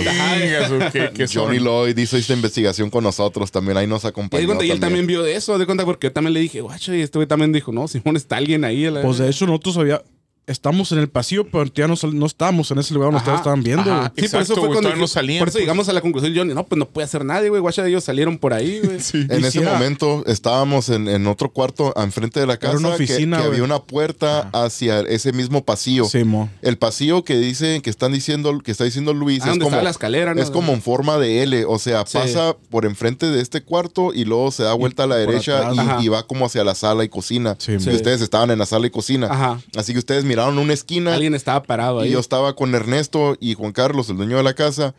Johnny 1.33 1.57
Lloyd 1.59 1.97
hizo 1.97 2.17
esta 2.17 2.33
investigación 2.33 2.89
con 2.89 3.03
nosotros 3.03 3.51
también, 3.51 3.77
ahí 3.77 3.87
nos 3.87 4.05
acompañó. 4.05 4.61
y 4.63 4.69
él 4.71 4.79
también. 4.79 5.07
vio 5.07 5.23
de 5.23 5.35
eso, 5.35 5.57
de 5.57 5.65
cuenta, 5.65 5.85
porque 5.85 6.07
yo 6.07 6.11
también 6.13 6.33
le 6.33 6.39
dije, 6.39 6.61
guacho, 6.61 6.93
y 6.93 7.01
este 7.01 7.17
güey 7.17 7.27
también 7.27 7.51
dijo, 7.51 7.71
no, 7.71 7.87
Simón, 7.87 8.15
está 8.15 8.37
alguien 8.37 8.63
ahí. 8.63 8.87
Pues 9.01 9.17
de 9.17 9.29
hecho 9.29 9.45
nosotros 9.47 9.77
había... 9.77 10.01
Estamos 10.47 10.93
en 10.93 10.99
el 10.99 11.09
pasillo, 11.09 11.45
pero 11.51 11.65
ya 11.75 11.89
no, 11.89 11.97
sal- 11.97 12.17
no 12.17 12.25
estamos 12.25 12.71
en 12.71 12.79
ese 12.79 12.93
lugar 12.93 13.07
donde 13.07 13.17
Ajá, 13.19 13.25
ustedes 13.31 13.39
estaban 13.41 13.63
viendo, 13.63 13.91
ajá. 13.91 14.03
Sí, 14.05 14.09
por 14.15 14.23
Exacto, 14.23 14.53
eso 14.53 14.61
fue 14.61 14.69
cuando 14.71 14.95
no 14.95 15.05
salían, 15.07 15.39
Por 15.39 15.49
eso 15.49 15.55
pues. 15.55 15.61
llegamos 15.63 15.89
a 15.89 15.93
la 15.93 15.99
conclusión, 15.99 16.33
Johnny, 16.33 16.53
no, 16.53 16.63
pues 16.65 16.79
no 16.79 16.85
puede 16.87 17.03
hacer 17.03 17.25
nadie, 17.25 17.49
güey. 17.49 17.59
Guacha, 17.61 17.85
ellos 17.85 18.05
salieron 18.05 18.37
por 18.37 18.53
ahí, 18.53 18.79
güey. 18.81 18.97
En 19.29 19.43
ese 19.43 19.59
momento 19.59 20.23
estábamos 20.25 20.87
en, 20.87 21.09
en 21.09 21.27
otro 21.27 21.49
cuarto 21.51 21.93
enfrente 22.01 22.39
de 22.39 22.47
la 22.47 22.55
casa 22.55 22.77
una 22.77 22.89
que- 22.89 23.03
oficina, 23.03 23.39
que, 23.39 23.43
había 23.43 23.61
una 23.63 23.79
puerta 23.83 24.49
hacia 24.53 25.01
ese 25.01 25.33
mismo 25.33 25.65
pasillo. 25.65 26.05
Sí, 26.05 26.23
mo. 26.23 26.49
El 26.61 26.77
pasillo 26.77 27.25
que 27.25 27.37
dicen 27.37 27.81
que 27.81 27.89
están 27.89 28.13
diciendo 28.13 28.57
que 28.63 28.71
está 28.71 28.85
diciendo 28.85 29.13
Luis 29.13 29.43
Ah, 29.43 29.51
es 29.51 29.59
como 29.59 29.81
la 29.81 29.89
escalera, 29.89 30.33
¿no? 30.33 30.41
es 30.41 30.49
como 30.49 30.71
en 30.71 30.81
forma 30.81 31.17
de 31.17 31.43
L, 31.43 31.65
o 31.65 31.77
sea, 31.77 32.05
Sí. 32.07 32.17
pasa 32.19 32.55
por 32.69 32.85
enfrente 32.85 33.25
de 33.25 33.41
este 33.41 33.63
cuarto 33.63 34.13
y 34.13 34.23
luego 34.23 34.51
se 34.51 34.63
da 34.63 34.73
vuelta 34.73 35.03
a 35.03 35.07
la 35.07 35.15
por 35.15 35.27
derecha 35.27 35.71
y, 36.01 36.07
va 36.07 36.23
como 36.25 36.45
hacia 36.45 36.63
la 36.63 36.73
sala 36.73 37.03
y 37.03 37.09
cocina. 37.09 37.55
Sí. 37.59 37.75
ustedes 37.75 38.21
estaban 38.21 38.49
en 38.51 38.59
la 38.59 38.65
sala 38.65 38.87
y 38.87 38.91
cocina. 38.91 39.27
Ajá. 39.29 39.59
Así 39.75 39.91
que 39.91 39.99
ustedes 39.99 40.23
miraron 40.23 40.36
una 40.45 40.73
esquina 40.73 41.14
Alguien 41.14 41.34
estaba 41.35 41.64
parado 41.64 41.99
ahí. 42.01 42.09
y 42.09 42.11
yo 42.14 42.19
estaba 42.19 42.55
con 42.55 42.73
Ernesto 42.76 43.35
y 43.39 43.53
Juan 43.55 43.72
Carlos, 43.72 44.09
el 44.09 44.18
dueño 44.18 44.38
de 44.38 44.43
la 44.43 44.53
casa, 44.53 44.93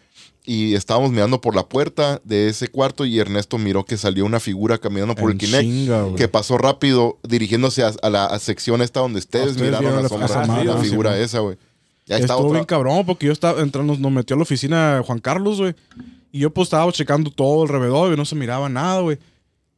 y 0.44 0.74
estábamos 0.74 1.10
mirando 1.10 1.40
por 1.40 1.55
la 1.55 1.66
puerta 1.69 2.20
de 2.24 2.48
ese 2.48 2.69
cuarto 2.69 3.05
y 3.05 3.19
Ernesto 3.19 3.59
miró 3.59 3.85
que 3.85 3.97
salió 3.97 4.24
una 4.24 4.40
figura 4.40 4.78
caminando 4.78 5.15
por 5.15 5.31
En 5.31 5.36
el 5.36 5.39
Kinect 5.39 5.62
chinga, 5.62 6.02
güey. 6.02 6.16
que 6.16 6.27
pasó 6.28 6.56
rápido 6.59 7.19
dirigiéndose 7.23 7.82
a, 7.85 7.93
a 8.02 8.10
la 8.10 8.27
a 8.27 8.39
sección 8.39 8.81
esta 8.82 9.01
donde 9.01 9.19
ustedes, 9.19 9.52
ustedes 9.52 9.66
miraron 9.70 9.94
la 9.97 10.02
la- 10.02 10.09
sombra, 10.09 10.65
la, 10.65 10.81
sí, 10.82 10.89
figura 10.90 11.10
man. 11.10 11.20
esa, 11.20 11.40
güey. 11.40 11.56
Ya 12.06 12.16
Estuvo 12.16 12.39
otra. 12.39 12.52
bien 12.52 12.65
cabrón 12.65 13.05
porque 13.05 13.27
yo 13.27 13.32
estaba 13.32 13.60
entrando, 13.60 13.94
nos 13.98 14.10
metió 14.12 14.35
a 14.35 14.39
la 14.39 14.43
oficina 14.44 15.02
Juan 15.06 15.19
Carlos, 15.19 15.59
güey. 15.60 15.74
Y 16.32 16.39
yo 16.40 16.51
pues 16.51 16.66
estaba 16.69 16.90
checando 16.93 17.31
todo 17.31 17.62
alrededor 17.65 18.12
y 18.12 18.16
no 18.16 18.24
se 18.24 18.35
miraba 18.35 18.69
nada, 18.70 19.01
güey. 19.02 19.19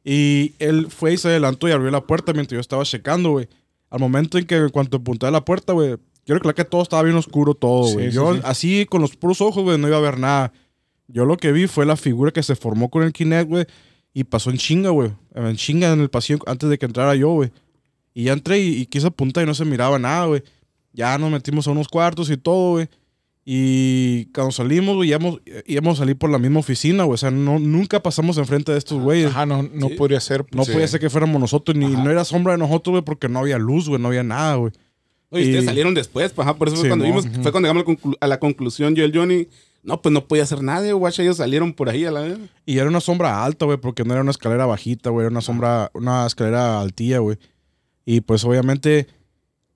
Y 0.03 0.53
él 0.59 0.87
fue 0.89 1.13
y 1.13 1.17
se 1.17 1.27
adelantó 1.27 1.67
y 1.67 1.71
abrió 1.71 1.91
la 1.91 2.01
puerta 2.01 2.31
mientras 2.33 2.55
yo 2.55 2.61
estaba 2.61 2.83
checando, 2.85 3.31
güey. 3.31 3.47
Al 3.91 3.99
momento 3.99 4.39
en 4.39 4.45
que 4.45 4.55
en 4.55 4.69
cuanto 4.69 4.97
apunté 4.97 5.27
a 5.27 5.31
la 5.31 5.45
puerta, 5.45 5.73
güey, 5.73 5.97
quiero 6.25 6.39
recordar 6.39 6.55
que 6.55 6.65
todo 6.65 6.81
estaba 6.81 7.03
bien 7.03 7.15
oscuro 7.15 7.53
todo, 7.53 7.93
güey. 7.93 8.09
sí, 8.09 8.15
yo 8.15 8.33
sí. 8.33 8.41
así 8.43 8.85
con 8.87 9.01
los 9.01 9.15
puros 9.15 9.41
ojos, 9.41 9.63
güey, 9.63 9.77
no 9.77 9.87
iba 9.87 9.97
a 9.97 10.01
ver 10.01 10.17
nada. 10.17 10.53
Yo 11.07 11.25
lo 11.25 11.37
que 11.37 11.51
vi 11.51 11.67
fue 11.67 11.85
la 11.85 11.97
figura 11.97 12.31
que 12.31 12.41
se 12.41 12.55
formó 12.55 12.89
con 12.89 13.03
el 13.03 13.13
Kinect, 13.13 13.49
güey. 13.49 13.65
Y 14.13 14.23
pasó 14.23 14.49
en 14.49 14.57
chinga, 14.57 14.89
güey. 14.89 15.11
En 15.35 15.55
chinga 15.55 15.91
en 15.91 15.99
el 15.99 16.09
pasillo 16.09 16.39
antes 16.47 16.69
de 16.69 16.79
que 16.79 16.85
entrara 16.85 17.15
yo, 17.15 17.29
güey. 17.33 17.51
Y 18.13 18.25
ya 18.25 18.33
entré 18.33 18.59
y, 18.59 18.81
y 18.81 18.85
quise 18.87 19.07
apuntar 19.07 19.43
y 19.43 19.45
no 19.45 19.53
se 19.53 19.65
miraba 19.65 19.99
nada, 19.99 20.25
güey. 20.25 20.43
Ya 20.93 21.17
nos 21.17 21.31
metimos 21.31 21.67
a 21.67 21.71
unos 21.71 21.87
cuartos 21.87 22.29
y 22.29 22.37
todo, 22.37 22.71
güey. 22.71 22.89
Y 23.43 24.25
cuando 24.33 24.51
salimos, 24.51 24.95
güey, 24.95 25.09
íbamos, 25.09 25.41
íbamos 25.65 25.97
a 25.97 26.01
salir 26.03 26.15
por 26.15 26.29
la 26.29 26.37
misma 26.37 26.59
oficina, 26.59 27.03
güey. 27.05 27.15
O 27.15 27.17
sea, 27.17 27.31
no, 27.31 27.57
nunca 27.57 28.03
pasamos 28.03 28.37
enfrente 28.37 28.71
de 28.71 28.77
estos 28.77 29.01
güeyes. 29.01 29.31
Ajá, 29.31 29.45
no, 29.47 29.63
no 29.63 29.89
Sí. 29.89 29.95
podría 29.95 30.19
ser. 30.19 30.45
No 30.51 30.63
Sí. 30.63 30.71
podía 30.71 30.87
ser 30.87 30.99
que 30.99 31.09
fuéramos 31.09 31.41
nosotros, 31.41 31.75
ni 31.75 31.87
no 31.87 32.09
era 32.11 32.23
sombra 32.23 32.53
de 32.53 32.59
nosotros, 32.59 32.91
güey, 32.93 33.03
porque 33.03 33.27
no 33.29 33.39
había 33.39 33.57
luz, 33.57 33.89
güey, 33.89 33.99
no 33.99 34.09
había 34.09 34.23
nada, 34.23 34.55
güey. 34.55 34.71
Oye, 35.31 35.43
ustedes 35.45 35.63
Y- 35.63 35.67
salieron 35.67 35.93
después, 35.93 36.31
pues, 36.33 36.47
ajá, 36.47 36.57
por 36.57 36.67
eso 36.67 36.77
fue 36.77 36.89
cuando 36.89 37.05
mo. 37.05 37.21
vimos, 37.21 37.37
fue 37.41 37.51
cuando 37.51 37.67
llegamos 37.73 37.97
a 38.19 38.27
la 38.27 38.39
conclusión 38.39 38.95
yo 38.95 39.03
y 39.03 39.05
el 39.07 39.15
Johnny. 39.17 39.47
No, 39.83 39.99
pues 40.01 40.13
no 40.13 40.27
podía 40.27 40.43
hacer 40.43 40.61
nada, 40.61 40.91
guacha, 40.93 41.23
ellos 41.23 41.37
salieron 41.37 41.73
por 41.73 41.89
ahí 41.89 42.05
a 42.05 42.11
la 42.11 42.21
vez. 42.21 42.37
Y 42.67 42.77
era 42.77 42.87
una 42.87 42.99
sombra 42.99 43.43
alta, 43.43 43.65
güey, 43.65 43.79
porque 43.79 44.03
no 44.03 44.13
era 44.13 44.21
una 44.21 44.29
escalera 44.29 44.67
bajita, 44.67 45.09
güey, 45.09 45.23
era 45.25 45.31
una 45.31 45.41
sombra, 45.41 45.89
una 45.95 46.27
escalera 46.27 46.79
altilla, 46.79 47.17
güey. 47.17 47.37
Y 48.05 48.21
pues 48.21 48.43
obviamente 48.43 49.07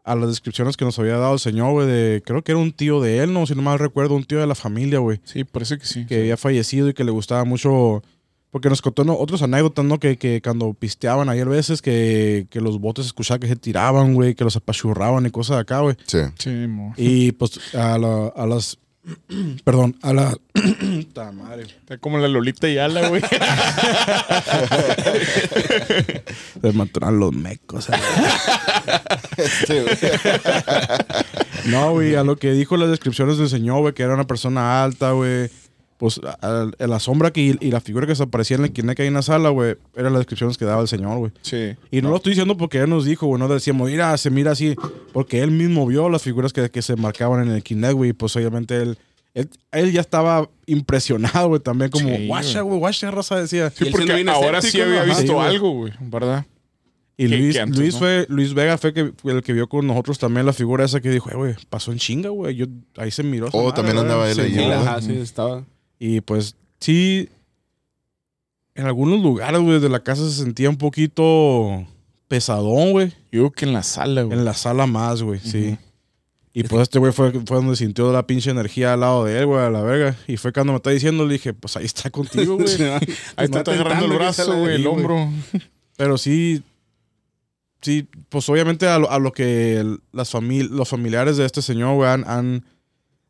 a 0.05 0.15
las 0.15 0.29
descripciones 0.29 0.77
que 0.77 0.85
nos 0.85 0.97
había 0.99 1.17
dado 1.17 1.33
el 1.33 1.39
señor, 1.39 1.71
güey, 1.71 1.87
de, 1.87 2.21
creo 2.25 2.43
que 2.43 2.51
era 2.51 2.59
un 2.61 2.71
tío 2.71 3.01
de 3.01 3.19
él, 3.23 3.33
no, 3.33 3.45
si 3.47 3.55
no 3.55 3.61
mal 3.63 3.79
recuerdo, 3.79 4.15
un 4.15 4.23
tío 4.23 4.39
de 4.39 4.47
la 4.47 4.55
familia, 4.55 4.99
güey, 4.99 5.19
Sí, 5.23 5.43
parece 5.43 5.77
que 5.79 5.85
sí. 5.85 6.05
que 6.05 6.19
había 6.19 6.37
fallecido 6.37 6.87
y 6.89 6.93
que 6.93 7.03
le 7.03 7.11
gustaba 7.11 7.43
mucho, 7.43 8.03
porque 8.51 8.69
nos 8.69 8.81
contó 8.81 9.03
¿no? 9.03 9.17
otras 9.17 9.41
anécdotas, 9.41 9.83
¿no? 9.83 9.99
Que, 9.99 10.15
que 10.17 10.41
cuando 10.43 10.73
pisteaban 10.73 11.27
ayer 11.27 11.49
veces 11.49 11.81
que, 11.81 12.47
que 12.49 12.61
los 12.61 12.79
botes 12.79 13.07
escuchaban 13.07 13.41
que 13.41 13.47
se 13.47 13.55
tiraban, 13.55 14.13
güey, 14.13 14.35
que 14.35 14.43
los 14.43 14.55
apachurraban 14.55 15.25
y 15.25 15.31
cosas 15.31 15.57
de 15.57 15.61
acá, 15.61 15.79
güey. 15.79 15.95
Sí. 16.05 16.19
Sí, 16.37 16.49
mo. 16.67 16.93
Y 16.95 17.31
pues 17.33 17.59
a, 17.75 17.97
la- 17.97 18.27
a 18.27 18.45
las... 18.45 18.77
Perdón, 19.63 19.97
a 20.01 20.13
la... 20.13 20.35
Madre. 21.33 21.63
Está 21.63 21.97
como 21.97 22.17
la 22.17 22.27
Lolita 22.27 22.67
y 22.67 22.77
Ala, 22.77 23.09
güey. 23.09 23.21
Se 26.61 26.71
mataron 26.73 27.19
los 27.19 27.33
mecos. 27.33 27.87
Sí, 29.67 29.79
güey. 29.79 29.97
No, 31.65 31.91
güey, 31.91 32.15
a 32.15 32.23
lo 32.23 32.37
que 32.37 32.51
dijo 32.51 32.77
las 32.77 32.89
descripciones 32.89 33.37
del 33.37 33.49
señor, 33.49 33.81
güey, 33.81 33.93
que 33.93 34.03
era 34.03 34.13
una 34.13 34.27
persona 34.27 34.83
alta, 34.83 35.11
güey. 35.11 35.49
Pues 35.97 36.19
a, 36.41 36.67
a 36.77 36.87
la 36.87 36.99
sombra 36.99 37.31
que, 37.31 37.57
y 37.59 37.71
la 37.71 37.79
figura 37.79 38.05
que 38.05 38.15
se 38.15 38.23
aparecía 38.23 38.57
en 38.57 38.65
el 38.65 38.73
Kinect 38.73 38.99
ahí 38.99 39.07
en 39.07 39.13
la 39.13 39.21
sala, 39.21 39.47
güey, 39.49 39.77
eran 39.95 40.11
las 40.11 40.19
descripciones 40.19 40.57
que 40.57 40.65
daba 40.65 40.81
el 40.81 40.89
señor, 40.89 41.17
güey. 41.19 41.31
Sí. 41.41 41.75
Y 41.89 42.01
no, 42.01 42.09
lo 42.09 42.17
estoy 42.17 42.31
diciendo 42.31 42.57
porque 42.57 42.79
él 42.79 42.89
nos 42.89 43.05
dijo, 43.05 43.27
güey, 43.27 43.39
no 43.39 43.47
decíamos, 43.47 43.89
mira, 43.89 44.17
se 44.17 44.29
mira 44.29 44.51
así, 44.51 44.75
porque 45.13 45.39
él 45.41 45.51
mismo 45.51 45.87
vio 45.87 46.09
las 46.09 46.21
figuras 46.21 46.51
que, 46.51 46.69
que 46.69 46.81
se 46.81 46.97
marcaban 46.97 47.47
en 47.47 47.53
el 47.55 47.63
Kinect, 47.63 47.93
güey, 47.93 48.09
y 48.09 48.13
pues 48.13 48.35
obviamente 48.35 48.75
él, 48.75 48.97
él, 49.33 49.49
él 49.71 49.93
ya 49.93 50.01
estaba 50.01 50.49
impresionado, 50.65 51.47
güey, 51.47 51.61
también 51.61 51.89
como, 51.91 52.09
Sí, 52.09 52.27
guacha, 52.27 52.59
güey. 52.61 52.77
guacha, 52.79 53.11
raza, 53.11 53.39
decía. 53.39 53.69
Sí, 53.69 53.87
Y 53.87 53.91
porque 53.91 54.25
ahora 54.29 54.61
sí 54.61 54.81
había 54.81 55.03
visto 55.03 55.21
Sí, 55.21 55.27
güey. 55.29 55.47
algo, 55.47 55.71
güey, 55.71 55.93
¿verdad? 56.01 56.45
Y 57.17 57.29
que- 57.29 57.37
Luis, 57.37 57.55
que 57.55 57.61
antes, 57.61 57.79
Luis, 57.79 57.93
¿no? 57.93 57.99
fue, 57.99 58.25
Luis 58.27 58.53
Vega 58.53 58.77
fue, 58.77 58.93
que, 58.93 59.13
fue 59.15 59.31
el 59.31 59.41
que 59.41 59.53
vio 59.53 59.69
con 59.69 59.87
nosotros 59.87 60.19
también 60.19 60.45
la 60.45 60.51
figura 60.51 60.83
esa 60.83 60.99
que 60.99 61.09
dijo, 61.09 61.29
"Eh, 61.31 61.35
güey, 61.35 61.55
pasó 61.69 61.93
en 61.93 61.97
chinga, 61.99 62.27
güey. 62.29 62.55
Yo, 62.57 62.65
ahí 62.97 63.09
se 63.11 63.23
miró. 63.23 63.47
Oh, 63.53 63.59
madre, 63.69 63.75
también 63.77 63.95
güey". 63.95 64.05
andaba 64.05 64.29
él 64.29 64.37
ahí, 64.41 65.01
Sí, 65.01 65.07
sí, 65.13 65.17
estaba. 65.21 65.63
Y 65.99 66.21
pues 66.21 66.55
sí, 66.79 67.29
en 68.75 68.85
algunos 68.85 69.21
lugares, 69.21 69.61
güey, 69.61 69.79
de 69.79 69.89
la 69.89 70.03
casa 70.03 70.29
se 70.29 70.43
sentía 70.43 70.69
un 70.69 70.77
poquito 70.77 71.85
pesadón, 72.27 72.91
güey. 72.91 73.09
Yo 73.31 73.39
digo 73.39 73.51
que 73.51 73.65
en 73.65 73.73
la 73.73 73.83
sala, 73.83 74.23
güey. 74.23 74.37
En 74.37 74.45
la 74.45 74.53
sala 74.53 74.85
más, 74.85 75.21
güey, 75.21 75.39
sí. 75.39 75.77
Y 76.57 76.63
pues 76.63 76.83
este 76.83 76.99
güey 76.99 77.11
fue, 77.11 77.31
fue 77.31 77.57
donde 77.57 77.75
sintió 77.75 78.13
la 78.13 78.25
pinche 78.25 78.49
energía 78.49 78.93
al 78.93 79.01
lado 79.01 79.25
de 79.25 79.39
él, 79.39 79.45
güey, 79.45 79.61
a 79.61 79.69
la 79.69 79.81
verga. 79.81 80.17
Y 80.25 80.37
fue 80.37 80.53
cuando 80.53 80.71
me 80.71 80.77
está 80.77 80.89
diciendo, 80.89 81.25
le 81.25 81.33
dije, 81.33 81.53
pues 81.53 81.75
ahí 81.75 81.85
está 81.85 82.09
contigo, 82.09 82.55
güey. 82.59 82.81
Ahí 82.81 83.45
está, 83.45 83.59
está 83.59 83.73
agarrando 83.73 84.05
el 84.05 84.13
brazo, 84.13 84.57
güey, 84.57 84.75
el 84.75 84.87
hombro. 84.87 85.29
Pero 85.97 86.17
sí, 86.17 86.63
sí, 87.81 88.07
pues 88.29 88.47
obviamente 88.49 88.87
a 88.87 88.99
lo, 88.99 89.11
a 89.11 89.19
lo 89.19 89.31
que 89.31 89.83
las 90.13 90.33
los 90.33 90.89
familiares 90.89 91.35
de 91.37 91.45
este 91.45 91.61
señor, 91.61 91.95
güey, 91.95 92.09
han, 92.09 92.23
han, 92.25 92.65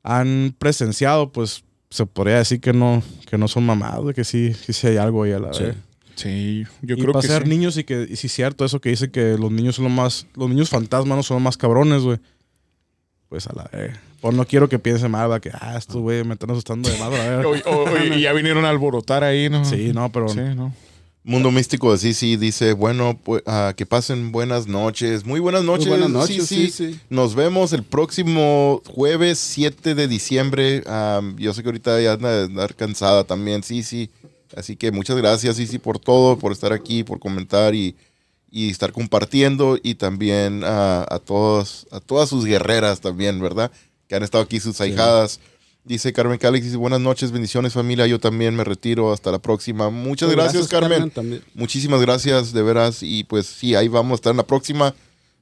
han 0.03 0.55
presenciado, 0.57 1.31
pues 1.31 1.64
se 1.90 2.06
podría 2.06 2.38
decir 2.38 2.60
que 2.62 2.74
no, 2.74 3.02
que 3.30 3.38
no 3.38 3.48
son 3.48 3.66
mamados, 3.66 4.03
güey, 4.03 4.16
que 4.16 4.24
sí, 4.24 4.53
que 4.66 4.74
sí 4.74 4.88
hay 4.88 4.98
algo 4.98 5.24
ahí 5.24 5.32
a 5.32 5.40
la 5.40 5.53
Sí. 5.53 5.64
vez. 5.64 5.76
Sí, 6.16 6.64
yo 6.82 6.95
y 6.95 7.02
creo 7.02 7.14
que 7.14 7.28
sí. 7.28 7.49
niños 7.49 7.78
y 7.78 7.84
que, 7.84 8.07
y 8.10 8.16
sí 8.16 8.28
es 8.28 8.34
cierto 8.34 8.64
eso 8.64 8.80
que 8.80 8.88
dice 8.90 9.12
que 9.12 9.38
los 9.38 9.52
niños 9.52 9.76
son 9.76 9.86
los 9.86 9.94
más, 9.94 10.28
los 10.36 10.48
niños 10.49 10.70
fantasmas 10.70 11.18
no 11.18 11.24
son 11.24 11.36
los 11.36 11.44
más 11.44 11.57
cabrones, 11.57 12.03
güey. 12.03 12.20
Pues 13.28 13.48
a 13.48 13.53
la 13.53 13.64
vez. 13.66 13.98
Pues 14.22 14.34
no 14.34 14.45
quiero 14.45 14.70
que 14.70 14.80
piense 14.80 15.10
mal, 15.10 15.30
va, 15.30 15.40
que, 15.41 15.49
ah, 15.53 15.76
estos 15.78 15.98
güey 15.98 16.24
me 16.24 16.34
están 16.36 16.52
asustando 16.52 16.90
de 16.90 16.95
o- 17.66 18.16
y 18.16 18.22
ya 18.22 18.32
vinieron 18.34 18.64
a 18.64 18.70
alborotar 18.70 19.24
ahí, 19.26 19.49
¿no? 19.49 19.66
Sí, 19.66 19.91
no, 19.94 20.10
pero 20.12 20.30
Sí, 20.30 20.40
¿no? 20.56 20.74
Mundo 21.27 21.49
Místico 21.49 21.91
de 21.91 21.97
Sisi 21.97 22.38
dice, 22.38 22.73
bueno, 22.73 23.19
pues, 23.23 23.41
ah, 23.47 23.73
que 23.76 23.88
pasen 23.88 24.31
buenas 24.31 24.68
noches. 24.68 25.26
Muy 25.26 25.39
buenas 25.39 25.64
noches. 25.64 25.88
buenas 25.88 26.11
noches, 26.11 26.45
sí, 26.45 26.69
sí. 26.69 26.99
Nos 27.10 27.34
vemos 27.34 27.73
el 27.73 27.81
próximo 27.81 28.84
jueves 28.85 29.39
7 29.39 29.95
de 29.95 30.07
diciembre. 30.07 30.84
Am, 30.85 31.35
yo 31.38 31.52
sé 31.56 31.64
que 31.64 31.69
ahorita 31.69 31.99
ya 31.99 32.14
anda 32.14 32.31
de 32.31 32.45
andar 32.45 32.76
cansada 32.76 33.23
también, 33.23 33.64
Sisi. 33.64 34.11
Así 34.56 34.76
que 34.76 34.91
muchas 34.91 35.18
gracias, 35.18 35.56
Sisi, 35.56 35.80
por 35.80 35.97
todo, 35.97 36.38
por 36.38 36.52
estar 36.52 36.72
aquí, 36.72 37.03
por 37.03 37.18
comentar 37.19 37.73
y, 37.73 37.95
y 38.52 38.69
estar 38.69 38.91
compartiendo. 38.91 39.80
Y 39.81 39.95
también 39.95 40.61
a, 40.64 41.19
todos, 41.26 41.88
a 41.89 42.02
todas 42.02 42.30
sus 42.30 42.45
guerreras 42.45 43.02
también, 43.02 43.41
¿verdad? 43.41 43.72
Que 44.07 44.15
han 44.15 44.22
estado 44.22 44.43
aquí, 44.43 44.60
sus 44.60 44.80
ahijadas. 44.80 45.39
Dice 45.86 46.12
Carmen 46.14 46.40
Calix, 46.40 46.66
dice, 46.66 46.78
buenas 46.78 46.99
noches, 46.99 47.32
bendiciones 47.32 47.74
familia, 47.74 48.07
yo 48.07 48.20
también 48.20 48.56
me 48.56 48.64
retiro, 48.64 49.14
hasta 49.14 49.32
la 49.32 49.38
próxima. 49.38 49.91
Muchas 49.91 50.34
Pues 50.34 50.36
gracias, 50.36 50.68
Carmen. 50.68 51.12
Muchísimas 51.53 52.02
gracias, 52.02 52.53
de 52.53 52.64
veras. 52.64 53.03
Y 53.03 53.24
pues 53.24 53.45
sí, 53.45 53.76
ahí 53.76 53.88
vamos 53.88 54.14
a 54.14 54.16
estar 54.16 54.32
en 54.32 54.38
la 54.38 54.48
próxima, 54.48 54.95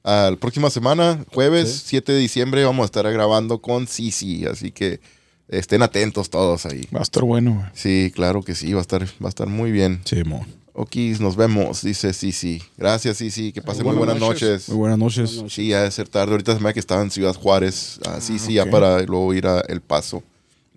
ah, 0.04 0.28
la 0.32 0.36
próxima 0.36 0.68
semana, 0.68 1.24
jueves 1.32 1.70
Sí. 1.72 1.82
7 1.86 2.12
de 2.12 2.18
diciembre, 2.18 2.62
vamos 2.62 2.82
a 2.82 2.86
estar 2.86 3.10
grabando 3.10 3.62
con 3.62 3.86
Sisi. 3.86 4.44
Así 4.44 4.70
que 4.70 5.00
estén 5.48 5.80
atentos 5.80 6.28
todos 6.28 6.66
ahí. 6.66 6.86
Va 6.94 7.00
a 7.00 7.04
estar 7.04 7.24
bueno. 7.24 7.66
Sí, 7.72 8.12
claro 8.14 8.42
que 8.42 8.54
sí, 8.54 8.70
va 8.74 8.80
a 8.80 8.82
estar, 8.82 9.02
va 9.02 9.26
a 9.26 9.28
estar 9.30 9.46
muy 9.46 9.72
bien. 9.72 10.02
sí, 10.04 10.24
mo. 10.24 10.46
Ok, 10.76 10.96
nos 11.20 11.36
vemos, 11.36 11.82
dice 11.82 12.12
Sisi. 12.12 12.60
Gracias, 12.76 13.16
Sisi. 13.18 13.52
Que 13.52 13.62
pasen 13.62 13.86
muy 13.86 13.94
buenas 13.94 14.18
Buenas 14.18 14.40
noches. 14.42 14.68
Muy 14.68 14.76
buenas 14.78 14.98
noches. 14.98 15.42
Sí, 15.48 15.68
ya 15.68 15.82
de 15.84 15.90
ser 15.90 16.08
tarde. 16.08 16.32
Ahorita 16.32 16.54
se 16.54 16.60
me 16.60 16.74
que 16.74 16.80
estaba 16.80 17.00
en 17.00 17.10
Ciudad 17.12 17.34
Juárez. 17.34 18.00
Ah, 18.04 18.18
sí, 18.20 18.38
sí, 18.40 18.58
ok. 18.58 18.66
ya 18.66 18.70
para 18.70 19.00
luego 19.02 19.32
ir 19.32 19.46
a 19.46 19.60
El 19.60 19.80
Paso. 19.80 20.22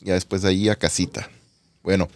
Ya 0.02 0.14
después 0.14 0.42
de 0.42 0.50
ahí 0.50 0.70
a 0.70 0.76
casita. 0.76 1.30
Bueno, 1.84 2.08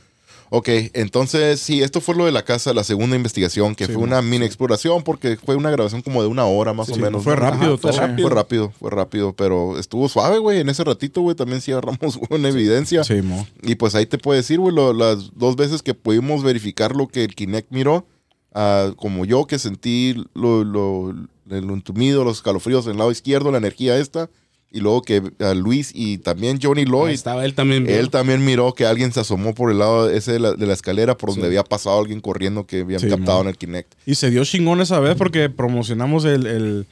ok. 0.49 0.67
Entonces, 0.93 1.59
sí, 1.59 1.81
esto 1.81 2.01
fue 2.01 2.15
lo 2.15 2.25
de 2.25 2.31
la 2.31 2.43
casa, 2.43 2.73
la 2.73 2.83
segunda 2.83 3.15
investigación, 3.15 3.75
que 3.75 3.87
Sí, 3.87 3.93
fue 3.93 4.03
una 4.03 4.21
mini 4.21 4.45
exploración 4.45 5.03
porque 5.03 5.37
fue 5.37 5.55
una 5.55 5.71
grabación 5.71 6.01
como 6.01 6.21
de 6.21 6.27
una 6.27 6.45
hora 6.45 6.73
más 6.73 6.89
o 6.89 6.95
menos. 6.97 7.23
fue 7.23 7.35
¿no? 7.35 7.41
rápido 7.41 7.77
fue 7.77 7.91
todo. 7.91 8.01
rápido. 8.01 8.27
Fue 8.27 8.35
rápido, 8.35 8.73
fue 8.79 8.91
rápido, 8.91 9.33
pero 9.33 9.79
estuvo 9.79 10.07
suave, 10.09 10.37
güey. 10.37 10.59
En 10.59 10.69
ese 10.69 10.83
ratito, 10.83 11.21
güey, 11.21 11.35
también 11.35 11.61
sí 11.61 11.71
agarramos 11.71 12.19
una 12.29 12.49
evidencia. 12.49 13.03
Sí, 13.03 13.21
mo. 13.21 13.47
Y 13.63 13.75
pues 13.75 13.95
ahí 13.95 14.05
te 14.05 14.17
puedo 14.17 14.37
decir, 14.37 14.59
güey, 14.59 14.75
las 14.95 15.31
dos 15.35 15.55
veces 15.55 15.81
que 15.81 15.93
pudimos 15.93 16.43
verificar 16.43 16.95
lo 16.95 17.07
que 17.07 17.23
el 17.23 17.33
Kinect 17.35 17.71
miró, 17.71 18.05
ah, 18.53 18.91
como 18.97 19.25
yo 19.25 19.47
que 19.47 19.57
sentí 19.57 20.15
lo, 20.33 20.63
lo, 20.63 21.13
lo 21.45 21.73
entumido, 21.73 22.23
los 22.23 22.37
escalofríos 22.37 22.85
en 22.85 22.91
el 22.93 22.97
lado 22.97 23.11
izquierdo, 23.11 23.51
la 23.51 23.57
energía 23.57 23.97
esta, 23.97 24.29
y 24.71 24.79
luego 24.79 25.01
que 25.01 25.21
ah, 25.39 25.53
Luis 25.53 25.91
y 25.93 26.17
también 26.19 26.59
Johnny 26.61 26.81
Ahí 26.81 26.87
Lloyd, 26.87 27.11
estaba 27.13 27.43
él 27.45 27.53
también. 27.53 27.89
él 27.89 28.09
también 28.09 28.43
miró 28.45 28.73
que 28.73 28.85
alguien 28.85 29.11
se 29.11 29.19
asomó 29.19 29.53
por 29.53 29.69
el 29.71 29.79
lado 29.79 30.09
ese 30.09 30.33
de 30.33 30.39
la, 30.39 30.53
de 30.53 30.65
la 30.65 30.73
escalera 30.73 31.17
por 31.17 31.29
donde 31.29 31.41
Sí. 31.41 31.47
había 31.47 31.63
pasado 31.63 31.99
alguien 31.99 32.21
corriendo 32.21 32.65
que 32.65 32.81
habían 32.81 32.99
Sí, 33.01 33.09
captado 33.09 33.39
man. 33.39 33.47
en 33.47 33.49
el 33.49 33.57
Kinect. 33.57 33.93
Y 34.05 34.15
se 34.15 34.29
dio 34.29 34.43
chingón 34.45 34.79
esa 34.81 34.99
vez 34.99 35.15
porque 35.17 35.49
promocionamos 35.49 36.23
el, 36.25 36.45
el 36.47 36.87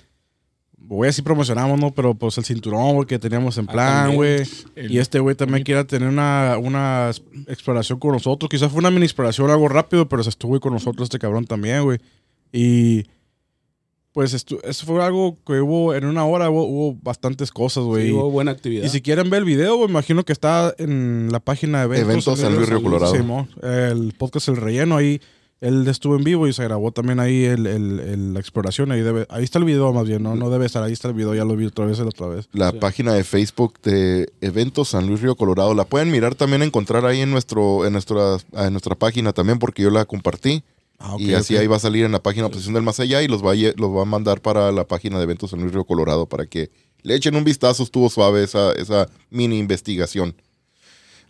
voy 0.77 1.05
a 1.05 1.09
decir 1.09 1.23
promocionamos, 1.23 1.79
¿no? 1.79 1.91
Pero 1.93 2.15
pues 2.15 2.37
el 2.39 2.45
cinturón, 2.45 2.95
güey, 2.95 3.07
que 3.07 3.19
teníamos 3.19 3.57
en 3.59 3.65
Ah, 3.69 3.71
plan, 3.71 4.15
güey. 4.15 4.41
Y 4.75 4.97
este 4.97 5.19
güey 5.19 5.35
también 5.35 5.63
quiere 5.63 5.83
tener 5.83 6.09
una, 6.09 6.57
una 6.59 7.11
exploración 7.47 7.99
con 7.99 8.11
nosotros. 8.13 8.49
Quizás 8.49 8.71
fue 8.71 8.79
una 8.79 8.89
mini 8.89 9.05
exploración, 9.05 9.49
algo 9.51 9.67
rápido, 9.67 10.09
pero 10.09 10.23
se 10.23 10.29
estuvo 10.31 10.55
ahí 10.55 10.59
con 10.59 10.73
nosotros 10.73 11.05
este 11.05 11.19
cabrón 11.19 11.45
también, 11.45 11.83
güey. 11.83 11.99
Y 12.51 13.05
pues 14.13 14.33
estu- 14.33 14.59
eso 14.63 14.85
fue 14.85 15.03
algo 15.03 15.37
que 15.45 15.61
hubo 15.61 15.93
en 15.93 16.05
una 16.05 16.25
hora, 16.25 16.49
hubo, 16.49 16.63
hubo 16.65 16.97
bastantes 17.01 17.51
cosas, 17.51 17.83
güey. 17.83 18.07
Sí, 18.07 18.11
hubo 18.13 18.31
buena 18.31 18.51
actividad. 18.51 18.85
y 18.85 18.89
si 18.89 19.01
quieren 19.01 19.29
ver 19.29 19.39
el 19.39 19.45
video, 19.45 19.77
güey, 19.77 19.89
imagino 19.89 20.23
que 20.25 20.33
está 20.33 20.73
en 20.77 21.29
la 21.31 21.39
página 21.39 21.79
de 21.87 21.99
eventos. 21.99 22.09
Eventos 22.09 22.39
San 22.39 22.55
Luis 22.55 22.67
Río 22.69 22.81
Colorado. 22.81 23.13
Simón. 23.15 23.47
el 23.61 24.13
podcast 24.17 24.47
El 24.49 24.57
Relleno, 24.57 24.97
ahí 24.97 25.21
él 25.61 25.85
estuvo 25.89 26.15
en 26.15 26.23
vivo 26.23 26.47
y 26.47 26.53
se 26.53 26.63
grabó 26.63 26.93
también 26.93 27.19
ahí 27.19 27.43
el, 27.43 27.67
el- 27.67 27.99
el- 27.99 28.33
la 28.33 28.39
exploración. 28.39 28.91
Ahí, 28.93 29.01
debe, 29.01 29.25
ahí 29.29 29.43
está 29.43 29.59
el 29.59 29.65
video 29.65 29.91
más 29.91 30.07
bien, 30.07 30.23
¿no? 30.23 30.33
No 30.35 30.49
debe 30.49 30.65
estar, 30.65 30.81
ahí 30.81 30.93
está 30.93 31.09
el 31.09 31.13
video, 31.13 31.35
ya 31.35 31.43
lo 31.43 31.55
vi 31.57 31.65
otra 31.65 31.85
vez, 31.85 31.99
la 31.99 32.05
otra 32.05 32.27
vez. 32.27 32.47
La 32.53 32.71
página 32.71 33.13
de 33.13 33.23
Facebook 33.25 33.73
de 33.83 34.31
Eventos 34.41 34.87
San 34.89 35.05
Luis 35.05 35.21
Río 35.21 35.35
Colorado. 35.35 35.73
La 35.75 35.83
pueden 35.83 36.11
mirar 36.11 36.33
también, 36.35 36.63
encontrar 36.63 37.05
ahí 37.05 37.19
en, 37.19 37.29
nuestro, 37.31 37.85
en, 37.85 37.91
nuestra, 37.91 38.37
en 38.53 38.71
nuestra 38.71 38.95
página 38.95 39.33
también, 39.33 39.59
porque 39.59 39.83
yo 39.83 39.89
la 39.91 40.05
compartí. 40.05 40.63
Ah, 40.99 41.15
y 41.17 41.33
así 41.33 41.55
ahí 41.55 41.65
va 41.65 41.77
a 41.77 41.79
salir 41.79 42.03
en 42.03 42.11
la 42.11 42.21
página 42.21 42.45
Obsesión 42.47 42.73
del 42.73 42.83
Más 42.83 42.99
Allá 42.99 43.21
y 43.21 43.27
los 43.27 43.43
va, 43.43 43.53
a, 43.53 43.55
los 43.55 43.89
va 43.95 44.01
a 44.01 44.05
mandar 44.05 44.41
para 44.41 44.71
la 44.71 44.85
página 44.85 45.17
de 45.17 45.23
Eventos 45.23 45.51
San 45.51 45.61
Luis 45.61 45.73
Río 45.73 45.85
Colorado 45.85 46.27
para 46.27 46.45
que 46.45 46.71
le 47.03 47.15
echen 47.15 47.35
un 47.35 47.45
vistazo. 47.45 47.83
Estuvo 47.83 48.09
suave 48.09 48.43
esa, 48.43 48.73
esa 48.73 49.07
mini 49.29 49.57
investigación. 49.59 50.35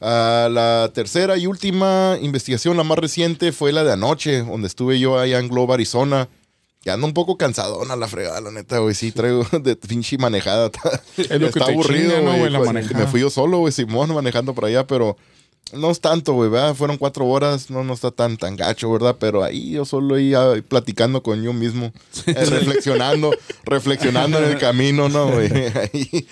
Ah, 0.02 0.48
la 0.50 0.90
tercera 0.94 1.38
y 1.38 1.46
última 1.46 2.18
investigación, 2.22 2.78
la 2.78 2.84
más 2.84 2.98
reciente, 2.98 3.52
fue 3.52 3.72
la 3.72 3.84
de 3.84 3.94
anoche, 3.94 4.44
donde 4.44 4.68
estuve 4.68 5.00
yo 5.00 5.20
allá 5.20 5.40
en 5.40 5.50
Globe, 5.50 5.74
Arizona. 5.74 6.30
Ya 6.84 6.94
ando 6.94 7.06
un 7.08 7.14
poco 7.14 7.38
cansadona 7.38 7.98
la 7.98 8.08
fregada, 8.08 8.40
la 8.40 8.52
neta, 8.52 8.80
güey. 8.80 8.96
Sí, 8.96 9.12
traigo 9.12 9.46
de 9.62 9.76
pinche 9.76 10.18
manejada. 10.18 10.72
Es 11.18 11.30
lo 11.30 11.40
que 11.52 11.60
Está 11.60 11.66
te 11.66 11.72
aburrido, 11.74 12.16
chinga, 12.16 12.22
¿no, 12.32 12.38
güey. 12.38 12.50
la 12.50 12.60
manejada. 12.60 13.00
Me 13.00 13.08
fui 13.08 13.20
yo 13.22 13.30
solo, 13.30 13.60
güey, 13.60 13.74
Simón, 13.74 14.14
manejando 14.16 14.56
por 14.56 14.66
allá, 14.66 14.88
pero 14.88 15.18
no 15.73 15.91
es 15.91 16.02
tanto, 16.02 16.34
güey, 16.34 16.49
¿verdad? 16.49 16.73
Fueron 16.76 16.98
cuatro 16.98 17.27
horas, 17.27 17.69
no, 17.69 17.84
no 17.84 17.94
está 17.94 18.11
tan, 18.11 18.38
tan 18.38 18.56
gacho, 18.56 18.91
¿verdad? 18.91 19.18
Pero 19.19 19.44
ahí 19.44 19.72
yo 19.72 19.86
solo 19.86 20.15
ahí 20.15 20.34
ah, 20.34 20.53
platicando 20.68 21.22
con 21.22 21.41
yo 21.44 21.53
mismo, 21.53 21.91
eh, 22.26 22.34
reflexionando, 22.49 23.31
reflexionando 23.64 24.40
en 24.40 24.45
el 24.45 24.57
camino, 24.60 25.10
¿no, 25.10 25.31
güey? 25.31 25.49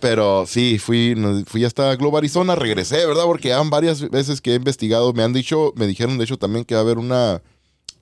Pero 0.00 0.44
sí, 0.46 0.78
fui, 0.78 1.16
fui 1.46 1.64
hasta 1.64 1.94
Globo 1.96 2.18
Arizona, 2.18 2.54
regresé, 2.54 3.06
¿verdad? 3.06 3.24
Porque 3.24 3.48
ya 3.48 3.62
varias 3.62 4.08
veces 4.10 4.40
que 4.40 4.52
he 4.52 4.56
investigado, 4.56 5.12
me 5.12 5.22
han 5.22 5.32
dicho, 5.32 5.72
me 5.76 5.86
dijeron 5.86 6.18
de 6.18 6.24
hecho 6.24 6.38
también 6.38 6.64
que 6.64 6.74
va 6.74 6.80
a 6.80 6.84
haber 6.84 6.98
una, 6.98 7.42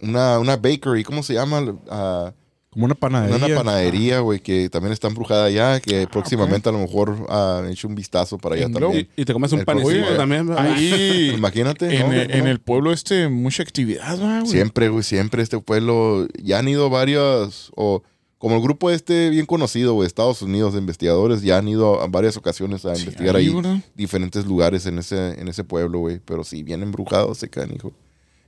una, 0.00 0.38
una 0.38 0.56
bakery, 0.56 1.04
¿cómo 1.04 1.22
se 1.22 1.34
llama? 1.34 1.74
Ah, 1.90 2.32
Como 2.74 2.84
una 2.86 2.94
panadería. 2.94 3.46
una 3.46 3.56
panadería, 3.56 4.18
güey, 4.20 4.40
que 4.40 4.68
también 4.68 4.92
está 4.92 5.08
embrujada 5.08 5.46
allá, 5.46 5.80
que 5.80 6.06
próximamente 6.06 6.68
a 6.68 6.72
lo 6.72 6.78
mejor 6.78 7.26
han 7.30 7.70
hecho 7.70 7.88
un 7.88 7.94
vistazo 7.94 8.36
para 8.36 8.56
allá 8.56 8.66
En 8.66 8.72
también. 8.74 9.08
Y, 9.16 9.22
y 9.22 9.24
te 9.24 9.32
comes 9.32 9.50
un 9.52 9.64
próximo- 9.64 10.06
también. 10.16 10.50
Ahí, 10.58 11.30
Imagínate, 11.34 11.96
en, 11.96 12.06
¿no? 12.08 12.12
el- 12.12 12.30
en 12.30 12.44
¿no? 12.44 12.50
el 12.50 12.60
pueblo 12.60 12.92
este, 12.92 13.28
mucha 13.28 13.62
actividad, 13.62 14.20
¿va, 14.20 14.40
güey. 14.40 14.50
Siempre, 14.52 14.88
güey, 14.88 15.02
siempre 15.02 15.42
este 15.42 15.58
pueblo, 15.60 16.26
ya 16.42 16.58
han 16.58 16.68
ido 16.68 16.90
varios, 16.90 17.70
o 17.76 18.02
como 18.38 18.56
el 18.56 18.62
grupo 18.62 18.90
este 18.90 19.30
bien 19.30 19.46
conocido, 19.46 19.94
güey, 19.94 20.06
Estados 20.06 20.42
Unidos 20.42 20.74
de 20.74 20.80
investigadores, 20.80 21.40
ya 21.42 21.56
han 21.56 21.66
ido 21.68 22.02
a 22.02 22.08
varias 22.08 22.36
ocasiones 22.36 22.84
a 22.84 22.94
Sí, 22.94 23.02
investigar 23.02 23.36
ahí, 23.36 23.50
diferentes 23.94 24.44
lugares 24.44 24.84
en 24.84 24.98
ese, 24.98 25.40
en 25.40 25.48
ese 25.48 25.64
pueblo, 25.64 26.00
güey, 26.00 26.20
pero 26.24 26.44
sí, 26.44 26.62
bien 26.62 26.82
embrujado 26.82 27.32
ese 27.32 27.48
canijo. 27.48 27.92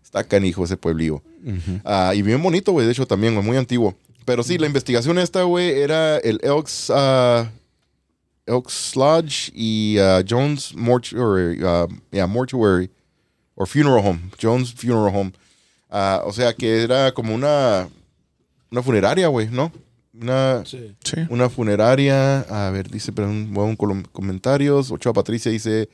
Está 0.04 0.22
canijo 0.22 0.64
ese 0.64 0.76
pueblillo. 0.76 1.22
Ah, 1.84 2.12
y 2.14 2.22
bien 2.22 2.42
bonito, 2.42 2.72
güey, 2.72 2.86
de 2.86 2.92
hecho 2.92 3.06
también, 3.06 3.34
güey, 3.34 3.44
muy 3.46 3.56
antiguo. 3.56 3.94
Pero 4.26 4.42
sí, 4.42 4.58
la 4.58 4.66
investigación 4.66 5.18
esta, 5.18 5.42
güey, 5.44 5.70
era 5.80 6.18
el 6.18 6.38
Elks, 6.42 6.90
ah, 6.94 7.48
Elks 8.44 8.94
Lodge 8.94 9.50
y 9.54 9.96
ah, 9.98 10.22
Jones 10.28 10.74
Mortuary, 10.74 11.58
yeah, 12.10 12.26
Mortuary, 12.26 12.90
or 13.54 13.66
Funeral 13.66 14.04
Home, 14.04 14.20
Jones 14.40 14.74
Funeral 14.74 15.14
Home. 15.14 15.32
O 16.24 16.32
sea, 16.32 16.52
que 16.52 16.82
era 16.82 17.12
como 17.12 17.34
una, 17.34 17.88
una 18.70 18.82
funeraria, 18.82 19.28
güey, 19.28 19.48
¿no? 19.48 19.72
Una, 20.12 20.62
Sí. 20.64 20.94
Una 21.30 21.48
funeraria. 21.48 22.40
A 22.40 22.70
ver, 22.70 22.90
dice, 22.90 23.12
pero 23.12 23.28
un 23.28 23.54
colom- 23.76 24.06
comentarios. 24.12 24.90
Ochoa 24.90 25.12
Patricia 25.12 25.50
dice, 25.52 25.88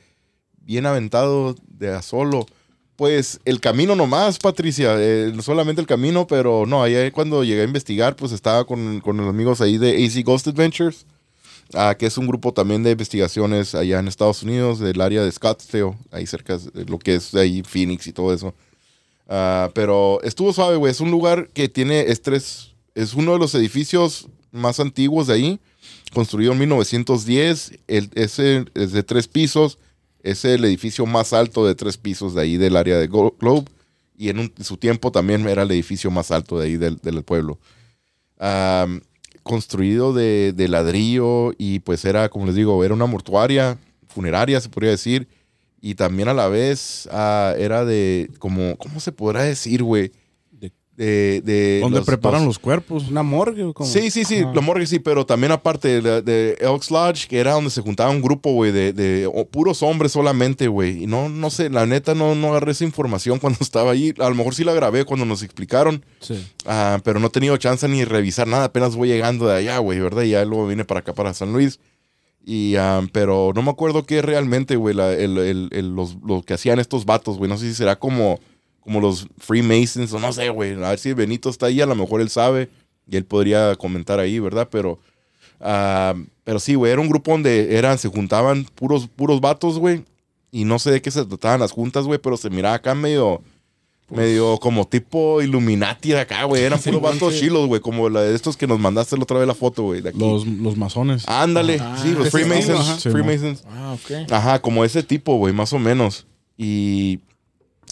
bien 0.57 0.85
aventado 0.85 1.55
de 1.67 1.93
a 1.93 2.01
solo. 2.01 2.45
Pues 2.95 3.39
el 3.45 3.59
camino 3.59 3.95
nomás, 3.95 4.37
Patricia, 4.37 4.95
eh, 4.97 5.33
solamente 5.41 5.81
el 5.81 5.87
camino, 5.87 6.27
pero 6.27 6.65
no, 6.67 6.83
ahí 6.83 7.09
cuando 7.11 7.43
llegué 7.43 7.61
a 7.61 7.65
investigar, 7.65 8.15
pues 8.15 8.31
estaba 8.31 8.65
con, 8.65 9.01
con 9.01 9.17
los 9.17 9.27
amigos 9.27 9.61
ahí 9.61 9.79
de 9.79 10.05
AC 10.05 10.23
Ghost 10.23 10.47
Adventures, 10.47 11.07
ah, 11.73 11.95
que 11.97 12.05
es 12.05 12.17
un 12.19 12.27
grupo 12.27 12.53
también 12.53 12.83
de 12.83 12.91
investigaciones 12.91 13.73
allá 13.73 13.99
en 13.99 14.07
Estados 14.07 14.43
Unidos, 14.43 14.79
del 14.79 15.01
área 15.01 15.23
de 15.23 15.31
Scottsdale, 15.31 15.95
ahí 16.11 16.27
cerca 16.27 16.59
de 16.59 16.85
lo 16.85 16.99
que 16.99 17.15
es 17.15 17.33
ahí 17.33 17.63
Phoenix 17.63 18.05
y 18.05 18.13
todo 18.13 18.31
eso. 18.31 18.53
Ah, 19.27 19.71
pero 19.73 20.21
estuvo 20.23 20.53
suave, 20.53 20.75
güey. 20.75 20.91
Es 20.91 21.01
un 21.01 21.11
lugar 21.11 21.49
que 21.53 21.69
tiene 21.69 22.01
estrés. 22.01 22.71
Es 22.95 23.13
uno 23.13 23.33
de 23.33 23.39
los 23.39 23.55
edificios 23.55 24.27
más 24.51 24.79
antiguos 24.79 25.27
de 25.27 25.33
ahí. 25.33 25.59
Construido 26.13 26.51
en 26.51 26.59
1910. 26.59 27.79
El, 27.87 28.11
es 28.13 28.37
de 28.37 29.03
tres 29.03 29.27
pisos. 29.27 29.79
Es 30.23 30.45
el 30.45 30.65
edificio 30.65 31.05
más 31.05 31.33
alto 31.33 31.65
de 31.67 31.75
tres 31.75 31.97
pisos 31.97 32.33
de 32.33 32.41
ahí 32.41 32.57
del 32.57 32.75
área 32.75 32.97
de 32.97 33.07
Globe. 33.07 33.65
Y 34.17 34.29
en, 34.29 34.51
su 34.61 34.77
tiempo 34.77 35.11
también 35.11 35.47
era 35.47 35.63
el 35.63 35.71
edificio 35.71 36.09
más 36.09 36.31
alto 36.31 36.57
de 36.59 36.65
ahí 36.67 36.77
del, 36.77 37.23
pueblo. 37.23 37.59
Construido 39.43 40.13
de, 40.13 40.53
de 40.53 40.67
ladrillo 40.69 41.53
y 41.57 41.79
pues 41.79 42.05
era, 42.05 42.29
como 42.29 42.45
les 42.45 42.55
digo, 42.55 42.83
era 42.83 42.93
una 42.93 43.05
mortuaria, 43.05 43.77
funeraria 44.07 44.61
se 44.61 44.69
podría 44.69 44.91
decir. 44.91 45.27
Y 45.81 45.95
también 45.95 46.29
a 46.29 46.33
la 46.33 46.47
vez 46.47 47.09
ah, 47.11 47.53
era 47.57 47.83
de, 47.83 48.31
como, 48.39 48.77
¿cómo 48.77 49.01
se 49.01 49.11
podrá 49.11 49.43
decir, 49.43 49.83
güey? 49.83 50.13
De- 50.95 51.41
De, 51.41 51.41
de 51.41 51.79
Donde 51.81 51.97
los- 51.97 52.05
preparan 52.05 52.41
los- 52.41 52.49
los 52.49 52.59
cuerpos. 52.59 53.09
Una 53.09 53.23
morgue. 53.23 53.63
o 53.63 53.73
como- 53.73 53.89
Sí, 53.89 54.11
sí, 54.11 54.25
sí, 54.25 54.43
la 54.53 54.61
morgue 54.61 54.85
sí, 54.85 54.99
pero 54.99 55.25
también 55.25 55.51
aparte 55.51 55.99
de, 56.01 56.21
de 56.21 56.55
Elks 56.61 56.91
Lodge, 56.91 57.27
que 57.27 57.39
era 57.39 57.53
donde 57.53 57.71
se 57.71 57.81
juntaba 57.81 58.11
un 58.11 58.21
grupo, 58.21 58.51
güey, 58.53 58.71
de, 58.71 59.27
puros 59.49 59.81
hombres 59.81 60.11
solamente, 60.11 60.67
güey. 60.67 61.03
Y 61.03 61.07
no, 61.07 61.29
no 61.29 61.49
sé, 61.49 61.71
la 61.71 61.87
neta 61.87 62.13
no, 62.13 62.35
no 62.35 62.49
agarré 62.49 62.73
esa 62.73 62.83
información 62.83 63.39
cuando 63.41 63.57
estaba 63.61 63.89
ahí. 63.91 64.13
A 64.19 64.29
lo 64.29 64.35
mejor 64.35 64.53
sí 64.53 64.63
la 64.63 64.73
grabé 64.73 65.03
cuando 65.03 65.25
nos 65.25 65.41
explicaron, 65.41 66.05
Sí. 66.19 66.35
ah, 66.67 66.99
pero 67.03 67.19
no 67.19 67.25
he 67.27 67.31
tenido 67.31 67.57
chance 67.57 67.87
ni 67.87 68.05
revisar 68.05 68.47
nada. 68.47 68.65
Apenas 68.65 68.95
voy 68.95 69.07
llegando 69.09 69.47
de 69.47 69.55
allá, 69.57 69.79
güey, 69.79 69.99
¿verdad? 69.99 70.21
Y 70.21 70.29
ya 70.29 70.45
luego 70.45 70.67
vine 70.67 70.85
para 70.85 70.99
acá, 70.99 71.13
para 71.13 71.33
San 71.33 71.53
Luis. 71.53 71.79
Y, 72.45 72.75
ah, 72.75 73.01
pero 73.13 73.51
no 73.55 73.61
me 73.63 73.71
acuerdo 73.71 74.05
qué 74.05 74.21
realmente, 74.21 74.75
güey, 74.75 74.93
la- 74.93 75.13
el- 75.13 75.37
el- 75.39 75.69
el- 75.71 75.95
los, 75.95 76.17
lo 76.23 76.43
que 76.43 76.53
hacían 76.53 76.77
estos 76.77 77.05
vatos, 77.05 77.37
güey. 77.37 77.49
No 77.49 77.57
sé 77.57 77.67
si 77.69 77.73
será 77.73 77.97
como, 77.97 78.39
como 78.83 78.99
los 78.99 79.27
Freemasons 79.37 80.11
o 80.13 80.19
no 80.19 80.33
sé, 80.33 80.49
güey. 80.49 80.73
A 80.83 80.89
ver 80.89 80.99
si 80.99 81.13
Benito 81.13 81.49
está 81.49 81.67
ahí, 81.67 81.81
a 81.81 81.85
lo 81.85 81.95
mejor 81.95 82.21
él 82.21 82.29
sabe 82.29 82.69
y 83.09 83.15
él 83.17 83.25
podría 83.25 83.75
comentar 83.75 84.19
ahí, 84.19 84.39
¿verdad? 84.39 84.67
Pero, 84.71 84.99
ah, 85.59 86.13
pero 86.43 86.59
sí, 86.59 86.75
güey, 86.75 86.91
era 86.91 87.01
un 87.01 87.09
grupo 87.09 87.31
donde 87.31 87.77
eran, 87.77 87.97
se 87.97 88.09
juntaban 88.09 88.65
puros, 88.75 89.07
puros 89.07 89.41
vatos, 89.41 89.79
güey. 89.79 90.03
Y 90.51 90.65
no 90.65 90.77
sé 90.79 90.91
de 90.91 91.01
qué 91.01 91.09
se 91.11 91.25
trataban 91.25 91.59
las 91.61 91.71
juntas, 91.71 92.05
güey, 92.05 92.19
pero 92.19 92.37
se 92.37 92.49
miraba 92.49 92.75
acá 92.75 92.93
medio, 92.93 93.41
medio 94.09 94.57
como 94.59 94.87
tipo 94.87 95.41
Illuminati 95.41 96.09
de 96.09 96.19
acá, 96.19 96.43
güey. 96.43 96.63
Eran 96.63 96.79
puros 96.83 97.01
vatos 97.01 97.39
chilos, 97.39 97.67
güey, 97.67 97.81
como 97.81 98.09
la 98.09 98.21
de 98.21 98.35
estos 98.35 98.55
que 98.55 98.67
nos 98.67 98.79
mandaste 98.79 99.17
la 99.17 99.23
otra 99.23 99.39
vez 99.39 99.47
la 99.47 99.55
foto, 99.55 99.83
güey. 99.83 100.01
Los, 100.01 100.45
los 100.45 100.77
masones. 100.77 101.27
Ándale, 101.27 101.79
Ah, 101.81 101.97
sí, 102.01 102.11
los 102.11 102.29
Freemasons. 102.29 103.03
Freemasons. 103.03 103.63
Ah, 103.67 103.95
ok. 103.95 104.31
Ajá, 104.31 104.61
como 104.61 104.85
ese 104.85 105.01
tipo, 105.01 105.37
güey, 105.37 105.53
más 105.53 105.73
o 105.73 105.79
menos. 105.79 106.27
Y, 106.57 107.19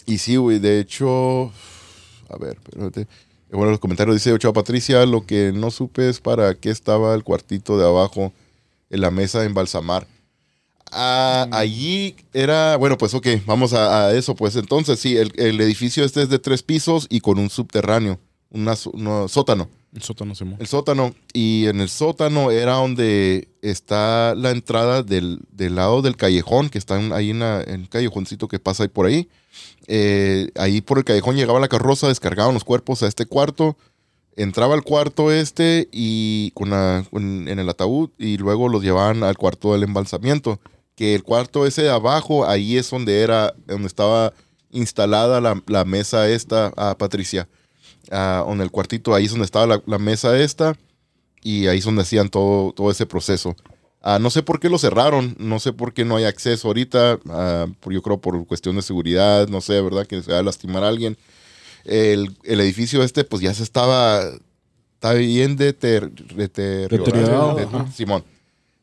y 0.05 0.17
sí, 0.17 0.35
güey, 0.37 0.59
de 0.59 0.79
hecho, 0.79 1.51
a 2.29 2.37
ver, 2.39 2.57
espérate. 2.67 3.07
Bueno, 3.51 3.71
los 3.71 3.79
comentarios 3.79 4.15
dice 4.15 4.31
Ochoa 4.31 4.53
Patricia, 4.53 5.05
lo 5.05 5.25
que 5.25 5.51
no 5.53 5.71
supe 5.71 6.07
es 6.07 6.21
para 6.21 6.55
qué 6.55 6.69
estaba 6.69 7.13
el 7.15 7.23
cuartito 7.23 7.77
de 7.77 7.85
abajo 7.85 8.31
en 8.89 9.01
la 9.01 9.11
mesa 9.11 9.39
de 9.41 9.47
embalsamar. 9.47 10.07
Ah, 10.93 11.47
allí 11.51 12.15
era, 12.33 12.75
bueno, 12.77 12.97
pues 12.97 13.13
ok, 13.13 13.27
vamos 13.45 13.73
a, 13.73 14.07
a 14.07 14.13
eso, 14.13 14.35
pues 14.35 14.55
entonces 14.57 14.99
sí, 14.99 15.15
el, 15.17 15.31
el 15.37 15.59
edificio 15.61 16.03
este 16.03 16.21
es 16.23 16.29
de 16.29 16.39
tres 16.39 16.63
pisos 16.63 17.07
y 17.09 17.21
con 17.21 17.39
un 17.39 17.49
subterráneo, 17.49 18.19
una, 18.49 18.75
so- 18.75 18.91
no, 18.95 19.29
sótano 19.29 19.69
El 19.93 20.01
sótano, 20.01 20.35
Simón. 20.35 20.57
el 20.59 20.67
sótano. 20.67 21.15
Y 21.33 21.67
en 21.67 21.79
el 21.79 21.87
sótano 21.87 22.51
era 22.51 22.73
donde 22.73 23.47
está 23.61 24.35
la 24.35 24.51
entrada 24.51 25.01
del, 25.03 25.39
del 25.51 25.75
lado 25.75 26.01
del 26.01 26.17
callejón, 26.17 26.69
que 26.69 26.77
está 26.77 26.99
en- 27.01 27.13
ahí 27.13 27.29
en, 27.29 27.39
la- 27.39 27.63
en 27.63 27.81
un 27.81 27.87
callejoncito 27.87 28.49
que 28.49 28.59
pasa 28.59 28.83
ahí 28.83 28.89
por 28.89 29.05
ahí. 29.05 29.29
Eh, 29.87 30.49
ahí 30.55 30.81
por 30.81 30.97
el 30.97 31.03
callejón 31.03 31.35
llegaba 31.35 31.59
la 31.59 31.67
carroza, 31.67 32.07
descargaban 32.07 32.53
los 32.53 32.63
cuerpos 32.63 33.03
a 33.03 33.07
este 33.07 33.25
cuarto. 33.25 33.77
Entraba 34.35 34.73
al 34.73 34.83
cuarto 34.83 35.31
este 35.31 35.89
y 35.91 36.51
con 36.51 36.71
en 36.73 37.59
el 37.59 37.69
ataúd 37.69 38.11
y 38.17 38.37
luego 38.37 38.69
los 38.69 38.81
llevaban 38.81 39.23
al 39.23 39.37
cuarto 39.37 39.73
del 39.73 39.83
embalsamiento. 39.83 40.59
Que 40.95 41.15
el 41.15 41.23
cuarto 41.23 41.65
ese 41.65 41.83
de 41.83 41.89
abajo, 41.89 42.47
ahí 42.47 42.77
es 42.77 42.89
donde 42.89 43.21
era, 43.21 43.53
donde 43.65 43.87
estaba 43.87 44.33
instalada 44.71 45.41
la, 45.41 45.85
mesa 45.85 46.29
esta, 46.29 46.71
a 46.77 46.97
Patricia 46.97 47.49
ah, 48.11 48.45
en 48.47 48.61
el 48.61 48.71
cuartito, 48.71 49.13
ahí 49.13 49.25
es 49.25 49.31
donde 49.31 49.45
estaba 49.45 49.67
la, 49.67 49.83
la 49.85 49.99
mesa 49.99 50.39
esta 50.39 50.77
y 51.41 51.67
ahí 51.67 51.79
es 51.79 51.85
donde 51.85 52.03
hacían 52.03 52.29
todo, 52.29 52.71
todo 52.71 52.91
ese 52.91 53.05
proceso. 53.05 53.55
Ah, 54.01 54.17
no 54.19 54.29
sé 54.31 54.41
por 54.41 54.59
qué 54.59 54.67
lo 54.69 54.79
cerraron, 54.79 55.35
no 55.37 55.59
sé 55.59 55.73
por 55.73 55.93
qué 55.93 56.03
no 56.05 56.15
hay 56.15 56.23
acceso 56.23 56.67
ahorita, 56.69 57.19
ah, 57.29 57.67
por- 57.79 57.93
yo 57.93 58.01
creo 58.01 58.19
por 58.19 58.45
cuestión 58.47 58.75
de 58.75 58.81
seguridad, 58.81 59.47
no 59.47 59.61
sé, 59.61 59.79
¿verdad? 59.81 60.07
Que 60.07 60.21
se 60.23 60.31
va 60.31 60.39
a 60.39 60.43
lastimar 60.43 60.83
a 60.83 60.87
alguien. 60.87 61.17
El, 61.85 62.35
el 62.43 62.59
edificio 62.61 63.03
este, 63.03 63.23
pues 63.23 63.41
ya 63.43 63.53
se 63.53 63.61
estaba, 63.63 64.23
está 64.95 65.13
bien 65.13 65.55
deter, 65.55 66.09
deteriorado. 66.11 66.97
Deteriorado, 67.05 67.55
De- 67.55 67.63
ajá. 67.63 67.91
Simón. 67.91 68.23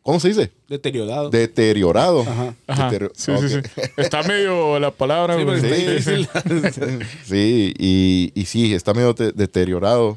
¿Cómo 0.03 0.21
se 0.21 0.29
dice? 0.29 0.53
Deteriorado. 0.69 1.29
Deteriorado. 1.31 2.23
Ajá. 2.67 2.91
Sí, 3.15 3.33
sí, 3.41 3.49
sí. 3.49 3.59
Está 3.97 4.23
medio 4.23 4.79
la 4.79 4.91
palabra, 4.91 5.37
Sí, 5.61 6.01
Sí. 6.01 6.29
Sí, 7.25 7.75
y, 7.79 8.33
y 8.35 8.45
sí, 8.47 8.73
está 8.73 8.95
medio 8.95 9.15
te- 9.15 9.33
deteriorado. 9.33 10.17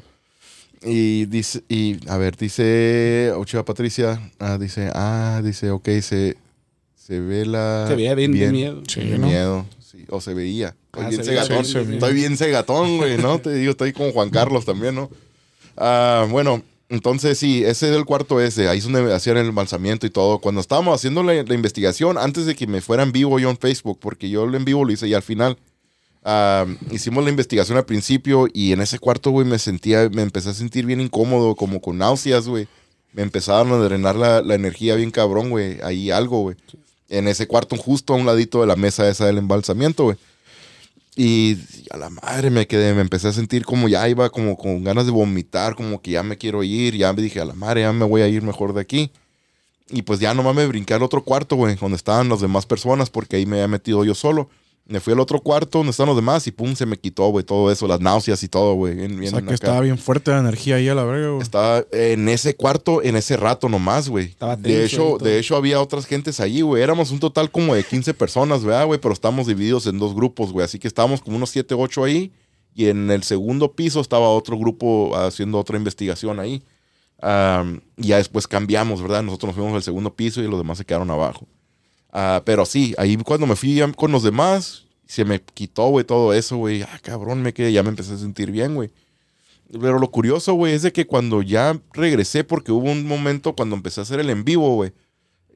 Y 0.84 1.26
dice, 1.26 1.62
y 1.68 1.98
a 2.08 2.16
ver, 2.16 2.36
dice 2.36 3.32
Ochoa 3.36 3.64
Patricia, 3.64 4.20
ah, 4.40 4.58
dice, 4.58 4.90
ah, 4.94 5.40
dice, 5.44 5.70
ok, 5.70 5.88
se, 6.00 6.36
se 6.96 7.20
ve 7.20 7.46
la... 7.46 7.86
Se 7.88 7.94
veía 7.94 8.14
bien 8.14 8.32
de 8.32 8.50
miedo. 8.50 8.82
Sí, 8.88 9.00
de 9.00 9.18
¿no? 9.18 9.26
miedo, 9.28 9.66
sí, 9.80 10.04
o 10.08 10.20
se 10.20 10.34
veía. 10.34 10.74
Estoy 10.92 11.04
Ah, 11.04 11.08
bien 11.08 11.24
cegatón, 11.24 11.64
sí, 11.64 11.78
estoy 11.78 12.14
bien 12.14 12.36
cegatón, 12.36 12.96
güey, 12.98 13.16
¿no? 13.16 13.38
Te 13.38 13.54
digo, 13.54 13.70
estoy 13.70 13.92
con 13.92 14.10
Juan 14.12 14.30
Carlos 14.30 14.64
también, 14.64 14.94
¿no? 14.96 15.08
Ah, 15.76 16.26
bueno, 16.28 16.62
entonces 16.88 17.38
sí, 17.38 17.64
ese 17.64 17.90
es 17.90 17.96
el 17.96 18.04
cuarto 18.04 18.40
ese, 18.40 18.68
ahí 18.68 18.78
es 18.78 18.84
donde 18.84 19.14
hacían 19.14 19.36
el 19.38 19.46
embalsamiento 19.46 20.06
y 20.06 20.10
todo. 20.10 20.38
Cuando 20.40 20.60
estábamos 20.60 20.94
haciendo 20.94 21.22
la, 21.22 21.32
la 21.42 21.54
investigación, 21.54 22.18
antes 22.18 22.44
de 22.44 22.54
que 22.56 22.66
me 22.66 22.80
fuera 22.80 23.02
en 23.04 23.12
vivo 23.12 23.38
yo 23.38 23.48
en 23.50 23.56
Facebook, 23.56 23.98
porque 24.00 24.28
yo 24.28 24.44
en 24.52 24.64
vivo 24.64 24.84
lo 24.84 24.92
hice 24.92 25.08
ya 25.08 25.16
al 25.16 25.22
final, 25.22 25.56
Hicimos 26.90 27.24
la 27.24 27.30
investigación 27.30 27.76
al 27.78 27.84
principio 27.84 28.46
y 28.52 28.72
en 28.72 28.80
ese 28.80 28.98
cuarto, 28.98 29.30
güey, 29.30 29.46
me 29.46 29.58
sentía, 29.58 30.08
me 30.08 30.22
empecé 30.22 30.50
a 30.50 30.54
sentir 30.54 30.86
bien 30.86 31.00
incómodo, 31.00 31.56
como 31.56 31.80
con 31.80 31.98
náuseas, 31.98 32.46
güey. 32.46 32.68
Me 33.12 33.22
empezaban 33.22 33.72
a 33.72 33.76
drenar 33.76 34.16
la, 34.16 34.40
la 34.40 34.54
energía 34.54 34.94
bien 34.94 35.10
cabrón, 35.10 35.50
güey. 35.50 35.80
Ahí 35.82 36.10
algo, 36.10 36.40
güey. 36.42 36.56
En 37.08 37.28
ese 37.28 37.46
cuarto, 37.46 37.76
justo 37.76 38.14
a 38.14 38.16
un 38.16 38.24
ladito 38.24 38.60
de 38.60 38.66
la 38.66 38.76
mesa 38.76 39.08
esa 39.08 39.26
del 39.26 39.38
embalsamiento, 39.38 40.04
güey. 40.04 40.16
Y 41.14 41.58
a 41.90 41.98
la 41.98 42.08
madre 42.08 42.48
me 42.48 42.66
quedé, 42.66 42.94
me 42.94 43.02
empecé 43.02 43.28
a 43.28 43.32
sentir 43.32 43.66
como 43.66 43.86
ya 43.88 44.08
iba 44.08 44.30
como 44.30 44.56
con 44.56 44.82
ganas 44.82 45.04
de 45.04 45.12
vomitar, 45.12 45.74
como 45.74 46.00
que 46.00 46.12
ya 46.12 46.22
me 46.22 46.38
quiero 46.38 46.62
ir, 46.62 46.96
ya 46.96 47.12
me 47.12 47.20
dije 47.20 47.38
a 47.40 47.44
la 47.44 47.52
madre, 47.52 47.82
ya 47.82 47.92
me 47.92 48.06
voy 48.06 48.22
a 48.22 48.28
ir 48.28 48.42
mejor 48.42 48.72
de 48.72 48.80
aquí. 48.80 49.10
Y 49.90 50.02
pues 50.02 50.20
ya 50.20 50.32
nomás 50.32 50.54
me 50.54 50.66
brinqué 50.66 50.94
al 50.94 51.02
otro 51.02 51.22
cuarto, 51.22 51.56
güey, 51.56 51.74
donde 51.74 51.96
estaban 51.96 52.30
las 52.30 52.40
demás 52.40 52.64
personas, 52.64 53.10
porque 53.10 53.36
ahí 53.36 53.44
me 53.44 53.56
había 53.56 53.68
metido 53.68 54.04
yo 54.04 54.14
solo. 54.14 54.48
Me 54.84 54.98
fui 55.00 55.12
al 55.12 55.20
otro 55.20 55.40
cuarto 55.40 55.78
donde 55.78 55.90
estaban 55.90 56.08
los 56.08 56.16
demás 56.16 56.46
y 56.46 56.50
pum, 56.50 56.74
se 56.74 56.86
me 56.86 56.98
quitó, 56.98 57.28
güey, 57.28 57.44
todo 57.44 57.70
eso, 57.70 57.86
las 57.86 58.00
náuseas 58.00 58.42
y 58.42 58.48
todo, 58.48 58.74
güey. 58.74 58.92
O 58.94 59.30
sea 59.30 59.40
que 59.40 59.46
acá. 59.46 59.54
estaba 59.54 59.80
bien 59.80 59.96
fuerte 59.96 60.32
la 60.32 60.40
energía 60.40 60.76
ahí 60.76 60.88
a 60.88 60.94
la 60.94 61.04
verga, 61.04 61.28
güey. 61.28 61.42
Estaba 61.42 61.84
en 61.92 62.28
ese 62.28 62.56
cuarto, 62.56 63.00
en 63.02 63.16
ese 63.16 63.36
rato 63.36 63.68
nomás, 63.68 64.08
güey. 64.08 64.26
Estaba 64.26 64.56
De 64.56 64.84
hecho, 64.84 65.18
de 65.18 65.38
hecho, 65.38 65.56
había 65.56 65.80
otras 65.80 66.04
gentes 66.04 66.40
allí, 66.40 66.62
güey. 66.62 66.82
Éramos 66.82 67.12
un 67.12 67.20
total 67.20 67.50
como 67.50 67.74
de 67.74 67.84
15 67.84 68.12
personas, 68.14 68.64
¿verdad, 68.64 68.86
güey? 68.86 69.00
Pero 69.00 69.14
estábamos 69.14 69.46
divididos 69.46 69.86
en 69.86 69.98
dos 69.98 70.14
grupos, 70.14 70.52
güey. 70.52 70.64
Así 70.64 70.78
que 70.80 70.88
estábamos 70.88 71.22
como 71.22 71.36
unos 71.36 71.50
7, 71.50 71.74
8 71.74 72.04
ahí. 72.04 72.32
Y 72.74 72.86
en 72.86 73.10
el 73.10 73.22
segundo 73.22 73.72
piso 73.72 74.00
estaba 74.00 74.28
otro 74.28 74.58
grupo 74.58 75.16
haciendo 75.16 75.58
otra 75.58 75.76
investigación 75.76 76.40
ahí. 76.40 76.62
Am, 77.20 77.80
y 77.96 78.08
ya 78.08 78.16
después 78.16 78.48
cambiamos, 78.48 79.00
¿verdad? 79.00 79.22
Nosotros 79.22 79.50
nos 79.50 79.56
fuimos 79.56 79.74
al 79.74 79.82
segundo 79.82 80.14
piso 80.14 80.42
y 80.42 80.48
los 80.48 80.58
demás 80.58 80.78
se 80.78 80.84
quedaron 80.84 81.10
abajo. 81.10 81.46
Ah, 82.12 82.42
pero 82.44 82.66
sí, 82.66 82.94
ahí 82.98 83.16
cuando 83.16 83.46
me 83.46 83.56
fui 83.56 83.80
con 83.96 84.12
los 84.12 84.22
demás, 84.22 84.84
se 85.06 85.24
me 85.24 85.40
quitó, 85.40 85.88
güey, 85.88 86.04
todo 86.04 86.32
eso, 86.34 86.58
güey. 86.58 86.82
Ah, 86.82 87.00
cabrón, 87.02 87.42
me 87.42 87.54
quedé, 87.54 87.72
ya 87.72 87.82
me 87.82 87.88
empecé 87.88 88.14
a 88.14 88.18
sentir 88.18 88.50
bien, 88.50 88.74
güey. 88.74 88.90
Pero 89.72 89.98
lo 89.98 90.10
curioso, 90.10 90.52
güey, 90.52 90.74
es 90.74 90.82
de 90.82 90.92
que 90.92 91.06
cuando 91.06 91.40
ya 91.40 91.80
regresé, 91.94 92.44
porque 92.44 92.72
hubo 92.72 92.90
un 92.90 93.06
momento 93.06 93.54
cuando 93.56 93.74
empecé 93.74 94.00
a 94.00 94.02
hacer 94.02 94.20
el 94.20 94.28
en 94.28 94.44
vivo, 94.44 94.74
güey, 94.74 94.92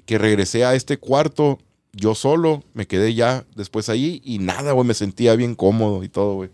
que 0.07 0.17
regresé 0.17 0.65
a 0.65 0.75
este 0.75 0.97
cuarto 0.97 1.59
yo 1.93 2.15
solo, 2.15 2.63
me 2.75 2.87
quedé 2.87 3.15
ya 3.15 3.47
después 3.55 3.89
ahí 3.89 4.21
y 4.25 4.39
nada, 4.39 4.73
güey, 4.73 4.87
me 4.87 4.95
sentía 4.95 5.35
bien 5.37 5.55
cómodo 5.55 6.05
y 6.05 6.09
todo, 6.09 6.35
güey. 6.35 6.51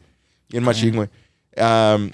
Bien 0.49 0.62
machín, 0.62 0.97
güey. 0.97 1.09
Am, 1.57 2.12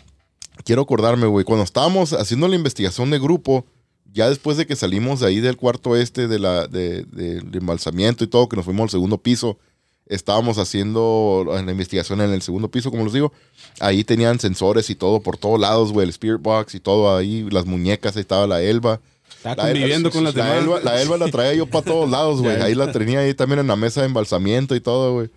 quiero 0.65 0.83
acordarme, 0.83 1.27
güey, 1.27 1.45
cuando 1.45 1.65
estábamos 1.65 2.13
haciendo 2.13 2.49
la 2.49 2.57
investigación 2.57 3.11
de 3.11 3.19
grupo, 3.19 3.67
ya 4.13 4.29
después 4.29 4.57
de 4.57 4.67
que 4.67 4.77
salimos 4.77 5.21
de 5.21 5.27
ahí 5.29 5.41
del 5.41 5.57
cuarto 5.57 5.97
este 5.97 6.29
de 6.29 6.39
la, 6.39 6.67
de, 6.67 7.05
de- 7.05 7.41
del 7.41 7.57
embalsamiento 7.63 8.25
y 8.25 8.27
todo, 8.27 8.49
que 8.49 8.57
nos 8.57 8.65
fuimos 8.65 8.85
al 8.85 8.91
segundo 8.91 9.19
piso, 9.19 9.59
estábamos 10.07 10.57
haciendo 10.59 11.45
la 11.47 11.61
investigación 11.71 12.21
en 12.23 12.33
el 12.33 12.41
segundo 12.43 12.71
piso, 12.71 12.91
como 12.91 13.05
les 13.05 13.13
digo. 13.13 13.33
Ahí 13.81 14.05
tenían 14.05 14.41
sensores 14.41 14.89
y 14.91 14.95
todo 14.95 15.21
por 15.21 15.37
todos 15.37 15.61
lados, 15.61 15.93
güey, 15.93 16.05
el 16.05 16.11
Spirit 16.11 16.41
Box 16.41 16.75
y 16.75 16.81
todo 16.81 17.15
ahí, 17.17 17.47
las 17.51 17.67
muñecas, 17.67 18.17
ahí 18.17 18.23
estaba 18.23 18.47
la 18.47 18.63
Elba. 18.63 19.01
Estaba 19.37 19.57
La 19.57 19.63
conviviendo 19.73 20.09
Elba- 20.09 20.13
con 20.15 20.25
las 20.25 20.35
la 20.35 20.45
demás. 20.47 20.63
Elba, 20.65 20.81
la 20.81 21.03
Elba 21.03 21.17
la 21.19 21.29
traía 21.29 21.55
yo 21.55 21.67
para 21.67 21.85
todos 21.85 22.09
lados, 22.11 22.41
güey. 22.43 22.57
Ahí 22.63 22.75
la 22.75 22.91
tenía 22.91 23.21
ahí 23.21 23.35
también 23.35 23.61
en 23.61 23.67
la 23.67 23.77
mesa 23.77 24.01
de 24.01 24.07
embalsamiento 24.07 24.75
y 24.75 24.81
todo, 24.81 25.13
güey. 25.13 25.31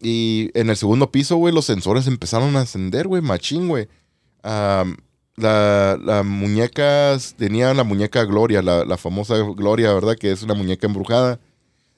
Y 0.00 0.50
en 0.54 0.70
el 0.70 0.76
segundo 0.76 1.10
piso, 1.12 1.36
güey, 1.36 1.52
los 1.52 1.64
sensores 1.66 2.06
empezaron 2.06 2.56
a 2.56 2.60
encender, 2.60 3.06
güey, 3.08 3.20
machín, 3.20 3.68
güey. 3.68 3.88
Am, 4.42 4.96
la, 5.38 5.98
la 6.02 6.22
muñeca, 6.22 7.16
tenía 7.36 7.72
la 7.74 7.84
muñeca 7.84 8.24
Gloria, 8.24 8.62
la, 8.62 8.84
la 8.84 8.96
famosa 8.96 9.36
Gloria, 9.38 9.92
¿verdad? 9.92 10.16
Que 10.16 10.32
es 10.32 10.42
una 10.42 10.54
muñeca 10.54 10.86
embrujada. 10.86 11.40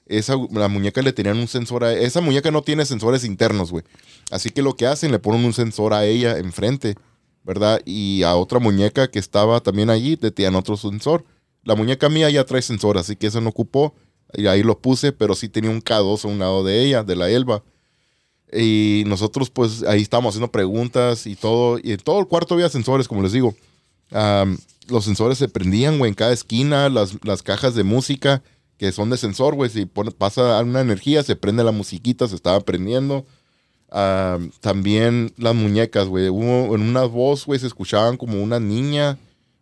Esa, 0.05 0.35
la 0.51 0.67
muñeca 0.67 1.01
le 1.01 1.13
tenían 1.13 1.37
un 1.37 1.47
sensor 1.47 1.83
a... 1.83 1.93
Esa 1.93 2.21
muñeca 2.21 2.51
no 2.51 2.61
tiene 2.61 2.85
sensores 2.85 3.23
internos, 3.23 3.71
güey. 3.71 3.83
Así 4.29 4.49
que 4.49 4.61
lo 4.61 4.75
que 4.75 4.85
hacen, 4.85 5.11
le 5.11 5.19
ponen 5.19 5.45
un 5.45 5.53
sensor 5.53 5.93
a 5.93 6.05
ella 6.05 6.37
enfrente, 6.37 6.95
¿verdad? 7.43 7.81
Y 7.85 8.23
a 8.23 8.35
otra 8.35 8.59
muñeca 8.59 9.09
que 9.09 9.19
estaba 9.19 9.61
también 9.61 9.89
allí, 9.89 10.17
le 10.21 10.31
tenían 10.31 10.55
otro 10.55 10.77
sensor. 10.77 11.23
La 11.63 11.75
muñeca 11.75 12.09
mía 12.09 12.29
ya 12.29 12.45
trae 12.45 12.61
sensor, 12.61 12.97
así 12.97 13.15
que 13.15 13.27
eso 13.27 13.41
no 13.41 13.49
ocupó. 13.49 13.93
Y 14.33 14.47
ahí 14.47 14.63
lo 14.63 14.79
puse, 14.79 15.11
pero 15.11 15.35
sí 15.35 15.49
tenía 15.49 15.71
un 15.71 15.81
K2 15.81 16.25
a 16.25 16.27
un 16.27 16.39
lado 16.39 16.63
de 16.63 16.83
ella, 16.83 17.03
de 17.03 17.15
la 17.15 17.29
Elba. 17.29 17.63
Y 18.53 19.03
nosotros, 19.07 19.49
pues, 19.49 19.83
ahí 19.83 20.01
estábamos 20.01 20.33
haciendo 20.33 20.51
preguntas 20.51 21.25
y 21.25 21.35
todo. 21.35 21.79
Y 21.81 21.91
en 21.91 21.99
todo 21.99 22.19
el 22.19 22.27
cuarto 22.27 22.53
había 22.53 22.69
sensores, 22.69 23.07
como 23.07 23.21
les 23.21 23.31
digo. 23.31 23.55
Los 24.87 25.05
sensores 25.05 25.37
se 25.37 25.47
prendían, 25.47 25.97
güey, 25.97 26.09
en 26.09 26.15
cada 26.15 26.33
esquina. 26.33 26.89
Las, 26.89 27.17
las 27.23 27.43
cajas 27.43 27.75
de 27.75 27.83
música, 27.83 28.43
que 28.77 28.91
son 28.91 29.09
de 29.09 29.17
sensor, 29.17 29.55
güey. 29.55 29.69
Si 29.69 29.85
pasa 29.85 30.61
una 30.61 30.81
energía, 30.81 31.23
se 31.23 31.35
prende 31.35 31.63
la 31.63 31.71
musiquita, 31.71 32.27
se 32.27 32.35
estaba 32.35 32.59
prendiendo. 32.61 33.25
Am, 33.89 34.51
también 34.61 35.33
las 35.37 35.53
muñecas, 35.53 36.07
güey. 36.07 36.29
Hubo 36.29 36.75
en 36.75 36.81
una 36.81 37.03
voz, 37.03 37.45
güey, 37.45 37.59
se 37.59 37.67
escuchaban 37.67 38.17
como 38.17 38.41
una 38.41 38.59
niña. 38.59 39.17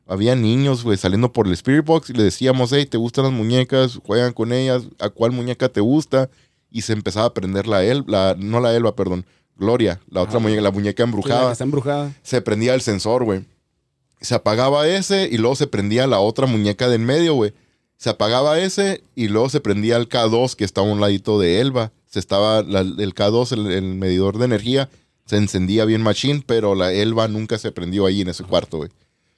Había 0.08 0.36
niños, 0.36 0.84
güey, 0.84 0.98
saliendo 0.98 1.32
por 1.32 1.48
el 1.48 1.54
Spirit 1.54 1.86
Box 1.86 2.10
y 2.10 2.14
le 2.14 2.24
decíamos, 2.24 2.72
hey, 2.72 2.88
¿te 2.88 2.98
gustan 2.98 3.26
las 3.26 3.34
muñecas? 3.34 4.00
Juegan 4.04 4.34
con 4.34 4.54
ellas. 4.54 4.84
¿A 5.00 5.10
cuál 5.10 5.32
muñeca 5.32 5.70
te 5.70 5.82
gusta? 5.82 6.30
Y 6.72 6.82
se 6.82 6.94
empezaba 6.94 7.28
a 7.28 7.34
prender 7.34 7.68
la 7.68 7.84
Elba, 7.84 8.36
no 8.38 8.60
la 8.60 8.76
Elba, 8.76 8.96
perdón, 8.96 9.26
Gloria, 9.58 10.00
la 10.10 10.22
otra 10.22 10.38
Ah. 10.38 10.40
muñeca, 10.40 10.62
la 10.62 10.72
muñeca 10.72 11.04
la 11.04 11.06
embrujada. 11.08 11.52
está 11.52 11.64
embrujada. 11.64 12.14
Se 12.24 12.42
prendía 12.42 12.74
el 12.76 12.82
sensor, 12.82 13.24
güey. 13.26 13.44
Se 14.22 14.36
apagaba 14.36 14.88
ese 14.88 15.28
y 15.32 15.38
luego 15.38 15.56
se 15.56 15.68
prendía 15.68 16.08
la 16.08 16.20
otra 16.20 16.46
muñeca 16.46 16.88
de 16.90 16.96
en 16.96 17.06
medio, 17.06 17.34
güey. 17.36 17.54
Se 17.98 18.10
apagaba 18.10 18.60
ese 18.60 19.04
y 19.16 19.28
luego 19.28 19.50
se 19.50 19.60
prendía 19.60 19.98
el 19.98 20.08
K2 20.08 20.56
que 20.56 20.64
estaba 20.64 20.88
a 20.88 20.92
un 20.92 21.02
ladito 21.02 21.40
de 21.40 21.60
Elba. 21.60 21.92
Se 22.06 22.20
estaba 22.20 22.62
la- 22.64 22.80
el 22.82 23.14
K2, 23.14 23.52
el, 23.52 23.72
el 23.72 23.84
medidor 23.96 24.38
de 24.38 24.46
energía, 24.46 24.90
se 25.26 25.36
encendía 25.38 25.86
bien 25.86 26.02
machín, 26.02 26.42
pero 26.46 26.74
la 26.76 26.94
Elba 26.94 27.28
nunca 27.28 27.58
se 27.58 27.72
prendió 27.72 28.06
ahí 28.06 28.22
en 28.22 28.30
ese 28.30 28.44
cuarto, 28.46 28.78
güey. 28.78 28.90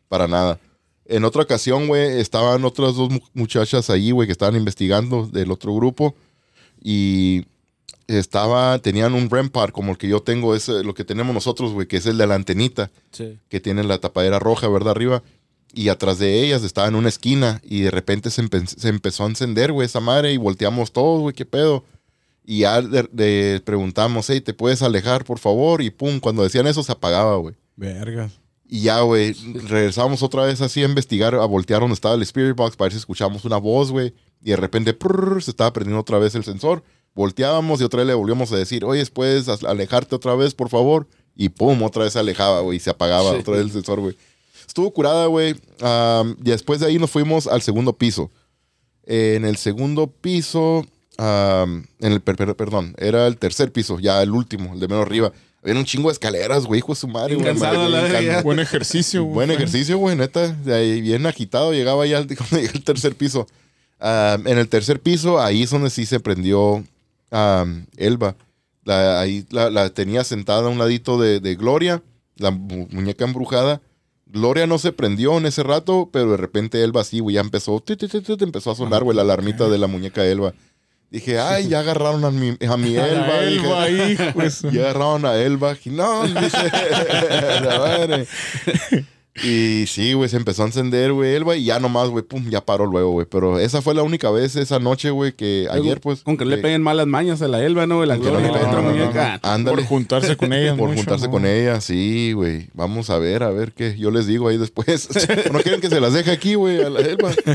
Para 0.07 0.27
nada. 0.27 0.59
En 1.05 1.25
otra 1.25 1.41
ocasión, 1.41 1.87
güey, 1.87 2.19
estaban 2.21 2.63
otras 2.63 2.95
dos 2.95 3.09
mu- 3.09 3.19
muchachas 3.33 3.89
ahí, 3.89 4.11
güey, 4.11 4.27
que 4.27 4.31
estaban 4.31 4.55
investigando 4.55 5.27
del 5.27 5.51
otro 5.51 5.73
grupo. 5.75 6.15
Y 6.83 7.45
estaba, 8.07 8.79
tenían 8.79 9.13
un 9.13 9.29
REM 9.29 9.49
pad 9.49 9.69
como 9.69 9.91
el 9.91 9.97
que 9.97 10.07
yo 10.07 10.21
tengo, 10.21 10.55
es 10.55 10.67
eh, 10.69 10.83
lo 10.83 10.93
que 10.93 11.05
tenemos 11.05 11.33
nosotros, 11.33 11.71
güey, 11.71 11.87
que 11.87 11.97
es 11.97 12.05
el 12.05 12.17
de 12.17 12.27
la 12.27 12.35
antenita 12.35 12.91
Sí. 13.11 13.37
que 13.49 13.59
tienen 13.59 13.87
la 13.87 13.99
tapadera 13.99 14.39
roja, 14.39 14.67
¿verdad? 14.67 14.91
Arriba. 14.91 15.23
Y 15.73 15.87
atrás 15.87 16.19
de 16.19 16.43
ellas 16.43 16.63
estaba 16.63 16.87
en 16.89 16.95
una 16.95 17.07
esquina 17.09 17.61
y 17.63 17.81
de 17.81 17.91
repente 17.91 18.29
se, 18.29 18.43
empe- 18.43 18.67
se 18.67 18.89
empezó 18.89 19.23
a 19.23 19.27
encender, 19.27 19.71
güey, 19.71 19.85
esa 19.85 20.01
madre 20.01 20.33
y 20.33 20.37
volteamos 20.37 20.91
todos, 20.91 21.21
güey, 21.21 21.33
qué 21.33 21.45
pedo. 21.45 21.85
Y 22.45 22.59
ya 22.61 22.81
de- 22.81 23.61
preguntamos, 23.63 24.29
hey, 24.29 24.41
¿te 24.41 24.53
puedes 24.53 24.81
alejar, 24.81 25.23
por 25.23 25.39
favor? 25.39 25.81
Y 25.81 25.89
pum, 25.91 26.19
cuando 26.19 26.43
decían 26.43 26.67
eso 26.67 26.83
se 26.83 26.91
apagaba, 26.91 27.37
güey. 27.37 27.55
Vergas. 27.77 28.33
Y 28.67 28.81
ya, 28.83 28.99
güey, 29.01 29.33
regresamos 29.67 30.23
otra 30.23 30.43
vez 30.45 30.59
así 30.61 30.81
a 30.81 30.85
investigar, 30.85 31.35
a 31.35 31.45
voltear 31.45 31.79
donde 31.81 31.93
estaba 31.93 32.15
el 32.15 32.21
Spirit 32.23 32.55
Box 32.55 32.75
para 32.75 32.87
ver 32.87 32.93
si 32.93 32.97
escuchamos 32.99 33.45
una 33.45 33.57
voz, 33.57 33.91
güey. 33.91 34.13
Y 34.43 34.51
de 34.51 34.55
repente 34.55 34.93
prrr, 34.93 35.41
se 35.43 35.51
estaba 35.51 35.72
prendiendo 35.73 35.99
otra 36.01 36.18
vez 36.19 36.35
el 36.35 36.43
sensor. 36.43 36.84
Volteábamos 37.13 37.81
y 37.81 37.84
otra 37.84 37.99
vez 37.99 38.07
le 38.07 38.13
volvíamos 38.13 38.51
a 38.51 38.57
decir, 38.57 38.85
oye, 38.85 39.05
¿puedes 39.07 39.47
alejarte 39.49 40.15
otra 40.15 40.34
vez, 40.35 40.53
por 40.53 40.69
favor? 40.69 41.07
Y 41.35 41.49
pum, 41.49 41.81
otra 41.84 42.03
vez 42.03 42.13
se 42.13 42.19
alejaba, 42.19 42.61
güey, 42.61 42.77
y 42.77 42.80
se 42.80 42.89
apagaba 42.89 43.31
Sí. 43.34 43.38
otra 43.39 43.53
vez 43.55 43.63
el 43.65 43.72
sensor, 43.72 43.99
güey. 43.99 44.15
Estuvo 44.68 44.91
curada, 44.91 45.26
güey. 45.27 45.51
Y 45.51 46.49
después 46.49 46.80
de 46.80 46.88
ahí 46.88 46.97
nos 46.97 47.11
fuimos 47.11 47.47
al 47.47 47.61
segundo 47.61 47.93
piso. 47.93 48.31
en 49.05 49.45
el 49.45 49.57
segundo 49.57 50.07
piso, 50.07 50.85
am, 51.18 51.85
en 51.99 52.11
el, 52.13 52.22
per- 52.22 52.35
per- 52.38 52.55
perdón, 52.55 52.93
era 52.97 53.27
el 53.27 53.38
tercer 53.38 53.72
piso, 53.72 53.99
ya 53.99 54.22
el 54.22 54.31
último, 54.31 54.73
el 54.73 54.80
de 54.80 54.88
menos 54.88 55.05
arriba. 55.05 55.34
Había 55.63 55.76
un 55.77 55.85
chingo 55.85 56.09
de 56.09 56.13
escaleras, 56.13 56.65
güey, 56.65 56.80
hijo 56.80 56.93
de 56.93 56.95
su 56.99 57.07
madre. 57.07 57.35
Güey, 57.35 57.53
madre, 57.55 58.41
Buen 58.43 58.59
ejercicio, 58.59 59.23
güey. 59.23 59.34
Buen 59.34 59.51
ejercicio, 59.51 59.97
güey, 59.97 60.15
neta. 60.15 60.47
De 60.47 60.73
ahí 60.73 61.01
bien 61.01 61.26
agitado, 61.26 61.73
llegaba 61.73 62.05
ya 62.05 62.19
al 62.19 62.27
tercer 62.85 63.15
piso. 63.15 63.47
En 64.02 64.57
el 64.57 64.68
tercer 64.68 64.99
piso, 64.99 65.40
ahí 65.40 65.64
es 65.64 65.69
donde 65.69 65.90
sí 65.90 66.06
se 66.06 66.19
prendió 66.19 66.84
am, 67.30 67.86
Elba. 67.98 68.36
La- 68.84 69.19
ahí 69.22 69.45
la, 69.52 69.69
la 69.69 69.90
tenía 69.91 70.23
sentada 70.23 70.65
a 70.68 70.69
un 70.69 70.80
ladito 70.80 71.19
de, 71.19 71.40
de 71.40 71.56
Gloria, 71.56 72.02
la 72.38 72.49
mu- 72.52 72.88
muñeca 72.91 73.26
embrujada. 73.26 73.80
Gloria 74.26 74.65
no 74.65 74.80
se 74.80 74.91
prendió 74.91 75.38
en 75.38 75.45
ese 75.45 75.61
rato, 75.61 76.10
pero 76.11 76.32
de 76.32 76.38
repente 76.38 76.82
Elba 76.84 77.03
sí, 77.03 77.19
güey, 77.19 77.36
ya 77.36 77.41
empezó, 77.41 77.84
empezó 78.40 78.72
a 78.72 78.76
sonar, 78.76 79.03
güey, 79.03 79.15
la 79.15 79.22
alarmita 79.23 79.68
de 79.68 79.78
la 79.78 79.88
muñeca 79.88 80.26
Elba. 80.26 80.53
Dije, 81.11 81.38
ay, 81.40 81.68
ya 81.68 81.82
agarraron 81.82 82.23
a 82.23 82.32
mi, 82.32 82.57
a 82.68 82.78
mi 82.78 82.95
Elba. 82.95 83.41
Dije. 83.41 83.65
Elba 83.65 83.84
ahí, 83.84 84.18
pues. 84.34 84.64
Y 84.64 84.80
agarraron 84.80 85.26
a 85.26 85.36
Elba. 85.36 85.76
No, 85.86 86.23
dice. 86.23 86.57
la 87.65 87.78
madre. 87.80 88.28
Y 89.33 89.85
sí, 89.87 90.11
güey, 90.11 90.29
se 90.29 90.35
empezó 90.35 90.63
a 90.63 90.65
encender, 90.65 91.13
güey, 91.13 91.33
Elba. 91.33 91.55
Y 91.55 91.63
ya 91.63 91.79
nomás, 91.79 92.09
güey, 92.09 92.23
pum, 92.23 92.49
ya 92.49 92.65
paró 92.65 92.85
luego, 92.85 93.11
güey. 93.11 93.25
Pero 93.29 93.59
esa 93.59 93.81
fue 93.81 93.95
la 93.95 94.03
única 94.03 94.29
vez 94.29 94.57
esa 94.57 94.79
noche, 94.79 95.09
güey, 95.09 95.31
que 95.31 95.67
ayer, 95.71 96.01
pues. 96.01 96.23
Con 96.23 96.35
que 96.35 96.43
le 96.43 96.57
peguen 96.57 96.81
malas 96.83 97.07
mañas 97.07 97.41
a 97.41 97.47
la 97.47 97.63
Elba, 97.63 97.87
¿no? 97.87 98.05
La 98.05 98.17
no 98.17 98.23
Gloria 98.23 98.39
le 98.39 98.47
y 98.47 98.51
la 98.51 98.53
peguen, 98.53 98.69
otra 98.69 98.81
no, 98.81 98.89
no, 98.89 98.93
no, 98.93 99.05
muñeca. 99.05 99.39
no. 99.57 99.71
Por 99.71 99.83
juntarse 99.85 100.35
con 100.35 100.51
ella. 100.51 100.75
Por 100.77 100.89
mucho, 100.89 100.99
juntarse 100.99 101.25
¿no? 101.27 101.31
con 101.31 101.45
ella, 101.45 101.79
sí, 101.79 102.33
güey. 102.33 102.67
Vamos 102.73 103.09
a 103.09 103.19
ver, 103.19 103.43
a 103.43 103.51
ver 103.51 103.71
qué. 103.71 103.95
Yo 103.97 104.11
les 104.11 104.27
digo 104.27 104.49
ahí 104.49 104.57
después. 104.57 105.07
no 105.51 105.59
quieren 105.61 105.79
que 105.79 105.89
se 105.89 106.01
las 106.01 106.11
deje 106.11 106.31
aquí, 106.31 106.55
güey, 106.55 106.81
a 106.81 106.89
la 106.89 106.99
Elba. 106.99 107.31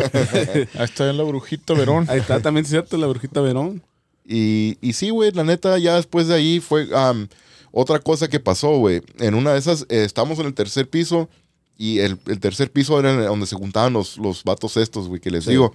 Ahí 0.74 0.84
está 0.84 1.12
la 1.12 1.24
brujita 1.24 1.74
Verón. 1.74 2.06
Ahí 2.08 2.20
está 2.20 2.40
también 2.40 2.64
cierto, 2.64 2.96
la 2.96 3.06
brujita 3.06 3.42
Verón. 3.42 3.82
Y, 4.24 4.78
y 4.80 4.94
sí, 4.94 5.10
güey, 5.10 5.30
la 5.32 5.44
neta, 5.44 5.78
ya 5.78 5.96
después 5.96 6.26
de 6.26 6.34
ahí 6.34 6.60
fue 6.60 6.88
otra 7.70 7.98
cosa 7.98 8.28
que 8.28 8.40
pasó, 8.40 8.78
güey. 8.78 9.02
En 9.18 9.34
una 9.34 9.52
de 9.52 9.58
esas, 9.58 9.82
eh, 9.82 10.04
estamos 10.04 10.38
en 10.38 10.46
el 10.46 10.54
tercer 10.54 10.88
piso 10.88 11.28
y 11.78 11.98
el, 12.00 12.18
el 12.26 12.40
tercer 12.40 12.70
piso 12.72 12.98
era 12.98 13.12
donde 13.26 13.46
se 13.46 13.56
juntaban 13.56 13.92
los, 13.92 14.16
los 14.18 14.44
vatos 14.44 14.76
estos, 14.76 15.08
güey, 15.08 15.20
que 15.20 15.30
les 15.30 15.46
digo. 15.46 15.74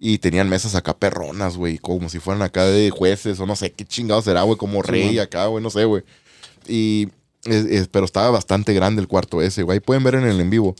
Y 0.00 0.18
tenían 0.18 0.48
mesas 0.48 0.74
acá 0.76 0.96
perronas, 0.96 1.56
güey, 1.56 1.78
como 1.78 2.08
si 2.08 2.20
fueran 2.20 2.42
acá 2.42 2.64
de 2.66 2.90
jueces 2.90 3.40
o 3.40 3.46
no 3.46 3.56
sé 3.56 3.72
qué 3.72 3.84
chingados 3.84 4.24
será, 4.26 4.42
güey, 4.42 4.56
como 4.56 4.80
rey 4.82 5.18
acá, 5.18 5.46
güey, 5.46 5.62
no 5.62 5.70
sé, 5.70 5.84
güey. 5.86 6.04
Y, 6.68 7.08
es- 7.44 7.64
es- 7.66 7.88
pero 7.88 8.04
estaba 8.04 8.30
bastante 8.30 8.72
grande 8.74 9.00
el 9.02 9.08
cuarto 9.08 9.42
ese, 9.42 9.62
güey. 9.64 9.76
Ahí 9.76 9.80
pueden 9.80 10.04
ver 10.04 10.14
en 10.16 10.24
el 10.24 10.40
en 10.40 10.50
vivo. 10.50 10.76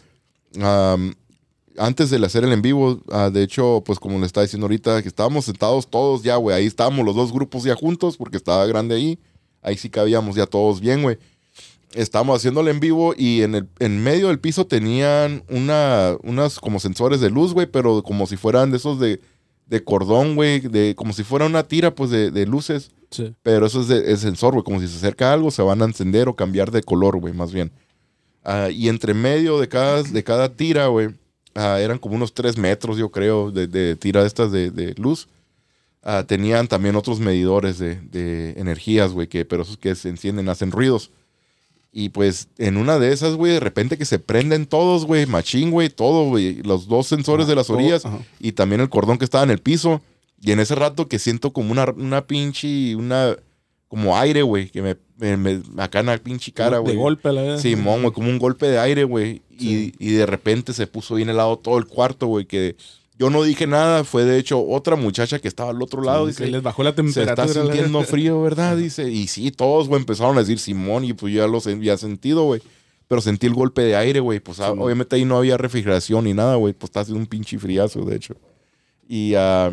Antes 1.76 2.10
de 2.10 2.24
hacer 2.24 2.42
el 2.42 2.52
en 2.52 2.60
vivo, 2.62 3.00
ah, 3.12 3.30
de 3.30 3.42
hecho, 3.42 3.82
pues 3.86 4.00
como 4.00 4.18
le 4.18 4.26
estaba 4.26 4.44
diciendo 4.44 4.64
ahorita, 4.66 5.00
que 5.02 5.08
estábamos 5.08 5.44
sentados 5.44 5.86
todos 5.88 6.22
ya, 6.24 6.34
güey. 6.36 6.56
Ahí 6.56 6.66
estábamos 6.66 7.04
los 7.04 7.14
dos 7.14 7.32
grupos 7.32 7.62
ya 7.62 7.76
juntos 7.76 8.16
porque 8.16 8.36
estaba 8.36 8.66
grande 8.66 8.96
ahí. 8.96 9.18
Ahí 9.62 9.76
sí 9.76 9.88
cabíamos 9.88 10.34
ya 10.34 10.46
todos 10.46 10.80
bien, 10.80 11.02
güey. 11.02 11.18
Estábamos 11.94 12.36
haciéndolo 12.36 12.70
en 12.70 12.80
vivo 12.80 13.14
y 13.16 13.42
en, 13.42 13.54
el, 13.54 13.68
en 13.78 14.02
medio 14.02 14.28
del 14.28 14.38
piso 14.38 14.66
tenían 14.66 15.42
una, 15.48 16.16
unas 16.22 16.60
como 16.60 16.80
sensores 16.80 17.20
de 17.20 17.30
luz, 17.30 17.54
güey, 17.54 17.66
pero 17.66 18.02
como 18.02 18.26
si 18.26 18.36
fueran 18.36 18.70
de 18.70 18.76
esos 18.76 19.00
de, 19.00 19.20
de 19.66 19.84
cordón, 19.84 20.34
güey, 20.34 20.60
de, 20.60 20.94
como 20.94 21.12
si 21.12 21.24
fuera 21.24 21.46
una 21.46 21.62
tira, 21.62 21.94
pues, 21.94 22.10
de, 22.10 22.30
de 22.30 22.46
luces. 22.46 22.90
Sí. 23.10 23.34
Pero 23.42 23.66
eso 23.66 23.80
es 23.80 23.88
de 23.88 24.12
es 24.12 24.20
sensor, 24.20 24.52
güey. 24.52 24.64
Como 24.64 24.80
si 24.80 24.88
se 24.88 24.96
acerca 24.98 25.32
algo, 25.32 25.50
se 25.50 25.62
van 25.62 25.80
a 25.80 25.86
encender 25.86 26.28
o 26.28 26.36
cambiar 26.36 26.70
de 26.70 26.82
color, 26.82 27.18
güey, 27.18 27.32
más 27.32 27.52
bien. 27.52 27.72
Ah, 28.44 28.68
y 28.70 28.88
entre 28.88 29.14
medio 29.14 29.58
de 29.58 29.68
cada, 29.68 30.02
de 30.02 30.24
cada 30.24 30.54
tira, 30.54 30.88
güey, 30.88 31.08
ah, 31.54 31.80
eran 31.80 31.98
como 31.98 32.16
unos 32.16 32.34
tres 32.34 32.58
metros, 32.58 32.98
yo 32.98 33.10
creo, 33.10 33.50
de, 33.50 33.66
de 33.66 33.96
tira 33.96 34.26
estas 34.26 34.52
de, 34.52 34.70
de 34.70 34.94
luz. 34.94 35.28
Ah, 36.02 36.24
tenían 36.26 36.68
también 36.68 36.96
otros 36.96 37.18
medidores 37.18 37.78
de, 37.78 37.96
de 37.96 38.50
energías, 38.52 39.12
güey, 39.12 39.26
que, 39.26 39.44
pero 39.44 39.62
esos 39.62 39.76
que 39.76 39.94
se 39.94 40.08
encienden 40.08 40.48
hacen 40.48 40.70
ruidos. 40.70 41.10
Y 41.90 42.10
pues 42.10 42.48
en 42.58 42.76
una 42.76 42.98
de 42.98 43.12
esas, 43.12 43.34
güey, 43.34 43.52
de 43.52 43.60
repente 43.60 43.96
que 43.96 44.04
se 44.04 44.18
prenden 44.18 44.66
todos, 44.66 45.06
güey, 45.06 45.26
machín, 45.26 45.70
güey, 45.70 45.88
todo, 45.88 46.28
güey, 46.28 46.62
los 46.62 46.86
dos 46.86 47.06
sensores 47.06 47.46
de 47.46 47.54
las 47.54 47.66
todo, 47.68 47.78
orillas 47.78 48.04
ajá. 48.04 48.18
y 48.38 48.52
también 48.52 48.80
el 48.80 48.88
cordón 48.90 49.18
que 49.18 49.24
estaba 49.24 49.44
en 49.44 49.50
el 49.50 49.58
piso. 49.58 50.02
Y 50.40 50.52
en 50.52 50.60
ese 50.60 50.74
rato 50.74 51.08
que 51.08 51.18
siento 51.18 51.52
como 51.52 51.72
una, 51.72 51.86
una 51.96 52.26
pinche, 52.26 52.94
una, 52.94 53.34
como 53.88 54.16
aire, 54.16 54.42
güey, 54.42 54.68
que 54.68 54.82
me, 54.82 54.96
me, 55.16 55.36
me 55.36 55.82
acá 55.82 56.00
en 56.00 56.06
la 56.06 56.18
pinche 56.18 56.52
cara, 56.52 56.76
De 56.76 56.82
güey. 56.82 56.96
golpe, 56.96 57.32
la 57.32 57.42
verdad. 57.42 57.58
Simón, 57.58 58.02
güey, 58.02 58.12
como 58.12 58.28
un 58.28 58.38
golpe 58.38 58.66
de 58.66 58.78
aire, 58.78 59.04
güey. 59.04 59.42
Y, 59.58 59.92
y 59.98 60.12
de 60.12 60.26
repente 60.26 60.72
se 60.74 60.86
puso 60.86 61.16
bien 61.16 61.30
helado 61.30 61.58
todo 61.58 61.78
el 61.78 61.86
cuarto, 61.86 62.26
güey, 62.28 62.44
que 62.44 62.76
yo 63.18 63.30
no 63.30 63.42
dije 63.42 63.66
nada. 63.66 64.04
Fue 64.04 64.24
de 64.24 64.38
hecho 64.38 64.64
otra 64.64 64.96
muchacha 64.96 65.38
que 65.40 65.48
estaba 65.48 65.70
al 65.70 65.82
otro 65.82 66.02
lado. 66.02 66.26
Sí, 66.26 66.30
dice, 66.30 66.46
les 66.46 66.62
bajó 66.62 66.82
la 66.82 66.90
se 66.90 66.96
temperatura. 66.96 67.32
está 67.32 67.46
la 67.46 67.52
verdad. 67.52 67.72
sintiendo 67.72 68.02
frío, 68.04 68.40
¿verdad? 68.42 68.76
Dice, 68.76 69.10
y 69.10 69.26
sí, 69.26 69.50
todos, 69.50 69.88
güey, 69.88 70.00
empezaron 70.00 70.36
a 70.36 70.40
decir 70.40 70.58
Simón 70.58 71.04
y 71.04 71.12
pues 71.12 71.32
yo 71.32 71.42
ya 71.42 71.48
lo 71.48 71.58
había 71.58 71.96
sentido, 71.96 72.44
güey. 72.44 72.62
Pero 73.08 73.20
sentí 73.20 73.46
el 73.46 73.54
golpe 73.54 73.82
de 73.82 73.96
aire, 73.96 74.20
güey. 74.20 74.38
Pues 74.38 74.60
ah, 74.60 74.70
obviamente 74.72 75.16
ahí 75.16 75.24
no 75.24 75.38
había 75.38 75.56
refrigeración 75.56 76.24
ni 76.24 76.34
nada, 76.34 76.56
güey. 76.56 76.74
Pues 76.74 76.90
está 76.90 77.00
haciendo 77.00 77.20
un 77.20 77.26
pinche 77.26 77.58
friazo, 77.58 78.02
de 78.02 78.16
hecho. 78.16 78.36
Y 79.08 79.34
ah, 79.34 79.72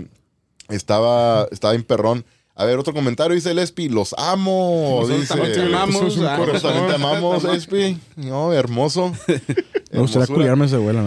estaba, 0.69 1.47
estaba 1.51 1.75
en 1.75 1.83
perrón. 1.83 2.25
A 2.57 2.63
ver, 2.63 2.79
otro 2.79 2.93
comentario 2.93 3.35
dice 3.35 3.51
el 3.51 3.59
Espi, 3.59 3.89
los 3.89 4.15
amo. 4.17 5.01
Nosotros 5.01 5.19
dice, 5.19 5.33
también 5.33 5.53
te 5.53 5.61
amamos. 5.61 6.17
Ah, 6.19 6.37
Nosotros 6.37 6.61
también 6.61 6.87
te 6.87 6.95
amamos, 6.95 7.43
Espi. 7.43 7.99
No, 8.15 8.53
hermoso. 8.53 9.11
Me 9.91 9.99
gustaría 9.99 10.33
culiarme 10.33 10.65
ese 10.65 10.77
güey, 10.77 10.95
la 10.95 11.03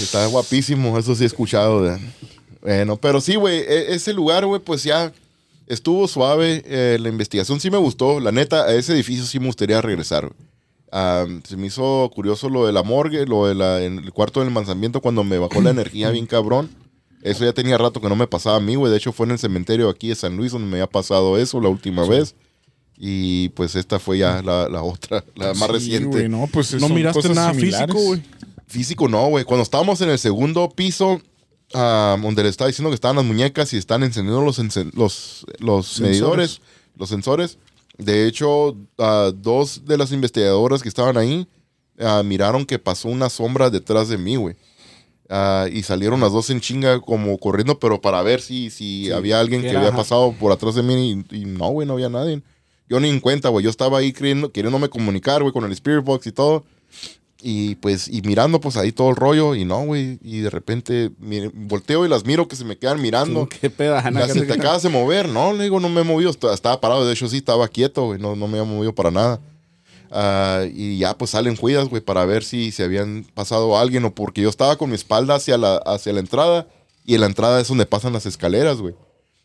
Está 0.00 0.26
guapísimo, 0.26 0.98
eso 0.98 1.14
sí 1.14 1.24
he 1.24 1.26
escuchado. 1.26 1.82
de- 1.82 1.98
Bueno, 2.62 2.96
pero 2.96 3.20
sí, 3.20 3.36
güey, 3.36 3.58
e- 3.60 3.94
ese 3.94 4.12
lugar, 4.12 4.44
güey, 4.46 4.60
pues 4.60 4.82
ya 4.84 5.12
estuvo 5.66 6.06
suave. 6.08 6.62
eh, 6.66 6.98
la 7.00 7.08
investigación 7.08 7.60
sí 7.60 7.70
me 7.70 7.78
gustó. 7.78 8.20
La 8.20 8.32
neta, 8.32 8.64
a 8.64 8.74
ese 8.74 8.92
edificio 8.92 9.24
sí 9.24 9.38
me 9.40 9.46
gustaría 9.46 9.80
regresar. 9.80 10.24
güey. 10.26 10.50
Am, 10.92 11.40
se 11.46 11.56
me 11.56 11.68
hizo 11.68 12.10
curioso 12.14 12.48
lo 12.48 12.66
de 12.66 12.72
la 12.72 12.82
morgue, 12.82 13.24
lo 13.24 13.46
de 13.46 13.54
la, 13.54 13.80
en 13.82 13.98
el 13.98 14.12
cuarto 14.12 14.40
del 14.40 14.48
almacenamiento 14.48 15.00
cuando 15.00 15.22
me 15.22 15.38
bajó 15.38 15.60
la 15.62 15.70
energía 15.70 16.10
bien 16.10 16.26
cabrón. 16.26 16.68
Eso 17.22 17.44
ya 17.44 17.52
tenía 17.52 17.78
rato 17.78 18.00
que 18.00 18.08
no 18.08 18.16
me 18.16 18.26
pasaba 18.26 18.56
a 18.56 18.60
mí, 18.60 18.74
güey. 18.74 18.90
De 18.90 18.96
hecho, 18.98 19.12
fue 19.12 19.26
en 19.26 19.32
el 19.32 19.38
cementerio 19.38 19.88
aquí 19.88 20.08
de 20.08 20.14
San 20.16 20.36
Luis 20.36 20.50
donde 20.52 20.66
me 20.66 20.74
había 20.76 20.86
pasado 20.88 21.38
eso 21.38 21.60
la 21.60 21.68
última 21.68 22.06
vez. 22.08 22.34
Y 22.98 23.50
pues 23.50 23.76
esta 23.76 23.98
fue 23.98 24.18
ya 24.18 24.42
la, 24.42 24.68
la 24.68 24.82
otra, 24.82 25.24
la 25.34 25.54
más 25.54 25.68
sí, 25.68 25.72
reciente. 25.72 26.28
no, 26.28 26.46
pues 26.52 26.74
No 26.74 26.88
miraste 26.88 27.28
nada 27.30 27.54
similares. 27.54 27.86
físico, 27.94 28.06
güey. 28.08 28.22
Físico 28.70 29.08
no, 29.08 29.26
güey. 29.28 29.44
Cuando 29.44 29.62
estábamos 29.62 30.00
en 30.00 30.10
el 30.10 30.18
segundo 30.18 30.68
piso, 30.70 31.20
ah, 31.74 32.16
donde 32.22 32.42
le 32.44 32.48
estaba 32.48 32.68
diciendo 32.68 32.90
que 32.90 32.94
estaban 32.94 33.16
las 33.16 33.24
muñecas 33.24 33.72
y 33.72 33.76
están 33.76 34.02
encendiendo 34.02 34.42
los, 34.42 34.58
encen- 34.60 34.92
los, 34.94 35.44
los 35.58 35.86
Sensores. 35.86 36.00
medidores, 36.10 36.60
los 36.96 37.08
sensores. 37.08 37.58
De 37.98 38.26
hecho, 38.26 38.76
ah, 38.98 39.32
dos 39.34 39.84
de 39.84 39.98
las 39.98 40.12
investigadoras 40.12 40.82
que 40.82 40.88
estaban 40.88 41.16
ahí 41.16 41.46
ah, 41.98 42.22
miraron 42.24 42.64
que 42.64 42.78
pasó 42.78 43.08
una 43.08 43.28
sombra 43.28 43.68
detrás 43.70 44.08
de 44.08 44.16
mí, 44.18 44.36
güey. 44.36 44.54
Ah, 45.28 45.66
y 45.70 45.82
salieron 45.82 46.20
las 46.20 46.32
dos 46.32 46.50
en 46.50 46.60
chinga 46.60 47.00
como 47.00 47.36
corriendo, 47.38 47.78
pero 47.78 48.00
para 48.00 48.22
ver 48.22 48.40
si, 48.40 48.70
si 48.70 49.10
había 49.12 49.38
alguien 49.38 49.62
que 49.62 49.68
era, 49.70 49.78
había 49.80 49.90
ajá. 49.90 49.98
pasado 49.98 50.32
por 50.32 50.50
atrás 50.52 50.74
de 50.76 50.82
mí 50.82 51.24
y, 51.30 51.36
y 51.36 51.44
no, 51.44 51.68
güey, 51.70 51.86
no 51.86 51.94
había 51.94 52.08
nadie. 52.08 52.42
Yo 52.88 52.98
ni 52.98 53.08
en 53.08 53.20
cuenta, 53.20 53.48
güey. 53.48 53.62
Yo 53.64 53.70
estaba 53.70 53.98
ahí 53.98 54.12
creyendo, 54.12 54.50
queriéndome 54.50 54.88
comunicar, 54.88 55.42
güey, 55.42 55.52
con 55.52 55.64
el 55.64 55.72
Spirit 55.72 56.04
Box 56.04 56.26
y 56.26 56.32
todo. 56.32 56.64
Y 57.42 57.76
pues, 57.76 58.06
y 58.08 58.20
mirando 58.22 58.60
pues 58.60 58.76
ahí 58.76 58.92
todo 58.92 59.08
el 59.10 59.16
rollo 59.16 59.54
y 59.54 59.64
no, 59.64 59.80
güey. 59.84 60.18
Y 60.22 60.40
de 60.40 60.50
repente 60.50 61.10
mi- 61.18 61.46
volteo 61.48 62.04
y 62.04 62.08
las 62.08 62.24
miro 62.26 62.46
que 62.48 62.54
se 62.56 62.64
me 62.66 62.76
quedan 62.76 63.00
mirando. 63.00 63.48
Qué 63.48 63.70
pedana. 63.70 64.28
Se 64.28 64.42
te 64.42 64.52
acabas 64.52 64.82
de 64.82 64.90
mover, 64.90 65.28
¿no? 65.28 65.52
Le 65.54 65.64
digo, 65.64 65.80
no 65.80 65.88
me 65.88 66.02
he 66.02 66.04
movido. 66.04 66.28
Est- 66.30 66.44
Estaba 66.44 66.80
parado, 66.80 67.06
de 67.06 67.12
hecho 67.14 67.28
sí, 67.28 67.38
estaba 67.38 67.66
quieto, 67.68 68.04
güey. 68.06 68.20
No, 68.20 68.36
no 68.36 68.46
me 68.46 68.58
había 68.58 68.70
movido 68.70 68.94
para 68.94 69.10
nada. 69.10 69.40
Ah, 70.10 70.64
y 70.70 70.98
ya 70.98 71.16
pues 71.16 71.30
salen 71.30 71.56
cuidas, 71.56 71.88
güey, 71.88 72.02
para 72.02 72.24
ver 72.24 72.42
si 72.44 72.72
se 72.72 72.82
habían 72.84 73.24
pasado 73.32 73.76
a 73.76 73.80
alguien 73.80 74.04
o 74.04 74.14
porque 74.14 74.42
yo 74.42 74.48
estaba 74.48 74.76
con 74.76 74.90
mi 74.90 74.96
espalda 74.96 75.36
hacia 75.36 75.56
la, 75.56 75.76
hacia 75.76 76.12
la 76.12 76.20
entrada 76.20 76.66
y 77.06 77.14
en 77.14 77.20
la 77.20 77.26
entrada 77.26 77.60
es 77.60 77.68
donde 77.68 77.86
pasan 77.86 78.12
las 78.12 78.26
escaleras, 78.26 78.78
güey. 78.80 78.94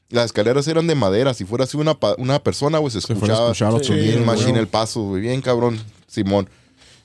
Las 0.10 0.26
escaleras 0.26 0.68
eran 0.68 0.88
de 0.88 0.96
madera. 0.96 1.34
Si 1.34 1.46
fuera 1.46 1.64
así 1.64 1.78
una, 1.78 1.98
una 2.18 2.40
persona, 2.44 2.80
güey, 2.80 2.92
se 2.92 3.00
Se 3.02 3.14
escuchaba 3.14 3.46
escuchar 3.52 3.72
los 3.74 3.82
Sí, 3.84 3.88
sonidos, 3.88 4.08
bien 4.08 4.26
güey. 4.26 4.38
machine 4.38 4.60
el 4.60 4.68
paso, 4.68 5.02
güey. 5.04 5.22
Bien 5.22 5.42
cabrón, 5.42 5.80
Simón. 6.08 6.50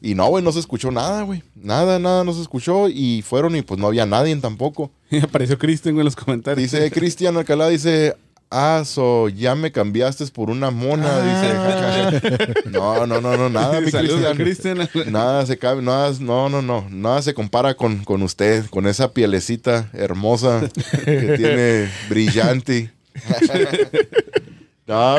Y 0.02 0.14
no, 0.14 0.28
güey, 0.28 0.42
no 0.42 0.50
se 0.50 0.60
escuchó 0.60 0.90
nada, 0.90 1.22
güey. 1.22 1.42
Nada, 1.54 1.98
nada, 1.98 2.24
no 2.24 2.32
se 2.32 2.40
escuchó. 2.40 2.88
Y 2.88 3.22
fueron 3.22 3.54
y 3.56 3.62
pues 3.62 3.78
no 3.78 3.86
había 3.86 4.06
nadie 4.06 4.34
tampoco. 4.36 4.90
Y 5.10 5.18
apareció 5.22 5.58
güey, 5.58 5.78
en 5.84 6.04
los 6.04 6.16
comentarios. 6.16 6.70
Dice 6.70 6.90
Cristian 6.90 7.36
Alcalá, 7.36 7.68
dice, 7.68 8.16
ah, 8.50 8.82
so, 8.84 9.28
ya 9.28 9.54
me 9.54 9.70
cambiaste 9.72 10.26
por 10.28 10.48
una 10.48 10.70
mona, 10.70 11.20
dice. 11.20 11.54
jajaja. 11.54 12.70
No, 12.70 13.06
no, 13.06 13.20
no, 13.20 13.36
no, 13.36 13.50
nada, 13.50 13.80
mi 13.80 13.90
Cristian. 14.36 14.88
Nada 15.10 15.44
se 15.44 15.58
cabe, 15.58 15.82
nada, 15.82 16.12
no, 16.18 16.48
no, 16.48 16.62
no, 16.62 16.86
nada 16.90 17.20
se 17.20 17.34
compara 17.34 17.74
con, 17.74 18.04
con 18.04 18.22
usted, 18.22 18.66
con 18.70 18.86
esa 18.86 19.12
pielecita 19.12 19.90
hermosa 19.92 20.68
que 21.04 21.34
tiene 21.36 21.90
brillante. 22.08 22.90
no, 24.86 25.16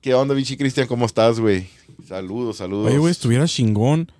¿qué 0.00 0.14
onda, 0.14 0.34
bichi 0.34 0.56
Cristian? 0.56 0.86
¿Cómo 0.86 1.06
estás, 1.06 1.40
güey? 1.40 1.68
Saludos, 2.12 2.58
saludos. 2.58 2.88
Oye, 2.88 2.98
güey, 2.98 3.10
estuviera 3.10 3.46
chingón. 3.46 4.12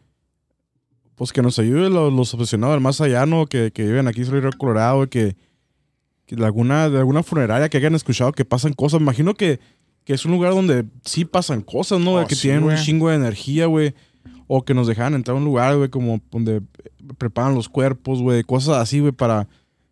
Pues 1.15 1.31
que 1.31 1.43
nos 1.43 1.59
ayude 1.59 1.91
los, 1.91 2.11
los 2.11 2.33
aficionados 2.33 2.75
del 2.75 2.81
más 2.81 3.03
allá, 3.03 3.27
¿no? 3.27 3.45
Que, 3.45 3.71
que 3.71 3.85
viven 3.85 4.09
aquí 4.09 4.23
en 4.23 4.31
Río 4.31 4.51
Colorado, 4.57 5.11
que, 5.11 5.37
que 6.25 6.35
de, 6.35 6.43
alguna, 6.43 6.89
de 6.89 6.97
alguna 6.97 7.23
funeraria 7.23 7.69
que 7.69 7.77
hayan 7.77 7.95
escuchado 7.95 8.33
que 8.33 8.47
pasan 8.47 8.73
cosas. 8.73 8.99
Me 9.01 9.05
imagino 9.05 9.35
que, 9.35 9.61
que 10.05 10.15
es 10.15 10.25
un 10.25 10.33
lugar 10.33 10.55
donde 10.55 10.87
sí 11.05 11.27
pasan 11.27 11.61
cosas, 11.61 12.01
¿no? 12.01 12.15
Oh, 12.15 12.27
que 12.27 12.35
sí, 12.35 12.49
tienen 12.49 12.65
un 12.65 12.77
chingo 12.77 13.11
de 13.11 13.17
energía, 13.17 13.67
güey. 13.67 13.95
O 14.47 14.65
que 14.65 14.73
nos 14.73 14.87
dejan 14.87 15.13
entrar 15.13 15.35
a 15.35 15.39
un 15.39 15.45
lugar, 15.45 15.77
güey, 15.77 15.91
como 15.91 16.23
donde 16.31 16.63
preparan 17.19 17.55
los 17.55 17.69
cuerpos, 17.69 18.23
güey. 18.23 18.43
Cosas 18.43 18.79
así, 18.79 19.01
güey, 19.01 19.13
para, 19.13 19.49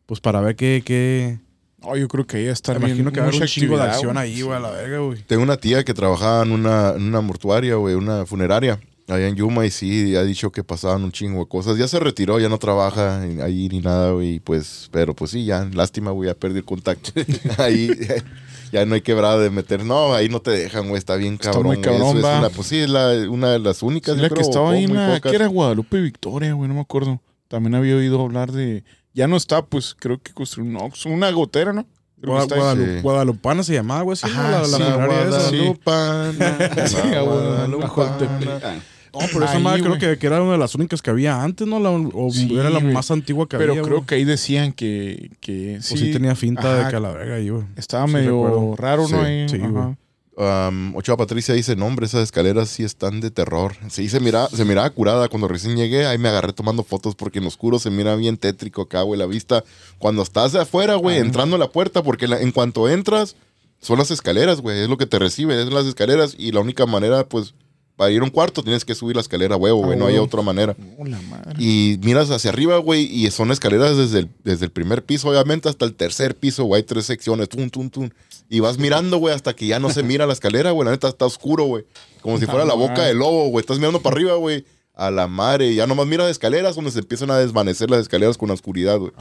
pues 0.07 0.21
para 0.21 0.41
ver 0.41 0.57
qué, 0.57 0.83
qué... 0.83 1.39
Oh, 1.83 1.97
yo 1.97 2.09
creo 2.09 2.27
que 2.27 2.37
ahí 2.39 2.47
está 2.47 2.73
Me 2.79 2.89
imagino 2.89 3.11
que 3.11 3.21
va 3.21 3.27
a 3.27 3.29
haber 3.31 3.41
un 3.41 3.47
chingo 3.49 3.77
de 3.79 3.85
acción 3.85 4.13
güey. 4.15 4.25
ahí, 4.35 4.43
güey, 4.43 4.57
a 4.57 4.61
la 4.61 4.71
verga, 4.71 4.99
güey. 4.99 5.23
Tengo 5.27 5.43
una 5.43 5.57
tía 5.57 5.83
que 5.85 5.95
trabajaba 5.95 6.43
en 6.43 6.53
una, 6.53 6.91
en 6.97 7.03
una 7.05 7.21
mortuaria, 7.23 7.77
güey, 7.77 7.95
una 7.95 8.27
funeraria, 8.27 8.79
allá 9.09 9.29
en 9.29 9.35
Yuma, 9.37 9.65
y 9.65 9.71
sí, 9.71 10.15
ha 10.15 10.23
dicho 10.23 10.53
que 10.53 10.63
pasaban 10.63 11.03
un 11.05 11.11
chingo 11.13 11.41
de 11.41 11.49
cosas. 11.49 11.79
Ya 11.79 11.89
se 11.89 11.99
retiró, 11.99 12.39
ya 12.39 12.49
no 12.51 12.59
trabaja 12.59 13.23
ahí 13.23 13.69
ni 13.71 13.81
nada, 13.81 14.13
güey, 14.13 14.41
pues, 14.41 14.89
pero 14.93 15.15
pues 15.15 15.31
sí, 15.31 15.45
ya, 15.47 15.65
lástima, 15.73 16.11
güey, 16.11 16.29
ya 16.29 16.35
perdí 16.35 16.59
el 16.59 16.65
contacto. 16.67 17.13
ahí 17.59 17.91
ya 18.73 18.85
no 18.85 18.95
hay 18.95 19.01
quebrada 19.01 19.39
de 19.39 19.49
meter, 19.49 19.83
no, 19.85 20.13
ahí 20.15 20.29
no 20.29 20.41
te 20.41 20.51
dejan, 20.51 20.87
güey, 20.89 20.99
está 20.99 21.17
bien 21.17 21.35
Está 21.35 21.53
cabrón. 21.53 21.67
muy 21.67 21.81
cabrón, 21.81 22.09
eso 22.11 22.19
es 22.19 22.25
va. 22.25 22.39
una- 22.41 22.51
pues 22.51 22.69
sí, 22.69 22.77
es 22.77 22.91
la, 22.91 23.11
una 23.31 23.53
de 23.53 23.59
las 23.59 23.83
únicas, 23.83 24.17
Sí, 24.17 24.21
yo 24.21 24.29
la 24.29 24.35
que 24.35 24.43
estaba 24.43 24.73
ahí 24.73 24.85
en 24.85 24.91
muy 24.91 24.99
la, 24.99 25.15
pocas. 25.15 25.31
que 25.31 25.37
era 25.37 25.47
Guadalupe 25.47 25.99
Victoria, 26.03 26.53
güey, 26.53 26.69
no 26.69 26.75
me 26.75 26.81
acuerdo. 26.83 27.21
También 27.49 27.75
había 27.75 27.97
oído 27.97 28.21
hablar 28.23 28.53
de. 28.53 28.85
Ya 29.15 29.27
no 29.27 29.37
está, 29.37 29.65
pues 29.65 29.97
creo 29.99 30.21
que 30.23 30.33
construyó 30.33 30.69
un 30.71 30.77
Oxxo, 30.77 31.09
una 31.09 31.31
gotera, 31.31 31.73
¿no? 31.73 31.87
Creo. 32.21 32.37
Guadalu- 32.47 32.97
Sí. 32.97 33.01
Guadalupana 33.03 33.63
se 33.63 33.73
llamaba, 33.75 34.03
güey. 34.03 34.17
¿no? 34.23 34.29
Ajá, 34.29 34.51
la, 34.51 34.59
la 34.61 35.41
sí. 35.41 35.57
Sí. 35.59 35.73
Guadalupana, 35.85 36.87
Sí, 36.87 36.97
Guadalupana. 37.25 38.83
No, 39.13 39.19
pero 39.33 39.45
esa 39.45 39.59
madre 39.59 39.83
creo 39.83 39.99
que, 39.99 40.19
que 40.19 40.27
era 40.29 40.41
una 40.41 40.53
de 40.53 40.59
las 40.59 40.75
únicas 40.77 41.03
que 41.03 41.11
había 41.11 41.43
antes, 41.43 41.67
¿no? 41.67 41.81
La- 41.81 41.91
o 41.91 42.31
Sí, 42.31 42.57
era 42.57 42.71
la 42.71 42.79
más 42.79 43.11
antigua 43.11 43.49
que 43.49 43.57
Pero 43.59 43.73
había. 43.73 43.83
creo 43.83 43.97
güey. 43.97 44.07
que 44.07 44.15
ahí 44.15 44.25
decían 44.25 44.73
que, 44.73 45.31
que 45.41 45.79
O 45.79 45.83
sí 45.83 46.13
tenía 46.13 46.37
finta 46.37 46.61
Ajá. 46.73 46.85
de 46.85 46.91
que 46.91 46.97
a 46.97 47.01
la 47.01 47.11
verga 47.11 47.35
ahí, 47.37 47.49
güey. 47.49 47.65
Estaba 47.77 48.07
Sí, 48.07 48.13
medio 48.13 48.45
recuerdo. 48.45 48.77
raro, 48.77 49.03
¿no? 49.03 49.09
Sí, 49.09 49.15
Ahí, 49.17 49.49
sí, 49.49 49.59
güey. 49.59 49.97
Um, 50.41 50.97
Ochoa 50.97 51.19
Patricia 51.19 51.53
dice, 51.55 51.77
no, 51.77 51.85
hombre, 51.85 52.07
esas 52.07 52.23
escaleras 52.23 52.71
sí 52.71 52.83
están 52.83 53.21
de 53.21 53.31
terror. 53.31 53.75
Sí, 53.91 54.09
se 54.09 54.21
mira, 54.21 54.49
se 54.49 54.65
miraba 54.65 54.89
curada 54.89 55.29
cuando 55.29 55.49
recién 55.49 55.77
llegué. 55.77 56.07
Ahí 56.07 56.17
me 56.17 56.31
agarré 56.31 56.55
tomando 56.55 56.83
fotos 56.83 57.15
porque 57.15 57.41
en 57.41 57.47
oscuro 57.47 57.79
se 57.79 57.91
mira 57.91 58.17
bien 58.17 58.39
tétrico 58.39 58.81
acá, 58.83 59.03
güey, 59.03 59.19
la 59.21 59.27
vista. 59.27 59.65
Cuando 59.99 60.23
estás 60.23 60.53
de 60.53 60.61
afuera, 60.61 60.95
güey, 60.95 61.19
entrando 61.19 61.57
a 61.57 61.59
la 61.59 61.69
puerta, 61.71 62.03
porque 62.03 62.27
la- 62.27 62.41
en 62.41 62.53
cuanto 62.53 62.89
entras, 62.89 63.37
son 63.83 63.99
las 63.99 64.11
escaleras, 64.11 64.63
güey, 64.63 64.81
es 64.81 64.89
lo 64.89 64.97
que 64.97 65.05
te 65.07 65.19
reciben, 65.19 65.59
es 65.59 65.71
las 65.71 65.85
escaleras 65.85 66.35
y 66.39 66.53
la 66.53 66.61
única 66.61 66.87
manera, 66.87 67.25
pues, 67.29 67.53
para 68.01 68.13
ir 68.13 68.23
a 68.23 68.25
un 68.25 68.31
cuarto 68.31 68.63
tienes 68.63 68.83
que 68.83 68.95
subir 68.95 69.15
la 69.15 69.21
escalera, 69.21 69.57
huevo, 69.57 69.85
güey, 69.85 69.99
no 69.99 70.07
hay 70.07 70.15
huevo. 70.15 70.25
otra 70.25 70.41
manera. 70.41 70.75
Oh, 70.97 71.05
la 71.05 71.21
madre. 71.21 71.53
Y 71.59 71.99
miras 72.03 72.31
hacia 72.31 72.49
arriba, 72.49 72.79
güey, 72.79 73.05
y 73.05 73.31
son 73.31 73.51
escaleras 73.51 73.95
desde 73.95 74.21
el, 74.21 74.31
desde 74.43 74.65
el 74.65 74.71
primer 74.71 75.05
piso, 75.05 75.29
obviamente, 75.29 75.69
hasta 75.69 75.85
el 75.85 75.93
tercer 75.93 76.35
piso, 76.35 76.65
güey. 76.65 76.81
Hay 76.81 76.87
tres 76.87 77.05
secciones, 77.05 77.51
tum, 77.51 77.69
tum, 77.69 77.91
tum. 77.91 78.09
Y 78.49 78.61
vas 78.61 78.79
mirando, 78.79 79.19
güey, 79.19 79.35
hasta 79.35 79.53
que 79.53 79.67
ya 79.67 79.79
no 79.81 79.91
se 79.91 80.03
mira 80.03 80.27
la 80.27 80.33
escalera, 80.33 80.71
güey. 80.71 80.87
La 80.87 80.93
neta 80.93 81.09
está 81.09 81.27
oscuro, 81.27 81.65
güey. 81.65 81.85
Como 82.23 82.39
si 82.39 82.47
fuera 82.47 82.65
la 82.65 82.73
boca 82.73 83.05
del 83.05 83.19
lobo, 83.19 83.49
güey. 83.49 83.61
Estás 83.61 83.77
mirando 83.77 84.01
para 84.01 84.17
arriba, 84.17 84.35
güey. 84.37 84.65
A 84.95 85.11
la 85.11 85.27
madre. 85.27 85.75
Ya 85.75 85.87
nomás 85.87 86.07
miras 86.07 86.31
escaleras 86.31 86.77
donde 86.77 86.93
se 86.93 87.01
empiezan 87.01 87.31
a 87.31 87.37
desvanecer 87.37 87.91
las 87.91 88.01
escaleras 88.01 88.39
con 88.39 88.49
la 88.49 88.55
oscuridad, 88.55 88.99
güey. 88.99 89.13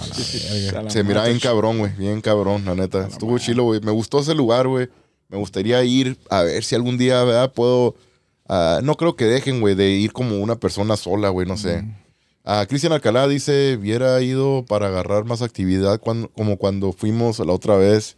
Se 0.88 1.04
mira 1.04 1.20
madre. 1.20 1.32
bien 1.32 1.42
cabrón, 1.42 1.80
güey. 1.80 1.92
Bien 1.98 2.22
cabrón, 2.22 2.64
la 2.64 2.76
neta. 2.76 3.10
Estuvo 3.10 3.38
chilo, 3.40 3.66
güey. 3.66 3.82
Me 3.82 3.92
gustó 3.92 4.22
ese 4.22 4.34
lugar, 4.36 4.70
güey. 4.70 4.88
Me 5.28 5.38
gustaría 5.38 5.84
ir 5.84 6.18
a 6.30 6.44
ver 6.44 6.64
si 6.64 6.76
algún 6.76 6.98
día, 6.98 7.22
¿verdad? 7.26 7.52
Puedo. 7.52 7.96
Ah, 8.50 8.80
no 8.84 8.96
creo 8.96 9.16
que 9.16 9.26
dejen, 9.26 9.62
güey, 9.62 9.76
de 9.76 9.90
ir 9.92 10.12
como 10.12 10.38
una 10.40 10.58
persona 10.58 10.98
sola, 10.98 11.30
güey. 11.30 11.48
No 11.48 11.56
sé. 11.56 11.86
Ah, 12.44 12.66
Cristian 12.68 12.92
Alcalá 12.92 13.28
dice: 13.28 13.78
hubiera 13.80 14.20
ido 14.22 14.66
para 14.68 14.88
agarrar 14.88 15.24
más 15.26 15.42
actividad 15.42 16.00
cuando, 16.02 16.28
como 16.30 16.58
cuando 16.58 16.92
fuimos 16.92 17.40
la 17.40 17.54
otra 17.54 17.78
vez. 17.78 18.18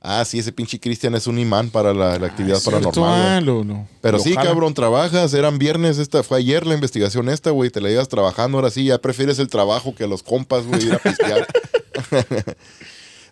Ah, 0.00 0.24
sí, 0.24 0.38
ese 0.38 0.52
pinche 0.52 0.78
Cristian 0.78 1.16
es 1.16 1.26
un 1.26 1.40
imán 1.40 1.70
para 1.70 1.92
la, 1.92 2.20
la 2.20 2.28
actividad 2.28 2.58
Ah, 2.58 2.60
cierto, 2.60 2.92
paranormal. 2.92 3.44
lo- 3.44 3.86
Pero 4.00 4.18
lo 4.18 4.22
sí, 4.22 4.32
jala. 4.32 4.48
cabrón, 4.48 4.72
trabajas, 4.72 5.34
eran 5.34 5.58
viernes, 5.58 5.98
esta 5.98 6.22
fue 6.22 6.38
ayer 6.38 6.64
la 6.68 6.74
investigación 6.74 7.28
esta, 7.28 7.50
güey, 7.50 7.68
te 7.70 7.80
la 7.80 7.88
llevas 7.88 8.06
trabajando, 8.06 8.58
ahora 8.58 8.70
sí, 8.70 8.84
ya 8.84 8.98
prefieres 8.98 9.40
el 9.40 9.48
trabajo 9.48 9.96
que 9.96 10.06
los 10.06 10.22
compas, 10.22 10.66
güey, 10.68 10.86
ir 10.86 10.92
a 10.94 10.98
pistear. 10.98 11.48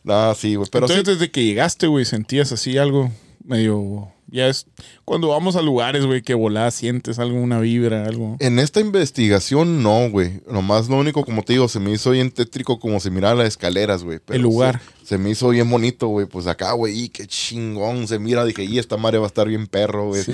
no, 0.03 0.35
sí, 0.35 0.57
güey, 0.57 0.69
pero 0.71 0.87
Entonces, 0.87 1.07
sí, 1.07 1.13
desde 1.13 1.31
que 1.31 1.45
llegaste, 1.45 1.87
güey, 1.87 2.05
sentías 2.05 2.51
así 2.51 2.77
algo 2.79 3.11
medio. 3.45 4.09
Ya 4.37 4.49
es. 4.49 4.67
Cuando 5.07 5.29
vamos 5.29 5.57
a 5.57 5.63
lugares, 5.63 6.05
güey, 6.05 6.21
que 6.21 6.35
volás, 6.35 6.75
sientes 6.75 7.19
algo, 7.19 7.41
una 7.41 7.59
vibra, 7.59 8.05
algo. 8.05 8.37
en 8.39 8.59
esta 8.59 8.81
investigación 8.81 9.83
no, 9.83 10.11
güey, 10.11 10.43
nomás 10.47 10.91
lo 10.91 10.99
único, 10.99 11.25
como 11.25 11.43
te 11.43 11.55
digo, 11.55 11.69
se 11.69 11.81
me 11.81 11.91
hizo 11.91 12.11
bien 12.11 12.31
tétrico 12.31 12.79
como 12.79 13.01
se 13.01 13.11
miraba 13.11 13.37
las 13.37 13.49
escaleras, 13.49 14.05
güey. 14.05 14.19
El 14.29 14.43
lugar. 14.43 14.83
Se 15.07 15.19
me 15.19 15.31
hizo 15.31 15.51
bien 15.51 15.71
bonito, 15.71 16.09
güey, 16.09 16.27
pues 16.27 16.49
acá, 16.49 16.73
güey, 16.73 17.05
y 17.05 17.09
qué 17.11 17.27
chingón 17.29 18.09
se 18.09 18.19
mira, 18.19 18.45
dije, 18.45 18.65
y 18.65 18.79
esta 18.81 18.97
madre 18.97 19.19
va 19.19 19.25
a 19.25 19.29
estar 19.29 19.47
bien 19.47 19.69
perro, 19.69 20.09
güey, 20.09 20.23
Sí. 20.25 20.33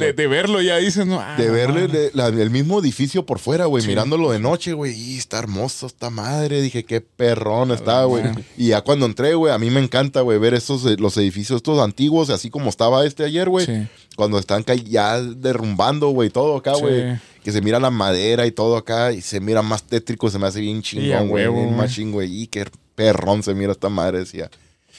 De, 0.00 0.12
de 0.12 0.26
verlo 0.26 0.60
ya 0.60 0.76
dices, 0.78 1.06
¿no? 1.06 1.20
Ah, 1.20 1.36
De 1.38 1.48
verle 1.50 2.10
la- 2.14 2.26
el 2.28 2.50
mismo 2.50 2.80
edificio 2.80 3.24
por 3.24 3.38
fuera, 3.38 3.66
güey, 3.66 3.86
mirándolo 3.86 4.32
de 4.32 4.40
noche, 4.40 4.72
güey. 4.72 4.92
Y 4.92 5.18
está 5.18 5.38
hermoso 5.38 5.86
esta 5.86 6.10
madre. 6.10 6.60
Dije, 6.60 6.84
qué 6.84 7.00
perrón 7.00 7.70
está, 7.70 8.04
güey. 8.04 8.24
Y 8.56 8.68
ya 8.68 8.80
cuando 8.80 9.06
entré, 9.06 9.34
güey, 9.34 9.52
a 9.52 9.58
mí 9.58 9.70
me 9.70 9.80
encanta, 9.80 10.22
güey, 10.22 10.38
ver 10.38 10.54
estos, 10.54 10.84
eh, 10.86 10.96
los 10.98 11.16
edificios 11.16 11.58
estos 11.58 11.78
antiguos, 11.78 12.30
así 12.30 12.50
como 12.50 12.70
estaba 12.70 13.06
este 13.06 13.24
ayer, 13.24 13.48
güey. 13.48 13.66
Sí. 13.66 13.86
Cuando 14.16 14.38
están 14.38 14.64
ya 14.84 15.20
derrumbando, 15.22 16.08
güey, 16.08 16.28
todo 16.30 16.56
acá, 16.56 16.72
güey. 16.74 17.18
Que 17.44 17.50
se 17.52 17.60
mira 17.60 17.80
la 17.80 17.90
madera 17.90 18.46
y 18.46 18.52
todo 18.52 18.76
acá. 18.76 19.12
Y 19.12 19.20
se 19.20 19.40
mira 19.40 19.62
más 19.62 19.82
tétrico, 19.84 20.28
se 20.30 20.38
me 20.38 20.46
hace 20.46 20.60
bien 20.60 20.82
chingón, 20.82 21.28
güey. 21.28 21.48
bien 21.48 21.76
machín, 21.76 22.12
güey. 22.12 22.42
Y 22.42 22.46
qué 22.48 22.66
perrón 22.94 23.42
se 23.42 23.54
mira 23.54 23.72
esta 23.72 23.88
madre, 23.88 24.18
decía. 24.20 24.50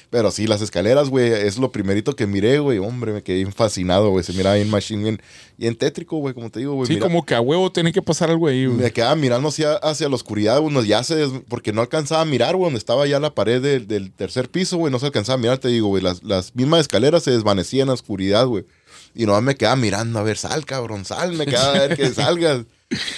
Pero 0.09 0.29
sí, 0.29 0.45
las 0.45 0.61
escaleras, 0.61 1.09
güey, 1.09 1.31
es 1.31 1.57
lo 1.57 1.71
primerito 1.71 2.15
que 2.15 2.27
miré, 2.27 2.59
güey. 2.59 2.77
Hombre, 2.77 3.13
me 3.13 3.23
quedé 3.23 3.49
fascinado, 3.51 4.09
güey. 4.11 4.23
Se 4.23 4.31
miraba 4.33 4.55
bien 4.55 4.69
machine, 4.69 5.01
bien, 5.01 5.21
bien 5.57 5.75
tétrico, 5.75 6.17
güey, 6.17 6.35
como 6.35 6.51
te 6.51 6.59
digo, 6.59 6.73
güey. 6.73 6.87
Sí, 6.87 6.93
Mira- 6.95 7.07
como 7.07 7.25
que 7.25 7.33
a 7.33 7.41
huevo 7.41 7.71
tiene 7.71 7.91
que 7.91 8.01
pasar 8.01 8.29
algo 8.29 8.47
ahí, 8.47 8.65
güey. 8.67 8.77
me 8.77 8.91
quedaba 8.91 9.15
mirando 9.15 9.47
hacia, 9.49 9.73
hacia 9.77 10.07
la 10.09 10.15
oscuridad, 10.15 10.59
güey. 10.61 10.85
Ya 10.85 11.03
se 11.03 11.15
des- 11.15 11.31
porque 11.47 11.73
no 11.73 11.81
alcanzaba 11.81 12.21
a 12.21 12.25
mirar, 12.25 12.55
güey, 12.55 12.65
donde 12.65 12.77
estaba 12.77 13.07
ya 13.07 13.19
la 13.19 13.33
pared 13.33 13.59
del, 13.61 13.87
del 13.87 14.11
tercer 14.11 14.49
piso, 14.49 14.77
güey. 14.77 14.91
No 14.91 14.99
se 14.99 15.07
alcanzaba 15.07 15.35
a 15.35 15.41
mirar, 15.41 15.57
te 15.57 15.69
digo, 15.69 15.87
güey. 15.87 16.03
Las, 16.03 16.21
las 16.23 16.55
mismas 16.55 16.81
escaleras 16.81 17.23
se 17.23 17.31
desvanecían 17.31 17.83
en 17.83 17.87
la 17.87 17.93
oscuridad, 17.93 18.45
güey. 18.45 18.65
Y 19.15 19.25
nomás 19.25 19.41
me 19.43 19.55
quedaba 19.55 19.75
mirando, 19.77 20.19
a 20.19 20.23
ver, 20.23 20.37
sal, 20.37 20.65
cabrón, 20.65 21.05
sal. 21.05 21.33
Me 21.33 21.45
quedaba 21.47 21.73
a 21.75 21.87
ver 21.87 21.97
que 21.97 22.09
salgas. 22.13 22.65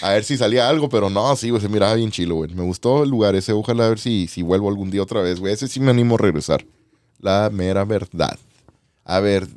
A 0.02 0.12
ver 0.14 0.24
si 0.24 0.38
salía 0.38 0.68
algo, 0.70 0.90
pero 0.90 1.10
no, 1.10 1.36
sí, 1.36 1.50
güey, 1.50 1.62
se 1.62 1.70
miraba 1.70 1.96
bien 1.96 2.12
chilo, 2.12 2.36
güey. 2.36 2.54
Me 2.54 2.64
gustó 2.64 3.04
el 3.04 3.10
lugar 3.10 3.36
ese. 3.36 3.54
Ojalá 3.54 3.86
a 3.86 3.90
ver 3.90 4.00
si, 4.00 4.28
si 4.28 4.42
vuelvo 4.42 4.70
algún 4.70 4.92
día 4.92 5.02
otra 5.04 5.22
vez, 5.22 5.40
güey. 5.40 5.54
Ese 5.54 5.68
sí 5.68 5.80
me 5.80 5.92
animo 5.92 6.16
a 6.16 6.20
regresar. 6.20 6.66
La 7.20 7.50
mera 7.52 7.86
verdad. 7.86 8.38
A 9.04 9.20
ver, 9.20 9.48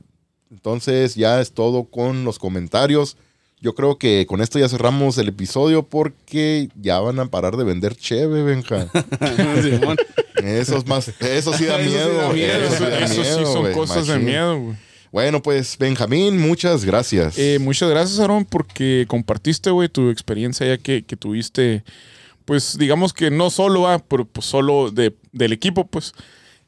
entonces 0.51 1.15
ya 1.15 1.41
es 1.41 1.53
todo 1.53 1.85
con 1.85 2.25
los 2.25 2.39
comentarios. 2.39 3.17
Yo 3.61 3.75
creo 3.75 3.99
que 3.99 4.25
con 4.27 4.41
esto 4.41 4.59
ya 4.59 4.69
cerramos 4.69 5.19
el 5.19 5.29
episodio 5.29 5.83
porque 5.83 6.69
ya 6.81 7.01
van 7.01 7.19
a 7.19 7.27
parar 7.27 7.57
de 7.57 7.65
vender 7.65 7.97
cheve, 7.97 8.43
Benja. 8.45 8.87
Simón. 9.63 9.97
Eso 10.45 10.77
es 10.77 10.87
más, 10.87 11.09
eso 11.21 11.53
sí 11.55 11.65
da 11.65 11.81
Eso 11.81 11.91
sí 11.91 11.97
miedo. 11.97 12.17
da 12.19 12.27
güey. 12.27 12.37
miedo, 12.37 12.65
Eso 12.65 12.77
sí 12.77 13.21
Eso, 13.21 13.25
sí 13.25 13.53
son 13.53 13.73
cosas 13.73 14.07
de 14.07 14.19
miedo, 14.21 14.61
güey. 14.61 14.77
Bueno, 15.11 15.43
pues 15.43 15.79
Benjamín, 15.79 16.39
muchas 16.39 16.85
gracias. 16.85 17.39
Eh, 17.39 17.59
muchas 17.61 17.89
gracias, 17.89 18.19
Aaron, 18.21 18.45
porque 18.45 19.07
compartiste, 19.09 19.71
güey, 19.71 19.89
tu 19.89 20.11
experiencia 20.11 20.67
ya 20.67 20.79
que, 20.79 21.05
que 21.05 21.17
tuviste, 21.17 21.83
pues, 22.45 22.77
digamos 22.79 23.13
que 23.15 23.31
no 23.31 23.51
solo, 23.51 23.89
ah, 23.89 24.05
pero 24.07 24.27
pues 24.27 24.47
solo 24.47 24.91
de, 24.91 25.15
del 25.33 25.53
equipo, 25.53 25.87
pues, 25.87 26.13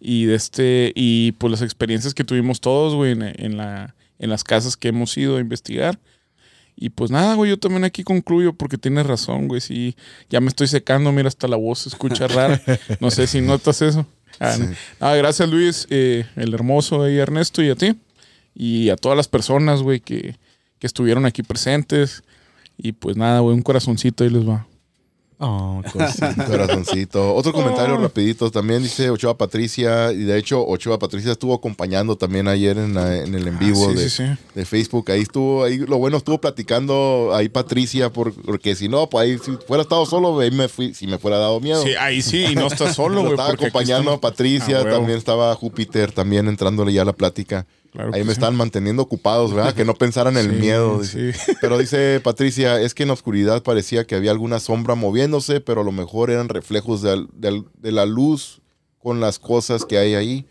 y 0.00 0.24
de 0.24 0.34
este, 0.34 0.92
y 0.94 1.32
pues 1.32 1.50
las 1.50 1.62
experiencias 1.62 2.14
que 2.14 2.24
tuvimos 2.24 2.60
todos, 2.60 2.94
güey, 2.94 3.12
en, 3.12 3.22
en 3.22 3.56
la, 3.58 3.94
en 4.18 4.30
las 4.30 4.42
casas 4.42 4.76
que 4.76 4.88
hemos 4.88 5.16
ido 5.18 5.36
a 5.36 5.40
investigar. 5.40 5.98
Y 6.76 6.88
pues 6.88 7.10
nada, 7.10 7.34
güey, 7.34 7.50
yo 7.50 7.58
también 7.58 7.84
aquí 7.84 8.04
concluyo 8.04 8.54
porque 8.54 8.78
tienes 8.78 9.04
razón, 9.04 9.48
güey, 9.48 9.60
sí, 9.60 9.96
ya 10.30 10.40
me 10.40 10.48
estoy 10.48 10.66
secando, 10.66 11.12
mira, 11.12 11.28
hasta 11.28 11.46
la 11.46 11.56
voz 11.56 11.80
se 11.80 11.90
escucha 11.90 12.26
rara. 12.28 12.62
No 13.00 13.10
sé 13.10 13.26
si 13.26 13.42
notas 13.42 13.82
eso. 13.82 14.06
Ah, 14.38 14.56
no. 14.58 14.74
Nada, 14.98 15.16
gracias, 15.16 15.46
Luis, 15.50 15.86
eh, 15.90 16.24
el 16.36 16.54
hermoso 16.54 17.06
y 17.10 17.18
Ernesto, 17.18 17.62
y 17.62 17.68
a 17.68 17.74
ti 17.74 17.94
y 18.54 18.90
a 18.90 18.96
todas 18.96 19.16
las 19.16 19.28
personas, 19.28 19.82
güey, 19.82 20.00
que, 20.00 20.36
que 20.78 20.86
estuvieron 20.86 21.26
aquí 21.26 21.42
presentes. 21.42 22.22
Y 22.76 22.92
pues 22.92 23.16
nada, 23.16 23.40
güey, 23.40 23.54
un 23.54 23.62
corazoncito 23.62 24.24
ahí 24.24 24.30
les 24.30 24.48
va. 24.48 24.66
Oh, 25.42 25.82
cosita. 25.90 26.34
Corazoncito. 26.46 27.34
Otro 27.34 27.52
comentario 27.54 27.96
rapidito 27.96 28.50
también 28.50 28.82
dice 28.82 29.08
Ochoa 29.08 29.38
Patricia. 29.38 30.12
Y 30.12 30.24
de 30.24 30.36
hecho, 30.36 30.62
Ochoa 30.66 30.98
Patricia 30.98 31.32
estuvo 31.32 31.54
acompañando 31.54 32.16
también 32.16 32.46
ayer 32.46 32.76
en, 32.76 32.92
la- 32.92 33.16
en 33.16 33.34
el 33.34 33.48
en 33.48 33.58
vivo 33.58 33.86
Ah, 33.88 33.92
sí, 33.92 33.98
de, 33.98 34.10
sí, 34.10 34.22
sí. 34.26 34.38
de 34.54 34.64
Facebook. 34.66 35.10
Ahí 35.10 35.22
estuvo, 35.22 35.64
ahí 35.64 35.78
lo 35.78 35.96
bueno 35.96 36.18
estuvo 36.18 36.38
platicando 36.42 37.30
ahí 37.34 37.48
Patricia, 37.48 38.12
por- 38.12 38.34
porque 38.34 38.74
si 38.74 38.90
no, 38.90 39.08
pues 39.08 39.24
ahí 39.24 39.38
si 39.38 39.52
fuera 39.66 39.82
estado 39.82 40.04
solo, 40.04 40.38
ahí 40.40 40.50
me 40.50 40.68
fui, 40.68 40.92
si 40.92 41.06
me 41.06 41.16
fuera 41.16 41.38
dado 41.38 41.58
miedo. 41.58 41.82
Sí, 41.84 41.94
ahí 41.98 42.20
sí, 42.20 42.44
y 42.50 42.54
no 42.54 42.66
estás 42.66 42.94
solo, 42.94 43.14
Lo 43.16 43.20
güey. 43.22 43.32
estaba 43.32 43.50
acompañando 43.52 44.12
a 44.12 44.20
Patricia, 44.20 44.80
Ah, 44.80 44.90
también 44.90 45.16
estaba 45.16 45.54
Júpiter, 45.54 46.12
también 46.12 46.48
entrándole 46.48 46.92
ya 46.92 47.00
a 47.00 47.06
la 47.06 47.14
plática. 47.14 47.66
Claro 47.92 48.12
Ahí 48.14 48.20
me 48.20 48.26
sí. 48.26 48.32
están 48.32 48.54
manteniendo 48.54 49.02
ocupados, 49.02 49.52
¿verdad? 49.52 49.74
Que 49.74 49.84
no 49.84 49.94
pensaran 49.94 50.36
en 50.36 50.46
el 50.46 50.52
Sí, 50.56 50.60
miedo. 50.60 51.00
dice. 51.00 51.32
sí. 51.32 51.52
Pero 51.60 51.76
dice 51.78 52.20
Patricia, 52.22 52.80
es 52.80 52.94
que 52.94 53.02
en 53.02 53.08
la 53.08 53.14
oscuridad 53.14 53.62
parecía 53.62 54.06
que 54.06 54.14
había 54.14 54.30
alguna 54.30 54.60
sombra 54.60 54.94
moviéndose, 54.94 55.60
pero 55.60 55.80
a 55.80 55.84
lo 55.84 55.92
mejor 55.92 56.30
eran 56.30 56.48
reflejos 56.48 57.02
de, 57.02 57.26
la 57.82 58.06
luz 58.06 58.60
con 58.98 59.18
las 59.20 59.38
cosas 59.38 59.84
que 59.84 59.98
hay 59.98 60.14
ahí. 60.14 60.46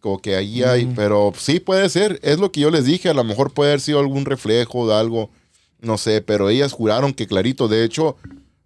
Como 0.00 0.20
que 0.20 0.34
ahí 0.36 0.64
hay, 0.64 0.86
pero 0.96 1.32
sí 1.38 1.60
puede 1.60 1.88
ser, 1.88 2.18
es 2.24 2.40
lo 2.40 2.50
que 2.50 2.60
yo 2.60 2.70
les 2.72 2.84
dije, 2.84 3.08
a 3.08 3.14
lo 3.14 3.22
mejor 3.22 3.52
puede 3.52 3.70
haber 3.70 3.80
sido 3.80 4.00
algún 4.00 4.24
reflejo 4.24 4.88
de 4.88 4.94
algo, 4.96 5.30
no 5.80 5.96
sé, 5.96 6.20
pero 6.20 6.48
ellas 6.48 6.72
juraron 6.72 7.14
que 7.14 7.28
clarito, 7.28 7.68
de 7.68 7.84
hecho, 7.84 8.16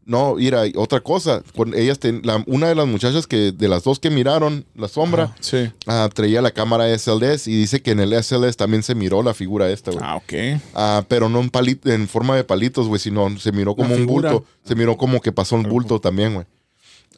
no, 0.06 0.36
mira, 0.36 0.62
otra 0.76 1.00
cosa, 1.00 1.42
con 1.54 1.74
ellas, 1.74 1.98
ten- 1.98 2.20
la- 2.24 2.42
una 2.46 2.68
de 2.68 2.74
las 2.74 2.86
muchachas 2.86 3.26
que, 3.26 3.52
de 3.52 3.68
las 3.68 3.84
dos 3.84 3.98
que 3.98 4.08
miraron 4.08 4.64
la 4.74 4.88
sombra, 4.88 5.34
Sí. 5.40 5.68
ah, 5.86 6.08
traía 6.14 6.40
la 6.40 6.52
cámara 6.52 6.88
SLS 6.88 7.48
y 7.50 7.56
dice 7.56 7.82
que 7.82 7.90
en 7.90 8.00
el 8.00 8.12
SLS 8.14 8.56
también 8.56 8.82
se 8.82 8.94
miró 8.94 9.22
la 9.22 9.34
figura 9.34 9.68
esta, 9.70 9.90
güey. 9.90 10.02
Ah, 10.06 10.16
ok. 10.16 10.60
Ah, 10.74 11.04
pero 11.08 11.28
no 11.28 11.40
en, 11.40 11.50
palito, 11.50 11.90
en 11.90 12.08
forma 12.08 12.36
de 12.36 12.44
palitos, 12.44 12.86
güey, 12.88 13.00
sino 13.00 13.38
se 13.38 13.52
miró 13.52 13.74
como 13.74 13.94
un 13.94 14.06
bulto. 14.06 14.44
Se 14.64 14.74
miró 14.74 14.96
como 14.96 15.20
que 15.20 15.32
pasó 15.32 15.56
un 15.56 15.64
bulto 15.64 16.00
también, 16.00 16.34
güey. 16.34 16.46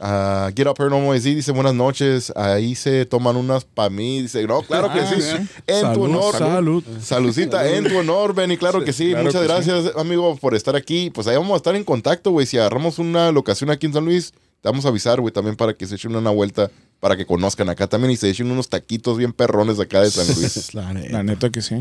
Ah, 0.00 0.50
Get 0.54 0.66
Up 0.68 0.76
Paranormal 0.76 1.16
AZ 1.16 1.24
dice 1.24 1.50
buenas 1.52 1.74
noches. 1.74 2.32
Ahí 2.36 2.74
se 2.74 3.04
toman 3.04 3.36
unas 3.36 3.64
para 3.64 3.90
mí. 3.90 4.22
Dice, 4.22 4.46
no, 4.46 4.62
claro 4.62 4.92
que 4.92 5.00
Ah, 5.00 5.06
sí. 5.06 5.20
En 5.66 5.80
tu 5.80 5.86
Salud, 5.86 6.04
honor. 6.04 6.34
salud. 6.36 6.84
Saludcita 7.02 7.68
en 7.68 7.88
tu 7.88 7.98
honor, 7.98 8.34
Benny. 8.34 8.56
Claro 8.56 8.84
que 8.84 8.92
sí. 8.92 9.10
Claro 9.10 9.24
Muchas 9.24 9.42
que 9.42 9.48
gracias, 9.48 9.96
amigo, 9.96 10.36
por 10.36 10.54
estar 10.54 10.76
aquí. 10.76 11.10
Pues 11.10 11.26
ahí 11.26 11.36
vamos 11.36 11.54
a 11.54 11.56
estar 11.56 11.74
en 11.74 11.84
contacto, 11.84 12.30
güey. 12.30 12.46
Si 12.46 12.58
agarramos 12.58 12.98
una 12.98 13.32
locación 13.32 13.70
aquí 13.70 13.86
en 13.86 13.92
San 13.92 14.04
Luis, 14.04 14.32
te 14.60 14.68
vamos 14.68 14.84
a 14.84 14.88
avisar, 14.88 15.20
güey, 15.20 15.32
también 15.32 15.56
para 15.56 15.74
que 15.74 15.86
se 15.86 15.96
echen 15.96 16.14
una 16.14 16.30
vuelta 16.30 16.70
para 17.00 17.16
que 17.16 17.24
conozcan 17.26 17.68
acá 17.68 17.86
también 17.86 18.10
y 18.10 18.16
se 18.16 18.28
echen 18.28 18.50
unos 18.50 18.68
taquitos 18.68 19.18
bien 19.18 19.32
perrones 19.32 19.78
acá 19.78 20.00
de 20.02 20.10
San 20.10 20.26
Luis. 20.26 20.74
La 20.74 20.92
neta. 20.92 21.08
La 21.12 21.22
neta 21.22 21.50
que 21.50 21.62
sí. 21.62 21.76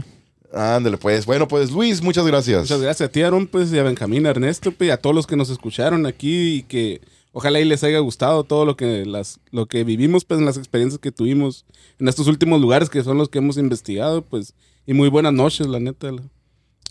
Ándale, 0.54 0.98
pues. 0.98 1.26
Bueno, 1.26 1.48
pues 1.48 1.72
Luis, 1.72 2.02
muchas 2.02 2.26
gracias. 2.26 2.62
Muchas 2.62 2.82
gracias 2.82 3.10
a 3.10 3.12
ti, 3.12 3.22
Aaron, 3.22 3.48
pues, 3.48 3.72
y 3.74 3.80
a 3.80 3.84
Benjamín, 3.84 4.26
a 4.26 4.30
Ernesto, 4.30 4.72
pues, 4.72 4.88
y 4.88 4.92
a 4.92 4.98
todos 4.98 5.16
los 5.16 5.28
que 5.28 5.36
nos 5.36 5.50
escucharon 5.50 6.06
aquí 6.06 6.56
y 6.56 6.64
que 6.64 7.02
ojalá 7.32 7.60
y 7.60 7.66
les 7.66 7.84
haya 7.84 8.00
gustado 8.00 8.44
todo 8.44 8.66
lo 8.66 8.76
que, 8.78 9.06
las, 9.06 9.40
lo 9.52 9.66
que 9.68 9.84
vivimos, 9.84 10.26
pues, 10.26 10.40
en 10.40 10.46
las 10.46 10.58
experiencias 10.58 11.00
que 11.00 11.12
tuvimos 11.12 11.66
en 12.00 12.08
estos 12.08 12.28
últimos 12.28 12.60
lugares 12.62 12.90
que 12.90 13.04
son 13.04 13.18
los 13.18 13.30
que 13.30 13.38
hemos 13.40 13.58
investigado, 13.58 14.22
pues, 14.22 14.54
y 14.86 14.94
muy 14.94 15.10
buenas 15.10 15.34
noches, 15.34 15.68
la 15.68 15.80
neta. 15.80 16.12
la- 16.12 16.24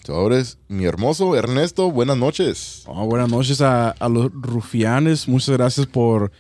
Sobres, 0.05 0.59
mi 0.69 0.85
hermoso 0.85 1.35
Ernesto, 1.35 1.91
buenas 1.91 2.17
noches. 2.17 2.85
Oh, 2.87 3.07
buenas 3.07 3.29
noches 3.29 3.61
a, 3.61 3.91
a 3.91 4.09
los 4.09 4.31
rufianes. 4.33 5.27
Muchas 5.27 5.51
gracias 5.57 5.87
por, 5.87 6.31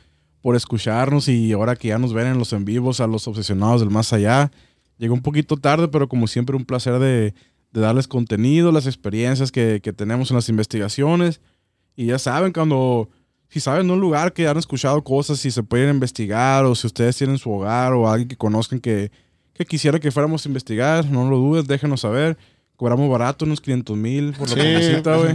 por 0.40 0.54
escucharnos 0.54 1.28
y 1.28 1.50
ahora 1.52 1.74
que 1.74 1.88
ya 1.88 1.98
nos 1.98 2.12
ven 2.12 2.28
en 2.28 2.38
los 2.38 2.52
en 2.52 2.64
vivos, 2.64 3.00
a 3.00 3.08
los 3.08 3.26
obsesionados 3.26 3.80
del 3.80 3.90
más 3.90 4.12
allá. 4.12 4.52
Llegó 4.98 5.14
un 5.14 5.22
poquito 5.22 5.56
tarde, 5.56 5.88
pero 5.88 6.08
como 6.08 6.28
siempre 6.28 6.54
un 6.56 6.64
placer 6.64 7.00
de, 7.00 7.34
de 7.72 7.80
darles 7.80 8.06
contenido, 8.06 8.70
las 8.70 8.86
experiencias 8.86 9.50
que, 9.50 9.80
que 9.82 9.92
tenemos 9.92 10.30
en 10.30 10.36
las 10.36 10.48
investigaciones. 10.48 11.40
Y 11.96 12.06
ya 12.06 12.20
saben, 12.20 12.52
cuando, 12.52 13.08
si 13.48 13.60
saben 13.60 13.86
de 13.86 13.92
un 13.92 14.00
lugar 14.00 14.32
que 14.32 14.46
han 14.48 14.56
escuchado 14.56 15.02
cosas, 15.02 15.38
si 15.38 15.50
se 15.50 15.62
pueden 15.62 15.90
investigar 15.90 16.64
o 16.64 16.74
si 16.74 16.86
ustedes 16.86 17.16
tienen 17.16 17.38
su 17.38 17.50
hogar 17.50 17.92
o 17.92 18.08
alguien 18.08 18.28
que 18.28 18.36
conozcan 18.36 18.80
que, 18.80 19.10
que 19.54 19.64
quisiera 19.64 19.98
que 20.00 20.10
fuéramos 20.10 20.44
a 20.44 20.48
investigar, 20.48 21.06
no 21.06 21.28
lo 21.30 21.36
dudes, 21.38 21.66
déjenos 21.66 22.00
saber. 22.02 22.36
Cobramos 22.76 23.08
barato, 23.08 23.46
unos 23.46 23.62
500 23.62 23.96
mil 23.96 24.32
por 24.34 24.50
la 24.50 24.54
Sí, 24.54 24.60
publicita, 24.60 25.16
güey. 25.16 25.32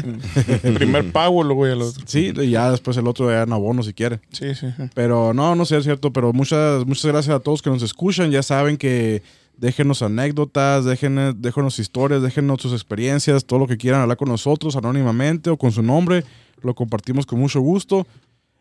El 0.62 0.74
primer 0.76 1.12
pago, 1.12 1.44
lo 1.44 1.56
güey. 1.56 1.72
a 1.72 1.76
los- 1.76 1.96
Sí, 2.06 2.32
y 2.40 2.50
ya 2.52 2.70
después 2.70 2.96
el 2.98 3.08
otro 3.08 3.32
ya 3.32 3.42
en 3.42 3.52
abono 3.52 3.82
si 3.82 3.94
quiere. 3.94 4.20
Sí, 4.32 4.54
sí, 4.54 4.68
sí. 4.78 4.84
Pero 4.94 5.34
no, 5.34 5.56
no 5.56 5.66
sé, 5.66 5.78
es 5.78 5.84
cierto. 5.84 6.14
Pero 6.14 6.34
muchas, 6.34 6.86
muchas 6.86 7.06
gracias 7.06 7.36
a 7.36 7.40
todos 7.40 7.64
que 7.64 7.72
nos 7.72 7.82
escuchan. 7.82 8.30
Ya 8.30 8.44
saben 8.44 8.78
que 8.78 9.24
déjenos 9.58 10.04
anécdotas, 10.04 10.86
déjenos, 10.86 11.42
déjenos 11.42 11.80
historias, 11.80 12.22
déjenos 12.22 12.62
sus 12.62 12.74
experiencias, 12.74 13.44
todo 13.46 13.58
lo 13.58 13.66
que 13.66 13.78
quieran 13.78 14.02
hablar 14.02 14.18
con 14.18 14.30
nosotros 14.30 14.76
anónimamente 14.76 15.50
o 15.50 15.58
con 15.58 15.72
su 15.72 15.82
nombre. 15.82 16.24
Lo 16.64 16.74
compartimos 16.76 17.26
con 17.26 17.40
mucho 17.40 17.60
gusto. 17.62 18.06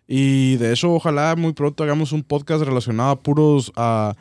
Y 0.07 0.57
de 0.57 0.73
hecho, 0.73 0.93
ojalá 0.93 1.37
muy 1.37 1.53
pronto 1.53 1.85
hagamos 1.85 2.13
un 2.13 2.23
podcast 2.23 2.65
relacionado 2.65 3.11
a 3.11 3.19
puros, 3.21 3.71
a, 3.77 4.17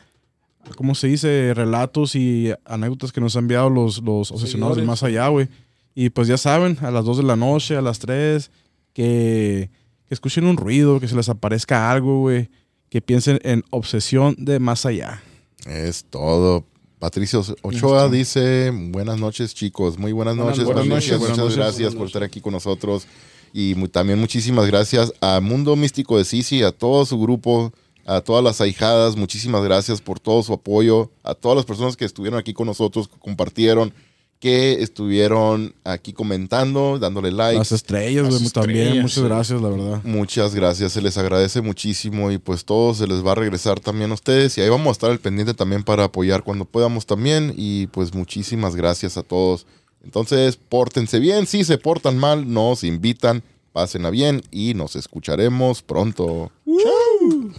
¿cómo 0.78 0.94
se 0.94 1.08
dice? 1.08 1.54
Relatos 1.56 2.16
y 2.16 2.52
anécdotas 2.66 3.12
que 3.12 3.22
nos 3.22 3.36
han 3.36 3.46
enviado 3.46 3.70
los, 3.70 4.02
los 4.04 4.32
obsesionados 4.32 4.76
de 4.76 4.82
Seguidores. 4.82 4.88
más 4.88 5.04
allá, 5.04 5.28
güey. 5.30 5.48
Y 5.96 6.12
pues 6.12 6.28
ya 6.28 6.38
saben, 6.38 6.78
a 6.82 6.92
las 6.92 7.06
2 7.06 7.18
de 7.18 7.24
la 7.24 7.36
noche, 7.36 7.76
a 7.76 7.82
las 7.82 7.98
3, 8.00 8.52
que, 8.94 9.70
que 10.08 10.14
escuchen 10.14 10.46
un 10.46 10.58
ruido, 10.58 11.00
que 11.00 11.08
se 11.08 11.16
les 11.16 11.28
aparezca 11.30 11.92
algo, 11.92 12.20
güey. 12.20 12.50
Que 12.90 13.02
piensen 13.02 13.40
en 13.44 13.64
obsesión 13.72 14.36
de 14.38 14.60
más 14.60 14.86
allá. 14.86 15.22
Es 15.66 16.06
todo. 16.10 16.66
Patricio 17.00 17.44
Ochoa 17.62 18.10
dice, 18.10 18.72
buenas 18.74 19.20
noches 19.20 19.56
chicos, 19.56 19.98
muy 19.98 20.12
buenas 20.12 20.36
Buenas- 20.36 20.58
noches. 20.58 20.66
buenas 20.66 20.86
noches, 20.88 21.10
buenas 21.18 21.30
Muchas 21.30 21.38
noches, 21.38 21.56
gracias 21.58 21.80
buenas 21.80 21.96
por 21.96 22.08
estar 22.08 22.24
aquí 22.24 22.42
con 22.42 22.54
nosotros. 22.54 23.08
Y 23.54 23.76
también 23.88 24.20
muchísimas 24.20 24.68
gracias 24.68 25.14
a 25.22 25.40
Mundo 25.40 25.76
Místico 25.76 26.18
de 26.18 26.26
Sisi, 26.26 26.64
a 26.64 26.72
todo 26.72 27.06
su 27.06 27.20
grupo, 27.20 27.74
a 28.06 28.22
todas 28.22 28.44
las 28.44 28.62
ahijadas. 28.62 29.16
Muchísimas 29.16 29.64
gracias 29.64 30.02
por 30.02 30.20
todo 30.20 30.44
su 30.44 30.54
apoyo. 30.54 31.12
A 31.24 31.34
todas 31.36 31.56
las 31.56 31.66
personas 31.66 31.98
que 31.98 32.06
estuvieron 32.06 32.40
aquí 32.40 32.54
con 32.54 32.68
nosotros, 32.68 33.08
que 33.08 33.18
compartieron, 33.20 33.94
que 34.40 34.82
estuvieron 34.82 35.76
aquí 35.84 36.14
comentando, 36.14 36.98
dándole 36.98 37.32
like. 37.32 37.58
Las 37.58 37.74
estrellas, 37.74 38.24
Las 38.32 38.54
también. 38.54 38.78
estrellas, 38.88 39.04
Muchas 39.04 39.24
gracias, 39.24 39.62
la 39.62 39.70
verdad. 39.70 40.02
Muchas 40.06 40.56
gracias, 40.56 40.94
se 40.94 41.02
les 41.02 41.18
agradece 41.18 41.62
muchísimo 41.62 42.32
y 42.32 42.38
pues 42.38 42.64
todo 42.64 42.94
se 42.94 43.06
les 43.06 43.26
va 43.26 43.34
a 43.34 43.36
regresar 43.36 43.82
también 43.82 44.12
a 44.12 44.14
ustedes 44.14 44.58
y 44.58 44.62
ahí 44.62 44.70
vamos 44.70 44.88
a 44.88 44.92
estar 44.92 45.12
al 45.12 45.20
pendiente 45.20 45.54
también 45.54 45.84
para 45.84 46.06
apoyar 46.06 46.44
cuando 46.44 46.64
podamos 46.64 47.06
también 47.06 47.54
y 47.58 47.88
pues 47.88 48.14
muchísimas 48.14 48.76
gracias 48.78 49.18
a 49.18 49.24
todos. 49.24 49.66
Entonces, 50.04 50.58
pórtense 50.58 51.20
bien, 51.20 51.46
si 51.46 51.64
se 51.64 51.78
portan 51.78 52.18
mal, 52.18 52.52
nos 52.52 52.84
invitan, 52.84 53.44
pásenla 53.74 54.10
bien 54.10 54.42
y 54.52 54.74
nos 54.74 54.96
escucharemos 54.96 55.82
pronto. 55.82 56.52
Chau. 56.66 57.52